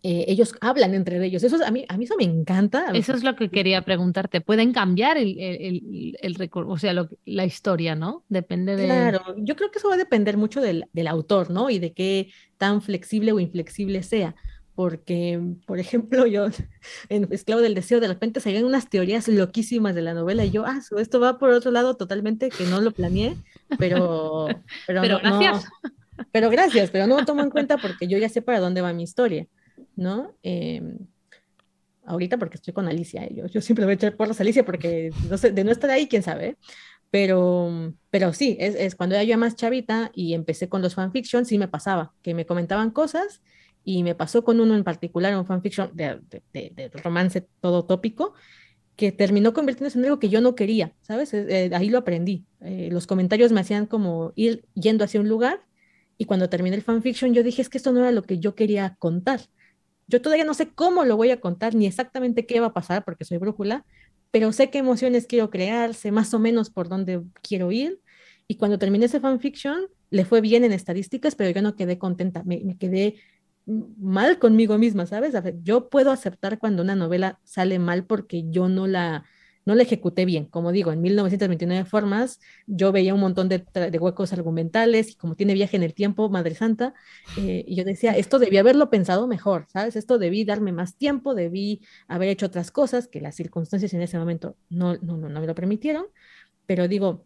eh, 0.08 0.26
ellos 0.28 0.54
hablan 0.62 0.94
entre 0.94 1.24
ellos. 1.26 1.42
Eso 1.44 1.56
es- 1.56 1.64
a 1.64 1.72
mí, 1.72 1.84
a 1.90 1.98
mí 1.98 2.04
eso 2.06 2.16
me 2.16 2.26
encanta. 2.26 2.92
Eso 2.94 3.14
es 3.14 3.24
lo 3.24 3.36
que 3.36 3.50
quería 3.50 3.82
preguntarte. 3.84 4.40
Pueden 4.40 4.72
cambiar 4.72 5.18
el, 5.18 5.36
el, 5.40 6.16
el- 6.22 6.38
el 6.40 6.50
o 6.54 6.78
sea, 6.78 6.94
lo 6.94 7.10
la 7.26 7.44
historia, 7.46 7.96
¿no? 7.96 8.24
Depende 8.30 8.76
de... 8.76 8.86
Claro, 8.86 9.36
yo 9.38 9.56
creo 9.56 9.72
que 9.72 9.80
eso 9.80 9.88
va 9.90 9.96
a 9.96 9.98
depender 9.98 10.38
mucho 10.38 10.62
del, 10.62 10.86
del 10.94 11.08
autor, 11.08 11.50
¿no? 11.50 11.72
Y 11.72 11.80
de 11.80 11.94
qué 11.94 12.30
tan 12.58 12.82
flexible 12.84 13.32
o 13.32 13.40
inflexible 13.40 14.04
sea. 14.04 14.36
Porque, 14.76 15.42
por 15.66 15.80
ejemplo, 15.80 16.28
yo 16.28 16.48
en 17.10 17.28
Esclavo 17.32 17.62
del 17.62 17.74
Deseo 17.76 18.00
de 18.00 18.10
repente 18.10 18.42
salían 18.42 18.66
unas 18.66 18.90
teorías 18.90 19.28
loquísimas 19.28 19.96
de 19.96 20.02
la 20.04 20.14
novela 20.14 20.44
y 20.46 20.52
yo, 20.52 20.66
ah, 20.68 20.80
esto 21.00 21.20
va 21.20 21.40
por 21.40 21.50
otro 21.50 21.72
lado 21.72 21.96
totalmente 21.96 22.50
que 22.50 22.66
no 22.66 22.82
lo 22.82 22.92
planeé, 22.92 23.38
pero, 23.80 24.48
pero, 24.86 25.02
Pero 25.02 25.20
no- 25.24 25.30
no- 25.30 25.40
gracias. 25.40 25.70
pero 26.32 26.50
gracias, 26.50 26.92
pero 26.92 27.08
no 27.08 27.18
lo 27.18 27.26
tomo 27.26 27.42
en 27.42 27.50
cuenta 27.50 27.78
porque 27.78 28.08
yo 28.08 28.18
ya 28.18 28.28
sé 28.30 28.42
para 28.42 28.60
dónde 28.60 28.82
va 28.82 28.92
mi 28.94 29.04
historia, 29.04 29.48
¿no? 29.96 30.36
Em, 30.44 30.98
ahorita 32.06 32.38
porque 32.38 32.56
estoy 32.56 32.74
con 32.74 32.88
Alicia, 32.88 33.24
¿eh? 33.26 33.44
yo, 33.52 33.62
siempre 33.62 33.86
voy 33.86 33.94
a 33.94 33.96
echar 33.96 34.16
porras 34.16 34.40
a 34.40 34.44
Alicia 34.44 34.66
porque 34.66 35.12
no 35.30 35.38
sé, 35.38 35.52
de 35.52 35.64
no 35.64 35.72
estar 35.72 35.90
ahí, 35.90 36.08
quién 36.08 36.24
sabe, 36.24 36.48
¿eh? 36.48 36.58
Pero, 37.12 37.94
pero 38.10 38.34
sí, 38.34 38.58
es, 38.60 38.76
es 38.76 38.96
cuando 38.96 39.16
era 39.16 39.24
yo 39.24 39.38
más 39.38 39.56
chavita 39.56 40.12
y 40.14 40.34
empecé 40.34 40.68
con 40.68 40.82
los 40.82 40.96
fanfiction, 40.96 41.46
sí 41.46 41.58
me 41.58 41.68
pasaba, 41.68 42.14
que 42.22 42.34
me 42.34 42.46
comentaban 42.46 42.92
cosas 42.92 43.42
y 43.86 44.04
me 44.04 44.16
pasó 44.16 44.44
con 44.44 44.60
uno 44.60 44.76
en 44.76 44.84
particular, 44.84 45.38
un 45.38 45.46
fanfiction 45.46 45.92
de, 45.94 46.20
de, 46.52 46.92
romance 46.96 47.48
todo 47.62 47.86
tópico, 47.86 48.34
que 48.96 49.12
terminó 49.12 49.54
convirtiéndose 49.54 50.00
en 50.00 50.06
algo 50.06 50.20
que 50.20 50.30
yo 50.30 50.42
no 50.42 50.56
quería, 50.56 50.94
¿sabes? 51.02 51.34
Eh, 51.34 51.46
eh, 51.50 51.72
ahí 51.74 51.90
lo 51.90 52.00
aprendí. 52.00 52.46
Eh, 52.62 52.90
los 52.92 53.08
comentarios 53.08 53.52
me 53.52 53.62
hacían 53.62 53.86
como 53.86 54.34
ir 54.36 54.66
yendo 54.74 55.04
hacia 55.04 55.20
un 55.20 55.30
lugar 55.30 55.64
y 56.18 56.26
cuando 56.26 56.50
terminé 56.50 56.76
el 56.76 56.82
fanfiction 56.82 57.34
yo 57.34 57.44
dije, 57.44 57.62
es 57.62 57.70
que 57.70 57.78
esto 57.78 57.92
no 57.92 58.00
era 58.00 58.12
lo 58.12 58.24
que 58.24 58.40
yo 58.40 58.56
quería 58.56 58.96
contar. 58.98 59.42
Yo 60.08 60.22
todavía 60.22 60.46
no 60.46 60.54
sé 60.54 60.70
cómo 60.70 61.04
lo 61.06 61.18
voy 61.18 61.32
a 61.32 61.40
contar, 61.40 61.76
ni 61.76 61.86
exactamente 61.86 62.46
qué 62.46 62.60
va 62.60 62.68
a 62.68 62.74
pasar, 62.74 63.04
porque 63.04 63.26
soy 63.26 63.38
brújula, 63.38 63.86
pero 64.32 64.52
sé 64.52 64.70
qué 64.70 64.80
emociones 64.80 65.28
quiero 65.28 65.50
crear, 65.50 65.94
sé 65.94 66.12
más 66.12 66.34
o 66.34 66.40
menos 66.40 66.70
por 66.70 66.90
dónde 66.90 67.22
quiero 67.42 67.72
ir. 67.72 68.00
Y 68.48 68.58
cuando 68.58 68.78
terminé 68.78 69.06
ese 69.06 69.20
fanfiction, 69.20 69.88
le 70.12 70.26
fue 70.26 70.42
bien 70.42 70.64
en 70.64 70.74
estadísticas, 70.74 71.36
pero 71.36 71.50
yo 71.50 71.62
no 71.62 71.76
quedé 71.76 71.98
contenta, 71.98 72.44
me, 72.44 72.62
me 72.64 72.78
quedé 72.78 73.16
mal 73.66 74.38
conmigo 74.40 74.78
misma, 74.78 75.06
¿sabes? 75.06 75.34
Yo 75.64 75.90
puedo 75.90 76.12
aceptar 76.12 76.60
cuando 76.60 76.84
una 76.84 76.96
novela 76.96 77.40
sale 77.44 77.80
mal 77.80 78.06
porque 78.06 78.44
yo 78.50 78.70
no 78.70 78.88
la, 78.88 79.26
no 79.66 79.76
la 79.76 79.84
ejecuté 79.84 80.26
bien. 80.26 80.46
Como 80.46 80.72
digo, 80.72 80.92
en 80.92 81.02
1929 81.02 81.86
formas, 81.86 82.40
yo 82.68 82.92
veía 82.92 83.14
un 83.14 83.20
montón 83.20 83.50
de, 83.50 83.66
huecos 84.00 84.34
argumentales 84.34 85.12
y 85.12 85.16
como 85.16 85.36
tiene 85.36 85.54
viaje 85.54 85.76
en 85.76 85.84
el 85.84 85.94
tiempo, 85.94 86.30
Madre 86.30 86.56
Santa, 86.56 86.94
eh, 87.38 87.64
y 87.68 87.76
yo 87.76 87.84
decía, 87.84 88.16
esto 88.16 88.40
debí 88.40 88.58
haberlo 88.58 88.90
pensado 88.90 89.28
mejor, 89.28 89.68
¿sabes? 89.72 89.96
Esto 89.96 90.18
debí 90.18 90.46
darme 90.46 90.72
más 90.72 90.96
tiempo, 90.96 91.36
debí 91.36 91.82
haber 92.08 92.30
hecho 92.30 92.46
otras 92.46 92.72
cosas 92.72 93.08
que 93.08 93.22
las 93.22 93.36
circunstancias 93.36 93.94
en 93.94 94.02
ese 94.02 94.18
momento 94.18 94.56
no, 94.70 94.96
no, 94.98 95.18
no, 95.18 95.30
no 95.30 95.42
me 95.42 95.48
lo 95.48 95.56
permitieron, 95.56 96.06
pero 96.66 96.88
digo, 96.88 97.26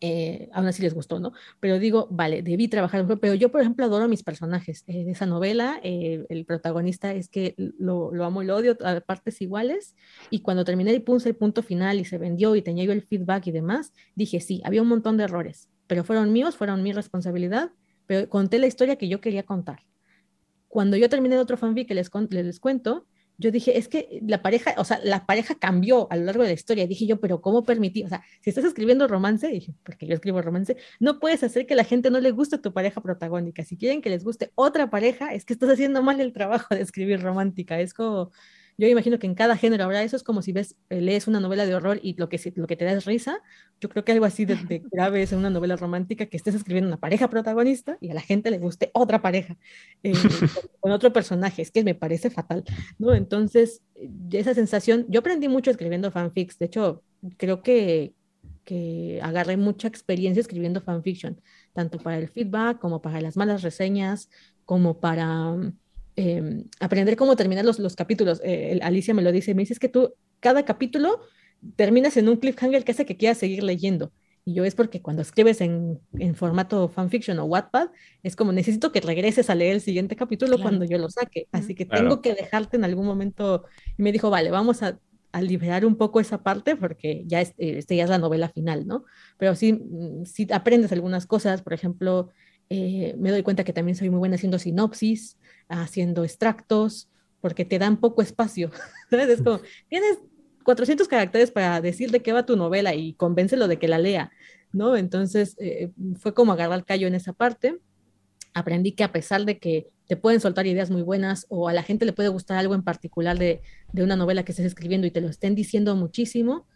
eh, 0.00 0.50
aún 0.52 0.66
así 0.66 0.82
les 0.82 0.94
gustó, 0.94 1.20
¿no? 1.20 1.32
Pero 1.60 1.78
digo, 1.78 2.08
vale, 2.10 2.42
debí 2.42 2.68
trabajar 2.68 3.06
pero 3.20 3.34
yo, 3.34 3.50
por 3.50 3.60
ejemplo, 3.60 3.84
adoro 3.84 4.08
mis 4.08 4.22
personajes 4.22 4.84
eh, 4.86 5.04
de 5.04 5.12
esa 5.12 5.26
novela, 5.26 5.80
eh, 5.82 6.26
el 6.28 6.44
protagonista 6.44 7.14
es 7.14 7.28
que 7.28 7.54
lo, 7.56 8.12
amo 8.22 8.42
y 8.42 8.46
lo 8.46 8.56
odio 8.56 8.76
a 8.84 9.00
partes 9.00 9.40
iguales, 9.40 9.94
y 10.30 10.40
cuando 10.40 10.64
terminé 10.64 10.92
y 10.92 11.00
puse 11.00 11.30
el 11.30 11.36
punto 11.36 11.62
final 11.62 11.98
y 11.98 12.04
se 12.04 12.18
vendió 12.18 12.56
y 12.56 12.62
tenía 12.62 12.84
yo 12.84 12.92
el 12.92 13.02
feedback 13.02 13.46
y 13.46 13.52
demás, 13.52 13.92
dije, 14.14 14.40
sí, 14.40 14.60
había 14.64 14.82
un 14.82 14.88
montón 14.88 15.16
de 15.16 15.24
errores, 15.24 15.70
pero 15.86 16.04
fueron 16.04 16.32
míos, 16.32 16.56
fueron 16.56 16.82
mi 16.82 16.92
responsabilidad, 16.92 17.70
pero 18.06 18.28
conté 18.28 18.58
la 18.58 18.66
historia 18.66 18.96
que 18.96 19.08
yo 19.08 19.20
quería 19.20 19.44
contar. 19.44 19.80
Cuando 20.68 20.96
yo 20.96 21.08
terminé 21.08 21.36
de 21.36 21.40
otro 21.40 21.56
fanfic 21.56 21.90
les, 21.90 22.10
les 22.30 22.60
cuento, 22.60 23.06
yo 23.38 23.50
dije, 23.50 23.78
es 23.78 23.88
que 23.88 24.20
la 24.26 24.42
pareja, 24.42 24.74
o 24.78 24.84
sea, 24.84 25.00
la 25.02 25.26
pareja 25.26 25.56
cambió 25.56 26.08
a 26.10 26.16
lo 26.16 26.24
largo 26.24 26.42
de 26.42 26.48
la 26.48 26.54
historia. 26.54 26.86
Dije 26.86 27.06
yo, 27.06 27.20
pero 27.20 27.40
¿cómo 27.40 27.64
permití? 27.64 28.02
O 28.04 28.08
sea, 28.08 28.22
si 28.40 28.50
estás 28.50 28.64
escribiendo 28.64 29.08
romance, 29.08 29.48
dije, 29.48 29.74
porque 29.82 30.06
yo 30.06 30.14
escribo 30.14 30.40
romance, 30.42 30.76
no 31.00 31.20
puedes 31.20 31.42
hacer 31.42 31.66
que 31.66 31.74
la 31.74 31.84
gente 31.84 32.10
no 32.10 32.20
le 32.20 32.30
guste 32.30 32.58
tu 32.58 32.72
pareja 32.72 33.00
protagónica. 33.00 33.64
Si 33.64 33.76
quieren 33.76 34.00
que 34.00 34.10
les 34.10 34.24
guste 34.24 34.52
otra 34.54 34.90
pareja, 34.90 35.34
es 35.34 35.44
que 35.44 35.52
estás 35.52 35.70
haciendo 35.70 36.02
mal 36.02 36.20
el 36.20 36.32
trabajo 36.32 36.74
de 36.74 36.80
escribir 36.80 37.20
romántica. 37.20 37.80
Es 37.80 37.92
como, 37.94 38.30
yo 38.78 38.88
imagino 38.88 39.18
que 39.18 39.26
en 39.26 39.34
cada 39.34 39.56
género 39.56 39.84
habrá 39.84 40.02
eso, 40.02 40.16
es 40.16 40.22
como 40.22 40.42
si 40.42 40.52
ves, 40.52 40.76
eh, 40.90 41.00
lees 41.00 41.26
una 41.26 41.40
novela 41.40 41.64
de 41.64 41.74
horror 41.74 41.98
y 42.02 42.14
lo 42.16 42.28
que, 42.28 42.52
lo 42.56 42.66
que 42.66 42.76
te 42.76 42.84
da 42.84 42.92
es 42.92 43.06
risa. 43.06 43.42
Yo 43.80 43.88
creo 43.88 44.04
que 44.04 44.12
algo 44.12 44.26
así 44.26 44.44
de, 44.44 44.56
de 44.56 44.82
grave 44.92 45.22
es 45.22 45.32
en 45.32 45.38
una 45.38 45.48
novela 45.48 45.76
romántica 45.76 46.26
que 46.26 46.36
estés 46.36 46.54
escribiendo 46.54 46.88
una 46.88 46.98
pareja 46.98 47.30
protagonista 47.30 47.96
y 48.00 48.10
a 48.10 48.14
la 48.14 48.20
gente 48.20 48.50
le 48.50 48.58
guste 48.58 48.90
otra 48.92 49.22
pareja 49.22 49.56
eh, 50.02 50.12
con, 50.80 50.92
otro 50.92 51.10
personaje. 51.12 51.62
Es 51.62 51.70
que 51.70 51.84
me 51.84 51.94
parece 51.94 52.28
fatal, 52.28 52.64
¿no? 52.98 53.14
Entonces, 53.14 53.82
eh, 53.94 54.10
esa 54.32 54.52
sensación, 54.52 55.06
yo 55.08 55.20
aprendí 55.20 55.48
mucho 55.48 55.70
escribiendo 55.70 56.10
fanfics. 56.10 56.58
De 56.58 56.66
hecho, 56.66 57.02
creo 57.38 57.62
que, 57.62 58.14
que 58.64 59.20
agarré 59.22 59.56
mucha 59.56 59.88
experiencia 59.88 60.42
escribiendo 60.42 60.82
fanfiction, 60.82 61.40
tanto 61.72 61.98
para 61.98 62.18
el 62.18 62.28
feedback 62.28 62.78
como 62.78 63.00
para 63.00 63.22
las 63.22 63.38
malas 63.38 63.62
reseñas, 63.62 64.28
como 64.66 65.00
para 65.00 65.56
eh, 66.16 66.64
aprender 66.80 67.16
cómo 67.16 67.36
terminar 67.36 67.64
los, 67.64 67.78
los 67.78 67.94
capítulos. 67.96 68.40
Eh, 68.44 68.78
Alicia 68.82 69.14
me 69.14 69.22
lo 69.22 69.32
dice, 69.32 69.54
me 69.54 69.62
dice 69.62 69.74
es 69.74 69.78
que 69.78 69.88
tú, 69.88 70.14
cada 70.40 70.64
capítulo 70.64 71.20
terminas 71.76 72.16
en 72.16 72.28
un 72.28 72.36
cliffhanger 72.36 72.84
que 72.84 72.92
hace 72.92 73.06
que 73.06 73.16
quieras 73.16 73.38
seguir 73.38 73.62
leyendo. 73.62 74.12
Y 74.44 74.54
yo 74.54 74.64
es 74.64 74.76
porque 74.76 75.02
cuando 75.02 75.22
escribes 75.22 75.60
en, 75.60 75.98
en 76.18 76.36
formato 76.36 76.88
fanfiction 76.88 77.38
o 77.40 77.46
Wattpad, 77.46 77.88
es 78.22 78.36
como 78.36 78.52
necesito 78.52 78.92
que 78.92 79.00
regreses 79.00 79.50
a 79.50 79.56
leer 79.56 79.74
el 79.74 79.80
siguiente 79.80 80.14
capítulo 80.14 80.52
Claro. 80.56 80.62
cuando 80.62 80.84
yo 80.84 80.98
lo 80.98 81.10
saque. 81.10 81.48
Así 81.50 81.74
que 81.74 81.86
Claro. 81.88 82.04
tengo 82.04 82.22
que 82.22 82.34
dejarte 82.34 82.76
en 82.76 82.84
algún 82.84 83.06
momento. 83.06 83.64
Y 83.98 84.02
me 84.02 84.12
dijo, 84.12 84.30
vale, 84.30 84.52
vamos 84.52 84.84
a, 84.84 85.00
a 85.32 85.42
liberar 85.42 85.84
un 85.84 85.96
poco 85.96 86.20
esa 86.20 86.44
parte 86.44 86.76
porque 86.76 87.24
ya 87.26 87.40
es, 87.40 87.50
eh, 87.58 87.78
este 87.78 87.96
ya 87.96 88.04
es 88.04 88.10
la 88.10 88.18
novela 88.18 88.48
final, 88.48 88.86
¿no? 88.86 89.04
Pero 89.36 89.56
sí, 89.56 89.72
mm, 89.72 90.24
sí 90.26 90.46
aprendes 90.52 90.92
algunas 90.92 91.26
cosas. 91.26 91.62
Por 91.62 91.72
ejemplo, 91.72 92.30
eh, 92.70 93.16
me 93.18 93.32
doy 93.32 93.42
cuenta 93.42 93.64
que 93.64 93.72
también 93.72 93.96
soy 93.96 94.10
muy 94.10 94.18
buena 94.20 94.36
haciendo 94.36 94.60
sinopsis, 94.60 95.38
haciendo 95.68 96.24
extractos, 96.24 97.08
porque 97.40 97.64
te 97.64 97.78
dan 97.78 97.98
poco 97.98 98.22
espacio. 98.22 98.70
Es 99.10 99.42
como, 99.42 99.60
tienes 99.88 100.18
400 100.64 101.06
caracteres 101.06 101.52
para 101.52 101.80
decir 101.80 102.10
de 102.10 102.20
qué 102.20 102.32
va 102.32 102.44
tu 102.44 102.56
novela 102.56 102.94
y 102.94 103.14
convéncelo 103.14 103.68
de 103.68 103.78
que 103.78 103.86
la 103.86 103.98
lea, 103.98 104.32
¿no? 104.72 104.96
Entonces 104.96 105.54
eh, 105.60 105.92
fue 106.18 106.34
como 106.34 106.52
agarrar 106.52 106.84
callo 106.84 107.06
en 107.06 107.14
esa 107.14 107.32
parte. 107.32 107.78
Aprendí 108.52 108.92
que 108.92 109.04
a 109.04 109.12
pesar 109.12 109.44
de 109.44 109.58
que 109.58 109.86
te 110.08 110.16
pueden 110.16 110.40
soltar 110.40 110.66
ideas 110.66 110.90
muy 110.90 111.02
buenas 111.02 111.46
o 111.48 111.68
a 111.68 111.72
la 111.72 111.84
gente 111.84 112.04
le 112.04 112.12
puede 112.12 112.30
gustar 112.30 112.58
algo 112.58 112.74
en 112.74 112.82
particular 112.82 113.38
de, 113.38 113.60
de 113.92 114.02
una 114.02 114.16
novela 114.16 114.44
que 114.44 114.52
estés 114.52 114.66
escribiendo 114.66 115.06
y 115.06 115.12
te 115.12 115.20
lo 115.20 115.28
estén 115.28 115.54
diciendo 115.54 115.94
muchísimo, 115.94 116.66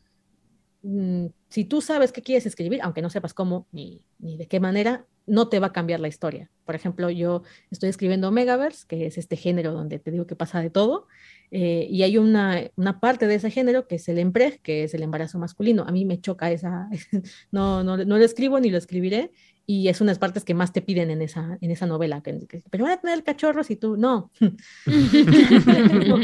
mm, 0.83 1.27
si 1.49 1.65
tú 1.65 1.81
sabes 1.81 2.13
qué 2.13 2.23
quieres 2.23 2.47
escribir, 2.47 2.81
aunque 2.83 3.03
no 3.03 3.11
sepas 3.11 3.35
cómo 3.35 3.67
ni, 3.73 4.03
ni 4.19 4.37
de 4.37 4.47
qué 4.47 4.61
manera, 4.61 5.07
no 5.27 5.49
te 5.49 5.61
va 5.61 5.69
a 5.69 5.73
cambiar 5.73 6.01
la 6.01 6.09
historia. 6.09 6.51
Por 6.65 6.75
ejemplo, 6.75 7.11
yo 7.11 7.43
estoy 7.71 7.89
escribiendo 7.89 8.31
Megaverse, 8.31 8.85
que 8.89 9.07
es 9.07 9.19
este 9.19 9.37
género 9.37 9.73
donde 9.73 9.99
te 9.99 10.11
digo 10.11 10.27
que 10.27 10.37
pasa 10.37 10.61
de 10.61 10.71
todo, 10.71 11.07
eh, 11.51 11.87
y 11.91 12.03
hay 12.03 12.19
una, 12.19 12.71
una 12.77 13.01
parte 13.01 13.27
de 13.27 13.37
ese 13.37 13.51
género 13.51 13.87
que 13.87 13.97
es 13.97 14.09
el 14.09 14.19
empreg, 14.19 14.61
que 14.61 14.85
es 14.85 14.95
el 14.95 15.03
embarazo 15.03 15.39
masculino. 15.39 15.85
A 15.87 15.93
mí 15.93 16.05
me 16.05 16.21
choca 16.21 16.51
esa, 16.51 16.89
no, 17.53 17.85
no, 17.85 17.97
no 17.97 18.19
lo 18.19 18.25
escribo 18.25 18.59
ni 18.61 18.71
lo 18.71 18.79
escribiré, 18.79 19.31
y 19.67 19.89
es 19.89 20.01
unas 20.01 20.19
partes 20.19 20.45
que 20.45 20.55
más 20.55 20.73
te 20.73 20.83
piden 20.83 21.11
en 21.11 21.23
esa, 21.23 21.57
en 21.61 21.71
esa 21.71 21.87
novela. 21.87 22.23
Que, 22.23 22.45
que, 22.49 22.65
pero 22.71 22.85
van 22.85 22.95
a 22.95 23.01
tener 23.01 23.23
cachorros 23.23 23.71
y 23.71 23.77
tú, 23.77 23.97
no. 23.97 24.33
no, 24.41 26.17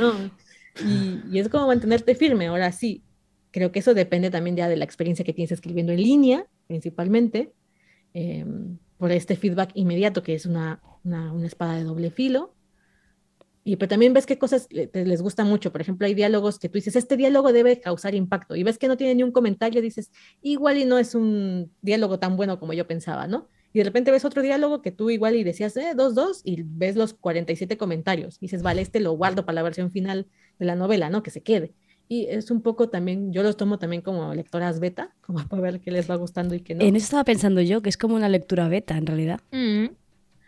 no. 0.00 0.30
Y, 0.86 1.20
y 1.30 1.38
es 1.38 1.50
como 1.50 1.66
mantenerte 1.66 2.14
firme. 2.14 2.46
Ahora 2.46 2.72
sí, 2.72 3.02
creo 3.58 3.72
que 3.72 3.80
eso 3.80 3.94
depende 3.94 4.30
también 4.30 4.56
ya 4.56 4.68
de 4.68 4.76
la 4.76 4.84
experiencia 4.84 5.24
que 5.24 5.32
tienes 5.32 5.52
escribiendo 5.52 5.92
en 5.92 6.02
línea, 6.02 6.46
principalmente, 6.66 7.52
eh, 8.14 8.44
por 8.96 9.12
este 9.12 9.36
feedback 9.36 9.70
inmediato, 9.74 10.22
que 10.22 10.34
es 10.34 10.46
una, 10.46 10.80
una, 11.04 11.46
espada 11.46 11.76
de 11.76 11.84
doble 11.84 12.10
filo. 12.10 12.54
Y 13.64 13.76
pero 13.76 13.88
también 13.88 14.14
ves 14.14 14.24
qué 14.26 14.38
cosas 14.38 14.68
te- 14.68 15.04
les 15.04 15.20
gusta 15.20 15.44
mucho. 15.44 15.72
Por 15.72 15.80
ejemplo, 15.80 16.06
hay 16.06 16.14
diálogos 16.14 16.58
que 16.58 16.68
tú 16.68 16.74
dices, 16.78 16.96
este 16.96 17.16
diálogo 17.16 17.52
debe 17.52 17.80
causar 17.80 18.14
impacto. 18.14 18.56
Y 18.56 18.62
ves 18.62 18.78
que 18.78 18.88
no 18.88 18.96
tiene 18.96 19.14
ni 19.14 19.22
un 19.22 19.32
comentario, 19.32 19.82
dices, 19.82 20.10
igual 20.40 20.78
y 20.78 20.84
no 20.84 20.98
es 20.98 21.14
un 21.14 21.72
diálogo 21.82 22.18
tan 22.18 22.36
bueno 22.36 22.58
como 22.58 22.72
yo 22.72 22.86
pensaba, 22.86 23.26
¿no? 23.26 23.48
Y 23.72 23.78
de 23.78 23.84
repente 23.84 24.10
ves 24.10 24.24
otro 24.24 24.40
diálogo 24.42 24.80
que 24.80 24.92
tú 24.92 25.10
igual 25.10 25.36
y 25.36 25.44
decías, 25.44 25.76
eh, 25.76 25.92
dos, 25.94 26.14
dos, 26.14 26.40
y 26.44 26.62
ves 26.62 26.96
los 26.96 27.12
47 27.14 27.76
comentarios. 27.76 28.36
Y 28.40 28.46
dices, 28.46 28.62
vale, 28.62 28.80
este 28.82 29.00
lo 29.00 29.12
guardo 29.12 29.44
para 29.44 29.56
la 29.56 29.62
versión 29.62 29.90
final 29.92 30.26
de 30.58 30.66
la 30.66 30.74
novela, 30.74 31.10
¿no? 31.10 31.22
Que 31.22 31.30
se 31.30 31.42
quede. 31.42 31.74
Y 32.10 32.26
es 32.26 32.50
un 32.50 32.62
poco 32.62 32.88
también, 32.88 33.32
yo 33.32 33.42
los 33.42 33.56
tomo 33.56 33.78
también 33.78 34.00
como 34.02 34.32
lectoras 34.34 34.80
beta, 34.80 35.14
como 35.20 35.46
para 35.46 35.62
ver 35.62 35.80
qué 35.80 35.90
les 35.90 36.10
va 36.10 36.14
gustando 36.16 36.54
y 36.54 36.60
qué 36.60 36.74
no. 36.74 36.82
En 36.84 36.96
eso 36.96 37.04
estaba 37.04 37.24
pensando 37.24 37.60
yo, 37.60 37.82
que 37.82 37.88
es 37.90 37.96
como 37.98 38.14
una 38.14 38.28
lectura 38.28 38.68
beta 38.68 38.96
en 38.96 39.06
realidad. 39.06 39.40
Mm. 39.52 39.86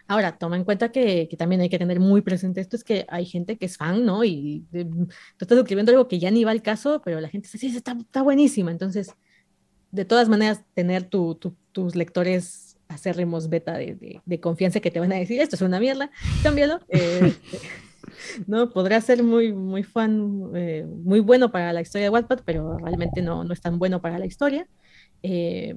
Ahora, 0.09 0.39
toma 0.39 0.57
en 0.57 0.65
cuenta 0.65 0.91
que, 0.91 1.29
que 1.29 1.37
también 1.37 1.61
hay 1.61 1.69
que 1.69 1.79
tener 1.79 2.01
muy 2.01 2.21
presente 2.23 2.61
esto, 2.61 2.75
es 2.75 2.83
que 2.83 3.07
hay 3.09 3.25
gente 3.27 3.57
que 3.57 3.67
es 3.67 3.77
fan, 3.77 4.05
¿no? 4.05 4.25
Y 4.25 4.65
de- 4.73 4.85
tú 4.85 5.07
estás 5.41 5.57
escribiendo 5.57 5.93
algo 5.93 6.09
que 6.09 6.19
ya 6.19 6.33
ni 6.33 6.43
va 6.43 6.51
al 6.51 6.63
caso, 6.63 7.01
pero 7.05 7.21
la 7.21 7.29
gente 7.29 7.47
dice, 7.47 7.59
sí, 7.59 7.77
está, 7.77 7.93
está 7.93 8.23
buenísima. 8.23 8.73
Entonces, 8.73 9.15
de 9.93 10.05
todas 10.05 10.29
maneras, 10.29 10.63
tener 10.75 11.05
tu- 11.05 11.37
tu- 11.37 11.55
tus 11.71 11.95
lectores 11.95 12.77
acérrimos 12.89 13.49
beta 13.49 13.75
de, 13.79 13.95
de- 13.95 14.21
de 14.25 14.41
confianza 14.41 14.81
que 14.81 14.91
te 14.91 14.99
van 14.99 15.13
a 15.13 15.17
decir, 15.17 15.41
esto 15.41 15.55
es 15.55 15.63
una 15.63 15.79
mierda, 15.79 16.11
cámbialo. 16.43 16.81
eh, 16.89 17.33
no, 18.47 18.71
podrá 18.71 19.01
ser 19.01 19.23
muy, 19.23 19.53
muy 19.53 19.83
fan, 19.83 20.51
eh, 20.55 20.87
muy 20.87 21.21
bueno 21.21 21.51
para 21.51 21.73
la 21.73 21.81
historia 21.81 22.07
de 22.07 22.11
Wattpad, 22.11 22.41
pero 22.45 22.77
realmente 22.79 23.23
no, 23.23 23.45
no 23.45 23.53
es 23.53 23.61
tan 23.61 23.79
bueno 23.79 24.01
para 24.01 24.19
la 24.19 24.27
historia. 24.27 24.67
Eh, 25.23 25.75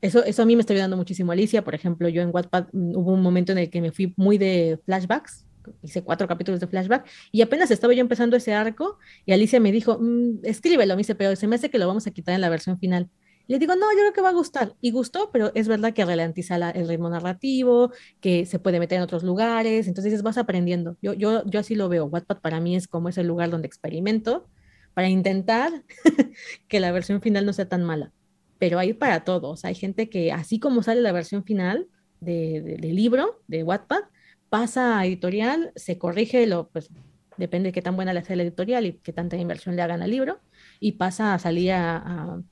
eso, 0.00 0.24
eso 0.24 0.42
a 0.42 0.46
mí 0.46 0.56
me 0.56 0.60
está 0.60 0.72
ayudando 0.72 0.96
muchísimo 0.96 1.32
Alicia. 1.32 1.62
Por 1.62 1.74
ejemplo, 1.74 2.08
yo 2.08 2.22
en 2.22 2.30
Wattpad 2.32 2.68
mm, 2.72 2.96
hubo 2.96 3.12
un 3.12 3.22
momento 3.22 3.52
en 3.52 3.58
el 3.58 3.70
que 3.70 3.80
me 3.80 3.92
fui 3.92 4.14
muy 4.16 4.38
de 4.38 4.78
flashbacks. 4.84 5.46
Hice 5.82 6.02
cuatro 6.02 6.26
capítulos 6.26 6.58
de 6.58 6.66
flashback 6.66 7.06
y 7.30 7.42
apenas 7.42 7.70
estaba 7.70 7.92
yo 7.92 8.00
empezando 8.00 8.34
ese 8.36 8.54
arco 8.54 8.98
y 9.26 9.32
Alicia 9.32 9.60
me 9.60 9.70
dijo, 9.70 9.98
"Mm, 10.00 10.38
escríbelo, 10.42 10.94
me 10.94 11.00
dice, 11.00 11.14
pero 11.14 11.36
se 11.36 11.46
me 11.46 11.56
hace 11.56 11.70
que 11.70 11.78
lo 11.78 11.86
vamos 11.86 12.06
a 12.06 12.10
quitar 12.12 12.34
en 12.34 12.40
la 12.40 12.48
versión 12.48 12.78
final. 12.78 13.10
Le 13.50 13.58
digo, 13.58 13.74
no, 13.76 13.90
yo 13.92 13.98
creo 13.98 14.12
que 14.12 14.20
va 14.22 14.30
a 14.30 14.32
gustar. 14.32 14.74
Y 14.80 14.92
gustó, 14.92 15.30
pero 15.32 15.50
es 15.54 15.68
verdad 15.68 15.92
que 15.92 16.04
ralentiza 16.04 16.58
la- 16.58 16.70
el 16.70 16.88
ritmo 16.88 17.10
narrativo, 17.10 17.92
que 18.20 18.46
se 18.46 18.58
puede 18.58 18.78
meter 18.78 18.96
en 18.98 19.02
otros 19.02 19.22
lugares. 19.24 19.88
Entonces 19.88 20.22
vas 20.22 20.38
aprendiendo. 20.38 20.96
Yo, 21.02 21.12
yo, 21.14 21.44
yo 21.46 21.60
así 21.60 21.74
lo 21.74 21.88
veo. 21.88 22.06
Wattpad 22.06 22.38
para 22.40 22.60
mí 22.60 22.76
es 22.76 22.86
como 22.88 23.08
ese 23.08 23.24
lugar 23.24 23.50
donde 23.50 23.66
experimento 23.66 24.48
para 24.94 25.08
intentar 25.08 25.84
que 26.68 26.80
la 26.80 26.92
versión 26.92 27.20
final 27.22 27.46
no 27.46 27.52
sea 27.52 27.68
tan 27.68 27.84
mala 27.84 28.12
pero 28.58 28.78
hay 28.78 28.92
para 28.92 29.24
todos. 29.24 29.64
Hay 29.64 29.74
gente 29.74 30.10
que, 30.10 30.32
así 30.32 30.58
como 30.60 30.82
sale 30.82 31.00
la 31.00 31.12
versión 31.12 31.44
final 31.44 31.88
de, 32.20 32.60
de- 32.60 32.76
del 32.76 32.94
libro, 32.94 33.42
de 33.46 33.62
Wattpad, 33.64 34.02
pasa 34.50 34.98
a 34.98 35.06
editorial, 35.06 35.72
se 35.76 35.96
corrige, 35.98 36.46
lo, 36.46 36.68
pues 36.68 36.90
depende 37.38 37.68
de 37.70 37.72
qué 37.72 37.80
tan 37.82 37.96
buena 37.96 38.12
le 38.12 38.22
sea 38.22 38.36
la 38.36 38.42
editorial 38.42 38.84
y 38.86 38.92
qué 38.98 39.12
tanta 39.14 39.36
inversión 39.36 39.76
le 39.76 39.82
hagan 39.82 40.02
al 40.02 40.10
libro, 40.10 40.40
y 40.78 40.92
pasa 40.92 41.32
a 41.34 41.38
salir 41.38 41.72
a- 41.72 41.96
a- 41.96 42.42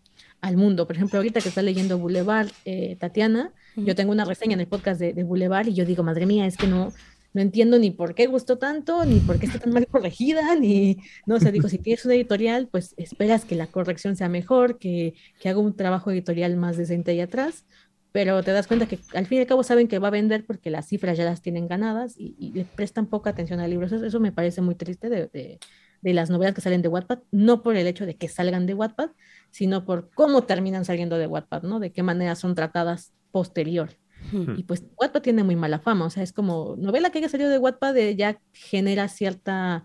al 0.41 0.57
mundo. 0.57 0.87
Por 0.87 0.97
ejemplo, 0.97 1.19
ahorita 1.19 1.41
que 1.41 1.49
está 1.49 1.63
leyendo 1.63 1.99
Boulevard, 1.99 2.49
eh, 2.65 2.97
Tatiana, 2.99 3.53
yo 3.77 3.95
tengo 3.95 4.13
una 4.13 4.25
reseña 4.25 4.55
en 4.55 4.61
el 4.61 4.67
podcast 4.67 5.01
de, 5.01 5.13
de 5.13 5.23
Boulevard 5.25 5.69
y 5.69 5.75
yo 5.75 5.85
digo, 5.85 6.03
madre 6.03 6.27
mía, 6.27 6.47
es 6.47 6.57
que 6.57 6.67
no, 6.67 6.93
no 7.33 7.43
entiendo 7.43 7.79
ni 7.79 7.91
por 7.91 8.15
qué 8.15 8.27
gustó 8.27 8.59
tanto, 8.59 9.05
ni 9.05 9.21
por 9.21 9.39
qué 9.39 9.47
está 9.47 9.59
tan 9.59 9.73
mal 9.73 9.87
corregida, 9.87 10.57
ni, 10.57 10.99
no, 11.27 11.37
o 11.37 11.41
sea, 11.41 11.53
digo, 11.53 11.69
si 11.69 11.79
tienes 11.79 12.05
una 12.05 12.15
editorial, 12.15 12.69
pues 12.69 12.95
esperas 12.97 13.45
que 13.45 13.55
la 13.55 13.67
corrección 13.67 14.17
sea 14.17 14.29
mejor, 14.29 14.79
que, 14.79 15.15
que 15.41 15.49
haga 15.49 15.61
un 15.61 15.77
trabajo 15.77 16.11
editorial 16.11 16.57
más 16.57 16.77
decente 16.77 17.13
ahí 17.13 17.21
atrás, 17.21 17.65
pero 18.11 18.43
te 18.43 18.53
das 18.53 18.67
cuenta 18.67 18.87
que 18.87 18.99
al 19.15 19.27
fin 19.27 19.39
y 19.39 19.41
al 19.43 19.47
cabo 19.47 19.63
saben 19.63 19.87
que 19.87 19.99
va 19.99 20.09
a 20.09 20.13
vender 20.13 20.45
porque 20.47 20.71
las 20.71 20.89
cifras 20.89 21.19
ya 21.19 21.25
las 21.25 21.43
tienen 21.43 21.69
ganadas 21.69 22.15
y, 22.17 22.35
y 22.39 22.53
le 22.53 22.65
prestan 22.65 23.07
poca 23.07 23.31
atención 23.31 23.61
al 23.61 23.71
libro. 23.71 23.87
Eso, 23.87 24.05
eso 24.05 24.19
me 24.19 24.33
parece 24.33 24.61
muy 24.63 24.75
triste 24.75 25.09
de, 25.11 25.27
de, 25.27 25.59
de 26.01 26.13
las 26.15 26.31
novelas 26.31 26.55
que 26.55 26.61
salen 26.61 26.83
de 26.83 26.89
Wattpad, 26.89 27.21
no 27.31 27.63
por 27.63 27.77
el 27.77 27.87
hecho 27.87 28.07
de 28.07 28.17
que 28.17 28.29
salgan 28.29 28.67
de 28.67 28.75
Wattpad, 28.75 29.11
sino 29.51 29.85
por 29.85 30.11
cómo 30.15 30.43
terminan 30.45 30.85
saliendo 30.85 31.19
de 31.19 31.27
Wattpad, 31.27 31.63
¿no? 31.63 31.81
De 31.81 31.91
qué 31.93 32.03
manera 32.03 32.35
son 32.35 32.55
tratadas 32.55 33.13
posterior. 33.31 33.91
Hmm. 34.33 34.55
Y 34.59 34.65
pues 34.65 34.85
Wattpad 35.01 35.23
tiene 35.23 35.45
muy 35.45 35.57
mala 35.57 35.79
fama, 35.79 36.07
o 36.07 36.11
sea, 36.11 36.23
es 36.23 36.33
como 36.33 36.75
novela 36.79 37.11
que 37.11 37.19
haya 37.19 37.29
salido 37.29 37.51
de 37.51 37.59
Wattpad 37.59 37.97
eh, 37.97 38.17
ya 38.17 38.41
genera 38.53 39.09
cierta 39.09 39.85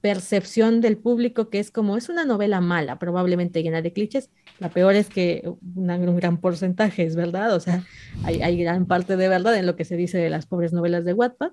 percepción 0.00 0.80
del 0.80 0.96
público 0.96 1.50
que 1.50 1.58
es 1.58 1.70
como, 1.70 1.96
es 1.96 2.08
una 2.08 2.24
novela 2.24 2.60
mala, 2.60 2.98
probablemente 2.98 3.62
llena 3.62 3.82
de 3.82 3.92
clichés. 3.92 4.30
La 4.58 4.70
peor 4.70 4.94
es 4.94 5.08
que 5.10 5.50
una- 5.76 5.96
un 5.96 6.16
gran 6.16 6.38
porcentaje 6.38 7.04
es 7.04 7.16
verdad, 7.16 7.54
o 7.54 7.60
sea, 7.60 7.84
hay, 8.24 8.40
hay 8.42 8.62
gran 8.62 8.86
parte 8.86 9.16
de 9.16 9.28
verdad 9.28 9.54
en 9.56 9.66
lo 9.66 9.76
que 9.76 9.84
se 9.84 9.96
dice 9.96 10.18
de 10.18 10.30
las 10.30 10.46
pobres 10.46 10.72
novelas 10.72 11.04
de 11.04 11.12
Wattpad. 11.12 11.52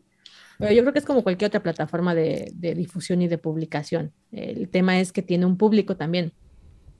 Pero 0.60 0.72
yo 0.72 0.82
creo 0.82 0.92
que 0.94 1.00
es 1.00 1.06
como 1.06 1.22
cualquier 1.22 1.50
otra 1.50 1.62
plataforma 1.62 2.16
de, 2.16 2.52
de 2.56 2.74
difusión 2.74 3.22
y 3.22 3.28
de 3.28 3.38
publicación. 3.38 4.12
El 4.32 4.70
tema 4.70 5.00
es 5.00 5.12
que 5.12 5.22
tiene 5.22 5.46
un 5.46 5.56
público 5.56 5.98
también 5.98 6.32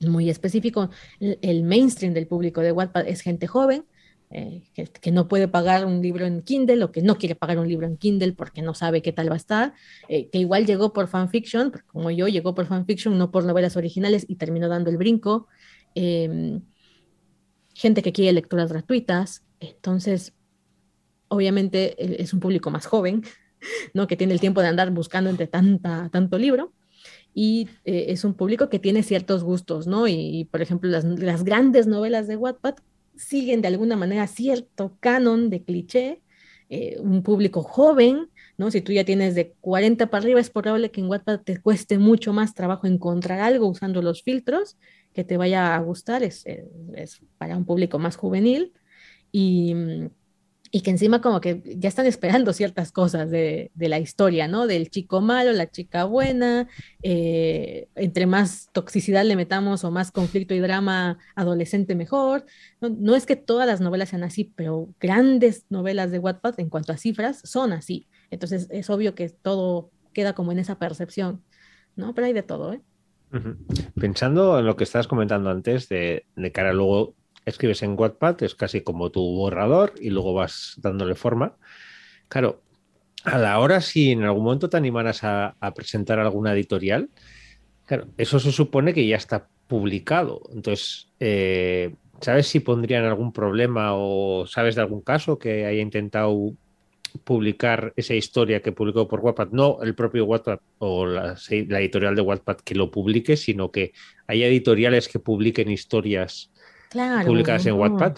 muy 0.06 0.30
específico. 0.30 0.90
El, 1.20 1.64
mainstream 1.64 2.14
del 2.14 2.26
público 2.26 2.60
de 2.60 2.72
Wattpad 2.72 3.08
es 3.08 3.20
gente 3.20 3.46
joven, 3.46 3.84
eh, 4.30 4.62
que, 4.74 5.10
no 5.10 5.26
puede 5.26 5.48
pagar 5.48 5.86
un 5.86 6.02
libro 6.02 6.26
en 6.26 6.42
Kindle 6.42 6.84
o 6.84 6.92
que 6.92 7.00
no 7.02 7.16
quiere 7.16 7.34
pagar 7.34 7.58
un 7.58 7.66
libro 7.66 7.86
en 7.86 7.96
Kindle 7.96 8.34
porque 8.34 8.60
no 8.60 8.74
sabe 8.74 9.00
qué 9.00 9.12
tal 9.12 9.30
va 9.30 9.34
a 9.34 9.38
estar, 9.38 9.74
eh, 10.08 10.28
que 10.30 10.38
igual 10.38 10.66
llegó 10.66 10.92
por 10.92 11.08
fanfiction, 11.08 11.72
como 11.86 12.10
yo, 12.10 12.28
llegó 12.28 12.54
por 12.54 12.66
fanfiction, 12.66 13.16
no 13.16 13.30
por 13.30 13.44
novelas 13.44 13.76
originales 13.76 14.26
y 14.28 14.36
terminó 14.36 14.68
dando 14.68 14.90
el 14.90 14.98
brinco. 14.98 15.48
Eh, 15.94 16.60
gente 17.74 18.02
que 18.02 18.12
quiere 18.12 18.32
lecturas 18.32 18.72
gratuitas, 18.72 19.44
entonces 19.60 20.34
obviamente 21.28 21.94
eh, 22.02 22.16
es 22.20 22.32
un 22.34 22.40
público 22.40 22.70
más 22.70 22.86
joven, 22.86 23.22
¿no? 23.94 24.06
que 24.06 24.16
tiene 24.16 24.32
el 24.32 24.40
tiempo 24.40 24.60
de 24.60 24.68
andar 24.68 24.90
buscando 24.90 25.30
entre 25.30 25.46
tanta, 25.46 26.08
tanto 26.10 26.38
libro 26.38 26.72
y 27.34 27.68
eh, 27.84 28.06
es 28.08 28.24
un 28.24 28.34
público 28.34 28.68
que 28.68 28.78
tiene 28.78 29.02
ciertos 29.02 29.44
gustos, 29.44 29.86
¿no? 29.86 30.08
Y, 30.08 30.48
por 30.50 30.62
ejemplo, 30.62 30.90
las, 30.90 31.44
grandes 31.44 31.86
novelas 31.86 32.26
de 32.26 32.36
Wattpad 32.36 32.76
siguen 33.16 33.62
de 33.62 33.68
alguna 33.68 33.96
manera 33.96 34.26
cierto 34.26 34.96
canon 35.00 35.50
de 35.50 35.62
cliché, 35.62 36.22
eh, 36.68 36.98
un 37.00 37.22
público 37.22 37.62
joven, 37.62 38.28
¿no? 38.56 38.70
Si 38.70 38.80
tú 38.80 38.92
ya 38.92 39.04
tienes 39.04 39.34
de 39.34 39.52
40 39.60 40.10
para 40.10 40.22
arriba, 40.22 40.40
es 40.40 40.50
probable 40.50 40.90
que 40.90 41.00
en 41.00 41.08
Wattpad 41.08 41.40
te 41.40 41.60
cueste 41.60 41.98
mucho 41.98 42.32
más 42.32 42.54
trabajo 42.54 42.86
encontrar 42.86 43.40
algo 43.40 43.66
usando 43.66 44.02
los 44.02 44.22
filtros 44.22 44.76
que 45.14 45.24
te 45.24 45.36
vaya 45.36 45.74
a 45.74 45.80
gustar, 45.80 46.22
es, 46.22 46.44
es, 46.46 46.64
es 46.94 47.20
para 47.38 47.56
un 47.56 47.64
público 47.64 47.98
más 47.98 48.16
juvenil 48.16 48.72
y 49.32 49.74
y 50.70 50.82
que 50.82 50.90
encima 50.90 51.20
como 51.20 51.40
que 51.40 51.62
ya 51.78 51.88
están 51.88 52.06
esperando 52.06 52.52
ciertas 52.52 52.92
cosas 52.92 53.30
de, 53.30 53.70
de, 53.74 53.88
la 53.88 53.98
historia, 53.98 54.48
¿no? 54.48 54.66
Del 54.66 54.90
chico 54.90 55.20
malo, 55.20 55.52
la 55.52 55.70
chica 55.70 56.04
buena, 56.04 56.68
eh, 57.02 57.88
entre 57.94 58.26
más 58.26 58.68
toxicidad 58.72 59.24
le 59.24 59.36
metamos 59.36 59.84
o 59.84 59.90
más 59.90 60.10
conflicto 60.12 60.54
y 60.54 60.58
drama 60.58 61.18
adolescente 61.34 61.94
mejor. 61.94 62.44
No, 62.80 62.90
no, 62.90 63.14
es 63.14 63.24
que 63.24 63.36
todas 63.36 63.66
las 63.66 63.80
novelas 63.80 64.10
sean 64.10 64.24
así, 64.24 64.52
pero 64.56 64.88
grandes 65.00 65.64
novelas 65.70 66.10
de 66.10 66.18
Wattpad 66.18 66.60
en 66.60 66.68
cuanto 66.68 66.92
a 66.92 66.96
cifras 66.98 67.40
son 67.44 67.72
así. 67.72 68.06
Entonces 68.30 68.68
es 68.70 68.90
obvio 68.90 69.14
que 69.14 69.28
todo 69.30 69.90
queda 70.12 70.34
como 70.34 70.52
en 70.52 70.58
esa 70.58 70.78
percepción, 70.78 71.42
¿no? 71.96 72.14
Pero 72.14 72.26
hay 72.26 72.32
de 72.32 72.42
todo, 72.42 72.74
¿eh? 72.74 72.80
Pensando 74.00 74.58
en 74.58 74.64
lo 74.64 74.76
que 74.76 74.84
estabas 74.84 75.06
comentando 75.06 75.50
antes 75.50 75.88
de, 75.88 76.24
de 76.34 76.52
cara 76.52 76.72
luego 76.72 77.14
escribes 77.48 77.82
en 77.82 77.98
Wattpad, 77.98 78.42
es 78.42 78.54
casi 78.54 78.82
como 78.82 79.10
tu 79.10 79.20
borrador 79.20 79.94
y 80.00 80.10
luego 80.10 80.34
vas 80.34 80.74
dándole 80.78 81.14
forma. 81.14 81.56
Claro, 82.28 82.62
a 83.24 83.38
la 83.38 83.58
hora 83.58 83.80
si 83.80 84.12
en 84.12 84.22
algún 84.24 84.44
momento 84.44 84.68
te 84.68 84.76
animaras 84.76 85.20
a, 85.22 85.54
presentar 85.74 86.18
alguna 86.18 86.52
editorial, 86.52 87.10
claro, 87.84 88.08
eso 88.16 88.38
se 88.40 88.52
supone 88.52 88.94
que 88.94 89.06
ya 89.06 89.16
está 89.16 89.48
publicado. 89.66 90.42
Entonces, 90.52 91.08
eh, 91.20 91.94
¿sabes 92.20 92.46
si 92.46 92.60
pondrían 92.60 93.04
algún 93.04 93.32
problema 93.32 93.94
o 93.94 94.46
sabes 94.46 94.74
de 94.74 94.82
algún 94.82 95.02
caso 95.02 95.38
que 95.38 95.66
haya 95.66 95.82
intentado 95.82 96.54
publicar 97.24 97.92
esa 97.96 98.14
historia 98.14 98.62
que 98.62 98.72
publicó 98.72 99.08
por 99.08 99.20
Wattpad? 99.20 99.48
No 99.50 99.78
el 99.82 99.94
propio 99.94 100.24
Wattpad 100.24 100.60
o 100.78 101.06
la, 101.06 101.36
editorial 101.48 102.14
de 102.14 102.22
Wattpad 102.22 102.58
que 102.58 102.74
lo 102.74 102.90
publique, 102.90 103.36
sino 103.36 103.70
que 103.70 103.92
haya 104.26 104.46
editoriales 104.46 105.08
que 105.08 105.18
publiquen 105.18 105.70
historias 105.70 106.50
claro, 106.90 107.26
publicadas 107.26 107.66
en. 107.66 107.74
Wattpad. 107.74 108.16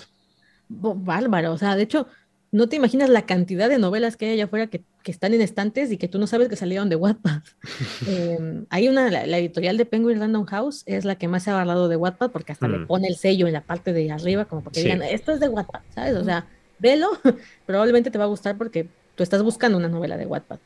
Bárbaro, 0.68 1.52
o 1.52 1.58
sea, 1.58 1.74
de 1.74 1.82
hecho, 1.82 2.06
no 2.52 2.68
te 2.68 2.76
imaginas 2.76 3.08
la 3.08 3.26
cantidad 3.26 3.68
de 3.68 3.78
novelas 3.78 4.16
que 4.16 4.26
hay 4.26 4.32
allá 4.32 4.44
afuera 4.44 4.66
que, 4.66 4.82
que 5.02 5.10
están 5.10 5.34
en 5.34 5.40
estantes 5.40 5.92
y 5.92 5.96
que 5.96 6.08
tú 6.08 6.18
no 6.18 6.26
sabes 6.26 6.48
que 6.48 6.56
salieron 6.56 6.88
de 6.88 6.96
Wattpad. 6.96 7.42
eh, 8.08 8.64
hay 8.70 8.88
una, 8.88 9.10
la, 9.10 9.26
la, 9.26 9.38
editorial 9.38 9.76
de 9.76 9.84
Penguin 9.84 10.18
Random 10.18 10.44
House 10.46 10.82
es 10.86 11.04
la 11.04 11.16
que 11.16 11.28
más 11.28 11.44
se 11.44 11.50
ha 11.50 11.60
hablado 11.60 11.88
de 11.88 11.96
Wattpad 11.96 12.30
porque 12.30 12.52
hasta 12.52 12.68
mm. 12.68 12.72
le 12.72 12.86
pone 12.86 13.08
el 13.08 13.16
sello 13.16 13.46
en 13.46 13.52
la 13.52 13.60
parte 13.60 13.92
de 13.92 14.10
arriba 14.10 14.46
como 14.46 14.62
para 14.62 14.72
que 14.72 14.80
sí. 14.80 14.86
digan, 14.86 15.02
esto 15.02 15.32
es 15.32 15.40
de 15.40 15.48
Wattpad, 15.48 15.80
¿sabes? 15.94 16.16
O 16.16 16.24
sea, 16.24 16.46
velo, 16.78 17.10
probablemente 17.66 18.10
te 18.10 18.18
va 18.18 18.24
a 18.24 18.28
gustar 18.28 18.56
porque 18.58 18.88
tú 19.14 19.22
estás 19.22 19.42
buscando 19.42 19.78
una 19.78 19.88
novela 19.88 20.16
de 20.16 20.26
Wattpad. 20.26 20.58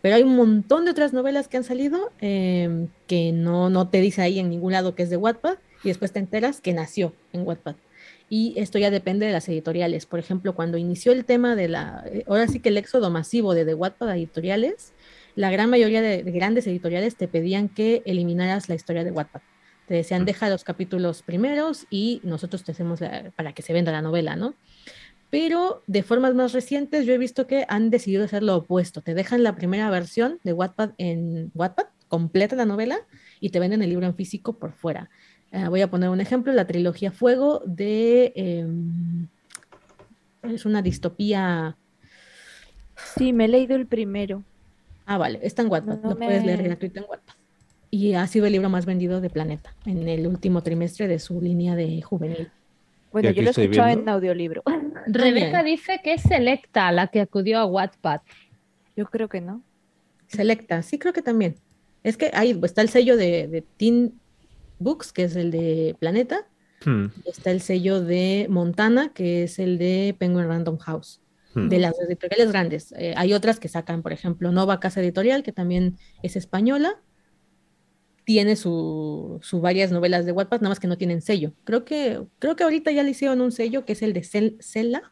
Pero 0.00 0.16
hay 0.16 0.22
un 0.22 0.34
montón 0.34 0.84
de 0.84 0.90
otras 0.90 1.12
novelas 1.12 1.46
que 1.48 1.56
han 1.56 1.64
salido 1.64 2.10
eh, 2.20 2.86
que 3.06 3.32
no, 3.32 3.70
no 3.70 3.88
te 3.88 4.00
dice 4.00 4.22
ahí 4.22 4.38
en 4.38 4.50
ningún 4.50 4.72
lado 4.72 4.94
que 4.94 5.04
es 5.04 5.10
de 5.10 5.16
Wattpad 5.16 5.58
y 5.82 5.88
después 5.88 6.12
te 6.12 6.18
enteras 6.18 6.60
que 6.60 6.72
nació 6.72 7.14
en 7.32 7.46
Wattpad. 7.46 7.76
Y 8.28 8.54
esto 8.56 8.78
ya 8.78 8.90
depende 8.90 9.26
de 9.26 9.32
las 9.32 9.48
editoriales. 9.48 10.06
Por 10.06 10.18
ejemplo, 10.18 10.54
cuando 10.54 10.78
inició 10.78 11.12
el 11.12 11.24
tema 11.24 11.54
de 11.54 11.68
la, 11.68 12.04
ahora 12.26 12.48
sí 12.48 12.60
que 12.60 12.70
el 12.70 12.78
éxodo 12.78 13.10
masivo 13.10 13.54
de 13.54 13.64
The 13.64 13.74
Wattpad 13.74 14.08
a 14.08 14.16
editoriales, 14.16 14.92
la 15.34 15.50
gran 15.50 15.70
mayoría 15.70 16.02
de, 16.02 16.22
de 16.22 16.32
grandes 16.32 16.66
editoriales 16.66 17.16
te 17.16 17.28
pedían 17.28 17.68
que 17.68 18.02
eliminaras 18.06 18.68
la 18.68 18.74
historia 18.74 19.04
de 19.04 19.10
Wattpad. 19.10 19.42
Te 19.86 19.94
decían, 19.94 20.24
deja 20.24 20.48
los 20.48 20.64
capítulos 20.64 21.22
primeros 21.22 21.86
y 21.90 22.20
nosotros 22.24 22.64
te 22.64 22.72
hacemos 22.72 23.00
la- 23.00 23.30
para 23.36 23.52
que 23.52 23.62
se 23.62 23.72
venda 23.72 23.92
la 23.92 24.00
novela, 24.00 24.36
¿no? 24.36 24.54
Pero 25.30 25.82
de 25.86 26.02
formas 26.02 26.34
más 26.34 26.52
recientes 26.52 27.06
yo 27.06 27.14
he 27.14 27.18
visto 27.18 27.46
que 27.46 27.64
han 27.68 27.90
decidido 27.90 28.24
hacer 28.24 28.42
lo 28.42 28.56
opuesto. 28.56 29.00
Te 29.00 29.14
dejan 29.14 29.42
la 29.42 29.56
primera 29.56 29.90
versión 29.90 30.38
de 30.44 30.52
Wattpad 30.52 30.90
en 30.98 31.50
Wattpad, 31.54 31.86
completa 32.08 32.54
la 32.54 32.66
novela, 32.66 32.98
y 33.40 33.48
te 33.48 33.58
venden 33.58 33.82
el 33.82 33.88
libro 33.88 34.06
en 34.06 34.14
físico 34.14 34.58
por 34.58 34.72
fuera. 34.72 35.10
Eh, 35.52 35.68
voy 35.68 35.82
a 35.82 35.90
poner 35.90 36.08
un 36.08 36.20
ejemplo, 36.20 36.52
la 36.52 36.66
trilogía 36.66 37.12
Fuego 37.12 37.62
de... 37.66 38.32
em, 38.34 39.28
es 40.42 40.64
una 40.64 40.82
distopía... 40.82 41.76
Sí, 43.16 43.32
me 43.32 43.44
he 43.44 43.48
leído 43.48 43.76
el 43.76 43.86
primero. 43.86 44.42
Ah, 45.06 45.18
vale, 45.18 45.40
está 45.42 45.62
en 45.62 45.70
Wattpad, 45.70 45.98
No 46.02 46.10
lo 46.10 46.16
puedes 46.16 46.44
leer 46.44 46.62
gratuito 46.62 47.00
en 47.00 47.06
Wattpad. 47.08 47.34
Y 47.90 48.14
ha 48.14 48.26
sido 48.26 48.46
el 48.46 48.52
libro 48.52 48.70
más 48.70 48.86
vendido 48.86 49.20
de 49.20 49.28
Planeta 49.28 49.74
en 49.84 50.08
el 50.08 50.26
último 50.26 50.62
trimestre 50.62 51.08
de 51.08 51.18
su 51.18 51.40
línea 51.40 51.74
de 51.76 52.00
juvenil. 52.00 52.50
Bueno, 53.12 53.30
yo 53.30 53.42
lo 53.42 53.48
he 53.48 53.50
escuchado 53.50 53.88
viendo. 53.88 54.02
en 54.02 54.08
audiolibro. 54.08 54.62
Rebeca 55.06 55.62
bien. 55.62 55.76
dice 55.76 56.00
que 56.02 56.14
es 56.14 56.22
Selecta 56.22 56.90
la 56.92 57.08
que 57.08 57.20
acudió 57.20 57.58
a 57.58 57.66
Wattpad. 57.66 58.20
Yo 58.96 59.04
creo 59.06 59.28
que 59.28 59.42
no. 59.42 59.62
Selecta, 60.28 60.82
sí 60.82 60.98
creo 60.98 61.12
que 61.12 61.20
también. 61.20 61.56
Es 62.02 62.16
que 62.16 62.30
ahí 62.32 62.58
está 62.62 62.80
el 62.80 62.88
sello 62.88 63.16
de, 63.16 63.48
de 63.48 63.62
Teen 63.76 64.14
Books, 64.82 65.12
que 65.12 65.24
es 65.24 65.36
el 65.36 65.50
de 65.50 65.96
Planeta, 65.98 66.46
Hmm, 66.84 67.06
está 67.24 67.52
el 67.52 67.60
sello 67.60 68.02
de 68.02 68.48
Montana, 68.50 69.12
que 69.14 69.44
es 69.44 69.60
el 69.60 69.78
de 69.78 70.16
Penguin 70.18 70.48
Random 70.48 70.78
House. 70.78 71.20
hmm. 71.54 71.68
de 71.68 71.78
las 71.78 71.94
editoriales 72.00 72.50
grandes. 72.50 72.92
Eh, 72.98 73.14
hay 73.16 73.34
otras 73.34 73.60
que 73.60 73.68
sacan, 73.68 74.02
por 74.02 74.12
ejemplo, 74.12 74.50
Nova 74.52 74.80
Casa 74.80 75.00
Editorial, 75.00 75.42
que 75.44 75.52
también 75.52 75.96
es 76.24 76.34
española. 76.34 77.00
Tiene 78.24 78.54
su, 78.56 79.38
su 79.42 79.60
varias 79.60 79.90
novelas 79.90 80.24
de 80.26 80.32
Wattpad, 80.32 80.60
nada 80.60 80.68
más 80.70 80.80
que 80.80 80.86
no 80.86 80.96
tienen 80.96 81.22
sello. 81.22 81.52
Creo 81.64 81.84
que, 81.84 82.22
creo 82.38 82.54
que 82.54 82.62
ahorita 82.64 82.90
ya 82.92 83.02
le 83.02 83.10
hicieron 83.10 83.40
un 83.40 83.50
sello, 83.52 83.84
que 83.84 83.92
es 83.94 84.02
el 84.02 84.12
de 84.12 84.20
Cel- 84.22 84.56
Cela, 84.60 85.02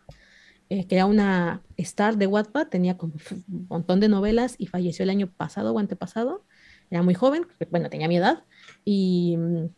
eh, 0.69 0.87
que 0.87 0.95
era 0.95 1.07
una 1.07 1.63
star 1.77 2.17
de 2.17 2.29
Wattpad, 2.29 2.69
tenía 2.69 2.97
como 2.97 3.15
un 3.49 3.67
montón 3.69 3.99
de 4.01 4.09
novelas 4.09 4.55
y 4.59 4.67
falleció 4.67 5.03
el 5.03 5.11
año 5.11 5.29
pasado 5.37 5.73
o 5.73 5.79
antepasado. 5.81 6.45
Era 6.89 7.03
muy 7.03 7.15
joven, 7.15 7.47
bueno, 7.71 7.91
tenía 7.91 8.09
mi 8.09 8.17
edad, 8.17 8.45
y, 8.85 9.37
mm, 9.37 9.69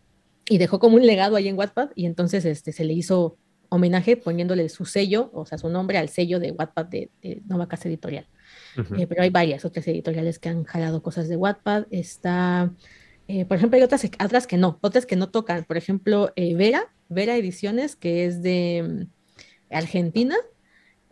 y 0.48 0.58
dejó 0.58 0.78
como 0.78 0.96
un 0.96 1.06
legado 1.06 1.36
ahí 1.36 1.48
en 1.48 1.58
Wattpad, 1.58 1.90
y 1.94 2.06
entonces 2.06 2.44
este, 2.44 2.72
se 2.72 2.84
le 2.84 2.92
hizo 2.92 3.36
homenaje 3.68 4.16
poniéndole 4.16 4.68
su 4.68 4.84
sello, 4.84 5.30
o 5.32 5.46
sea, 5.46 5.56
su 5.56 5.68
nombre 5.70 5.96
al 5.96 6.10
sello 6.10 6.38
de 6.38 6.52
Wattpad 6.52 6.86
de, 6.86 7.10
de 7.22 7.40
Nova 7.46 7.68
Casa 7.68 7.88
Editorial. 7.88 8.26
Eh, 8.98 9.06
pero 9.06 9.22
hay 9.22 9.30
varias 9.30 9.64
otras 9.64 9.86
editoriales 9.88 10.38
que 10.38 10.48
han 10.48 10.64
jalado 10.64 11.02
cosas 11.02 11.28
de 11.28 11.36
Wattpad. 11.36 11.86
Está, 11.90 12.72
eh, 13.28 13.44
por 13.44 13.56
ejemplo, 13.56 13.76
hay 13.76 13.82
otras, 13.82 14.04
otras 14.22 14.46
que 14.46 14.56
no, 14.56 14.78
otras 14.82 15.06
que 15.06 15.16
no 15.16 15.30
tocan. 15.30 15.64
Por 15.64 15.76
ejemplo, 15.76 16.32
eh, 16.36 16.54
Vera, 16.54 16.92
Vera 17.08 17.36
Ediciones, 17.36 17.96
que 17.96 18.26
es 18.26 18.42
de 18.42 19.08
mm, 19.08 19.74
Argentina. 19.74 20.36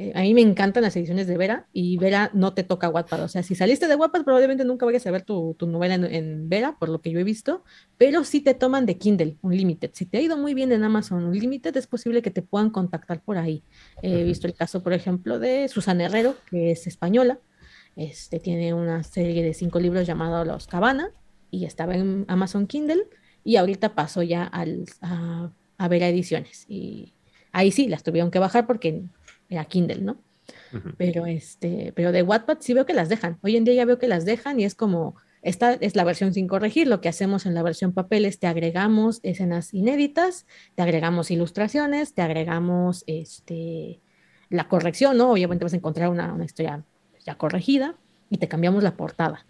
Eh, 0.00 0.12
a 0.14 0.22
mí 0.22 0.32
me 0.32 0.40
encantan 0.40 0.82
las 0.82 0.96
ediciones 0.96 1.26
de 1.26 1.36
Vera 1.36 1.66
y 1.74 1.98
Vera 1.98 2.30
no 2.32 2.54
te 2.54 2.64
toca 2.64 2.88
Wattpad. 2.88 3.22
O 3.22 3.28
sea, 3.28 3.42
si 3.42 3.54
saliste 3.54 3.86
de 3.86 3.96
Wattpad, 3.96 4.24
probablemente 4.24 4.64
nunca 4.64 4.86
vayas 4.86 5.06
a 5.06 5.10
ver 5.10 5.20
tu, 5.20 5.54
tu 5.58 5.66
novela 5.66 5.94
en, 5.94 6.06
en 6.06 6.48
Vera, 6.48 6.78
por 6.78 6.88
lo 6.88 7.02
que 7.02 7.10
yo 7.10 7.18
he 7.18 7.24
visto, 7.24 7.64
pero 7.98 8.24
sí 8.24 8.40
te 8.40 8.54
toman 8.54 8.86
de 8.86 8.96
Kindle 8.96 9.36
Unlimited. 9.42 9.90
Si 9.92 10.06
te 10.06 10.16
ha 10.16 10.22
ido 10.22 10.38
muy 10.38 10.54
bien 10.54 10.72
en 10.72 10.84
Amazon 10.84 11.24
Unlimited, 11.24 11.76
es 11.76 11.86
posible 11.86 12.22
que 12.22 12.30
te 12.30 12.40
puedan 12.40 12.70
contactar 12.70 13.20
por 13.20 13.36
ahí. 13.36 13.62
He 14.00 14.24
visto 14.24 14.46
el 14.46 14.54
caso, 14.54 14.82
por 14.82 14.94
ejemplo, 14.94 15.38
de 15.38 15.68
Susana 15.68 16.06
Herrero, 16.06 16.34
que 16.48 16.70
es 16.70 16.86
española. 16.86 17.38
Este 17.94 18.40
tiene 18.40 18.72
una 18.72 19.02
serie 19.02 19.42
de 19.42 19.52
cinco 19.52 19.80
libros 19.80 20.06
llamado 20.06 20.46
Los 20.46 20.66
Cabana 20.66 21.10
y 21.50 21.66
estaba 21.66 21.94
en 21.94 22.24
Amazon 22.26 22.66
Kindle 22.66 23.02
y 23.44 23.56
ahorita 23.56 23.94
pasó 23.94 24.22
ya 24.22 24.44
al, 24.44 24.86
a, 25.02 25.50
a 25.76 25.88
Vera 25.88 26.08
Ediciones. 26.08 26.64
Y 26.68 27.12
ahí 27.52 27.70
sí, 27.70 27.86
las 27.88 28.02
tuvieron 28.02 28.30
que 28.30 28.38
bajar 28.38 28.66
porque 28.66 29.02
era 29.50 29.66
Kindle, 29.66 30.00
¿no? 30.00 30.22
Pero 30.96 31.26
este, 31.26 31.92
pero 31.94 32.12
de 32.12 32.22
Wattpad 32.22 32.58
sí 32.60 32.74
veo 32.74 32.86
que 32.86 32.94
las 32.94 33.08
dejan. 33.08 33.38
Hoy 33.42 33.56
en 33.56 33.64
día 33.64 33.74
ya 33.74 33.84
veo 33.84 33.98
que 33.98 34.08
las 34.08 34.24
dejan 34.24 34.60
y 34.60 34.64
es 34.64 34.74
como, 34.74 35.16
esta 35.42 35.74
es 35.74 35.96
la 35.96 36.04
versión 36.04 36.32
sin 36.32 36.46
corregir. 36.48 36.86
Lo 36.86 37.00
que 37.00 37.08
hacemos 37.08 37.46
en 37.46 37.54
la 37.54 37.62
versión 37.62 37.92
papel 37.92 38.24
es 38.24 38.38
te 38.38 38.46
agregamos 38.46 39.20
escenas 39.22 39.74
inéditas, 39.74 40.46
te 40.74 40.82
agregamos 40.82 41.30
ilustraciones, 41.30 42.14
te 42.14 42.22
agregamos 42.22 43.04
este, 43.06 44.00
la 44.48 44.68
corrección, 44.68 45.16
¿no? 45.16 45.32
Obviamente 45.32 45.64
vas 45.64 45.72
a 45.72 45.76
encontrar 45.76 46.08
una, 46.08 46.32
una 46.32 46.44
historia 46.44 46.84
ya 47.24 47.36
corregida 47.36 47.96
y 48.28 48.38
te 48.38 48.48
cambiamos 48.48 48.82
la 48.82 48.96
portada. 48.96 49.46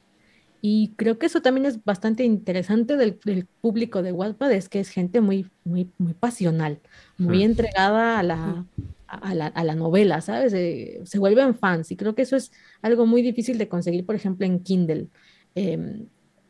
Y 0.62 0.93
creo 0.97 1.18
que 1.18 1.27
eso 1.27 1.40
también 1.40 1.64
es 1.64 1.82
bastante 1.85 2.22
interesante 2.22 2.97
del, 2.97 3.18
del 3.24 3.47
público 3.47 4.02
de 4.02 4.12
Wattpad, 4.12 4.52
es 4.52 4.68
que 4.68 4.81
es 4.81 4.90
gente 4.90 5.22
muy, 5.22 5.48
muy, 5.64 5.90
muy 5.97 6.12
pasional, 6.12 6.81
muy 7.16 7.43
entregada 7.44 8.18
a 8.18 8.22
la, 8.22 8.66
a 9.11 9.35
la, 9.35 9.47
a 9.47 9.65
la 9.65 9.74
novela, 9.74 10.20
¿sabes? 10.20 10.53
Eh, 10.55 11.01
se 11.05 11.19
vuelven 11.19 11.55
fans 11.55 11.91
y 11.91 11.97
creo 11.97 12.15
que 12.15 12.23
eso 12.23 12.37
es 12.37 12.53
algo 12.82 13.07
muy 13.07 13.23
difícil 13.23 13.59
de 13.59 13.69
conseguir, 13.69 14.07
por 14.07 14.15
ejemplo, 14.15 14.47
en 14.47 14.61
Kindle. 14.62 15.09
Eh, 15.55 16.07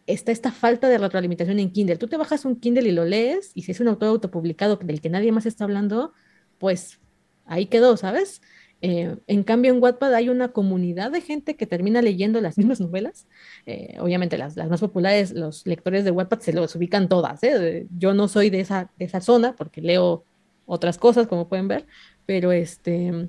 está 0.06 0.32
esta 0.32 0.52
falta 0.52 0.88
de 0.88 0.98
retroalimentación 0.98 1.58
en 1.58 1.70
Kindle. 1.72 1.96
Tú 1.96 2.08
te 2.08 2.16
bajas 2.16 2.44
un 2.44 2.56
Kindle 2.56 2.88
y 2.88 2.92
lo 2.92 3.04
lees 3.04 3.52
y 3.54 3.62
si 3.62 3.72
es 3.72 3.80
un 3.80 3.88
autor 3.88 4.08
autopublicado 4.08 4.76
del 4.76 5.00
que 5.00 5.10
nadie 5.10 5.32
más 5.32 5.46
está 5.46 5.64
hablando, 5.64 6.12
pues 6.58 7.00
ahí 7.46 7.66
quedó, 7.66 7.96
¿sabes? 7.96 8.40
Eh, 8.82 9.16
en 9.26 9.42
cambio, 9.42 9.72
en 9.72 9.82
Wattpad 9.82 10.14
hay 10.14 10.30
una 10.30 10.52
comunidad 10.52 11.10
de 11.10 11.20
gente 11.20 11.54
que 11.56 11.66
termina 11.66 12.00
leyendo 12.02 12.40
las 12.40 12.58
mismas 12.58 12.80
novelas. 12.80 13.26
Eh, 13.66 13.96
obviamente, 14.00 14.38
las, 14.38 14.56
las, 14.56 14.68
más 14.68 14.80
populares, 14.80 15.32
los 15.32 15.66
lectores 15.66 16.04
de 16.04 16.10
Wattpad 16.10 16.40
se 16.40 16.52
los 16.52 16.74
ubican 16.76 17.08
todas. 17.08 17.42
¿eh? 17.42 17.86
Yo 17.96 18.14
no 18.14 18.28
soy 18.28 18.50
de 18.50 18.60
esa, 18.60 18.90
de 18.98 19.04
esa 19.04 19.20
zona 19.20 19.54
porque 19.56 19.80
leo 19.80 20.24
otras 20.66 20.98
cosas, 20.98 21.26
como 21.26 21.48
pueden 21.48 21.66
ver, 21.66 21.86
pero, 22.30 22.52
este, 22.52 23.28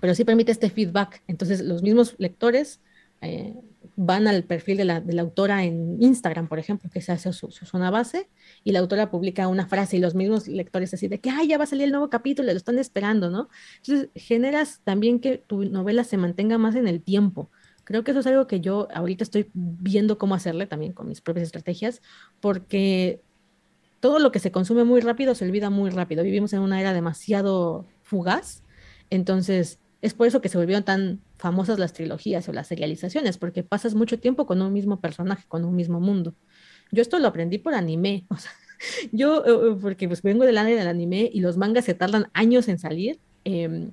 pero 0.00 0.14
sí 0.14 0.24
permite 0.24 0.52
este 0.52 0.70
feedback. 0.70 1.24
Entonces, 1.26 1.60
los 1.60 1.82
mismos 1.82 2.14
lectores 2.18 2.80
eh, 3.20 3.56
van 3.96 4.28
al 4.28 4.44
perfil 4.44 4.76
de 4.76 4.84
la, 4.84 5.00
de 5.00 5.12
la, 5.12 5.22
autora 5.22 5.64
en 5.64 6.00
Instagram, 6.00 6.46
por 6.46 6.60
ejemplo, 6.60 6.88
que 6.88 7.00
se 7.00 7.10
hace 7.10 7.32
su, 7.32 7.50
su, 7.50 7.66
zona 7.66 7.90
base, 7.90 8.28
y 8.62 8.70
la 8.70 8.78
autora 8.78 9.10
publica 9.10 9.48
una 9.48 9.66
frase 9.66 9.96
y 9.96 9.98
los 9.98 10.14
mismos 10.14 10.46
lectores 10.46 10.94
así 10.94 11.08
de 11.08 11.18
que, 11.18 11.32
ya 11.48 11.58
va 11.58 11.64
a 11.64 11.66
salir 11.66 11.86
el 11.86 11.90
nuevo 11.90 12.10
capítulo, 12.10 12.52
lo 12.52 12.56
están 12.56 12.78
esperando, 12.78 13.28
¿no? 13.28 13.48
Entonces, 13.78 14.10
generas 14.14 14.82
también 14.84 15.18
que 15.18 15.38
tu 15.38 15.64
novela 15.64 16.04
se 16.04 16.16
mantenga 16.16 16.58
más 16.58 16.76
en 16.76 16.86
el 16.86 17.02
tiempo. 17.02 17.50
Creo 17.82 18.04
que 18.04 18.12
eso 18.12 18.20
es 18.20 18.26
algo 18.28 18.46
que 18.46 18.60
yo 18.60 18.86
ahorita 18.94 19.24
estoy 19.24 19.50
viendo 19.52 20.16
cómo 20.16 20.36
hacerle 20.36 20.68
también 20.68 20.92
con 20.92 21.08
mis 21.08 21.20
propias 21.20 21.46
estrategias, 21.46 22.02
porque 22.38 23.20
todo 24.00 24.18
lo 24.20 24.30
que 24.30 24.38
se 24.38 24.52
consume 24.52 24.84
muy 24.84 25.00
rápido 25.00 25.34
se 25.34 25.44
olvida 25.44 25.70
muy 25.70 25.90
rápido. 25.90 26.22
Vivimos 26.22 26.52
en 26.52 26.60
una 26.60 26.80
era 26.80 26.92
demasiado 26.92 27.84
fugaz, 28.08 28.62
entonces 29.10 29.78
es 30.00 30.14
por 30.14 30.26
eso 30.26 30.40
que 30.40 30.48
se 30.48 30.58
volvieron 30.58 30.84
tan 30.84 31.20
famosas 31.36 31.78
las 31.78 31.92
trilogías 31.92 32.48
o 32.48 32.52
las 32.52 32.68
serializaciones, 32.68 33.36
porque 33.38 33.62
pasas 33.62 33.94
mucho 33.94 34.18
tiempo 34.18 34.46
con 34.46 34.62
un 34.62 34.72
mismo 34.72 35.00
personaje, 35.00 35.44
con 35.48 35.64
un 35.64 35.74
mismo 35.76 36.00
mundo. 36.00 36.34
Yo 36.90 37.02
esto 37.02 37.18
lo 37.18 37.28
aprendí 37.28 37.58
por 37.58 37.74
anime, 37.74 38.26
o 38.30 38.36
sea, 38.36 38.52
yo, 39.12 39.44
eh, 39.44 39.76
porque 39.80 40.08
pues 40.08 40.22
vengo 40.22 40.44
del 40.44 40.58
área 40.58 40.76
del 40.76 40.88
anime 40.88 41.30
y 41.32 41.40
los 41.40 41.56
mangas 41.56 41.84
se 41.84 41.94
tardan 41.94 42.28
años 42.32 42.68
en 42.68 42.78
salir. 42.78 43.18
Eh, 43.44 43.90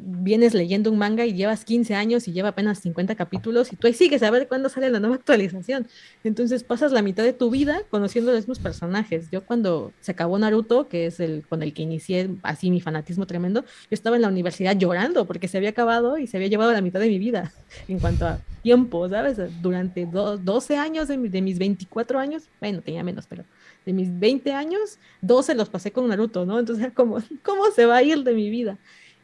vienes 0.00 0.54
leyendo 0.54 0.90
un 0.90 0.98
manga 0.98 1.24
y 1.24 1.34
llevas 1.34 1.64
15 1.64 1.94
años 1.94 2.26
y 2.28 2.32
lleva 2.32 2.50
apenas 2.50 2.78
50 2.80 3.14
capítulos 3.14 3.72
y 3.72 3.76
tú 3.76 3.86
ahí 3.86 3.94
sigues 3.94 4.22
a 4.22 4.30
ver 4.30 4.48
cuándo 4.48 4.68
sale 4.68 4.90
la 4.90 5.00
nueva 5.00 5.16
actualización. 5.16 5.86
Entonces 6.24 6.64
pasas 6.64 6.92
la 6.92 7.02
mitad 7.02 7.22
de 7.22 7.32
tu 7.32 7.50
vida 7.50 7.82
conociendo 7.90 8.32
los 8.32 8.40
mismos 8.40 8.58
personajes. 8.58 9.30
Yo 9.30 9.44
cuando 9.44 9.92
se 10.00 10.12
acabó 10.12 10.38
Naruto, 10.38 10.88
que 10.88 11.06
es 11.06 11.20
el 11.20 11.44
con 11.48 11.62
el 11.62 11.72
que 11.74 11.82
inicié 11.82 12.30
así 12.42 12.70
mi 12.70 12.80
fanatismo 12.80 13.26
tremendo, 13.26 13.62
yo 13.62 13.90
estaba 13.90 14.16
en 14.16 14.22
la 14.22 14.28
universidad 14.28 14.76
llorando 14.76 15.26
porque 15.26 15.48
se 15.48 15.58
había 15.58 15.70
acabado 15.70 16.18
y 16.18 16.26
se 16.26 16.36
había 16.36 16.48
llevado 16.48 16.72
la 16.72 16.80
mitad 16.80 17.00
de 17.00 17.08
mi 17.08 17.18
vida 17.18 17.52
en 17.88 17.98
cuanto 17.98 18.26
a 18.26 18.40
tiempo, 18.62 19.08
¿sabes? 19.08 19.38
Durante 19.62 20.06
do 20.06 20.38
12 20.38 20.76
años 20.76 21.08
de, 21.08 21.16
de 21.16 21.42
mis 21.42 21.58
24 21.58 22.18
años, 22.18 22.44
bueno, 22.60 22.80
tenía 22.80 23.02
menos, 23.02 23.26
pero 23.28 23.44
de 23.84 23.92
mis 23.92 24.18
20 24.18 24.52
años, 24.52 24.98
12 25.20 25.54
los 25.54 25.68
pasé 25.68 25.92
con 25.92 26.08
Naruto, 26.08 26.46
¿no? 26.46 26.58
Entonces, 26.58 26.92
como, 26.94 27.18
¿cómo 27.42 27.70
se 27.70 27.86
va 27.86 27.96
a 27.96 28.02
ir 28.02 28.22
de 28.24 28.32
mi 28.32 28.50
vida? 28.50 28.78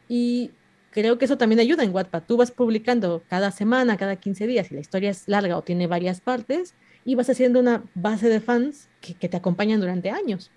Y 0.07 0.51
creo 0.91 1.17
que 1.17 1.25
eso 1.25 1.37
también 1.37 1.59
ayuda 1.59 1.83
en 1.83 1.93
Wattpad. 1.93 2.23
Tú 2.27 2.37
vas 2.37 2.51
publicando 2.51 3.23
cada 3.29 3.51
semana, 3.51 3.97
cada 3.97 4.15
15 4.17 4.47
días, 4.47 4.71
y 4.71 4.75
la 4.75 4.81
historia 4.81 5.09
es 5.09 5.27
larga 5.27 5.57
o 5.57 5.63
tiene 5.63 5.87
varias 5.87 6.21
partes, 6.21 6.75
y 7.03 7.15
vas 7.15 7.29
haciendo 7.29 7.59
una 7.59 7.83
base 7.95 8.29
de 8.29 8.39
fans 8.39 8.87
que, 9.01 9.15
que 9.15 9.27
te 9.27 9.37
acompañan 9.37 9.79
durante 9.79 10.11
años. 10.11 10.51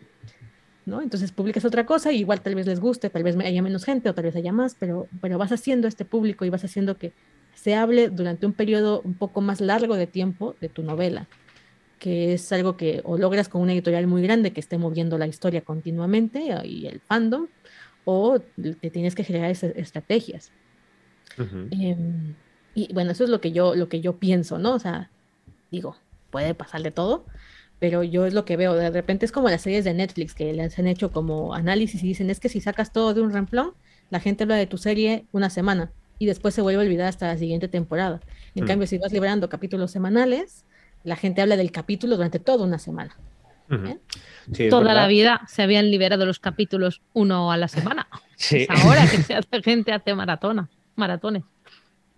¿no? 0.87 1.01
Entonces 1.01 1.33
publicas 1.33 1.65
otra 1.65 1.87
cosa, 1.87 2.13
y 2.13 2.19
igual 2.19 2.41
tal 2.41 2.55
vez 2.55 2.67
les 2.67 2.81
guste, 2.81 3.11
tal 3.11 3.23
vez 3.23 3.37
haya 3.37 3.63
menos 3.63 3.85
gente 3.85 4.09
o 4.09 4.15
tal 4.15 4.25
vez 4.25 4.37
haya 4.37 4.53
más, 4.53 4.77
pero, 4.79 5.09
pero 5.21 5.39
vas 5.39 5.53
haciendo 5.53 5.89
este 5.89 6.05
público 6.05 6.45
y 6.45 6.51
vas 6.51 6.65
haciendo 6.65 6.99
que 6.99 7.13
se 7.55 7.75
hable 7.75 8.09
durante 8.09 8.47
un 8.47 8.53
periodo 8.53 9.01
un 9.05 9.15
poco 9.15 9.41
más 9.41 9.61
largo 9.61 9.97
de 9.97 10.07
tiempo 10.07 10.55
de 10.61 10.69
tu 10.69 10.83
novela, 10.83 11.29
que 11.99 12.35
es 12.35 12.53
algo 12.53 12.77
que 12.77 13.01
o 13.05 13.17
logras 13.17 13.49
con 13.49 13.63
una 13.63 13.73
editorial 13.73 14.07
muy 14.07 14.23
grande 14.23 14.53
que 14.53 14.61
esté 14.61 14.77
moviendo 14.77 15.17
la 15.17 15.27
historia 15.27 15.63
continuamente 15.63 16.51
y 16.65 16.87
el 16.87 17.01
fandom, 17.01 17.47
o 18.05 18.41
te 18.41 18.91
tienes 18.91 19.15
que 19.15 19.25
generar 19.25 19.51
esas 19.51 19.73
estrategias. 19.77 20.53
Uh 21.39 21.43
-huh. 21.43 21.69
eh, 21.73 22.37
Y 22.75 22.93
bueno, 22.93 23.13
eso 23.13 23.25
es 23.25 23.31
lo 23.31 23.41
que 23.41 23.53
yo, 23.53 23.75
lo 23.77 23.89
que 23.89 24.01
yo 24.01 24.19
pienso, 24.19 24.59
¿no? 24.59 24.75
O 24.75 24.79
sea, 24.81 25.13
digo, 25.71 25.97
puede 26.31 26.55
pasar 26.55 26.83
de 26.83 26.91
todo, 26.93 27.27
pero 27.79 28.03
yo 28.03 28.27
es 28.27 28.35
lo 28.35 28.45
que 28.45 28.57
veo. 28.57 28.75
De 28.75 28.91
repente 28.91 29.27
es 29.27 29.33
como 29.33 29.49
las 29.51 29.63
series 29.63 29.85
de 29.85 29.95
Netflix 29.95 30.35
que 30.35 30.53
les 30.53 30.79
han 30.79 30.87
hecho 30.89 31.13
como 31.13 31.55
análisis 31.55 32.03
y 32.03 32.09
dicen, 32.09 32.31
es 32.31 32.41
que 32.41 32.49
si 32.49 32.61
sacas 32.61 32.93
todo 32.93 33.15
de 33.15 33.23
un 33.23 33.33
renplón, 33.33 33.75
la 34.11 34.21
gente 34.21 34.45
habla 34.45 34.57
de 34.57 34.67
tu 34.67 34.79
serie 34.79 35.29
una 35.33 35.51
semana 35.51 35.95
y 36.19 36.27
después 36.27 36.55
se 36.55 36.63
vuelve 36.63 36.81
a 36.83 36.85
olvidar 36.87 37.09
hasta 37.09 37.29
la 37.29 37.39
siguiente 37.39 37.69
temporada. 37.69 38.25
En 38.55 38.65
Mm. 38.65 38.67
cambio, 38.67 38.87
si 38.89 38.99
vas 38.99 39.13
liberando 39.13 39.49
capítulos 39.49 39.91
semanales, 39.93 40.67
la 41.05 41.17
gente 41.17 41.43
habla 41.43 41.57
del 41.57 41.71
capítulo 41.73 42.17
durante 42.17 42.41
toda 42.41 42.65
una 42.67 42.79
semana. 42.79 43.21
¿Eh? 43.71 43.99
Sí, 44.53 44.69
Toda 44.69 44.93
la 44.93 45.07
vida 45.07 45.43
se 45.49 45.63
habían 45.63 45.91
liberado 45.91 46.27
los 46.27 46.39
capítulos 46.39 47.03
uno 47.13 47.51
a 47.53 47.57
la 47.57 47.69
semana. 47.69 48.09
Sí. 48.37 48.67
Es 48.69 48.85
ahora 48.85 49.09
que 49.09 49.23
se 49.23 49.33
hace 49.33 49.63
gente 49.63 49.93
hace 49.93 50.13
maratona, 50.13 50.69
maratones. 50.97 51.45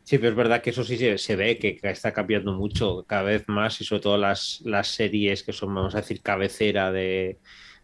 Sí, 0.02 0.16
pero 0.16 0.31
es 0.31 0.35
verdad 0.35 0.62
que 0.62 0.70
eso 0.70 0.82
sí 0.82 0.97
se, 0.97 1.18
se 1.18 1.36
ve 1.36 1.59
que 1.59 1.78
está 1.82 2.12
cambiando 2.12 2.55
mucho 2.55 3.05
cada 3.06 3.23
vez 3.23 3.44
más 3.48 3.78
y 3.82 3.85
sobre 3.85 4.02
todo 4.02 4.16
las, 4.16 4.62
las 4.64 4.89
series 4.89 5.43
que 5.43 5.52
son, 5.52 5.74
vamos 5.74 5.94
a 5.94 5.98
decir, 5.98 6.23
cabecera 6.23 6.90
de, 6.90 7.39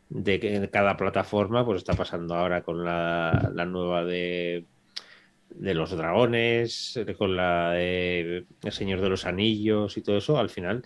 de 0.08 0.68
cada 0.70 0.96
plataforma, 0.96 1.64
pues 1.64 1.78
está 1.78 1.94
pasando 1.94 2.34
ahora 2.34 2.62
con 2.62 2.84
la, 2.84 3.50
la 3.54 3.66
nueva 3.66 4.04
de, 4.04 4.64
de 5.50 5.74
los 5.74 5.96
dragones, 5.96 6.98
con 7.16 7.36
la 7.36 7.72
de 7.72 8.44
El 8.62 8.72
Señor 8.72 9.00
de 9.00 9.08
los 9.08 9.26
Anillos 9.26 9.96
y 9.96 10.02
todo 10.02 10.18
eso. 10.18 10.38
Al 10.38 10.50
final 10.50 10.84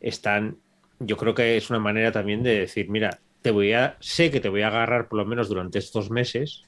están, 0.00 0.58
yo 1.00 1.16
creo 1.16 1.34
que 1.34 1.56
es 1.56 1.70
una 1.70 1.78
manera 1.78 2.12
también 2.12 2.42
de 2.42 2.60
decir, 2.60 2.88
mira, 2.88 3.20
te 3.42 3.50
voy 3.50 3.72
a, 3.72 3.96
sé 4.00 4.30
que 4.30 4.40
te 4.40 4.48
voy 4.48 4.62
a 4.62 4.68
agarrar 4.68 5.08
por 5.08 5.18
lo 5.18 5.24
menos 5.24 5.48
durante 5.48 5.78
estos 5.78 6.10
meses. 6.10 6.62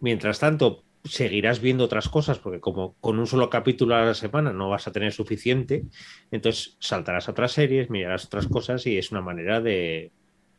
Mientras 0.00 0.40
tanto, 0.40 0.82
seguirás 1.04 1.60
viendo 1.60 1.84
otras 1.84 2.08
cosas, 2.08 2.38
porque 2.38 2.60
como 2.60 2.94
con 3.00 3.18
un 3.18 3.26
solo 3.26 3.48
capítulo 3.48 3.94
a 3.94 4.04
la 4.04 4.14
semana 4.14 4.52
no 4.52 4.68
vas 4.68 4.88
a 4.88 4.92
tener 4.92 5.12
suficiente, 5.12 5.84
entonces 6.30 6.76
saltarás 6.80 7.28
a 7.28 7.32
otras 7.32 7.52
series, 7.52 7.88
mirarás 7.88 8.26
otras 8.26 8.48
cosas 8.48 8.86
y 8.86 8.98
es 8.98 9.12
una 9.12 9.20
manera 9.20 9.60
de, 9.60 10.10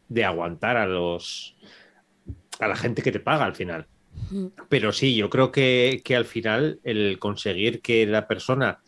de 0.07 0.23
aguantar 0.23 0.77
a 0.77 0.87
los 0.87 1.57
a 2.59 2.67
la 2.67 2.75
gente 2.75 3.01
que 3.01 3.11
te 3.11 3.19
paga 3.19 3.45
al 3.45 3.55
final. 3.55 3.87
Pero 4.67 4.91
sí, 4.91 5.15
yo 5.15 5.29
creo 5.29 5.51
que, 5.51 6.01
que 6.03 6.15
al 6.15 6.25
final 6.25 6.79
el 6.83 7.19
conseguir 7.19 7.81
que 7.81 8.07
la 8.07 8.27
persona 8.27 8.79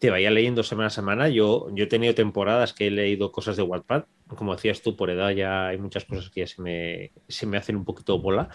te 0.00 0.08
vaya 0.08 0.30
leyendo 0.30 0.62
semana 0.62 0.86
a 0.86 0.90
semana, 0.90 1.28
yo, 1.28 1.68
yo 1.74 1.84
he 1.84 1.86
tenido 1.86 2.14
temporadas 2.14 2.72
que 2.72 2.86
he 2.86 2.90
leído 2.90 3.30
cosas 3.30 3.58
de 3.58 3.62
Wattpad, 3.62 4.04
como 4.28 4.54
decías 4.54 4.80
tú, 4.80 4.96
por 4.96 5.10
edad 5.10 5.30
ya 5.30 5.68
hay 5.68 5.78
muchas 5.78 6.06
cosas 6.06 6.30
que 6.30 6.40
ya 6.40 6.46
se 6.46 6.62
me, 6.62 7.12
se 7.28 7.46
me 7.46 7.58
hacen 7.58 7.76
un 7.76 7.84
poquito 7.84 8.18
bola, 8.18 8.48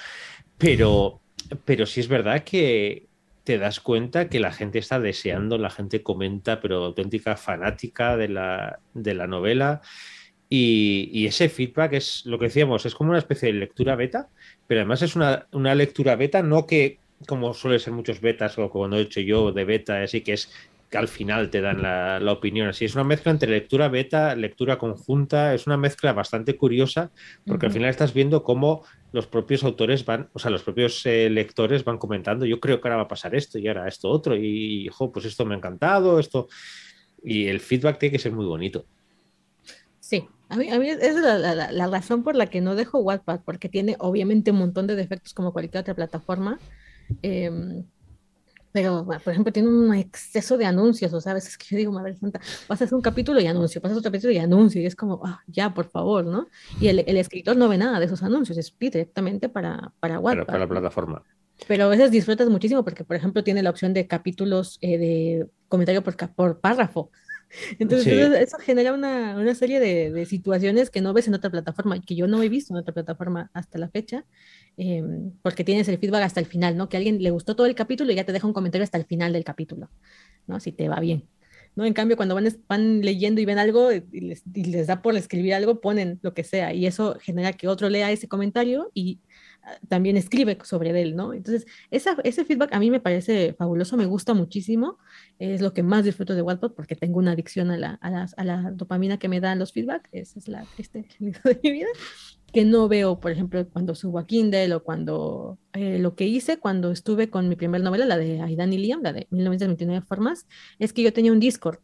pero, 0.57 1.21
pero 1.63 1.85
sí 1.85 1.99
es 1.99 2.07
verdad 2.07 2.43
que 2.43 3.05
te 3.43 3.59
das 3.59 3.79
cuenta 3.79 4.27
que 4.27 4.39
la 4.39 4.51
gente 4.51 4.79
está 4.79 4.99
deseando, 4.99 5.59
la 5.59 5.69
gente 5.69 6.01
comenta, 6.01 6.59
pero 6.59 6.83
auténtica 6.83 7.37
fanática 7.37 8.17
de 8.17 8.27
la, 8.27 8.79
de 8.95 9.13
la 9.13 9.27
novela. 9.27 9.81
Y, 10.49 11.11
y 11.13 11.27
ese 11.27 11.49
feedback 11.49 11.93
es 11.93 12.25
lo 12.25 12.39
que 12.39 12.45
decíamos, 12.45 12.87
es 12.87 12.95
como 12.95 13.11
una 13.11 13.19
especie 13.19 13.53
de 13.53 13.59
lectura 13.59 13.95
beta, 13.95 14.29
pero 14.65 14.81
además 14.81 15.03
es 15.03 15.15
una, 15.15 15.45
una 15.51 15.75
lectura 15.75 16.15
beta, 16.15 16.41
no 16.41 16.65
que 16.65 16.97
como 17.27 17.53
suele 17.53 17.77
ser 17.77 17.93
muchos 17.93 18.19
betas 18.19 18.57
o 18.57 18.69
cuando 18.69 18.97
he 18.97 19.01
hecho 19.01 19.21
yo 19.21 19.51
de 19.51 19.63
beta, 19.63 20.01
así 20.01 20.21
que 20.21 20.33
es 20.33 20.49
que 20.95 20.99
al 21.01 21.07
final 21.07 21.49
te 21.49 21.61
dan 21.61 21.81
la, 21.81 22.19
la 22.19 22.31
opinión. 22.31 22.67
Así 22.69 22.85
es 22.85 22.95
una 22.95 23.03
mezcla 23.03 23.31
entre 23.31 23.49
lectura 23.49 23.89
beta, 23.89 24.35
lectura 24.35 24.77
conjunta, 24.77 25.53
es 25.53 25.67
una 25.67 25.77
mezcla 25.77 26.13
bastante 26.13 26.55
curiosa, 26.55 27.11
porque 27.45 27.65
al 27.65 27.71
final 27.71 27.89
estás 27.89 28.13
viendo 28.13 28.43
cómo 28.43 28.83
los 29.11 29.27
propios 29.27 29.63
autores 29.63 30.05
van, 30.05 30.29
o 30.33 30.39
sea, 30.39 30.51
los 30.51 30.63
propios 30.63 31.05
eh, 31.05 31.29
lectores 31.29 31.83
van 31.83 31.97
comentando, 31.97 32.45
yo 32.45 32.59
creo 32.59 32.79
que 32.81 32.87
ahora 32.87 32.97
va 32.97 33.03
a 33.03 33.07
pasar 33.07 33.33
esto 33.35 33.59
y 33.59 33.67
ahora 33.67 33.87
esto 33.87 34.09
otro, 34.09 34.35
y, 34.35 34.87
jo, 34.91 35.11
pues 35.11 35.25
esto 35.25 35.45
me 35.45 35.53
ha 35.55 35.57
encantado, 35.57 36.19
esto. 36.19 36.47
Y 37.23 37.47
el 37.47 37.59
feedback 37.59 37.97
tiene 37.97 38.13
que 38.13 38.19
ser 38.19 38.31
muy 38.33 38.45
bonito. 38.45 38.85
Sí, 39.99 40.27
a 40.49 40.57
mí, 40.57 40.69
a 40.69 40.77
mí 40.79 40.89
es 40.89 41.15
la, 41.15 41.37
la- 41.39 41.55
la- 41.55 41.71
la 41.71 41.87
razón 41.87 42.23
por 42.23 42.35
la 42.35 42.47
que 42.47 42.61
no 42.61 42.75
dejo 42.75 42.99
Wattpad, 42.99 43.41
porque 43.43 43.69
tiene 43.69 43.95
obviamente 43.99 44.51
un 44.51 44.57
montón 44.57 44.85
de 44.87 44.95
defectos 44.95 45.33
como 45.33 45.51
cualquier 45.51 45.81
otra 45.81 45.95
plataforma. 45.95 46.59
em, 47.21 47.83
pero, 48.75 49.05
bueno, 49.05 49.21
por 49.23 49.31
ejemplo, 49.31 49.53
tiene 49.53 49.69
un 49.69 49.95
exceso 49.95 50.57
de 50.57 50.65
anuncios, 50.65 51.13
o 51.13 51.21
sea, 51.21 51.31
a 51.31 51.35
veces 51.35 51.57
que 51.57 51.65
yo 51.69 51.77
digo, 51.77 51.93
madre 51.93 52.13
santa, 52.17 52.41
pasas 52.67 52.91
un 52.91 52.99
capítulo 52.99 53.39
y 53.39 53.47
anuncio, 53.47 53.81
pasas 53.81 53.99
otro 53.99 54.11
capítulo 54.11 54.33
y 54.33 54.37
anuncio, 54.37 54.81
y 54.81 54.85
es 54.85 54.97
como, 54.97 55.21
ah, 55.23 55.41
ya, 55.47 55.73
por 55.73 55.85
favor, 55.85 56.25
¿no? 56.25 56.49
Y 56.81 56.89
el, 56.89 56.99
el 57.07 57.15
escritor 57.15 57.55
no 57.55 57.69
ve 57.69 57.77
nada 57.77 58.01
de 58.01 58.07
esos 58.07 58.21
anuncios, 58.21 58.57
es 58.57 58.75
directamente 58.77 59.47
para, 59.47 59.93
para 60.01 60.19
Wattpad. 60.19 60.45
para 60.45 60.59
la 60.59 60.67
plataforma. 60.67 61.23
Pero 61.69 61.85
a 61.85 61.87
veces 61.87 62.11
disfrutas 62.11 62.49
muchísimo 62.49 62.83
porque, 62.83 63.05
por 63.05 63.15
ejemplo, 63.15 63.45
tiene 63.45 63.63
la 63.63 63.69
opción 63.69 63.93
de 63.93 64.07
capítulos 64.07 64.77
eh, 64.81 64.97
de 64.97 65.47
comentario 65.69 66.03
por, 66.03 66.17
por 66.33 66.59
párrafo. 66.59 67.11
Entonces, 67.79 68.03
Sí. 68.05 68.11
entonces, 68.19 68.41
eso 68.47 68.57
genera 68.59 68.93
una, 68.93 69.37
una 69.37 69.55
serie 69.55 69.79
de, 69.79 70.11
de 70.11 70.25
situaciones 70.25 70.89
que 70.89 71.01
no 71.01 71.13
ves 71.13 71.27
en 71.27 71.33
otra 71.33 71.49
plataforma, 71.49 72.01
que 72.01 72.15
yo 72.15 72.27
no 72.27 72.41
he 72.43 72.49
visto 72.49 72.73
en 72.73 72.77
otra 72.79 72.93
plataforma 72.93 73.49
hasta 73.53 73.77
la 73.77 73.89
fecha, 73.89 74.25
em, 74.77 75.31
porque 75.41 75.63
tienes 75.63 75.87
el 75.87 75.97
feedback 75.97 76.23
hasta 76.23 76.39
el 76.39 76.45
final, 76.45 76.75
¿no? 76.77 76.89
Que 76.89 76.97
a 76.97 76.99
alguien 76.99 77.21
le 77.21 77.31
gustó 77.31 77.55
todo 77.55 77.67
el 77.67 77.75
capítulo 77.75 78.11
y 78.11 78.15
ya 78.15 78.25
te 78.25 78.33
deja 78.33 78.47
un 78.47 78.53
comentario 78.53 78.83
hasta 78.83 78.97
el 78.97 79.05
final 79.05 79.33
del 79.33 79.43
capítulo, 79.43 79.89
¿no? 80.47 80.59
Si 80.59 80.71
te 80.71 80.89
va 80.89 80.99
bien. 80.99 81.23
¿no? 81.75 81.85
En 81.85 81.93
cambio, 81.93 82.15
cuando 82.15 82.35
van, 82.35 82.47
van 82.69 83.01
leyendo 83.01 83.41
y 83.41 83.45
ven 83.45 83.59
algo 83.59 83.91
y 83.91 84.01
les, 84.21 84.43
y 84.53 84.63
les 84.63 84.87
da 84.87 85.01
por 85.01 85.13
escribir 85.17 85.53
algo, 85.53 85.81
ponen 85.81 86.19
lo 86.21 86.33
que 86.33 86.45
sea 86.45 86.73
y 86.73 86.85
eso 86.85 87.17
genera 87.21 87.51
que 87.51 87.67
otro 87.67 87.89
lea 87.89 88.11
ese 88.13 88.29
comentario 88.29 88.91
y 88.93 89.19
también 89.87 90.17
escribe 90.17 90.57
sobre 90.63 90.99
él, 91.01 91.15
¿no? 91.15 91.33
Entonces, 91.33 91.65
esa, 91.91 92.17
ese 92.23 92.45
feedback 92.45 92.73
a 92.73 92.79
mí 92.79 92.91
me 92.91 92.99
parece 92.99 93.53
fabuloso, 93.53 93.97
me 93.97 94.05
gusta 94.05 94.33
muchísimo, 94.33 94.97
es 95.39 95.61
lo 95.61 95.73
que 95.73 95.83
más 95.83 96.03
disfruto 96.05 96.35
de 96.35 96.41
Wattpad 96.41 96.71
porque 96.73 96.95
tengo 96.95 97.19
una 97.19 97.31
adicción 97.31 97.71
a 97.71 97.77
la, 97.77 97.91
a 98.01 98.09
las- 98.11 98.33
a 98.37 98.43
la 98.43 98.71
dopamina 98.71 99.17
que 99.17 99.27
me 99.29 99.39
dan 99.39 99.59
los 99.59 99.71
feedback, 99.73 100.07
esa 100.11 100.39
es 100.39 100.47
la 100.47 100.63
triste 100.75 101.05
realidad 101.19 101.41
de 101.43 101.59
mi 101.63 101.71
vida, 101.71 101.87
que 102.53 102.63
no 102.63 102.87
veo, 102.87 103.19
por 103.19 103.31
ejemplo, 103.31 103.67
cuando 103.69 103.95
subo 103.95 104.19
a 104.19 104.25
Kindle 104.25 104.73
o 104.75 104.83
cuando 104.83 105.59
eh, 105.73 105.99
lo 105.99 106.15
que 106.15 106.25
hice 106.25 106.57
cuando 106.57 106.91
estuve 106.91 107.29
con 107.29 107.49
mi 107.49 107.55
primera 107.55 107.83
novela, 107.83 108.05
la 108.05 108.17
de 108.17 108.39
Aidan 108.41 108.71
y 108.71 108.77
Liam, 108.77 109.01
la 109.03 109.11
de 109.13 109.27
1929 109.31 110.05
formas, 110.07 110.47
es 110.79 110.93
que 110.93 111.01
yo 111.01 111.11
tenía 111.11 111.31
un 111.33 111.39
Discord. 111.39 111.79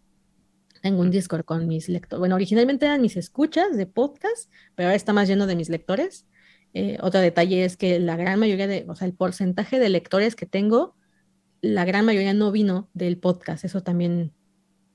Tengo 0.82 1.02
un 1.02 1.12
Discord 1.12 1.46
con 1.46 1.68
mis 1.68 1.90
lectores. 1.90 2.20
Bueno, 2.20 2.36
originalmente 2.36 2.86
eran 2.86 3.02
mis 3.02 3.16
escuchas 3.18 3.78
de 3.78 3.86
podcast, 3.86 4.50
pero 4.76 4.88
ahora 4.88 4.96
está 4.96 5.14
más 5.14 5.28
lleno 5.28 5.46
de 5.46 5.56
mis 5.56 5.70
lectores. 5.70 6.26
Eh, 6.74 6.98
otro 7.02 7.20
detalle 7.20 7.66
es 7.66 7.78
que 7.78 8.00
la 8.00 8.16
gran 8.16 8.40
mayoría 8.40 8.68
de, 8.68 8.86
o 8.88 8.96
sea, 8.96 9.08
el 9.08 9.14
porcentaje 9.14 9.80
de 9.80 9.90
lectores 9.90 10.36
que 10.36 10.46
tengo, 10.46 10.96
la 11.62 11.86
gran 11.86 12.06
mayoría 12.06 12.34
no 12.34 12.52
vino 12.52 12.90
del 12.94 13.18
podcast. 13.18 13.66
Eso 13.66 13.84
también 13.84 14.34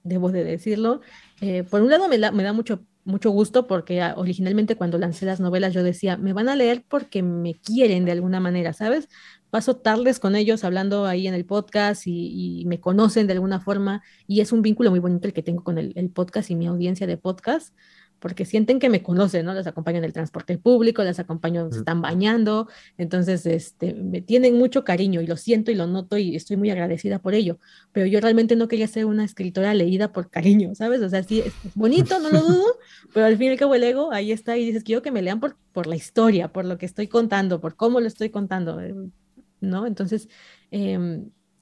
debo 0.02 0.30
de 0.30 0.44
decirlo. 0.44 1.00
Eh, 1.40 1.64
por 1.64 1.82
un 1.82 1.90
lado 1.90 2.08
me 2.08 2.18
da, 2.18 2.52
mucho, 2.52 2.84
mucho 3.04 3.30
gusto 3.30 3.66
porque 3.66 4.00
ah, 4.00 4.14
originalmente 4.16 4.76
cuando 4.76 4.98
lancé 4.98 5.26
las 5.26 5.40
novelas 5.40 5.74
yo 5.74 5.82
decía, 5.82 6.16
me 6.16 6.32
van 6.32 6.48
a 6.48 6.56
leer 6.56 6.84
porque 6.88 7.22
me 7.22 7.54
quieren 7.54 8.04
de 8.04 8.12
alguna 8.12 8.40
manera, 8.40 8.72
¿sabes? 8.72 9.08
Paso 9.50 9.76
tardes 9.76 10.18
con 10.18 10.34
ellos 10.34 10.64
hablando 10.64 11.06
ahí 11.06 11.26
en 11.28 11.34
el 11.34 11.44
podcast 11.44 12.02
y, 12.06 12.64
me 12.66 12.80
conocen 12.80 13.26
de 13.26 13.34
alguna 13.34 13.60
forma 13.60 14.02
y 14.26 14.40
es 14.40 14.52
un 14.52 14.62
vínculo 14.62 14.90
muy 14.90 15.00
bonito 15.00 15.28
el 15.28 15.34
que 15.34 15.42
tengo 15.42 15.62
con 15.62 15.78
el 15.78 16.10
podcast 16.10 16.50
y 16.50 16.56
mi 16.56 16.66
audiencia 16.66 17.06
de 17.06 17.16
podcast 17.16 17.74
porque 18.26 18.44
sienten 18.44 18.80
que 18.80 18.90
me 18.90 19.04
conocen, 19.04 19.46
¿no? 19.46 19.54
Les 19.54 19.68
acompaño 19.68 19.98
en 19.98 20.04
el 20.04 20.12
transporte 20.12 20.58
público, 20.58 21.04
les 21.04 21.20
acompaño, 21.20 21.70
se 21.70 21.78
están 21.78 22.02
bañando, 22.02 22.66
entonces 22.98 23.46
este, 23.46 23.94
me 23.94 24.20
tienen 24.20 24.58
mucho 24.58 24.82
cariño 24.82 25.20
y 25.20 25.28
lo 25.28 25.36
siento 25.36 25.70
y 25.70 25.76
lo 25.76 25.86
noto 25.86 26.18
y 26.18 26.34
estoy 26.34 26.56
muy 26.56 26.68
agradecida 26.70 27.20
por 27.20 27.34
ello, 27.34 27.60
pero 27.92 28.06
yo 28.06 28.20
realmente 28.20 28.56
no 28.56 28.66
quería 28.66 28.88
ser 28.88 29.04
una 29.04 29.24
escritora 29.24 29.74
leída 29.74 30.12
por 30.12 30.28
cariño, 30.28 30.74
¿sabes? 30.74 31.02
O 31.02 31.08
sea, 31.08 31.22
sí, 31.22 31.38
es, 31.38 31.52
bonito, 31.76 32.18
no 32.18 32.30
lo 32.30 32.40
dudo, 32.40 32.64
pero 33.14 33.26
al 33.26 33.36
fin 33.36 33.46
y 33.46 33.50
al 33.50 33.58
cabo 33.58 33.76
el 33.76 33.84
ego 33.84 34.10
ahí 34.10 34.32
está 34.32 34.56
y 34.56 34.66
dices, 34.66 34.82
quiero 34.82 35.02
que 35.02 35.12
me 35.12 35.22
lean 35.22 35.38
por, 35.38 35.56
por 35.70 35.86
la 35.86 35.94
historia, 35.94 36.48
por 36.48 36.64
lo 36.64 36.78
que 36.78 36.86
estoy 36.86 37.06
contando, 37.06 37.60
por 37.60 37.76
cómo 37.76 38.00
lo 38.00 38.08
estoy 38.08 38.30
contando, 38.30 38.80
eh, 38.80 38.92
¿no? 39.60 39.86
Entonces, 39.86 40.28
eh, 40.72 40.98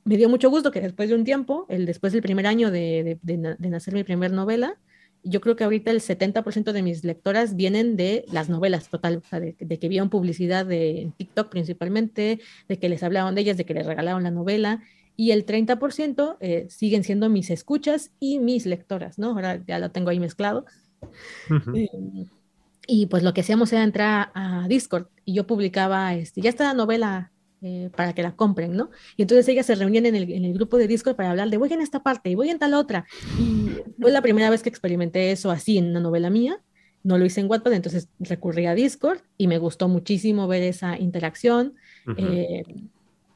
me 0.04 0.16
dio 0.16 0.30
mucho 0.30 0.48
gusto 0.48 0.70
que 0.70 0.80
después 0.80 1.10
de 1.10 1.14
un 1.14 1.24
tiempo, 1.24 1.66
el, 1.68 1.84
después 1.84 2.14
del 2.14 2.22
primer 2.22 2.46
año 2.46 2.70
de, 2.70 3.18
de, 3.20 3.36
de, 3.36 3.56
de 3.58 3.68
nacer 3.68 3.92
mi 3.92 4.02
primer 4.02 4.32
novela, 4.32 4.78
yo 5.24 5.40
creo 5.40 5.56
que 5.56 5.64
ahorita 5.64 5.90
el 5.90 6.00
70% 6.00 6.72
de 6.72 6.82
mis 6.82 7.02
lectoras 7.02 7.56
vienen 7.56 7.96
de 7.96 8.24
las 8.30 8.48
novelas, 8.48 8.88
total, 8.88 9.22
o 9.24 9.28
sea, 9.28 9.40
de, 9.40 9.56
de, 9.58 9.78
que 9.78 9.88
vieron 9.88 10.10
publicidad 10.10 10.66
de 10.66 11.00
en 11.02 11.12
TikTok 11.12 11.48
principalmente, 11.48 12.40
de 12.68 12.78
que 12.78 12.88
les 12.88 13.02
hablaron 13.02 13.34
de 13.34 13.40
ellas, 13.40 13.56
de 13.56 13.64
que 13.64 13.74
les 13.74 13.86
regalaron 13.86 14.22
la 14.22 14.30
novela, 14.30 14.82
y 15.16 15.30
el 15.30 15.46
30% 15.46 16.36
eh, 16.40 16.66
siguen 16.68 17.04
siendo 17.04 17.28
mis 17.28 17.50
escuchas 17.50 18.12
y 18.20 18.38
mis 18.38 18.66
lectoras, 18.66 19.18
¿no? 19.18 19.30
Ahora 19.30 19.62
ya 19.66 19.78
lo 19.78 19.90
tengo 19.90 20.10
ahí 20.10 20.20
mezclado. 20.20 20.66
Uh 21.50 21.54
-huh. 21.54 21.78
eh, 21.78 22.28
y 22.86 23.06
pues 23.06 23.22
lo 23.22 23.32
que 23.32 23.40
hacíamos 23.40 23.72
era 23.72 23.82
entrar 23.82 24.30
a 24.34 24.66
Discord 24.68 25.06
y 25.24 25.34
yo 25.34 25.46
publicaba, 25.46 26.14
este, 26.14 26.40
ya 26.40 26.50
está 26.50 26.64
la 26.64 26.74
novela 26.74 27.32
eh, 27.66 27.88
para 27.96 28.12
que 28.12 28.22
la 28.22 28.36
compren, 28.36 28.76
¿no? 28.76 28.90
Y 29.16 29.22
entonces 29.22 29.48
ellas 29.48 29.64
se 29.64 29.74
reunían 29.74 30.04
en 30.04 30.14
el, 30.14 30.30
en 30.30 30.44
el, 30.44 30.52
grupo 30.52 30.76
de 30.76 30.86
Discord 30.86 31.16
para 31.16 31.30
hablar 31.30 31.48
de 31.48 31.56
voy 31.56 31.72
en 31.72 31.80
esta 31.80 32.02
parte 32.02 32.28
y 32.28 32.34
voy 32.34 32.50
en 32.50 32.58
tal 32.58 32.74
otra. 32.74 33.06
Y 33.40 33.70
fue 33.98 34.12
la 34.12 34.20
primera 34.20 34.50
vez 34.50 34.62
que 34.62 34.68
experimenté 34.68 35.30
eso 35.30 35.50
así 35.50 35.78
en 35.78 35.86
una 35.86 36.00
novela 36.00 36.28
mía. 36.28 36.60
No 37.02 37.16
lo 37.16 37.24
hice 37.24 37.40
en 37.40 37.48
Wattpad, 37.48 37.72
entonces 37.72 38.10
recurrí 38.20 38.66
a 38.66 38.74
Discord 38.74 39.20
y 39.38 39.46
me 39.46 39.56
gustó 39.56 39.88
muchísimo 39.88 40.46
ver 40.46 40.62
esa 40.62 40.98
interacción. 40.98 41.72
Uh 42.06 42.10
-huh. 42.10 42.16
eh, 42.18 42.64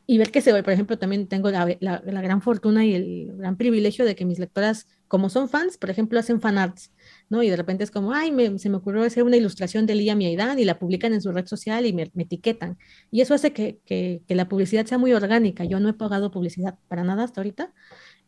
y 0.07 0.19
ver 0.19 0.31
que 0.31 0.43
se 0.43 0.53
ve, 0.53 0.63
por 0.63 0.75
ejemplo, 0.75 0.99
también 0.99 1.27
tengo 1.27 1.51
la, 1.51 1.77
la, 1.81 2.03
la, 2.05 2.23
gran 2.23 2.43
fortuna 2.43 2.85
y 2.85 2.95
el 2.95 3.33
gran 3.37 3.57
privilegio 3.57 4.05
de 4.05 4.15
que 4.15 4.27
mis 4.27 4.39
lectoras, 4.39 4.89
como 5.07 5.29
son 5.31 5.49
fans, 5.51 5.77
por 5.77 5.91
ejemplo, 5.91 6.19
hacen 6.19 6.41
fanarts, 6.41 6.93
¿no? 7.31 7.43
Y 7.43 7.51
de 7.51 7.57
repente 7.57 7.85
es 7.85 7.91
como, 7.91 8.13
ay, 8.13 8.33
me, 8.33 8.59
se 8.59 8.71
me 8.71 8.77
ocurrió 8.77 9.03
hacer 9.03 9.23
una 9.23 9.37
ilustración 9.37 9.87
de 9.87 9.95
Liam 9.95 10.21
y 10.21 10.27
Aidan 10.27 10.59
y 10.59 10.65
la 10.65 10.79
publican 10.79 11.13
en 11.13 11.21
su 11.21 11.33
red 11.33 11.47
social 11.47 11.87
y 11.87 11.93
me, 11.93 12.11
me 12.15 12.25
etiquetan. 12.25 12.79
Y 13.11 13.21
eso 13.21 13.35
hace 13.35 13.53
que, 13.53 13.79
que, 13.85 14.23
que, 14.27 14.35
la 14.35 14.49
publicidad 14.49 14.87
sea 14.87 14.99
muy 14.99 15.13
orgánica. 15.13 15.65
Yo 15.65 15.81
no 15.81 15.89
he 15.89 15.95
pagado 15.95 16.31
publicidad 16.31 16.79
para 16.89 17.05
nada 17.05 17.25
hasta 17.25 17.41
ahorita. 17.41 17.73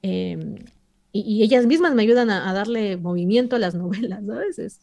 Eh, 0.02 0.38
y, 1.12 1.20
y, 1.20 1.42
ellas 1.42 1.66
mismas 1.66 1.94
me 1.94 2.02
ayudan 2.02 2.30
a, 2.30 2.48
a, 2.48 2.52
darle 2.52 2.96
movimiento 2.96 3.56
a 3.56 3.58
las 3.58 3.74
novelas, 3.76 4.24
¿sabes? 4.26 4.58
Es, 4.58 4.80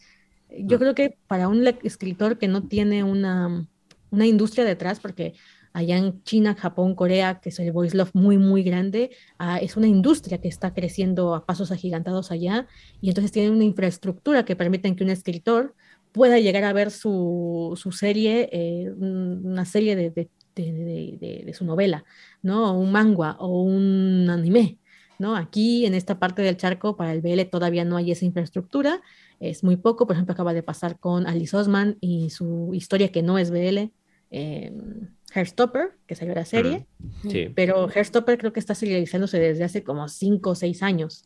yo 0.49 0.79
creo 0.79 0.95
que 0.95 1.17
para 1.27 1.47
un 1.47 1.65
escritor 1.83 2.37
que 2.37 2.47
no 2.47 2.63
tiene 2.67 3.03
una, 3.03 3.67
una 4.11 4.25
industria 4.25 4.65
detrás, 4.65 4.99
porque 4.99 5.33
allá 5.77 5.97
en 5.97 6.23
China, 6.23 6.55
Japón, 6.55 6.95
Corea, 6.95 7.39
que 7.39 7.49
es 7.49 7.59
el 7.59 7.71
voice 7.71 7.95
love 7.95 8.09
muy, 8.13 8.39
muy 8.39 8.63
grande, 8.63 9.11
uh, 9.39 9.57
es 9.61 9.77
una 9.77 9.85
industria 9.85 10.39
que 10.39 10.47
está 10.47 10.73
creciendo 10.73 11.35
a 11.35 11.45
pasos 11.45 11.71
agigantados 11.71 12.31
allá 12.31 12.65
y 12.99 13.09
entonces 13.09 13.31
tienen 13.31 13.51
una 13.51 13.63
infraestructura 13.63 14.43
que 14.43 14.55
permiten 14.55 14.95
que 14.95 15.03
un 15.03 15.11
escritor 15.11 15.75
pueda 16.13 16.39
llegar 16.39 16.63
a 16.63 16.73
ver 16.73 16.89
su, 16.89 17.73
su 17.79 17.91
serie, 17.91 18.49
eh, 18.51 18.91
una 18.99 19.65
serie 19.65 19.95
de, 19.95 20.09
de, 20.09 20.29
de, 20.55 21.43
de, 21.45 21.53
su 21.53 21.63
novela, 21.63 22.05
¿no? 22.41 22.71
O 22.71 22.79
un 22.79 22.91
manga 22.91 23.37
o 23.39 23.61
un 23.61 24.27
anime, 24.31 24.79
¿no? 25.19 25.35
Aquí 25.35 25.85
en 25.85 25.93
esta 25.93 26.17
parte 26.17 26.41
del 26.41 26.57
charco 26.57 26.97
para 26.97 27.13
el 27.13 27.21
BL 27.21 27.41
todavía 27.51 27.85
no 27.85 27.97
hay 27.97 28.11
esa 28.11 28.25
infraestructura, 28.25 28.99
es 29.39 29.63
muy 29.63 29.75
poco, 29.75 30.07
por 30.07 30.15
ejemplo 30.15 30.33
acaba 30.33 30.55
de 30.55 30.63
pasar 30.63 30.97
con 30.99 31.27
Alice 31.27 31.55
Osman 31.55 31.97
y 32.01 32.31
su 32.31 32.71
historia 32.73 33.11
que 33.11 33.21
no 33.21 33.37
es 33.37 33.51
BL, 33.51 33.91
eh, 34.31 34.73
Hairstopper, 35.33 35.97
que 36.07 36.15
salió 36.15 36.33
la 36.33 36.45
serie, 36.45 36.87
mm, 36.99 37.29
sí. 37.29 37.51
pero 37.55 37.89
Hairstopper 37.93 38.37
creo 38.37 38.53
que 38.53 38.59
está 38.59 38.75
serializándose 38.75 39.39
desde 39.39 39.63
hace 39.63 39.83
como 39.83 40.07
5 40.07 40.51
o 40.51 40.55
6 40.55 40.83
años, 40.83 41.25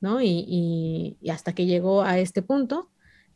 ¿no? 0.00 0.20
Y, 0.20 0.44
y, 0.48 1.16
y, 1.20 1.30
hasta 1.30 1.54
que 1.54 1.66
llegó 1.66 2.02
a 2.02 2.18
este 2.18 2.42
punto, 2.42 2.90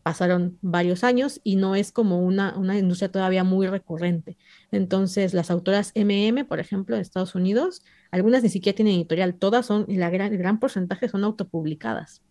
pasaron 0.06 0.56
varios 0.62 1.02
años 1.02 1.40
y 1.42 1.56
no 1.56 1.74
es 1.74 1.90
como 1.90 2.20
una, 2.20 2.56
una 2.56 2.78
industria 2.78 3.10
todavía 3.10 3.42
muy 3.42 3.66
recurrente. 3.66 4.38
Entonces, 4.70 5.34
las 5.34 5.50
autoras 5.50 5.92
MM, 5.96 6.44
por 6.44 6.60
ejemplo, 6.60 6.94
de 6.94 7.02
Estados 7.02 7.34
Unidos, 7.34 7.82
algunas 8.12 8.44
ni 8.44 8.48
siquiera 8.48 8.76
tienen 8.76 8.94
editorial, 8.94 9.34
todas 9.34 9.66
son, 9.66 9.84
la 9.88 10.08
gran, 10.08 10.32
el 10.32 10.38
gran 10.38 10.60
porcentaje 10.60 11.08
son 11.08 11.24
autopublicadas. 11.24 12.22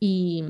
Y, 0.00 0.42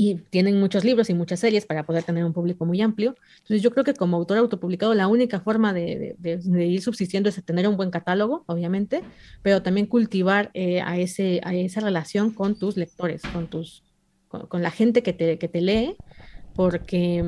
y 0.00 0.14
tienen 0.14 0.60
muchos 0.60 0.84
libros 0.84 1.10
y 1.10 1.14
muchas 1.14 1.40
series 1.40 1.66
para 1.66 1.84
poder 1.84 2.04
tener 2.04 2.24
un 2.24 2.32
público 2.32 2.64
muy 2.64 2.80
amplio. 2.80 3.16
Entonces 3.38 3.62
yo 3.62 3.72
creo 3.72 3.82
que 3.82 3.94
como 3.94 4.16
autor 4.16 4.38
autopublicado 4.38 4.94
la 4.94 5.08
única 5.08 5.40
forma 5.40 5.72
de, 5.72 6.14
de, 6.18 6.66
ir 6.66 6.80
subsistiendo 6.82 7.28
es 7.28 7.44
tener 7.44 7.66
un 7.66 7.76
buen 7.76 7.90
catálogo, 7.90 8.44
obviamente, 8.46 9.02
pero 9.42 9.60
también 9.60 9.86
cultivar 9.86 10.52
eh, 10.54 10.80
a, 10.82 10.98
ese, 10.98 11.40
a 11.42 11.52
esa 11.52 11.80
relación 11.80 12.30
con 12.30 12.56
tus 12.56 12.76
lectores, 12.76 13.22
con, 13.32 13.48
tus, 13.48 13.82
con, 14.28 14.46
con 14.46 14.62
la 14.62 14.70
gente 14.70 15.02
que 15.02 15.12
te, 15.12 15.36
que 15.36 15.48
te 15.48 15.60
lee, 15.60 15.96
porque 16.54 17.24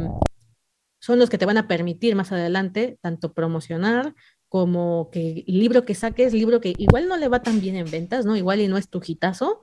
son 1.01 1.19
los 1.19 1.29
que 1.29 1.39
te 1.39 1.47
van 1.47 1.59
a 1.59 1.67
permitir 1.67 2.15
más 2.15 2.31
adelante 2.31 3.01
tanto 3.01 3.33
promocionar 3.33 4.15
como 4.49 5.11
que 5.11 5.45
el 5.47 5.59
libro 5.59 5.85
que 5.85 5.97
saques, 5.97 6.33
libro 6.33 6.61
que 6.61 6.75
igual 6.77 7.09
no 7.09 7.17
le 7.17 7.27
va 7.27 7.43
tan 7.43 7.61
bien 7.61 7.75
en 7.75 7.91
ventas, 7.91 8.27
¿no? 8.27 8.37
Igual 8.37 8.61
y 8.61 8.69
no 8.69 8.77
es 8.79 8.89
tu 8.89 9.01
hitazo, 9.05 9.63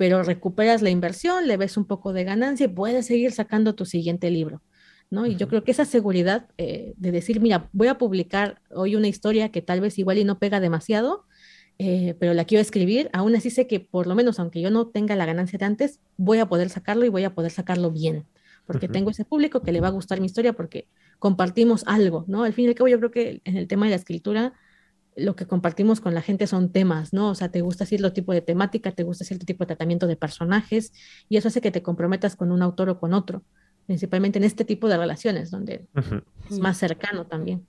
pero 0.00 0.22
recuperas 0.22 0.80
la 0.80 0.88
inversión, 0.88 1.46
le 1.46 1.58
ves 1.58 1.76
un 1.76 1.84
poco 1.84 2.14
de 2.14 2.24
ganancia 2.24 2.64
y 2.64 2.68
puedes 2.68 3.04
seguir 3.04 3.32
sacando 3.32 3.74
tu 3.74 3.84
siguiente 3.84 4.30
libro. 4.30 4.62
¿no? 5.10 5.26
Y 5.26 5.36
yo 5.36 5.46
creo 5.46 5.62
que 5.62 5.72
esa 5.72 5.84
seguridad 5.84 6.48
eh, 6.56 6.94
de 6.96 7.12
decir, 7.12 7.42
mira, 7.42 7.68
voy 7.74 7.88
a 7.88 7.98
publicar 7.98 8.62
hoy 8.70 8.96
una 8.96 9.08
historia 9.08 9.50
que 9.50 9.60
tal 9.60 9.82
vez 9.82 9.98
igual 9.98 10.16
y 10.16 10.24
no 10.24 10.38
pega 10.38 10.58
demasiado, 10.58 11.26
eh, 11.78 12.14
pero 12.18 12.32
la 12.32 12.46
quiero 12.46 12.62
escribir, 12.62 13.10
aún 13.12 13.36
así 13.36 13.50
sé 13.50 13.66
que 13.66 13.78
por 13.78 14.06
lo 14.06 14.14
menos 14.14 14.38
aunque 14.38 14.62
yo 14.62 14.70
no 14.70 14.86
tenga 14.86 15.16
la 15.16 15.26
ganancia 15.26 15.58
de 15.58 15.66
antes, 15.66 16.00
voy 16.16 16.38
a 16.38 16.46
poder 16.46 16.70
sacarlo 16.70 17.04
y 17.04 17.10
voy 17.10 17.24
a 17.24 17.34
poder 17.34 17.50
sacarlo 17.50 17.90
bien, 17.90 18.24
porque 18.64 18.86
uh 18.86 18.88
-huh. 18.88 18.92
tengo 18.92 19.10
ese 19.10 19.26
público 19.26 19.60
que 19.60 19.70
le 19.70 19.82
va 19.82 19.88
a 19.88 19.90
gustar 19.90 20.18
mi 20.18 20.26
historia 20.28 20.54
porque 20.54 20.88
compartimos 21.18 21.84
algo, 21.86 22.24
¿no? 22.26 22.44
Al 22.44 22.54
fin 22.54 22.64
y 22.64 22.68
al 22.68 22.74
cabo 22.74 22.88
yo 22.88 22.96
creo 22.96 23.10
que 23.10 23.42
en 23.44 23.58
el 23.58 23.68
tema 23.68 23.84
de 23.84 23.90
la 23.90 23.96
escritura, 23.96 24.54
lo 25.16 25.36
que 25.36 25.46
compartimos 25.46 26.00
con 26.00 26.14
la 26.14 26.22
gente 26.22 26.46
son 26.46 26.70
temas, 26.70 27.12
¿no? 27.12 27.30
O 27.30 27.34
sea, 27.34 27.50
te 27.50 27.60
gusta 27.60 27.86
cierto 27.86 28.12
tipo 28.12 28.32
de 28.32 28.40
temática, 28.40 28.92
te 28.92 29.02
gusta 29.02 29.24
cierto 29.24 29.44
tipo 29.44 29.64
de 29.64 29.68
tratamiento 29.68 30.06
de 30.06 30.16
personajes, 30.16 30.92
y 31.28 31.36
eso 31.36 31.48
hace 31.48 31.60
que 31.60 31.70
te 31.70 31.82
comprometas 31.82 32.36
con 32.36 32.52
un 32.52 32.62
autor 32.62 32.90
o 32.90 32.98
con 32.98 33.12
otro, 33.12 33.42
principalmente 33.86 34.38
en 34.38 34.44
este 34.44 34.64
tipo 34.64 34.88
de 34.88 34.96
relaciones, 34.96 35.50
donde 35.50 35.86
uh 35.94 36.00
-huh. 36.00 36.24
es 36.50 36.58
más 36.58 36.78
cercano 36.78 37.26
también. 37.26 37.66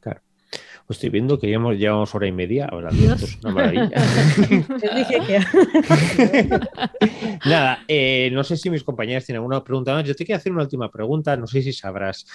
Claro. 0.00 0.20
Pues 0.86 0.98
estoy 0.98 1.10
viendo 1.10 1.38
que 1.38 1.46
llevamos, 1.46 1.76
llevamos 1.76 2.14
hora 2.14 2.26
y 2.26 2.32
media 2.32 2.68
hablando, 2.70 3.14
esto 3.14 3.26
es 3.26 3.38
una 3.42 3.54
maravilla. 3.54 3.90
dije 4.96 5.20
que... 5.26 5.40
Nada, 7.48 7.84
eh, 7.88 8.30
no 8.32 8.44
sé 8.44 8.56
si 8.56 8.70
mis 8.70 8.84
compañeras 8.84 9.24
tienen 9.24 9.38
alguna 9.38 9.64
pregunta 9.64 9.94
más. 9.94 10.04
Yo 10.04 10.14
te 10.14 10.24
quiero 10.24 10.38
hacer 10.38 10.52
una 10.52 10.62
última 10.62 10.90
pregunta, 10.90 11.36
no 11.36 11.46
sé 11.46 11.62
si 11.62 11.72
sabrás. 11.72 12.26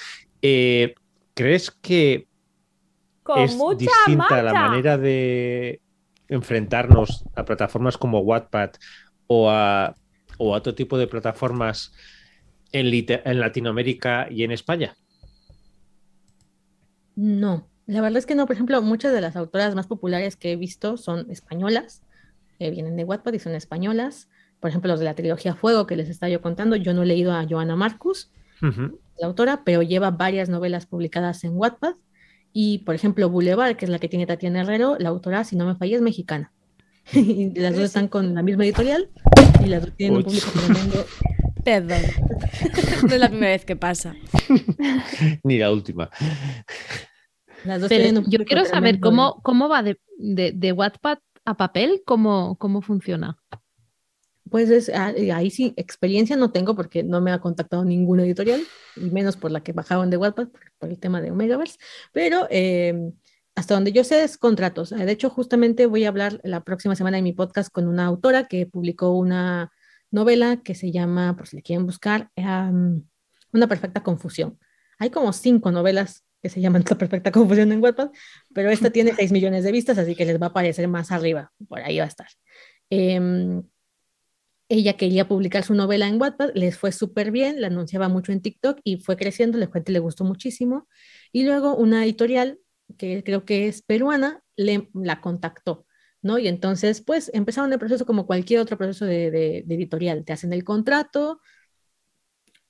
Eh, 0.41 0.95
¿Crees 1.33 1.71
que 1.71 2.27
con 3.23 3.39
es 3.39 3.55
mucha 3.55 3.77
distinta 3.77 4.15
marcha. 4.29 4.43
la 4.43 4.53
manera 4.53 4.97
de 4.97 5.81
enfrentarnos 6.27 7.25
a 7.35 7.43
plataformas 7.43 7.97
como 7.97 8.19
Wattpad 8.19 8.71
o 9.27 9.49
a, 9.49 9.95
o 10.37 10.53
a 10.53 10.57
otro 10.57 10.75
tipo 10.75 10.97
de 10.97 11.07
plataformas 11.07 11.91
en, 12.71 12.87
en, 12.87 13.39
Latinoamérica 13.39 14.27
y 14.29 14.43
en 14.43 14.51
España? 14.51 14.95
No, 17.15 17.67
la 17.85 18.01
verdad 18.01 18.17
es 18.17 18.25
que 18.25 18.35
no. 18.35 18.45
Por 18.45 18.55
ejemplo, 18.55 18.81
muchas 18.81 19.13
de 19.13 19.21
las 19.21 19.35
autoras 19.35 19.75
más 19.75 19.87
populares 19.87 20.35
que 20.35 20.51
he 20.51 20.55
visto 20.55 20.97
son 20.97 21.29
españolas, 21.29 22.03
eh, 22.59 22.71
vienen 22.71 22.95
de 22.95 23.03
Wattpad 23.03 23.33
y 23.33 23.39
son 23.39 23.55
españolas. 23.55 24.29
Por 24.59 24.69
ejemplo, 24.69 24.91
los 24.91 24.99
de 24.99 25.05
la 25.05 25.15
trilogía 25.15 25.55
Fuego 25.55 25.87
que 25.87 25.95
les 25.95 26.09
estaba 26.09 26.29
yo 26.29 26.41
contando, 26.41 26.75
yo 26.75 26.93
no 26.93 27.03
he 27.03 27.05
leído 27.05 27.33
a 27.33 27.45
Joana 27.49 27.75
Marcus, 27.75 28.31
uh 28.61 28.65
-huh. 28.65 28.99
la 29.19 29.27
autora, 29.27 29.63
pero 29.63 29.81
lleva 29.81 30.11
varias 30.11 30.49
novelas 30.49 30.85
publicadas 30.85 31.43
en 31.43 31.55
Wattpad. 31.55 31.95
Y, 32.53 32.79
por 32.79 32.95
ejemplo, 32.95 33.29
Boulevard, 33.29 33.75
que 33.75 33.85
es 33.85 33.91
la 33.91 33.99
que 33.99 34.07
tiene 34.07 34.25
Tatiana 34.25 34.61
Herrero, 34.61 34.97
la 34.99 35.09
autora, 35.09 35.43
si 35.43 35.55
no 35.55 35.65
me 35.65 35.75
falla, 35.75 35.95
es 35.95 36.01
mexicana. 36.01 36.51
y 37.13 37.57
las 37.59 37.75
dos 37.75 37.85
están 37.85 38.07
con 38.07 38.35
la 38.35 38.41
misma 38.41 38.65
editorial 38.65 39.09
y 39.63 39.67
las 39.67 39.85
dos 39.85 39.95
tienen 39.95 40.17
un 40.17 40.23
público 40.23 40.49
tremendo. 40.51 41.05
Perdón. 41.63 42.01
no 43.07 43.13
es 43.13 43.19
la 43.19 43.29
primera 43.29 43.51
vez 43.51 43.65
que 43.65 43.75
pasa. 43.75 44.15
Ni 45.43 45.57
la 45.57 45.71
última. 45.71 46.09
Las 47.65 47.81
dos 47.81 47.89
Pero 47.89 48.23
yo 48.27 48.45
quiero 48.45 48.65
saber 48.65 48.99
cómo, 48.99 49.41
cómo 49.43 49.67
va 49.67 49.83
de, 49.83 49.99
de, 50.17 50.53
de 50.53 50.71
Wattpad 50.71 51.19
a 51.45 51.57
papel, 51.57 52.01
cómo, 52.05 52.57
cómo 52.57 52.81
funciona. 52.81 53.37
Pues 54.49 54.69
es, 54.69 54.89
ahí 54.89 55.49
sí, 55.51 55.73
experiencia 55.77 56.35
no 56.35 56.51
tengo 56.51 56.75
porque 56.75 57.03
no 57.03 57.21
me 57.21 57.31
ha 57.31 57.39
contactado 57.39 57.85
ninguna 57.85 58.23
editorial, 58.23 58.61
y 58.95 59.09
menos 59.09 59.37
por 59.37 59.51
la 59.51 59.61
que 59.61 59.73
bajaron 59.73 60.09
de 60.09 60.17
Wattpad, 60.17 60.47
por, 60.47 60.61
por 60.77 60.89
el 60.89 60.99
tema 60.99 61.21
de 61.21 61.31
Omegaverse, 61.31 61.77
pero 62.11 62.47
eh, 62.49 63.11
hasta 63.55 63.73
donde 63.73 63.91
yo 63.91 64.03
sé 64.03 64.23
es 64.23 64.37
contratos. 64.37 64.91
De 64.91 65.11
hecho, 65.11 65.29
justamente 65.29 65.85
voy 65.85 66.05
a 66.05 66.09
hablar 66.09 66.39
la 66.43 66.63
próxima 66.63 66.95
semana 66.95 67.17
en 67.17 67.25
mi 67.25 67.33
podcast 67.33 67.69
con 67.71 67.87
una 67.87 68.05
autora 68.05 68.47
que 68.47 68.65
publicó 68.65 69.11
una 69.11 69.71
novela 70.11 70.61
que 70.63 70.75
se 70.75 70.91
llama, 70.91 71.35
por 71.35 71.47
si 71.47 71.57
le 71.57 71.61
quieren 71.61 71.85
buscar, 71.85 72.31
um, 72.37 73.03
Una 73.51 73.67
perfecta 73.67 74.01
confusión. 74.01 74.59
Hay 74.97 75.09
como 75.09 75.33
cinco 75.33 75.71
novelas 75.71 76.23
que 76.41 76.49
se 76.49 76.61
llaman 76.61 76.83
La 76.89 76.97
perfecta 76.97 77.31
confusión 77.31 77.71
en 77.71 77.81
Wattpad, 77.81 78.11
pero 78.53 78.69
esta 78.69 78.89
tiene 78.91 79.13
6 79.13 79.31
millones 79.31 79.63
de 79.63 79.71
vistas, 79.71 79.97
así 79.97 80.15
que 80.15 80.25
les 80.25 80.41
va 80.41 80.47
a 80.47 80.49
aparecer 80.49 80.87
más 80.87 81.11
arriba, 81.11 81.51
por 81.67 81.81
ahí 81.81 81.97
va 81.97 82.05
a 82.05 82.07
estar. 82.07 82.27
Eh, 82.89 83.61
ella 84.69 84.93
quería 84.93 85.27
publicar 85.27 85.63
su 85.63 85.73
novela 85.73 86.07
en 86.07 86.21
Wattpad, 86.21 86.51
les 86.53 86.77
fue 86.77 86.91
súper 86.91 87.31
bien, 87.31 87.59
la 87.59 87.67
anunciaba 87.67 88.07
mucho 88.07 88.31
en 88.31 88.41
TikTok 88.41 88.79
y 88.83 88.97
fue 89.01 89.17
creciendo, 89.17 89.57
la 89.57 89.67
gente 89.67 89.91
le 89.91 89.99
gustó 89.99 90.23
muchísimo. 90.23 90.87
Y 91.31 91.43
luego 91.43 91.75
una 91.75 92.05
editorial, 92.05 92.59
que 92.97 93.23
creo 93.23 93.45
que 93.45 93.67
es 93.67 93.81
peruana, 93.81 94.41
le, 94.55 94.89
la 94.93 95.21
contactó, 95.21 95.85
¿no? 96.21 96.37
Y 96.37 96.47
entonces, 96.47 97.01
pues, 97.01 97.31
empezaron 97.33 97.73
el 97.73 97.79
proceso 97.79 98.05
como 98.05 98.27
cualquier 98.27 98.59
otro 98.59 98.77
proceso 98.77 99.05
de, 99.05 99.31
de, 99.31 99.63
de 99.65 99.75
editorial. 99.75 100.23
Te 100.23 100.33
hacen 100.33 100.53
el 100.53 100.63
contrato, 100.63 101.41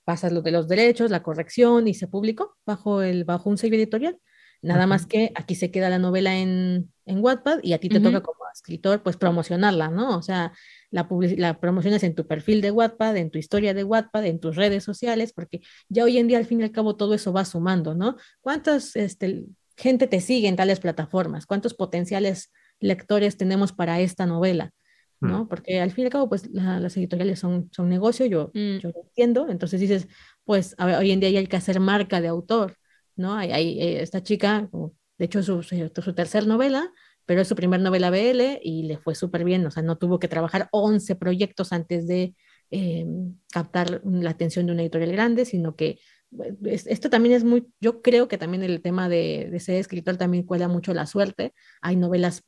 pasas 0.06 0.32
lo 0.32 0.42
de 0.42 0.52
los 0.52 0.68
derechos, 0.68 1.12
la 1.12 1.22
corrección 1.22 1.88
y 1.88 1.94
se 1.94 2.08
publicó 2.08 2.58
bajo, 2.66 3.02
el, 3.02 3.26
bajo 3.26 3.50
un 3.50 3.58
sello 3.58 3.76
editorial. 3.76 4.18
Nada 4.62 4.82
uh 4.82 4.84
-huh. 4.86 4.90
más 4.90 5.06
que 5.06 5.32
aquí 5.36 5.56
se 5.56 5.70
queda 5.70 5.90
la 5.90 6.00
novela 6.00 6.36
en, 6.36 6.92
en 7.06 7.20
Wattpad 7.24 7.60
y 7.64 7.74
a 7.74 7.78
ti 7.78 7.90
te 7.90 7.98
uh 7.98 8.02
-huh. 8.02 8.04
toca 8.04 8.22
como 8.22 8.40
escritor 8.54 9.04
pues 9.04 9.18
promocionarla, 9.18 9.90
¿no? 9.90 10.18
O 10.18 10.22
sea, 10.22 10.52
la, 10.91 11.07
la 11.38 11.60
promociones 11.60 12.03
en 12.03 12.16
tu 12.16 12.28
perfil 12.28 12.61
de 12.61 12.72
Wattpad, 12.72 13.18
en 13.18 13.30
tu 13.32 13.38
historia 13.38 13.74
de 13.74 13.84
Wattpad, 13.84 14.26
en 14.26 14.40
tus 14.40 14.56
redes 14.56 14.84
sociales, 14.84 15.34
porque 15.34 15.61
ya 15.88 16.03
hoy 16.03 16.18
en 16.18 16.28
día 16.28 16.38
al 16.38 16.45
fin 16.45 16.61
y 16.61 16.64
al 16.64 16.72
cabo 16.72 16.95
todo 16.95 17.14
eso 17.14 17.34
va 17.34 17.45
sumando, 17.45 17.95
¿no? 17.95 18.18
¿Cuántas 18.41 18.95
este, 18.95 19.45
gente 19.78 20.07
te 20.07 20.22
sigue 20.22 20.48
en 20.48 20.56
tales 20.56 20.80
plataformas? 20.80 21.45
¿Cuántos 21.45 21.74
potenciales 21.74 22.52
lectores 22.80 23.38
tenemos 23.38 23.72
para 23.72 23.99
esta 23.99 24.26
novela? 24.26 24.74
¿no? 25.22 25.44
Mm. 25.44 25.48
Porque 25.48 25.82
al 25.82 25.91
fin 25.91 26.03
y 26.03 26.06
al 26.06 26.11
cabo, 26.11 26.30
pues 26.30 26.49
la, 26.52 26.80
las 26.80 26.95
editoriales 26.98 27.40
son, 27.40 27.70
son 27.72 27.90
negocio, 27.90 28.26
yo, 28.26 28.52
mm. 28.53 28.78
yo 28.78 28.90
lo 28.90 29.02
entiendo, 29.03 29.48
entonces 29.49 29.80
dices, 29.80 30.07
pues 30.44 30.76
ver, 30.78 30.95
hoy 30.95 31.11
en 31.11 31.20
día 31.20 31.30
hay 31.30 31.48
que 31.48 31.57
hacer 31.57 31.80
marca 31.80 32.22
de 32.22 32.28
autor, 32.28 32.78
¿no? 33.16 33.36
Hay, 33.36 33.52
hay 33.52 33.98
esta 33.98 34.24
chica, 34.24 34.70
de 35.18 35.26
hecho, 35.26 35.44
su, 35.44 35.61
su, 35.64 35.91
su 35.94 36.14
tercer 36.14 36.48
novela, 36.48 36.91
pero 37.30 37.43
es 37.43 37.47
su 37.47 37.53
primer 37.56 37.80
novela 37.80 38.10
BL 38.10 38.60
y 38.64 38.88
le 38.88 38.97
fue 38.97 39.14
súper 39.14 39.43
bien, 39.43 39.64
o 39.64 39.69
sea, 39.69 39.84
no 39.84 39.99
tuvo 39.99 40.18
que 40.18 40.27
trabajar 40.27 40.68
11 40.72 41.15
proyectos 41.15 41.72
antes 41.72 42.07
de 42.07 42.34
eh, 42.72 43.06
captar 43.51 44.01
la 44.03 44.31
atención 44.31 44.65
de 44.65 44.72
una 44.72 44.81
editorial 44.81 45.11
grande, 45.11 45.45
sino 45.45 45.76
que 45.76 45.99
eh, 46.43 46.56
esto 46.65 47.11
también 47.11 47.35
es 47.35 47.43
muy, 47.43 47.68
yo 47.80 48.01
creo 48.01 48.27
que 48.27 48.39
también 48.39 48.64
el 48.64 48.81
tema 48.81 49.10
de, 49.10 49.47
de 49.51 49.60
ser 49.60 49.76
escritor 49.76 50.18
también 50.18 50.43
cuela 50.43 50.68
mucho 50.68 50.91
la 50.95 51.06
suerte. 51.06 51.53
Hay 51.81 51.97
novelas 51.97 52.45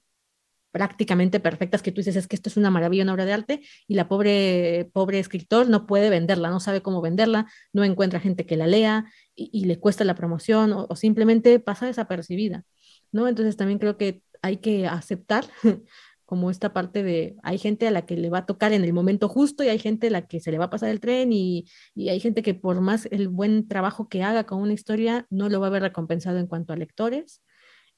prácticamente 0.72 1.40
perfectas 1.40 1.84
que 1.84 1.92
tú 1.92 1.98
dices 1.98 2.16
es 2.16 2.28
que 2.28 2.36
esto 2.36 2.50
es 2.50 2.58
una 2.58 2.72
maravilla, 2.72 3.04
una 3.04 3.14
obra 3.14 3.26
de 3.26 3.34
arte 3.34 3.62
y 3.88 3.94
la 3.94 4.08
pobre 4.08 4.90
pobre 4.94 5.20
escritor 5.20 5.70
no 5.70 5.86
puede 5.86 6.10
venderla, 6.10 6.50
no 6.50 6.60
sabe 6.60 6.82
cómo 6.82 7.02
venderla, 7.02 7.46
no 7.72 7.84
encuentra 7.84 8.20
gente 8.20 8.48
que 8.48 8.58
la 8.58 8.66
lea 8.66 9.06
y, 9.36 9.52
y 9.54 9.66
le 9.66 9.78
cuesta 9.80 10.06
la 10.06 10.16
promoción 10.16 10.74
o, 10.74 10.88
o, 10.90 10.96
simplemente 10.96 11.60
pasa 11.60 11.86
desapercibida, 11.86 12.64
¿no? 13.12 13.28
Entonces 13.28 13.58
también 13.58 13.78
creo 13.78 13.98
que 13.98 14.24
hay 14.42 14.58
que 14.58 14.88
aceptar 14.88 15.46
como 16.26 16.50
esta 16.50 16.74
parte 16.74 17.04
de, 17.04 17.36
hay 17.44 17.58
gente 17.58 17.88
a 17.88 17.92
la 17.92 18.06
que 18.06 18.16
le 18.16 18.30
va 18.30 18.40
a 18.40 18.46
tocar 18.46 18.72
en 18.72 18.84
el 18.86 18.94
momento 18.94 19.28
justo 19.28 19.64
y 19.64 19.68
hay 19.68 19.80
gente 19.80 20.08
a 20.08 20.12
la 20.12 20.28
que 20.28 20.40
se 20.40 20.52
le 20.52 20.58
va 20.58 20.66
a 20.66 20.70
pasar 20.70 20.90
el 20.90 21.02
tren 21.02 21.34
y, 21.34 21.66
y 21.94 22.10
hay 22.10 22.20
gente 22.20 22.42
que 22.42 22.54
por 22.54 22.80
más 22.80 23.08
el 23.12 23.28
buen 23.28 23.68
trabajo 23.68 24.08
que 24.08 24.24
haga 24.24 24.46
con 24.46 24.62
una 24.62 24.74
historia, 24.74 25.28
no 25.30 25.50
lo 25.50 25.60
va 25.60 25.68
a 25.68 25.72
ver 25.72 25.82
recompensado 25.82 26.38
en 26.38 26.48
cuanto 26.48 26.72
a 26.74 26.78
lectores 26.78 27.42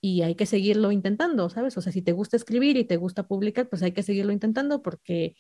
y 0.02 0.22
hay 0.24 0.36
que 0.36 0.46
seguirlo 0.46 0.92
intentando, 0.92 1.50
¿sabes? 1.50 1.78
O 1.78 1.82
sea, 1.82 1.94
si 1.94 2.02
te 2.02 2.12
gusta 2.12 2.36
escribir 2.36 2.76
y 2.76 2.84
te 2.84 2.98
gusta 2.98 3.26
publicar, 3.28 3.70
pues 3.70 3.84
hay 3.84 3.94
que 3.94 4.04
seguirlo 4.04 4.34
intentando 4.34 4.82
porque 4.82 5.36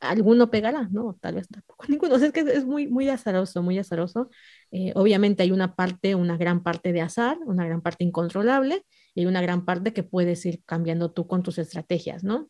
alguno 0.00 0.50
pegará, 0.50 0.88
¿no? 0.90 1.16
Tal 1.20 1.36
vez 1.36 1.48
tampoco 1.48 1.84
ninguno. 1.88 2.16
O 2.16 2.18
sea, 2.18 2.28
es 2.28 2.32
que 2.32 2.40
es 2.40 2.64
muy, 2.64 2.88
muy 2.88 3.08
azaroso, 3.08 3.62
muy 3.62 3.78
azaroso. 3.78 4.30
Eh, 4.70 4.92
obviamente 4.96 5.42
hay 5.44 5.52
una 5.52 5.76
parte, 5.76 6.14
una 6.14 6.36
gran 6.36 6.62
parte 6.62 6.92
de 6.92 7.00
azar, 7.00 7.38
una 7.46 7.64
gran 7.64 7.80
parte 7.80 8.04
incontrolable 8.04 8.84
y 9.14 9.20
hay 9.20 9.26
una 9.26 9.42
gran 9.42 9.64
parte 9.64 9.92
que 9.92 10.02
puedes 10.02 10.44
ir 10.46 10.62
cambiando 10.64 11.10
tú 11.10 11.26
con 11.26 11.42
tus 11.42 11.58
estrategias, 11.58 12.24
¿no? 12.24 12.48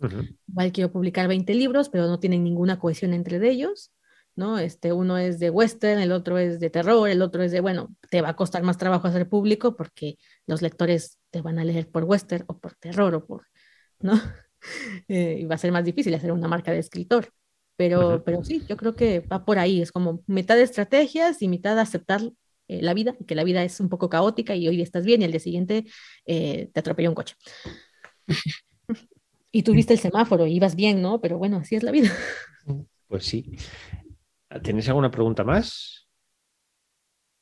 Uh 0.00 0.06
-huh. 0.06 0.36
Igual 0.48 0.72
quiero 0.72 0.92
publicar 0.92 1.28
20 1.28 1.54
libros, 1.54 1.88
pero 1.88 2.06
no 2.06 2.18
tienen 2.18 2.42
ninguna 2.42 2.78
cohesión 2.78 3.14
entre 3.14 3.36
ellos, 3.48 3.92
¿no? 4.34 4.58
Este, 4.58 4.92
uno 4.92 5.18
es 5.18 5.38
de 5.38 5.50
western, 5.50 6.00
el 6.00 6.12
otro 6.12 6.38
es 6.38 6.58
de 6.58 6.70
terror, 6.70 7.08
el 7.08 7.22
otro 7.22 7.42
es 7.42 7.52
de, 7.52 7.60
bueno, 7.60 7.94
te 8.10 8.22
va 8.22 8.30
a 8.30 8.36
costar 8.36 8.62
más 8.62 8.78
trabajo 8.78 9.06
hacer 9.06 9.28
público 9.28 9.76
porque 9.76 10.18
los 10.46 10.62
lectores 10.62 11.18
te 11.30 11.42
van 11.42 11.58
a 11.58 11.64
leer 11.64 11.88
por 11.88 12.04
western 12.04 12.44
o 12.48 12.58
por 12.58 12.74
terror 12.74 13.14
o 13.14 13.26
por, 13.26 13.46
¿no? 14.00 14.12
eh, 15.08 15.38
y 15.40 15.44
va 15.44 15.54
a 15.54 15.58
ser 15.58 15.72
más 15.72 15.84
difícil 15.84 16.14
hacer 16.14 16.32
una 16.32 16.48
marca 16.48 16.72
de 16.72 16.78
escritor. 16.78 17.32
Pero, 17.76 18.00
uh 18.00 18.12
-huh. 18.12 18.22
pero 18.24 18.44
sí, 18.44 18.62
yo 18.68 18.76
creo 18.76 18.94
que 18.94 19.20
va 19.20 19.44
por 19.44 19.58
ahí, 19.58 19.80
es 19.80 19.92
como 19.92 20.22
mitad 20.26 20.56
de 20.56 20.62
estrategias 20.62 21.42
y 21.42 21.48
mitad 21.48 21.74
de 21.74 21.80
aceptar 21.80 22.20
eh, 22.68 22.82
la 22.82 22.94
vida, 22.94 23.16
que 23.26 23.34
la 23.34 23.44
vida 23.44 23.64
es 23.64 23.80
un 23.80 23.88
poco 23.88 24.08
caótica 24.08 24.54
y 24.54 24.68
hoy 24.68 24.82
estás 24.82 25.04
bien 25.04 25.22
y 25.22 25.24
el 25.24 25.32
día 25.32 25.40
siguiente 25.40 25.84
eh, 26.26 26.70
te 26.72 26.80
atropelló 26.80 27.10
un 27.10 27.14
coche. 27.14 27.34
y 29.52 29.62
tú 29.62 29.72
viste 29.72 29.94
el 29.94 29.98
semáforo 29.98 30.46
y 30.46 30.54
ibas 30.56 30.76
bien, 30.76 31.02
¿no? 31.02 31.20
Pero 31.20 31.38
bueno, 31.38 31.58
así 31.58 31.76
es 31.76 31.82
la 31.82 31.92
vida. 31.92 32.10
Pues 33.08 33.26
sí. 33.26 33.56
¿Tenéis 34.62 34.88
alguna 34.88 35.10
pregunta 35.10 35.44
más? 35.44 36.08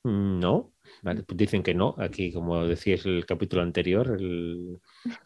No. 0.05 0.73
Vale, 1.03 1.23
pues 1.23 1.37
dicen 1.37 1.63
que 1.63 1.75
no. 1.75 1.95
Aquí, 1.99 2.33
como 2.33 2.65
decías 2.67 3.07
el 3.07 3.25
capítulo 3.25 3.63
anterior, 3.63 4.17
el... 4.19 4.81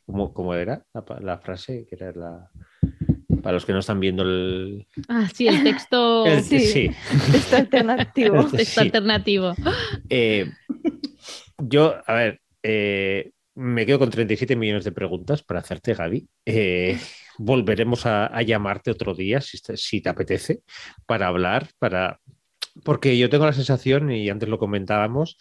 ¿Cómo, 0.04 0.34
¿cómo, 0.34 0.54
era 0.54 0.84
la, 0.92 1.04
la, 1.20 1.38
frase? 1.38 1.86
Que 1.88 1.96
era 1.96 2.12
la... 2.12 2.50
Para 3.44 3.54
los 3.54 3.66
que 3.66 3.74
no 3.74 3.80
están 3.80 4.00
viendo 4.00 4.22
el. 4.22 4.86
Ah, 5.08 5.28
sí, 5.32 5.46
el 5.46 5.62
texto. 5.62 6.24
El, 6.26 6.42
sí, 6.42 6.60
sí. 6.60 6.90
Texto 7.30 7.56
alternativo. 7.56 8.40
El 8.40 8.50
texto 8.50 8.80
Sí. 8.80 8.86
alternativo. 8.86 9.54
Eh, 10.08 10.50
yo, 11.58 11.94
a 12.06 12.14
ver, 12.14 12.40
eh, 12.62 13.32
me 13.54 13.84
quedo 13.84 13.98
con 13.98 14.10
37 14.10 14.56
millones 14.56 14.84
de 14.84 14.92
preguntas 14.92 15.42
para 15.42 15.60
hacerte, 15.60 15.92
Gaby. 15.92 16.26
Eh, 16.46 16.98
volveremos 17.38 18.06
a, 18.06 18.26
a, 18.26 18.40
llamarte 18.42 18.90
otro 18.90 19.14
día, 19.14 19.42
si, 19.42 19.58
si, 19.58 20.00
te 20.00 20.08
apetece, 20.08 20.62
para 21.06 21.26
hablar, 21.26 21.68
para... 21.78 22.20
porque 22.82 23.16
yo 23.18 23.28
tengo 23.28 23.44
la 23.44 23.52
sensación, 23.52 24.10
y 24.10 24.28
antes 24.30 24.48
lo 24.48 24.58
comentábamos, 24.58 25.36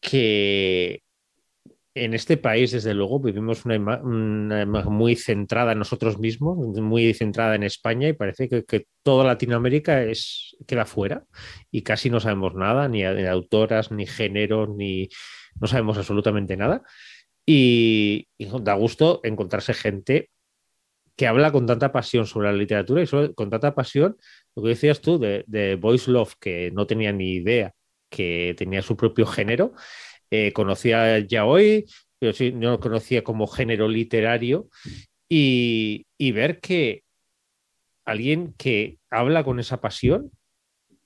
que 0.00 1.02
en 1.94 2.14
este 2.14 2.36
país, 2.36 2.70
desde 2.72 2.94
luego, 2.94 3.20
vivimos 3.20 3.64
una, 3.64 3.76
una 4.02 4.64
muy 4.84 5.16
centrada 5.16 5.72
en 5.72 5.78
nosotros 5.78 6.18
mismos, 6.18 6.56
muy 6.80 7.12
centrada 7.14 7.54
en 7.54 7.62
España, 7.64 8.08
y 8.08 8.12
parece 8.12 8.48
que, 8.48 8.64
que 8.64 8.86
toda 9.02 9.24
Latinoamérica 9.24 10.02
es, 10.02 10.56
queda 10.66 10.84
fuera 10.84 11.24
y 11.70 11.82
casi 11.82 12.10
no 12.10 12.20
sabemos 12.20 12.54
nada, 12.54 12.88
ni 12.88 13.02
de 13.02 13.28
autoras, 13.28 13.90
ni 13.90 14.06
géneros, 14.06 14.68
ni 14.76 15.08
no 15.60 15.66
sabemos 15.66 15.98
absolutamente 15.98 16.56
nada. 16.56 16.82
Y, 17.44 18.28
y, 18.36 18.46
da 18.60 18.74
gusto 18.74 19.20
encontrarse 19.24 19.74
gente 19.74 20.30
que 21.16 21.26
habla 21.26 21.50
con 21.50 21.66
tanta 21.66 21.90
pasión 21.90 22.26
sobre 22.26 22.52
la 22.52 22.56
literatura 22.56 23.02
y 23.02 23.06
sobre, 23.06 23.34
con 23.34 23.50
tanta 23.50 23.74
pasión, 23.74 24.16
lo 24.54 24.62
que 24.62 24.68
decías 24.68 25.00
tú 25.00 25.18
de, 25.18 25.44
de 25.48 25.74
Voice 25.76 26.10
Love, 26.10 26.34
que 26.38 26.70
no 26.70 26.86
tenía 26.86 27.12
ni 27.12 27.32
idea 27.32 27.72
que 28.10 28.54
tenía 28.56 28.82
su 28.82 28.96
propio 28.96 29.26
género, 29.26 29.74
eh, 30.30 30.52
conocía 30.52 31.18
ya 31.20 31.44
hoy, 31.44 31.86
pero 32.18 32.32
sí, 32.32 32.52
no 32.52 32.72
lo 32.72 32.80
conocía 32.80 33.22
como 33.24 33.46
género 33.46 33.88
literario, 33.88 34.68
y, 35.28 36.06
y, 36.16 36.32
ver 36.32 36.60
que 36.60 37.02
alguien 38.06 38.54
que 38.56 38.98
habla 39.10 39.44
con 39.44 39.60
esa 39.60 39.80
pasión, 39.80 40.30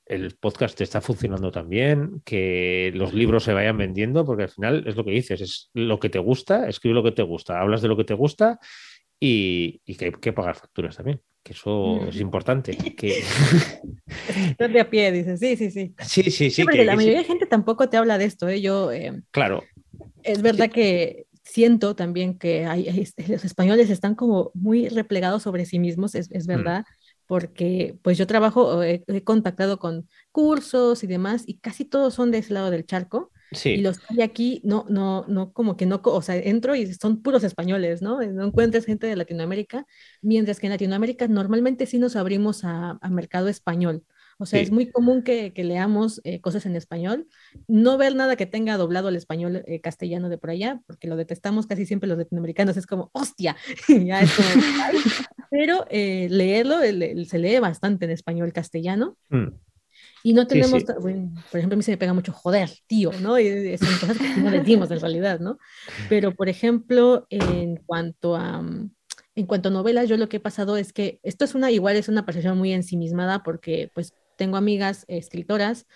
el 0.07 0.37
podcast 0.37 0.81
está 0.81 1.01
funcionando 1.01 1.51
también, 1.51 2.23
que 2.25 2.93
los 2.95 3.15
libros 3.15 3.45
se 3.45 3.53
vayan 3.53 3.79
vendiendo, 3.79 4.25
porque 4.25 4.45
al 4.45 4.49
final 4.49 4.85
es 4.87 4.97
lo 4.97 5.05
que 5.05 5.11
dices, 5.11 5.41
es 5.41 5.71
lo 5.75 5.99
que 5.99 6.09
te 6.09 6.19
gusta, 6.19 6.69
escribe 6.69 6.95
lo 6.95 7.03
que 7.03 7.13
te 7.13 7.23
gusta, 7.23 7.61
hablas 7.61 7.83
de 7.83 7.89
lo 7.89 7.97
que 7.97 8.05
te 8.05 8.15
gusta 8.15 8.59
y, 9.19 9.81
y 9.85 9.97
que 9.97 10.07
hay 10.07 10.13
que 10.13 10.33
pagar 10.33 10.55
facturas 10.55 10.97
también, 10.97 11.21
que 11.43 11.53
eso 11.53 12.01
mm. 12.03 12.09
es 12.09 12.21
importante. 12.21 12.77
Que... 12.77 13.23
de 14.59 14.81
a 14.81 14.91
pie, 14.91 15.13
dices, 15.13 15.41
sí, 15.41 15.57
sí, 15.57 15.71
sí. 15.71 15.95
Sí, 16.01 16.31
sí, 16.31 16.51
sí. 16.51 16.63
porque 16.63 16.79
que, 16.79 16.85
la 16.85 16.97
mayoría 16.97 17.19
de 17.19 17.25
gente 17.25 17.47
tampoco 17.47 17.89
te 17.89 17.97
habla 17.97 18.19
de 18.19 18.25
esto, 18.25 18.49
¿eh? 18.49 18.61
Yo... 18.61 18.93
Eh, 18.93 19.23
claro. 19.31 19.63
Es 20.23 20.43
verdad 20.43 20.67
sí. 20.67 20.73
que 20.73 21.27
siento 21.43 21.97
también 21.97 22.39
que 22.39 22.67
hay, 22.67 23.07
los 23.29 23.45
españoles 23.45 23.91
están 23.91 24.15
como 24.15 24.53
muy 24.55 24.89
replegados 24.89 25.43
sobre 25.43 25.67
sí 25.67 25.79
mismos, 25.79 26.15
es, 26.15 26.31
es 26.31 26.47
verdad. 26.47 26.83
Mm 26.83 27.03
porque 27.33 27.99
pues 28.03 28.19
yo 28.19 28.27
trabajo, 28.27 28.83
he, 28.83 29.05
he, 29.07 29.25
contactado 29.25 29.79
con 29.79 30.07
cursos 30.33 31.03
y 31.03 31.07
demás, 31.07 31.45
y 31.47 31.61
casi 31.61 31.87
todos 31.87 32.13
son 32.13 32.31
de 32.31 32.37
ese 32.37 32.53
lado 32.53 32.71
del 32.71 32.85
charco. 32.85 33.31
Sí. 33.53 33.71
Y 33.71 33.77
los 33.83 33.99
que 33.99 34.07
hay 34.11 34.23
aquí, 34.23 34.61
no, 34.65 34.87
no, 34.89 35.25
no, 35.29 35.53
como 35.53 35.77
que 35.77 35.87
no, 35.87 36.01
o 36.05 36.23
sea, 36.23 36.37
entro 36.37 36.75
y 36.75 36.93
son 36.95 37.23
puros 37.23 37.45
españoles, 37.45 38.03
¿no? 38.03 38.21
No 38.21 38.47
encuentras 38.47 38.85
gente 38.85 39.07
de 39.07 39.17
Latinoamérica, 39.17 39.87
mientras 40.21 40.61
que 40.61 40.67
en 40.67 40.73
Latinoamérica 40.73 41.29
normalmente 41.29 41.87
sí 41.87 41.99
nos 41.99 42.17
abrimos 42.17 42.65
a, 42.65 42.99
a 43.01 43.11
mercado 43.11 43.49
español. 43.49 44.05
O 44.39 44.47
sea, 44.47 44.59
sí. 44.59 44.65
es 44.65 44.73
muy 44.73 44.91
común 44.91 45.23
que, 45.23 45.53
que 45.53 45.63
leamos 45.63 46.21
eh, 46.25 46.41
cosas 46.41 46.67
en 46.67 46.75
español, 46.75 47.29
no 47.69 47.97
ver 47.97 48.17
nada 48.17 48.35
que 48.35 48.47
tenga 48.47 48.77
doblado 48.77 49.09
al 49.09 49.17
español 49.17 49.63
eh, 49.67 49.81
castellano 49.81 50.29
de 50.29 50.39
por 50.39 50.51
allá, 50.51 50.81
porque 50.87 51.07
lo 51.07 51.17
detestamos 51.17 51.67
casi 51.67 51.87
siempre 51.87 52.09
los 52.09 52.19
latinoamericanos, 52.19 52.77
es 52.77 52.87
como, 52.87 53.11
hostia, 53.13 53.57
ya 53.89 54.21
es 54.21 54.33
como, 54.35 54.49
pero 55.51 55.87
eh, 55.91 56.27
leerlo 56.31 56.81
se 56.81 57.39
lee 57.39 57.59
bastante 57.61 58.07
en 58.07 58.11
español 58.11 58.53
castellano. 58.53 59.17
Mm. 59.29 59.49
Y 60.23 60.33
no 60.35 60.47
tenemos, 60.47 60.81
sí, 60.81 60.87
sí. 60.87 60.93
Bueno, 61.01 61.33
por 61.51 61.59
ejemplo, 61.59 61.75
a 61.75 61.79
mí 61.79 61.83
se 61.83 61.91
me 61.91 61.97
pega 61.97 62.13
mucho 62.13 62.33
joder, 62.33 62.71
tío, 62.87 63.11
¿no? 63.21 63.39
Y 63.39 63.77
son 63.79 63.99
cosas 63.99 64.19
que 64.19 64.41
no 64.41 64.51
decimos 64.51 64.91
en 64.91 65.01
realidad, 65.01 65.41
¿no? 65.41 65.59
Pero, 66.09 66.35
por 66.35 66.49
ejemplo, 66.49 67.27
en 67.31 67.77
cuanto 67.77 68.37
a, 68.37 68.63
en 69.35 69.47
cuanto 69.47 69.69
a 69.69 69.73
novelas, 69.73 70.09
yo 70.09 70.17
lo 70.17 70.29
que 70.29 70.37
he 70.37 70.41
pasado 70.41 70.77
es 70.77 70.93
que 70.93 71.19
esto 71.23 71.45
es 71.45 71.55
una, 71.55 71.71
igual 71.71 71.97
es 71.97 72.09
una 72.09 72.25
percepción 72.25 72.59
muy 72.59 72.73
ensimismada 72.73 73.43
porque, 73.43 73.91
pues, 73.95 74.15
tengo 74.37 74.57
amigas 74.57 75.05
eh, 75.09 75.19
escritoras, 75.19 75.87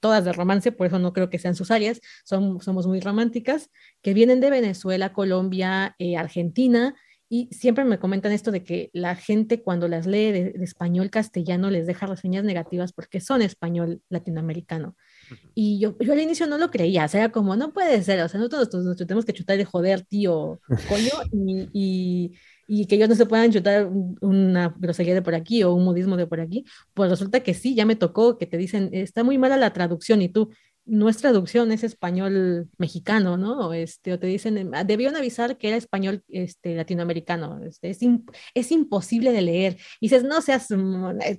todas 0.00 0.24
de 0.24 0.32
romance, 0.32 0.72
por 0.72 0.86
eso 0.86 0.98
no 0.98 1.12
creo 1.12 1.30
que 1.30 1.38
sean 1.38 1.54
sus 1.54 1.70
áreas, 1.70 2.00
son, 2.24 2.60
somos 2.60 2.86
muy 2.86 3.00
románticas, 3.00 3.70
que 4.02 4.14
vienen 4.14 4.40
de 4.40 4.50
Venezuela, 4.50 5.12
Colombia, 5.12 5.94
eh, 5.98 6.16
Argentina, 6.16 6.94
y 7.32 7.48
siempre 7.52 7.84
me 7.84 8.00
comentan 8.00 8.32
esto 8.32 8.50
de 8.50 8.64
que 8.64 8.90
la 8.92 9.14
gente 9.14 9.62
cuando 9.62 9.86
las 9.86 10.04
lee 10.04 10.32
de, 10.32 10.50
de, 10.50 10.64
español 10.64 11.10
castellano 11.10 11.70
les 11.70 11.86
deja 11.86 12.06
reseñas 12.06 12.42
negativas 12.42 12.92
porque 12.92 13.20
son 13.20 13.40
español 13.40 14.02
latinoamericano. 14.08 14.96
Uh 15.30 15.34
-huh. 15.34 15.50
Y 15.54 15.78
yo, 15.78 15.96
yo 16.00 16.12
al 16.12 16.20
inicio 16.20 16.48
no 16.48 16.58
lo 16.58 16.72
creía, 16.72 17.04
o 17.04 17.08
sea, 17.08 17.30
como 17.30 17.54
no 17.54 17.72
puede 17.72 18.02
ser, 18.02 18.20
o 18.22 18.28
sea, 18.28 18.40
nosotros 18.40 18.68
nos, 18.74 18.84
nos 18.84 18.96
tenemos 18.96 19.24
que 19.24 19.32
chutar 19.32 19.56
de 19.56 19.64
joder, 19.64 20.02
tío, 20.02 20.60
coño, 20.88 21.12
y, 21.32 21.68
y, 21.72 22.32
y, 22.66 22.86
que 22.86 22.96
ellos 22.96 23.08
no 23.08 23.14
se 23.14 23.26
puedan 23.26 23.52
chutar 23.52 23.88
una 24.20 24.74
grosería 24.76 25.14
de 25.14 25.22
por 25.22 25.36
aquí 25.36 25.62
o 25.62 25.72
un 25.72 25.84
modismo 25.84 26.16
de 26.16 26.26
por 26.26 26.40
aquí, 26.40 26.64
pues 26.94 27.10
resulta 27.10 27.40
que 27.44 27.54
sí, 27.54 27.76
ya 27.76 27.86
me 27.86 27.94
tocó 27.94 28.38
que 28.38 28.46
te 28.46 28.56
dicen, 28.56 28.90
está 28.92 29.22
muy 29.22 29.38
mala 29.38 29.56
la 29.56 29.72
traducción 29.72 30.20
y 30.20 30.30
tú, 30.30 30.50
no 30.84 31.08
es 31.08 31.18
traducción, 31.18 31.70
es 31.72 31.84
español 31.84 32.68
mexicano, 32.78 33.36
¿no? 33.36 33.72
Este, 33.72 34.12
o 34.12 34.18
te 34.18 34.26
dicen, 34.26 34.70
debieron 34.86 35.16
avisar 35.16 35.56
que 35.56 35.68
era 35.68 35.76
español 35.76 36.24
este, 36.28 36.74
latinoamericano, 36.74 37.60
este, 37.64 37.90
es, 37.90 38.02
imp 38.02 38.30
es 38.54 38.72
imposible 38.72 39.32
de 39.32 39.42
leer. 39.42 39.76
Y 40.00 40.06
dices, 40.06 40.24
no 40.24 40.40
seas, 40.42 40.70
no 40.70 41.12
es, 41.20 41.38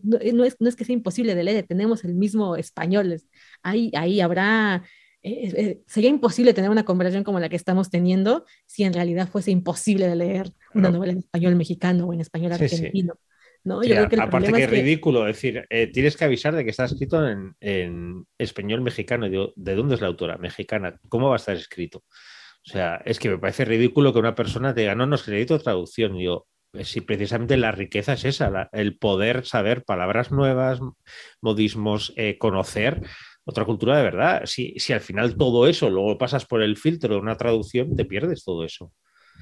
no 0.60 0.70
es 0.70 0.76
que 0.76 0.86
sea 0.86 0.94
imposible 0.94 1.36
de 1.36 1.44
leer, 1.44 1.66
tenemos 1.68 2.04
el 2.04 2.16
mismo 2.16 2.56
español. 2.56 3.22
Ahí, 3.64 3.92
ahí 3.96 4.22
habrá 4.22 4.84
eh, 5.24 5.54
eh, 5.56 5.82
sería 5.86 6.10
imposible 6.10 6.54
tener 6.54 6.72
una 6.72 6.84
conversación 6.84 7.24
como 7.24 7.40
la 7.40 7.48
que 7.48 7.56
estamos 7.56 7.92
teniendo 7.92 8.46
si 8.66 8.84
en 8.84 8.94
realidad 8.94 9.30
fuese 9.30 9.52
imposible 9.52 10.08
de 10.08 10.16
leer 10.16 10.52
una 10.74 10.90
Claro. 10.90 10.96
novela 10.96 11.12
en 11.14 11.20
español 11.20 11.56
mexicano 11.56 12.08
o 12.08 12.14
en 12.14 12.22
español 12.22 12.54
Sí, 12.58 12.70
sí. 12.70 13.08
¿No? 13.64 13.84
Sí, 13.84 13.90
Yo 13.90 13.96
creo 13.96 14.10
que 14.10 14.16
el 14.16 14.22
aparte 14.22 14.54
que 14.54 14.64
es 14.64 14.70
ridículo, 14.70 15.28
es 15.28 15.36
decir, 15.38 15.66
eh, 15.70 15.88
tienes 15.88 16.16
que 16.16 16.26
avisar 16.26 16.56
de 16.56 16.64
que 16.64 16.70
está 16.70 16.86
escrito 16.86 17.28
en, 17.28 17.56
en 17.60 18.26
español 18.38 18.82
mexicano. 18.82 19.28
Digo, 19.28 19.54
¿de 19.56 19.76
dónde 19.76 19.96
es 19.96 20.02
la 20.02 20.08
autora? 20.08 20.38
Mexicana. 20.38 21.00
¿Cómo 21.10 21.30
va 21.30 21.36
a 21.36 21.38
estar 21.38 21.56
escrito? 21.56 22.00
O 22.00 22.70
sea, 22.72 22.98
es 23.06 23.20
que 23.20 23.30
me 23.30 23.40
parece 23.40 23.66
ridículo 23.66 24.14
que 24.14 24.20
una 24.20 24.36
persona 24.36 24.74
te 24.74 24.82
diga, 24.82 24.94
no, 24.96 25.06
no, 25.08 25.16
es 25.16 25.24
que 25.24 25.32
necesito 25.32 25.60
traducción. 25.60 26.18
Digo, 26.18 26.48
eh, 26.74 26.86
si 26.86 27.02
precisamente 27.02 27.58
la 27.58 27.72
riqueza 27.72 28.14
es 28.14 28.26
esa, 28.26 28.50
la- 28.52 28.70
el 28.72 28.98
poder 29.00 29.46
saber 29.46 29.84
palabras 29.84 30.32
nuevas, 30.32 30.80
modismos, 31.42 32.14
eh, 32.18 32.38
conocer 32.38 33.02
otra 33.46 33.66
cultura 33.66 33.98
de 33.98 34.04
verdad. 34.04 34.44
Si, 34.46 34.76
si 34.80 34.94
al 34.94 35.02
final 35.02 35.36
todo 35.38 35.68
eso 35.68 35.90
luego 35.90 36.18
pasas 36.20 36.46
por 36.46 36.62
el 36.62 36.78
filtro 36.78 37.16
de 37.16 37.22
una 37.22 37.38
traducción, 37.38 37.96
te 37.96 38.06
pierdes 38.06 38.44
todo 38.44 38.64
eso. 38.64 38.92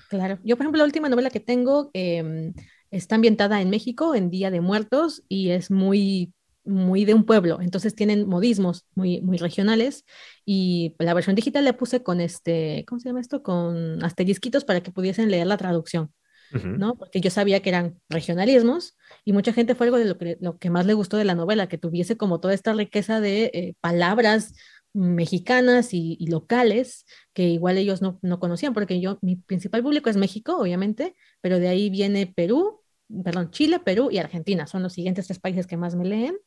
Claro. 0.08 0.40
Yo, 0.44 0.58
por 0.58 0.64
ejemplo, 0.66 0.80
la 0.80 0.86
última 0.86 1.10
novela 1.10 1.30
que 1.30 1.40
tengo 1.40 1.92
em, 1.94 2.54
está 2.92 3.16
ambientada 3.16 3.62
en 3.62 3.70
México, 3.70 4.16
en 4.16 4.30
Día 4.30 4.52
de 4.52 4.62
Muertos, 4.62 5.24
y 5.28 5.50
es 5.50 5.72
muy, 5.72 6.34
muy 6.64 7.06
de 7.06 7.14
un 7.14 7.26
pueblo. 7.26 7.60
Entonces 7.62 7.96
tienen 7.96 8.28
modismos 8.28 8.86
muy, 8.96 9.22
muy 9.22 9.38
regionales. 9.38 10.06
Y 10.46 10.96
la 11.00 11.14
versión 11.14 11.36
digital 11.36 11.66
le 11.66 11.74
puse 11.74 12.04
con 12.04 12.22
este, 12.22 12.86
¿cómo 12.88 13.00
se 13.00 13.10
llama 13.10 13.22
esto? 13.22 13.44
Con 13.44 14.04
asterisquitos 14.04 14.66
para 14.66 14.82
que 14.82 14.92
pudiesen 14.92 15.30
leer 15.32 15.48
la 15.48 15.58
traducción. 15.58 16.14
¿no? 16.52 16.96
Porque 16.96 17.22
yo 17.22 17.30
sabía 17.30 17.62
que 17.62 17.70
eran 17.70 18.00
regionalismos 18.10 18.98
y 19.24 19.34
mucha 19.34 19.54
gente 19.54 19.76
fue 19.76 19.86
algo 19.86 19.98
de 19.98 20.06
lo 20.06 20.18
que, 20.18 20.38
lo 20.42 20.58
que 20.58 20.72
más 20.72 20.88
le 20.88 20.96
gustó 20.96 21.18
de 21.18 21.26
la 21.26 21.36
novela, 21.36 21.70
que 21.70 21.78
tuviese 21.78 22.18
como 22.18 22.40
toda 22.40 22.56
esta 22.56 22.74
riqueza 22.74 23.20
de 23.22 23.52
eh, 23.54 23.76
palabras 23.82 24.54
mexicanas 24.94 25.94
y, 25.94 26.18
y 26.20 26.28
locales 26.28 27.06
que 27.34 27.44
igual 27.44 27.78
ellos 27.78 28.02
no, 28.02 28.18
no 28.22 28.40
conocían, 28.40 28.74
porque 28.74 29.00
yo, 29.00 29.20
mi 29.22 29.36
principal 29.36 29.84
público 29.84 30.10
es 30.10 30.18
México, 30.18 30.58
obviamente, 30.58 31.16
pero 31.42 31.60
de 31.60 31.68
ahí 31.68 31.90
viene 31.90 32.26
Perú, 32.26 32.79
perdón, 33.24 33.52
Chile, 33.52 33.80
Perú 33.80 34.10
y 34.12 34.18
Argentina, 34.20 34.68
son 34.68 34.84
los 34.84 34.94
siguientes 34.94 35.28
tres 35.28 35.40
países 35.40 35.68
que 35.68 35.78
más 35.78 35.96
me 35.96 36.06
leen. 36.06 36.38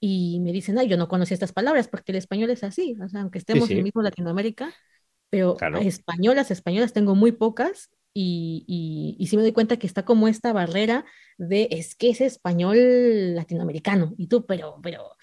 Y 0.00 0.40
me 0.40 0.52
dicen, 0.52 0.78
ay, 0.78 0.88
yo 0.88 0.96
no 0.98 1.08
conocía 1.08 1.34
estas 1.34 1.52
palabras 1.52 1.88
porque 1.88 2.12
el 2.12 2.16
español 2.18 2.50
es 2.50 2.62
así, 2.64 2.96
o 3.02 3.08
sea, 3.08 3.22
aunque 3.22 3.38
estemos 3.38 3.70
en 3.70 3.76
sí. 3.76 3.78
el 3.78 3.84
mismo 3.84 4.02
Latinoamérica, 4.02 4.74
pero 5.30 5.56
Claro. 5.56 5.78
españolas, 5.78 6.50
españolas 6.50 6.92
tengo 6.92 7.14
muy 7.14 7.32
pocas 7.32 7.90
y, 8.12 8.64
y, 8.68 9.16
y 9.22 9.26
sí 9.28 9.36
me 9.36 9.42
doy 9.42 9.52
cuenta 9.52 9.78
que 9.78 9.86
está 9.86 10.04
como 10.04 10.28
esta 10.28 10.52
barrera 10.52 11.04
de 11.38 11.68
es 11.70 11.94
que 11.96 12.10
es 12.10 12.20
español 12.20 13.34
latinoamericano 13.34 14.14
y 14.18 14.28
tú, 14.28 14.46
pero, 14.46 14.78
pero, 14.82 15.16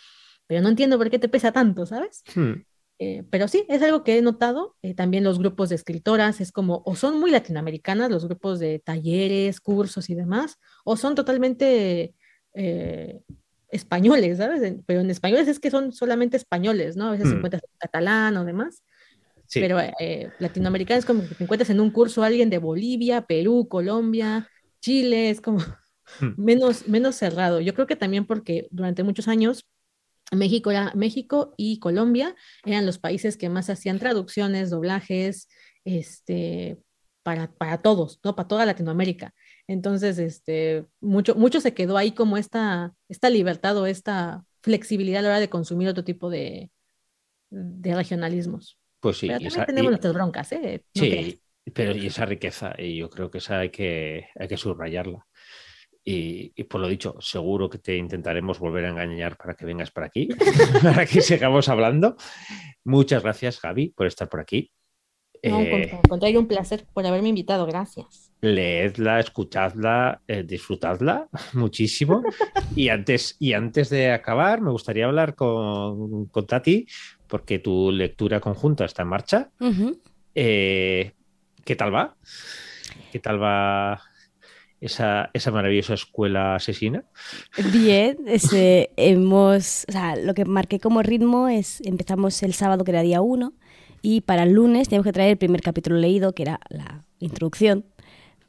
pero 0.48 0.62
no 0.62 0.70
entiendo 0.70 0.98
por 0.98 1.10
qué 1.12 1.20
te 1.20 1.30
pesa 1.30 1.52
tanto, 1.52 1.86
¿sabes? 1.86 2.24
Hmm. 2.36 2.64
Eh, 3.04 3.24
pero 3.32 3.48
sí, 3.48 3.66
es 3.68 3.82
algo 3.82 4.04
que 4.04 4.18
he 4.20 4.22
notado. 4.22 4.76
eh, 4.84 4.94
también 4.94 5.24
los 5.24 5.40
grupos 5.40 5.70
de 5.70 5.76
escritoras 5.76 6.40
es 6.40 6.52
como, 6.52 6.84
o 6.86 6.96
son 6.96 7.20
muy 7.20 7.32
latinoamericanas, 7.32 8.12
los 8.12 8.26
grupos 8.26 8.60
de 8.60 8.78
talleres, 8.78 9.60
cursos 9.60 10.10
y 10.12 10.16
demás, 10.16 10.58
o 10.86 10.96
son 10.98 11.16
totalmente 11.16 12.14
eh, 12.54 13.22
españoles, 13.70 14.38
¿sabes? 14.38 14.76
Pero 14.86 15.00
en 15.02 15.10
españoles 15.10 15.48
es 15.48 15.60
que 15.60 15.72
son 15.72 15.94
solamente 15.94 16.38
españoles, 16.38 16.96
¿no? 16.96 17.08
A 17.08 17.12
veces 17.12 17.30
Hmm. 17.30 17.38
encuentras 17.38 17.64
en 17.64 17.70
catalán 17.80 18.38
o 18.38 18.46
demás. 18.46 18.84
Sí. 19.48 19.60
Pero 19.62 19.80
eh, 20.00 20.30
latinoamericano 20.40 21.00
es 21.00 21.06
como 21.06 21.28
que 21.28 21.36
te 21.36 21.44
encuentras 21.44 21.72
en 21.72 21.80
un 21.82 21.90
curso 21.92 22.22
a 22.24 22.28
alguien 22.28 22.50
de 22.52 22.60
Bolivia, 22.60 23.26
Perú, 23.26 23.68
Colombia, 23.68 24.48
Chile, 24.80 25.32
es 25.32 25.42
como 25.42 25.60
Hmm. 26.20 26.34
menos, 26.38 26.88
menos 26.88 27.16
cerrado. 27.16 27.62
Yo 27.62 27.74
creo 27.74 27.88
que 27.88 27.96
también 27.96 28.26
porque 28.26 28.68
durante 28.72 29.04
muchos 29.04 29.28
años 29.28 29.66
México, 30.32 30.72
era, 30.72 30.94
México 30.96 31.54
y 31.58 31.80
Colombia 31.80 32.36
eran 32.66 32.86
los 32.86 33.00
países 33.00 33.38
que 33.38 33.50
más 33.50 33.70
hacían 33.70 34.00
traducciones, 34.00 34.70
doblajes, 34.70 35.48
este, 35.86 36.80
para, 37.24 37.52
para 37.54 37.82
todos, 37.82 38.20
¿no? 38.24 38.36
Para 38.36 38.48
toda 38.48 38.66
Latinoamérica. 38.66 39.34
Entonces, 39.68 40.18
este, 40.20 40.86
mucho, 41.02 41.36
mucho 41.36 41.62
se 41.62 41.74
quedó 41.74 41.98
ahí 41.98 42.12
como 42.14 42.38
esta, 42.38 42.94
esta 43.10 43.30
libertad 43.30 43.78
o 43.78 43.86
esta 43.86 44.44
flexibilidad 44.62 45.20
a 45.20 45.24
la 45.24 45.30
hora 45.30 45.40
de 45.40 45.50
consumir 45.50 45.88
otro 45.90 46.04
tipo 46.04 46.30
de, 46.30 46.72
de 47.50 47.96
regionalismos. 47.96 48.80
Pues 49.00 49.18
sí, 49.18 49.28
Pero 49.28 49.42
también 49.42 49.66
esa- 49.66 49.66
tenemos 49.66 49.92
y- 49.92 49.92
nuestras 49.92 50.14
broncas, 50.14 50.52
¿eh? 50.54 50.86
No 50.96 51.08
creas. 51.10 51.36
Sí, 51.36 51.44
pero 51.74 51.94
y 51.96 52.08
esa 52.08 52.26
riqueza, 52.26 52.74
y 52.78 52.98
yo 52.98 53.10
creo 53.10 53.32
que 53.32 53.38
esa 53.40 53.60
hay 53.60 53.70
que, 53.72 54.28
hay 54.36 54.48
que 54.48 54.58
subrayarla. 54.58 55.28
Y, 56.04 56.52
y 56.56 56.64
por 56.64 56.82
lo 56.82 56.88
dicho, 56.88 57.16
seguro 57.20 57.70
que 57.70 57.78
te 57.78 57.96
intentaremos 57.96 58.58
volver 58.60 58.86
a 58.86 58.90
engañar 58.90 59.38
para 59.38 59.54
que 59.54 59.66
vengas 59.66 59.92
por 59.92 60.04
aquí, 60.04 60.28
para 60.84 61.06
que 61.06 61.22
sigamos 61.22 61.70
hablando. 61.70 62.16
Muchas 62.84 63.22
gracias, 63.24 63.62
Gaby, 63.62 63.90
por 63.90 64.08
estar 64.08 64.28
por 64.30 64.40
aquí. 64.40 64.72
No, 65.44 65.60
Eh, 65.60 66.00
contrario, 66.08 66.40
un 66.40 66.48
placer 66.48 66.86
por 66.94 67.04
haberme 67.06 67.30
invitado, 67.30 67.66
gracias. 67.66 68.32
leedla, 68.42 69.20
escuchadla, 69.20 70.22
eh, 70.28 70.44
disfrutadla 70.44 71.28
muchísimo. 71.54 72.24
Y 72.76 72.90
antes, 72.90 73.38
y 73.40 73.54
antes 73.54 73.90
de 73.90 74.12
acabar, 74.12 74.62
me 74.62 74.70
gustaría 74.72 75.06
hablar 75.06 75.34
con, 75.36 76.28
con 76.28 76.46
Tati, 76.46 76.86
porque 77.28 77.58
tu 77.60 77.92
lectura 77.92 78.40
conjunta 78.40 78.86
está 78.86 79.02
en 79.02 79.08
marcha. 79.08 79.50
Eh, 80.36 81.12
¿Qué 81.66 81.76
tal 81.76 81.94
va? 81.94 82.16
¿Qué 83.12 83.20
tal 83.20 83.42
va 83.42 84.02
esa, 84.82 85.30
esa 85.34 85.52
maravillosa 85.52 85.94
escuela 85.94 86.56
asesina? 86.56 87.04
Bien, 87.72 88.18
este, 88.28 88.92
hemos, 88.98 89.86
o 89.88 89.92
sea, 89.92 90.16
lo 90.16 90.34
que 90.34 90.44
marqué 90.46 90.80
como 90.80 91.02
ritmo 91.04 91.48
es, 91.48 91.80
empezamos 91.86 92.42
el 92.44 92.54
sábado 92.54 92.84
que 92.84 92.92
era 92.92 93.02
día 93.02 93.22
1 93.22 93.54
y 94.02 94.22
para 94.22 94.44
el 94.44 94.54
lunes 94.54 94.90
teníamos 94.90 95.06
que 95.06 95.14
traer 95.14 95.30
el 95.32 95.38
primer 95.38 95.62
capítulo 95.62 95.98
leído, 95.98 96.34
que 96.34 96.44
era 96.44 96.60
la 96.70 97.06
introducción, 97.20 97.86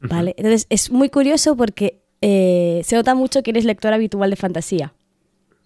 ¿vale? 0.00 0.34
Entonces 0.38 0.66
es 0.70 0.90
muy 0.90 1.10
curioso 1.10 1.56
porque 1.56 2.00
eh, 2.22 2.80
se 2.84 2.96
nota 2.96 3.14
mucho 3.14 3.42
que 3.42 3.50
eres 3.50 3.64
lector 3.64 3.92
habitual 3.92 4.30
de 4.30 4.36
fantasía. 4.36 4.94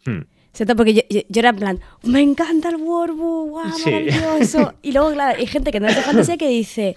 Hmm. 0.04 0.22
Se 0.52 0.64
nota 0.64 0.74
porque 0.74 0.94
yo, 0.94 1.02
yo- 1.10 1.20
yo 1.28 1.38
era 1.40 1.50
en 1.50 1.56
plan, 1.56 1.80
me 2.02 2.22
encanta 2.22 2.70
el 2.70 2.76
Warbu, 2.76 3.50
guau, 3.50 3.72
Sí. 3.78 3.90
maravilloso. 3.90 4.72
Y 4.82 4.92
luego, 4.92 5.12
claro, 5.12 5.38
hay 5.38 5.46
gente 5.46 5.70
que 5.70 5.80
no 5.80 5.86
es 5.86 5.94
de 5.94 6.02
fantasía 6.02 6.36
que 6.38 6.48
dice, 6.48 6.96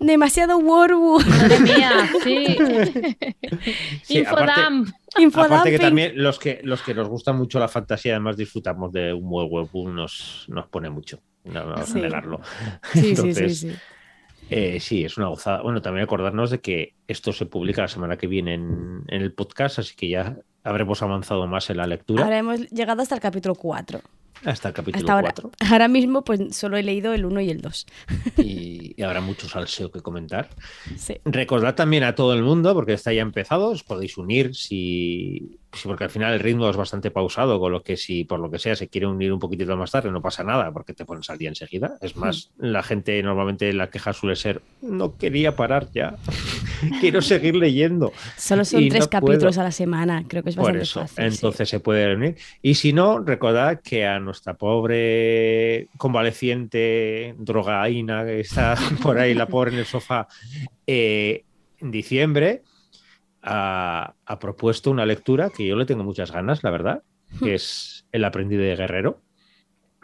demasiado 0.00 0.58
Warbu. 0.58 1.20
Madre 1.20 1.60
mía, 1.60 1.92
sí. 2.24 2.56
Sí, 4.02 4.18
Infodam. 4.18 4.86
Aparte 5.34 5.70
que 5.70 5.78
también 5.78 6.12
los 6.16 6.38
que, 6.38 6.60
los 6.64 6.82
que 6.82 6.94
nos 6.94 7.08
gusta 7.08 7.32
mucho 7.32 7.58
la 7.58 7.68
fantasía, 7.68 8.12
además 8.14 8.36
disfrutamos 8.36 8.92
de 8.92 9.12
un 9.12 9.28
buen 9.28 9.48
webbook, 9.50 9.88
nos, 9.90 10.44
nos 10.48 10.66
pone 10.68 10.90
mucho. 10.90 11.20
No, 11.44 11.66
vamos 11.66 11.80
a 11.80 11.86
Sí. 11.86 12.00
negarlo. 12.00 12.40
Sí, 12.92 13.00
sí, 13.00 13.02
sí, 13.02 13.10
Entonces, 13.10 13.58
sí. 13.60 13.72
Eh, 14.50 14.80
sí, 14.80 15.04
es 15.04 15.16
una 15.16 15.28
gozada. 15.28 15.62
Bueno, 15.62 15.80
también 15.80 16.04
acordarnos 16.04 16.50
de 16.50 16.60
que 16.60 16.94
esto 17.06 17.32
se 17.32 17.46
publica 17.46 17.82
la 17.82 17.88
semana 17.88 18.16
que 18.16 18.26
viene 18.26 18.54
en, 18.54 19.04
en 19.08 19.22
el 19.22 19.32
podcast, 19.32 19.78
así 19.78 19.94
que 19.94 20.08
ya 20.08 20.36
habremos 20.64 21.02
avanzado 21.02 21.46
más 21.46 21.70
en 21.70 21.76
la 21.78 21.86
lectura 21.86 22.24
Ahora 22.24 22.38
hemos 22.38 22.68
llegado 22.70 23.00
hasta 23.02 23.14
el 23.14 23.20
capítulo 23.20 23.54
4. 23.54 24.00
Hasta 24.44 24.68
el 24.68 24.74
capítulo 24.74 25.02
Hasta 25.02 25.12
ahora. 25.12 25.32
4 25.34 25.50
Ahora 25.70 25.88
mismo, 25.88 26.24
pues 26.24 26.56
solo 26.56 26.76
he 26.76 26.82
leído 26.82 27.12
el 27.14 27.24
1 27.24 27.40
y 27.42 27.50
el 27.50 27.60
2. 27.60 27.86
y, 28.38 28.94
y 28.96 29.02
habrá 29.02 29.20
mucho 29.20 29.48
salseo 29.48 29.90
que 29.90 30.00
comentar. 30.00 30.48
Sí. 30.96 31.16
Recordad 31.24 31.74
también 31.74 32.04
a 32.04 32.14
todo 32.14 32.34
el 32.34 32.42
mundo, 32.42 32.74
porque 32.74 32.94
está 32.94 33.12
ya 33.12 33.22
empezado, 33.22 33.68
os 33.68 33.82
podéis 33.82 34.16
unir 34.18 34.54
si, 34.54 35.59
si- 35.72 35.86
porque 35.88 36.04
al 36.04 36.10
final 36.10 36.32
el 36.34 36.40
ritmo 36.40 36.68
es 36.68 36.76
bastante 36.76 37.10
pausado, 37.10 37.58
con 37.60 37.72
lo 37.72 37.82
que 37.82 37.96
si 37.96 38.24
por 38.24 38.40
lo 38.40 38.50
que 38.50 38.58
sea 38.58 38.74
se 38.76 38.88
quiere 38.88 39.06
unir 39.06 39.32
un 39.32 39.38
poquitito 39.38 39.76
más 39.76 39.90
tarde, 39.90 40.10
no 40.10 40.20
pasa 40.22 40.42
nada, 40.44 40.72
porque 40.72 40.94
te 40.94 41.04
pones 41.04 41.28
al 41.30 41.38
día 41.38 41.48
enseguida. 41.48 41.96
Es 42.00 42.16
más, 42.16 42.50
la 42.58 42.82
gente 42.82 43.22
normalmente 43.22 43.72
la 43.72 43.88
queja 43.90 44.12
suele 44.12 44.36
ser, 44.36 44.60
no 44.82 45.16
quería 45.16 45.54
parar 45.56 45.88
ya, 45.94 46.16
quiero 47.00 47.22
seguir 47.22 47.54
leyendo. 47.56 48.12
Solo 48.36 48.64
son 48.64 48.82
Y 48.82 48.88
tres 48.88 49.04
no 49.04 49.10
capítulos 49.10 49.42
puedo. 49.54 49.60
a 49.60 49.64
la 49.64 49.72
semana. 49.72 50.24
Creo 50.26 50.42
que 50.42 50.50
es 50.50 50.56
Por 50.56 50.64
bastante 50.64 50.82
eso, 50.84 51.00
fácil. 51.02 51.30
sí. 51.30 51.36
entonces 51.36 51.68
se 51.68 51.80
puede 51.80 52.06
reunir. 52.06 52.36
Y 52.62 52.74
si 52.74 52.92
no, 52.92 53.20
recordad 53.20 53.80
que 53.82 54.06
a 54.06 54.18
nuestra 54.18 54.54
pobre 54.54 55.88
convaleciente 55.98 57.34
drogaína 57.38 58.24
que 58.24 58.40
está 58.40 58.74
por 59.02 59.18
ahí, 59.18 59.34
la 59.34 59.46
pobre 59.46 59.72
en 59.72 59.78
el 59.78 59.86
sofá, 59.86 60.26
eh, 60.86 61.44
en 61.78 61.90
diciembre 61.90 62.62
ha, 63.42 64.14
ha 64.24 64.38
propuesto 64.38 64.90
una 64.90 65.06
lectura 65.06 65.50
que 65.50 65.66
yo 65.66 65.76
le 65.76 65.86
tengo 65.86 66.04
muchas 66.04 66.32
ganas, 66.32 66.62
la 66.62 66.70
verdad, 66.70 67.02
que 67.42 67.54
es 67.54 68.06
El 68.12 68.24
aprendiz 68.24 68.58
de 68.58 68.76
guerrero, 68.76 69.20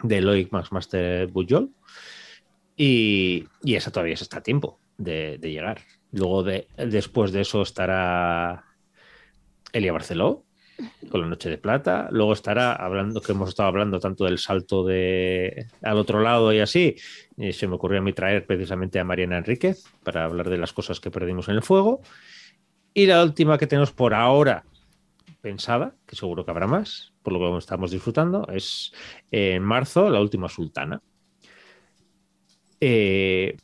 de 0.03 0.21
Loic 0.21 0.51
Maxmaster 0.51 1.27
Bujol. 1.27 1.71
Y, 2.75 3.45
y 3.63 3.75
esa 3.75 3.91
todavía 3.91 4.13
está 4.13 4.37
a 4.37 4.43
tiempo 4.43 4.79
de, 4.97 5.37
de 5.39 5.51
llegar. 5.51 5.81
Luego, 6.11 6.43
de, 6.43 6.67
después 6.77 7.31
de 7.31 7.41
eso, 7.41 7.63
estará 7.63 8.65
Elia 9.73 9.91
Barceló 9.91 10.45
con 11.09 11.21
la 11.21 11.27
Noche 11.27 11.49
de 11.49 11.57
Plata. 11.57 12.07
Luego 12.11 12.33
estará 12.33 12.73
hablando, 12.73 13.19
que 13.19 13.31
hemos 13.31 13.49
estado 13.49 13.69
hablando 13.69 13.99
tanto 13.99 14.25
del 14.25 14.37
salto 14.37 14.85
de 14.85 15.67
al 15.81 15.97
otro 15.97 16.21
lado 16.21 16.53
y 16.53 16.59
así. 16.59 16.95
Y 17.35 17.51
se 17.53 17.67
me 17.67 17.75
ocurrió 17.75 17.99
a 17.99 18.03
mí 18.03 18.13
traer 18.13 18.45
precisamente 18.45 18.99
a 18.99 19.03
Mariana 19.03 19.39
Enríquez 19.39 19.83
para 20.03 20.25
hablar 20.25 20.49
de 20.49 20.57
las 20.57 20.73
cosas 20.73 20.99
que 20.99 21.11
perdimos 21.11 21.49
en 21.49 21.55
el 21.55 21.63
fuego. 21.63 22.01
Y 22.97 23.05
la 23.05 23.21
última 23.21 23.59
que 23.59 23.67
tenemos 23.67 23.91
por 23.91 24.15
ahora 24.15 24.63
pensada, 25.39 25.93
que 26.07 26.15
seguro 26.15 26.43
que 26.43 26.49
habrá 26.49 26.65
más, 26.65 27.13
por 27.21 27.31
lo 27.31 27.39
que 27.39 27.57
estamos 27.59 27.91
disfrutando, 27.91 28.47
es 28.51 28.91
en 29.29 29.61
marzo, 29.61 30.09
la 30.09 30.19
última 30.19 30.49
sultana. 30.49 30.99
Eh, 32.81 33.55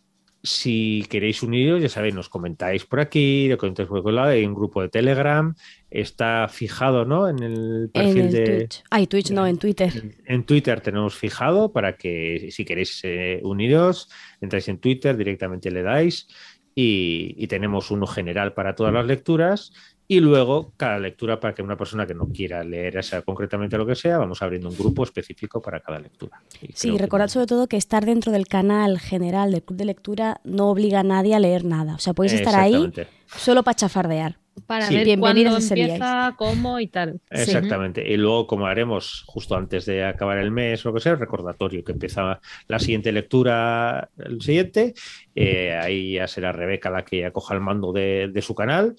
si 0.43 1.03
queréis 1.09 1.41
uniros, 1.41 1.81
ya 1.81 1.89
sabéis, 1.89 2.13
nos 2.13 2.29
comentáis 2.29 2.85
por 2.85 2.99
aquí, 2.99 3.47
lo 3.47 3.57
comentáis 3.57 3.89
por 3.89 4.07
el 4.07 4.15
lado, 4.15 4.29
hay 4.29 4.45
un 4.45 4.53
grupo 4.53 4.83
de 4.83 4.89
Telegram, 4.89 5.55
está 5.89 6.47
fijado, 6.47 7.03
¿no? 7.03 7.27
En 7.27 7.41
el 7.41 7.83
En 7.85 7.89
perfil 7.89 8.21
el 8.25 8.31
de. 8.31 8.45
Twitch. 8.45 8.83
Ay, 8.91 9.07
Twitch 9.07 9.31
no, 9.31 9.47
en 9.47 9.57
Twitter. 9.57 9.91
En, 9.95 10.15
en 10.27 10.45
Twitter 10.45 10.79
tenemos 10.81 11.15
fijado 11.15 11.73
para 11.73 11.97
que 11.97 12.49
si 12.51 12.65
queréis 12.65 12.99
eh, 13.03 13.39
uniros, 13.41 14.11
entráis 14.41 14.67
en 14.67 14.77
Twitter, 14.77 15.17
directamente 15.17 15.71
le 15.71 15.81
dais 15.81 16.27
y, 16.75 17.35
y 17.37 17.47
tenemos 17.47 17.91
uno 17.91 18.07
general 18.07 18.53
para 18.53 18.75
todas 18.75 18.93
las 18.93 19.05
lecturas 19.05 19.71
y 20.07 20.19
luego 20.19 20.73
cada 20.75 20.99
lectura 20.99 21.39
para 21.39 21.53
que 21.55 21.61
una 21.61 21.77
persona 21.77 22.05
que 22.05 22.13
no 22.13 22.27
quiera 22.27 22.63
leer 22.63 22.97
esa 22.97 23.21
concretamente 23.21 23.77
lo 23.77 23.85
que 23.85 23.95
sea, 23.95 24.17
vamos 24.17 24.41
abriendo 24.41 24.69
un 24.69 24.75
grupo 24.77 25.03
específico 25.03 25.61
para 25.61 25.79
cada 25.79 25.99
lectura. 25.99 26.41
Y 26.61 26.73
Sí, 26.73 26.91
que- 26.91 26.97
recordad 26.97 27.29
sobre 27.29 27.45
todo 27.47 27.67
que 27.67 27.77
estar 27.77 28.05
dentro 28.05 28.31
del 28.31 28.47
canal 28.47 28.99
general 28.99 29.51
del 29.51 29.63
club 29.63 29.77
de 29.77 29.85
lectura 29.85 30.41
no 30.43 30.69
obliga 30.69 30.99
a 30.99 31.03
nadie 31.03 31.35
a 31.35 31.39
leer 31.39 31.63
nada. 31.63 31.95
O 31.95 31.99
sea, 31.99 32.13
podéis 32.13 32.33
estar 32.33 32.55
ahí 32.59 32.91
solo 33.37 33.63
para 33.63 33.75
chafardear. 33.75 34.37
Para 34.67 34.87
Sí. 34.87 34.95
ver 34.95 35.19
cuándo 35.19 35.57
empieza, 35.57 36.35
cómo 36.37 36.79
y 36.79 36.87
tal. 36.87 37.19
Exactamente. 37.29 38.07
Y 38.11 38.17
luego, 38.17 38.47
como 38.47 38.67
haremos 38.67 39.23
justo 39.25 39.55
antes 39.55 39.85
de 39.85 40.05
acabar 40.05 40.37
el 40.37 40.51
mes 40.51 40.85
o 40.85 40.89
lo 40.89 40.95
que 40.95 41.01
sea, 41.01 41.15
recordatorio 41.15 41.83
que 41.83 41.91
empieza 41.91 42.39
la 42.67 42.79
siguiente 42.79 43.11
lectura, 43.11 44.09
el 44.17 44.41
siguiente. 44.41 44.93
eh, 45.35 45.73
ahí 45.75 46.13
ya 46.13 46.27
será 46.27 46.51
Rebeca 46.51 46.89
la 46.89 47.03
que 47.03 47.21
ya 47.21 47.31
coja 47.31 47.55
el 47.55 47.61
mando 47.61 47.91
de, 47.91 48.29
de 48.31 48.41
su 48.41 48.53
canal 48.53 48.95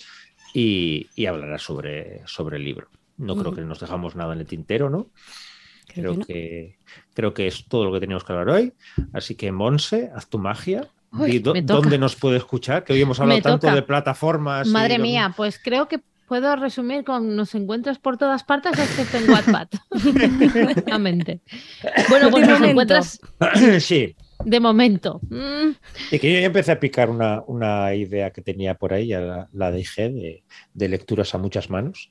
y, 0.52 1.06
y 1.14 1.26
hablará 1.26 1.58
sobre, 1.58 2.22
sobre 2.26 2.56
el 2.56 2.64
libro. 2.64 2.88
No 3.16 3.36
creo 3.36 3.54
que 3.54 3.60
nos 3.62 3.78
dejamos 3.78 4.16
nada 4.16 4.34
en 4.34 4.40
el 4.40 4.46
tintero, 4.46 4.90
¿no? 4.90 5.10
Creo 5.86 6.14
que 6.14 6.18
no. 6.18 6.26
que, 6.26 6.78
creo 7.14 7.32
que 7.34 7.46
es 7.46 7.66
todo 7.68 7.84
lo 7.84 7.92
que 7.92 8.00
teníamos 8.00 8.24
que 8.24 8.32
hablar 8.32 8.48
hoy. 8.48 8.72
Así 9.12 9.36
que, 9.36 9.52
Monse, 9.52 10.10
haz 10.14 10.28
tu 10.28 10.38
magia. 10.40 10.88
Uy. 11.18 11.38
¿Dónde 11.38 11.98
nos 11.98 12.16
puede 12.16 12.38
escuchar? 12.38 12.84
Que 12.84 12.92
hoy 12.92 13.00
hemos 13.02 13.18
hablado 13.20 13.38
Me 13.38 13.42
tanto 13.42 13.66
toca. 13.66 13.74
de 13.74 13.82
plataformas. 13.82 14.68
Madre 14.68 14.98
mía, 14.98 15.32
pues 15.36 15.58
creo 15.62 15.88
que 15.88 16.00
puedo 16.26 16.56
resumir 16.56 17.04
con 17.04 17.36
nos 17.36 17.54
encuentras 17.54 17.98
por 17.98 18.16
todas 18.16 18.44
partes 18.44 18.72
excepto 18.78 19.18
en 19.18 19.30
WhatsApp. 19.30 19.72
Exactamente. 20.40 21.40
Bueno, 22.08 22.30
pues 22.30 22.48
nos 22.48 22.60
encuentras 22.62 23.20
sí, 23.80 24.16
de 24.44 24.60
momento. 24.60 25.20
Mm, 25.28 25.70
Y 26.10 26.18
que 26.18 26.32
yo 26.32 26.40
ya 26.40 26.46
empecé 26.46 26.72
a 26.72 26.80
picar 26.80 27.10
una, 27.10 27.42
una 27.46 27.94
idea 27.94 28.30
que 28.30 28.40
tenía 28.42 28.74
por 28.74 28.92
ahí, 28.94 29.08
ya 29.08 29.20
la, 29.20 29.48
la 29.52 29.70
dejé, 29.70 30.08
de, 30.10 30.44
de 30.72 30.88
lecturas 30.88 31.34
a 31.34 31.38
muchas 31.38 31.70
manos. 31.70 32.10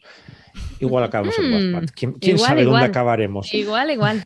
Igual 0.80 1.04
acabamos 1.04 1.38
en 1.40 1.50
Mm, 1.50 1.74
WhatsApp. 1.76 1.90
¿Quién, 1.96 2.14
quién 2.14 2.36
igual, 2.36 2.50
sabe 2.50 2.62
igual. 2.62 2.82
dónde 2.82 2.88
acabaremos? 2.92 3.54
igual, 3.54 3.90
igual. 3.92 4.26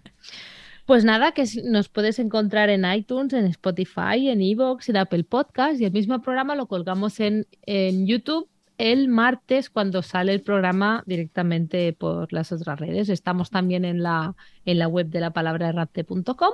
Pues 0.87 1.03
nada, 1.03 1.33
que 1.33 1.43
nos 1.65 1.89
puedes 1.89 2.17
encontrar 2.17 2.69
en 2.69 2.85
iTunes, 2.89 3.33
en 3.33 3.43
Spotify, 3.47 4.29
en 4.29 4.41
Evox, 4.41 4.87
en 4.87 4.95
Apple 4.95 5.25
Podcast 5.25 5.81
y 5.81 5.83
el 5.83 5.91
mismo 5.91 6.21
programa 6.21 6.55
lo 6.55 6.67
colgamos 6.67 7.19
en, 7.19 7.45
en 7.63 8.07
YouTube 8.07 8.47
el 8.77 9.09
martes 9.09 9.69
cuando 9.69 10.01
sale 10.01 10.33
el 10.33 10.41
programa 10.41 11.03
directamente 11.05 11.91
por 11.91 12.31
las 12.31 12.53
otras 12.53 12.79
redes. 12.79 13.09
Estamos 13.09 13.49
también 13.49 13.83
en 13.83 14.01
la, 14.01 14.37
en 14.63 14.79
la 14.79 14.87
web 14.87 15.07
de 15.07 15.19
la 15.19 15.31
palabra 15.31 15.67
errante.com. 15.67 16.53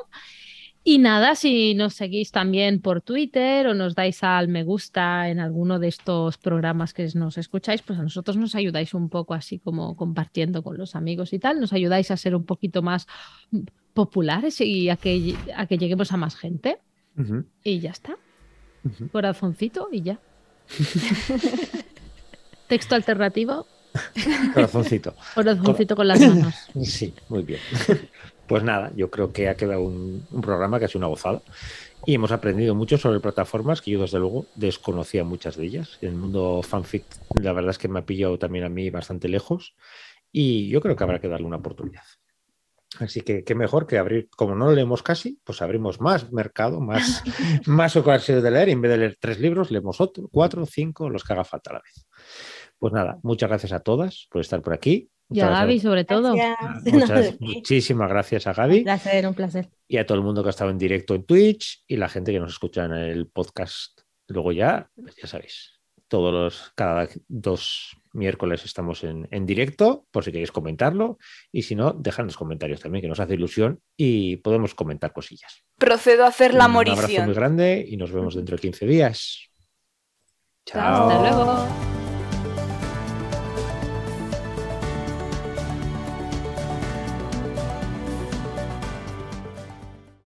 Y 0.83 0.97
nada, 0.97 1.35
si 1.35 1.75
nos 1.75 1.93
seguís 1.93 2.31
también 2.31 2.81
por 2.81 3.01
Twitter 3.01 3.67
o 3.67 3.75
nos 3.75 3.93
dais 3.93 4.23
al 4.23 4.47
me 4.47 4.63
gusta 4.63 5.29
en 5.29 5.41
alguno 5.41 5.77
de 5.77 5.89
estos 5.89 6.39
programas 6.39 6.95
que 6.95 7.07
nos 7.13 7.37
escucháis, 7.37 7.83
pues 7.83 7.99
a 7.99 8.01
nosotros 8.01 8.35
nos 8.35 8.55
ayudáis 8.55 8.95
un 8.95 9.09
poco 9.09 9.35
así 9.35 9.59
como 9.59 9.95
compartiendo 9.95 10.63
con 10.63 10.75
los 10.75 10.95
amigos 10.95 11.33
y 11.33 11.39
tal, 11.39 11.61
nos 11.61 11.71
ayudáis 11.71 12.09
a 12.09 12.17
ser 12.17 12.35
un 12.35 12.45
poquito 12.45 12.81
más 12.81 13.05
populares 13.93 14.59
y 14.61 14.89
a 14.89 14.95
que, 14.95 15.35
a 15.55 15.67
que 15.67 15.77
lleguemos 15.77 16.11
a 16.11 16.17
más 16.17 16.35
gente. 16.35 16.79
Y 17.63 17.79
ya 17.79 17.91
está. 17.91 18.17
Corazoncito 19.11 19.89
y 19.91 20.01
ya. 20.01 20.19
Texto 22.67 22.95
alternativo, 22.95 23.67
Corazoncito. 24.53 25.13
corazoncito 25.35 25.95
con 25.95 26.07
las 26.07 26.19
manos. 26.19 26.55
Sí, 26.83 27.13
muy 27.29 27.43
bien. 27.43 27.59
Pues 28.45 28.61
nada, 28.61 28.91
yo 28.93 29.09
creo 29.09 29.31
que 29.31 29.47
ha 29.47 29.55
quedado 29.55 29.81
un, 29.83 30.27
un 30.29 30.41
programa 30.41 30.77
que 30.77 30.83
ha 30.83 30.87
sido 30.89 30.99
una 30.99 31.07
gozada. 31.07 31.41
Y 32.05 32.15
hemos 32.15 32.33
aprendido 32.33 32.75
mucho 32.75 32.97
sobre 32.97 33.21
plataformas 33.21 33.81
que 33.81 33.91
yo, 33.91 34.01
desde 34.01 34.19
luego, 34.19 34.47
desconocía 34.55 35.23
muchas 35.23 35.55
de 35.55 35.65
ellas. 35.65 35.97
El 36.01 36.15
mundo 36.15 36.61
fanfic, 36.61 37.05
la 37.41 37.53
verdad 37.53 37.71
es 37.71 37.77
que 37.77 37.87
me 37.87 37.99
ha 37.99 38.05
pillado 38.05 38.37
también 38.37 38.65
a 38.65 38.69
mí 38.69 38.89
bastante 38.89 39.29
lejos. 39.29 39.75
Y 40.29 40.67
yo 40.67 40.81
creo 40.81 40.97
que 40.97 41.03
habrá 41.05 41.19
que 41.19 41.29
darle 41.29 41.47
una 41.47 41.55
oportunidad. 41.55 42.03
Así 42.99 43.21
que 43.21 43.43
qué 43.43 43.55
mejor 43.55 43.87
que 43.87 43.97
abrir, 43.97 44.29
como 44.35 44.53
no 44.55 44.71
leemos 44.71 45.01
casi, 45.01 45.39
pues 45.43 45.61
abrimos 45.61 45.99
más 45.99 46.31
mercado, 46.31 46.79
más, 46.79 47.23
más 47.65 47.95
ocasiones 47.95 48.43
de 48.43 48.51
leer. 48.51 48.69
Y 48.69 48.73
en 48.73 48.81
vez 48.81 48.91
de 48.91 48.97
leer 48.97 49.17
tres 49.19 49.39
libros, 49.39 49.71
leemos 49.71 49.99
otro, 49.99 50.27
cuatro, 50.31 50.65
cinco, 50.65 51.09
los 51.09 51.23
que 51.23 51.33
haga 51.33 51.43
falta 51.43 51.71
a 51.71 51.73
la 51.73 51.79
vez. 51.81 52.05
Pues 52.77 52.93
nada, 52.93 53.17
muchas 53.23 53.49
gracias 53.49 53.71
a 53.71 53.79
todas 53.79 54.27
por 54.29 54.41
estar 54.41 54.61
por 54.61 54.73
aquí. 54.73 55.09
Y 55.29 55.39
a 55.39 55.49
Gaby, 55.49 55.79
sobre 55.79 56.03
todo. 56.05 56.35
Gracias. 56.35 56.93
muchas- 56.93 57.35
muchísimas 57.39 58.09
gracias 58.09 58.45
a 58.45 58.51
Un 58.51 58.55
Gaby 58.57 58.83
placer, 58.83 59.27
un 59.27 59.33
placer. 59.33 59.69
y 59.87 59.97
a 59.97 60.05
todo 60.05 60.17
el 60.17 60.23
mundo 60.23 60.43
que 60.43 60.49
ha 60.49 60.51
estado 60.51 60.69
en 60.69 60.77
directo 60.77 61.15
en 61.15 61.23
Twitch 61.25 61.83
y 61.87 61.95
la 61.97 62.09
gente 62.09 62.31
que 62.31 62.39
nos 62.39 62.51
escucha 62.51 62.85
en 62.85 62.93
el 62.93 63.27
podcast. 63.27 64.01
Luego 64.27 64.51
ya, 64.51 64.89
pues 64.95 65.15
ya 65.15 65.27
sabéis, 65.27 65.79
todos 66.07 66.31
los, 66.33 66.71
cada 66.75 67.07
dos 67.27 67.95
miércoles 68.13 68.63
estamos 68.65 69.03
en, 69.03 69.27
en 69.31 69.45
directo, 69.45 70.05
por 70.11 70.23
si 70.23 70.31
queréis 70.31 70.51
comentarlo, 70.51 71.17
y 71.51 71.63
si 71.63 71.75
no, 71.75 71.93
dejadnos 71.93 72.37
comentarios 72.37 72.79
también, 72.79 73.01
que 73.01 73.07
nos 73.07 73.19
hace 73.19 73.33
ilusión 73.33 73.81
y 73.97 74.37
podemos 74.37 74.75
comentar 74.75 75.11
cosillas. 75.13 75.63
Procedo 75.77 76.23
a 76.25 76.27
hacer 76.27 76.53
la 76.53 76.67
Un 76.67 76.75
abrazo 76.77 76.95
morición. 77.01 77.25
muy 77.25 77.35
grande 77.35 77.85
y 77.87 77.97
nos 77.97 78.11
vemos 78.11 78.35
dentro 78.35 78.55
de 78.55 78.61
15 78.61 78.85
días. 78.85 79.49
Chao. 80.65 81.09
Hasta 81.09 81.21
luego. 81.21 82.02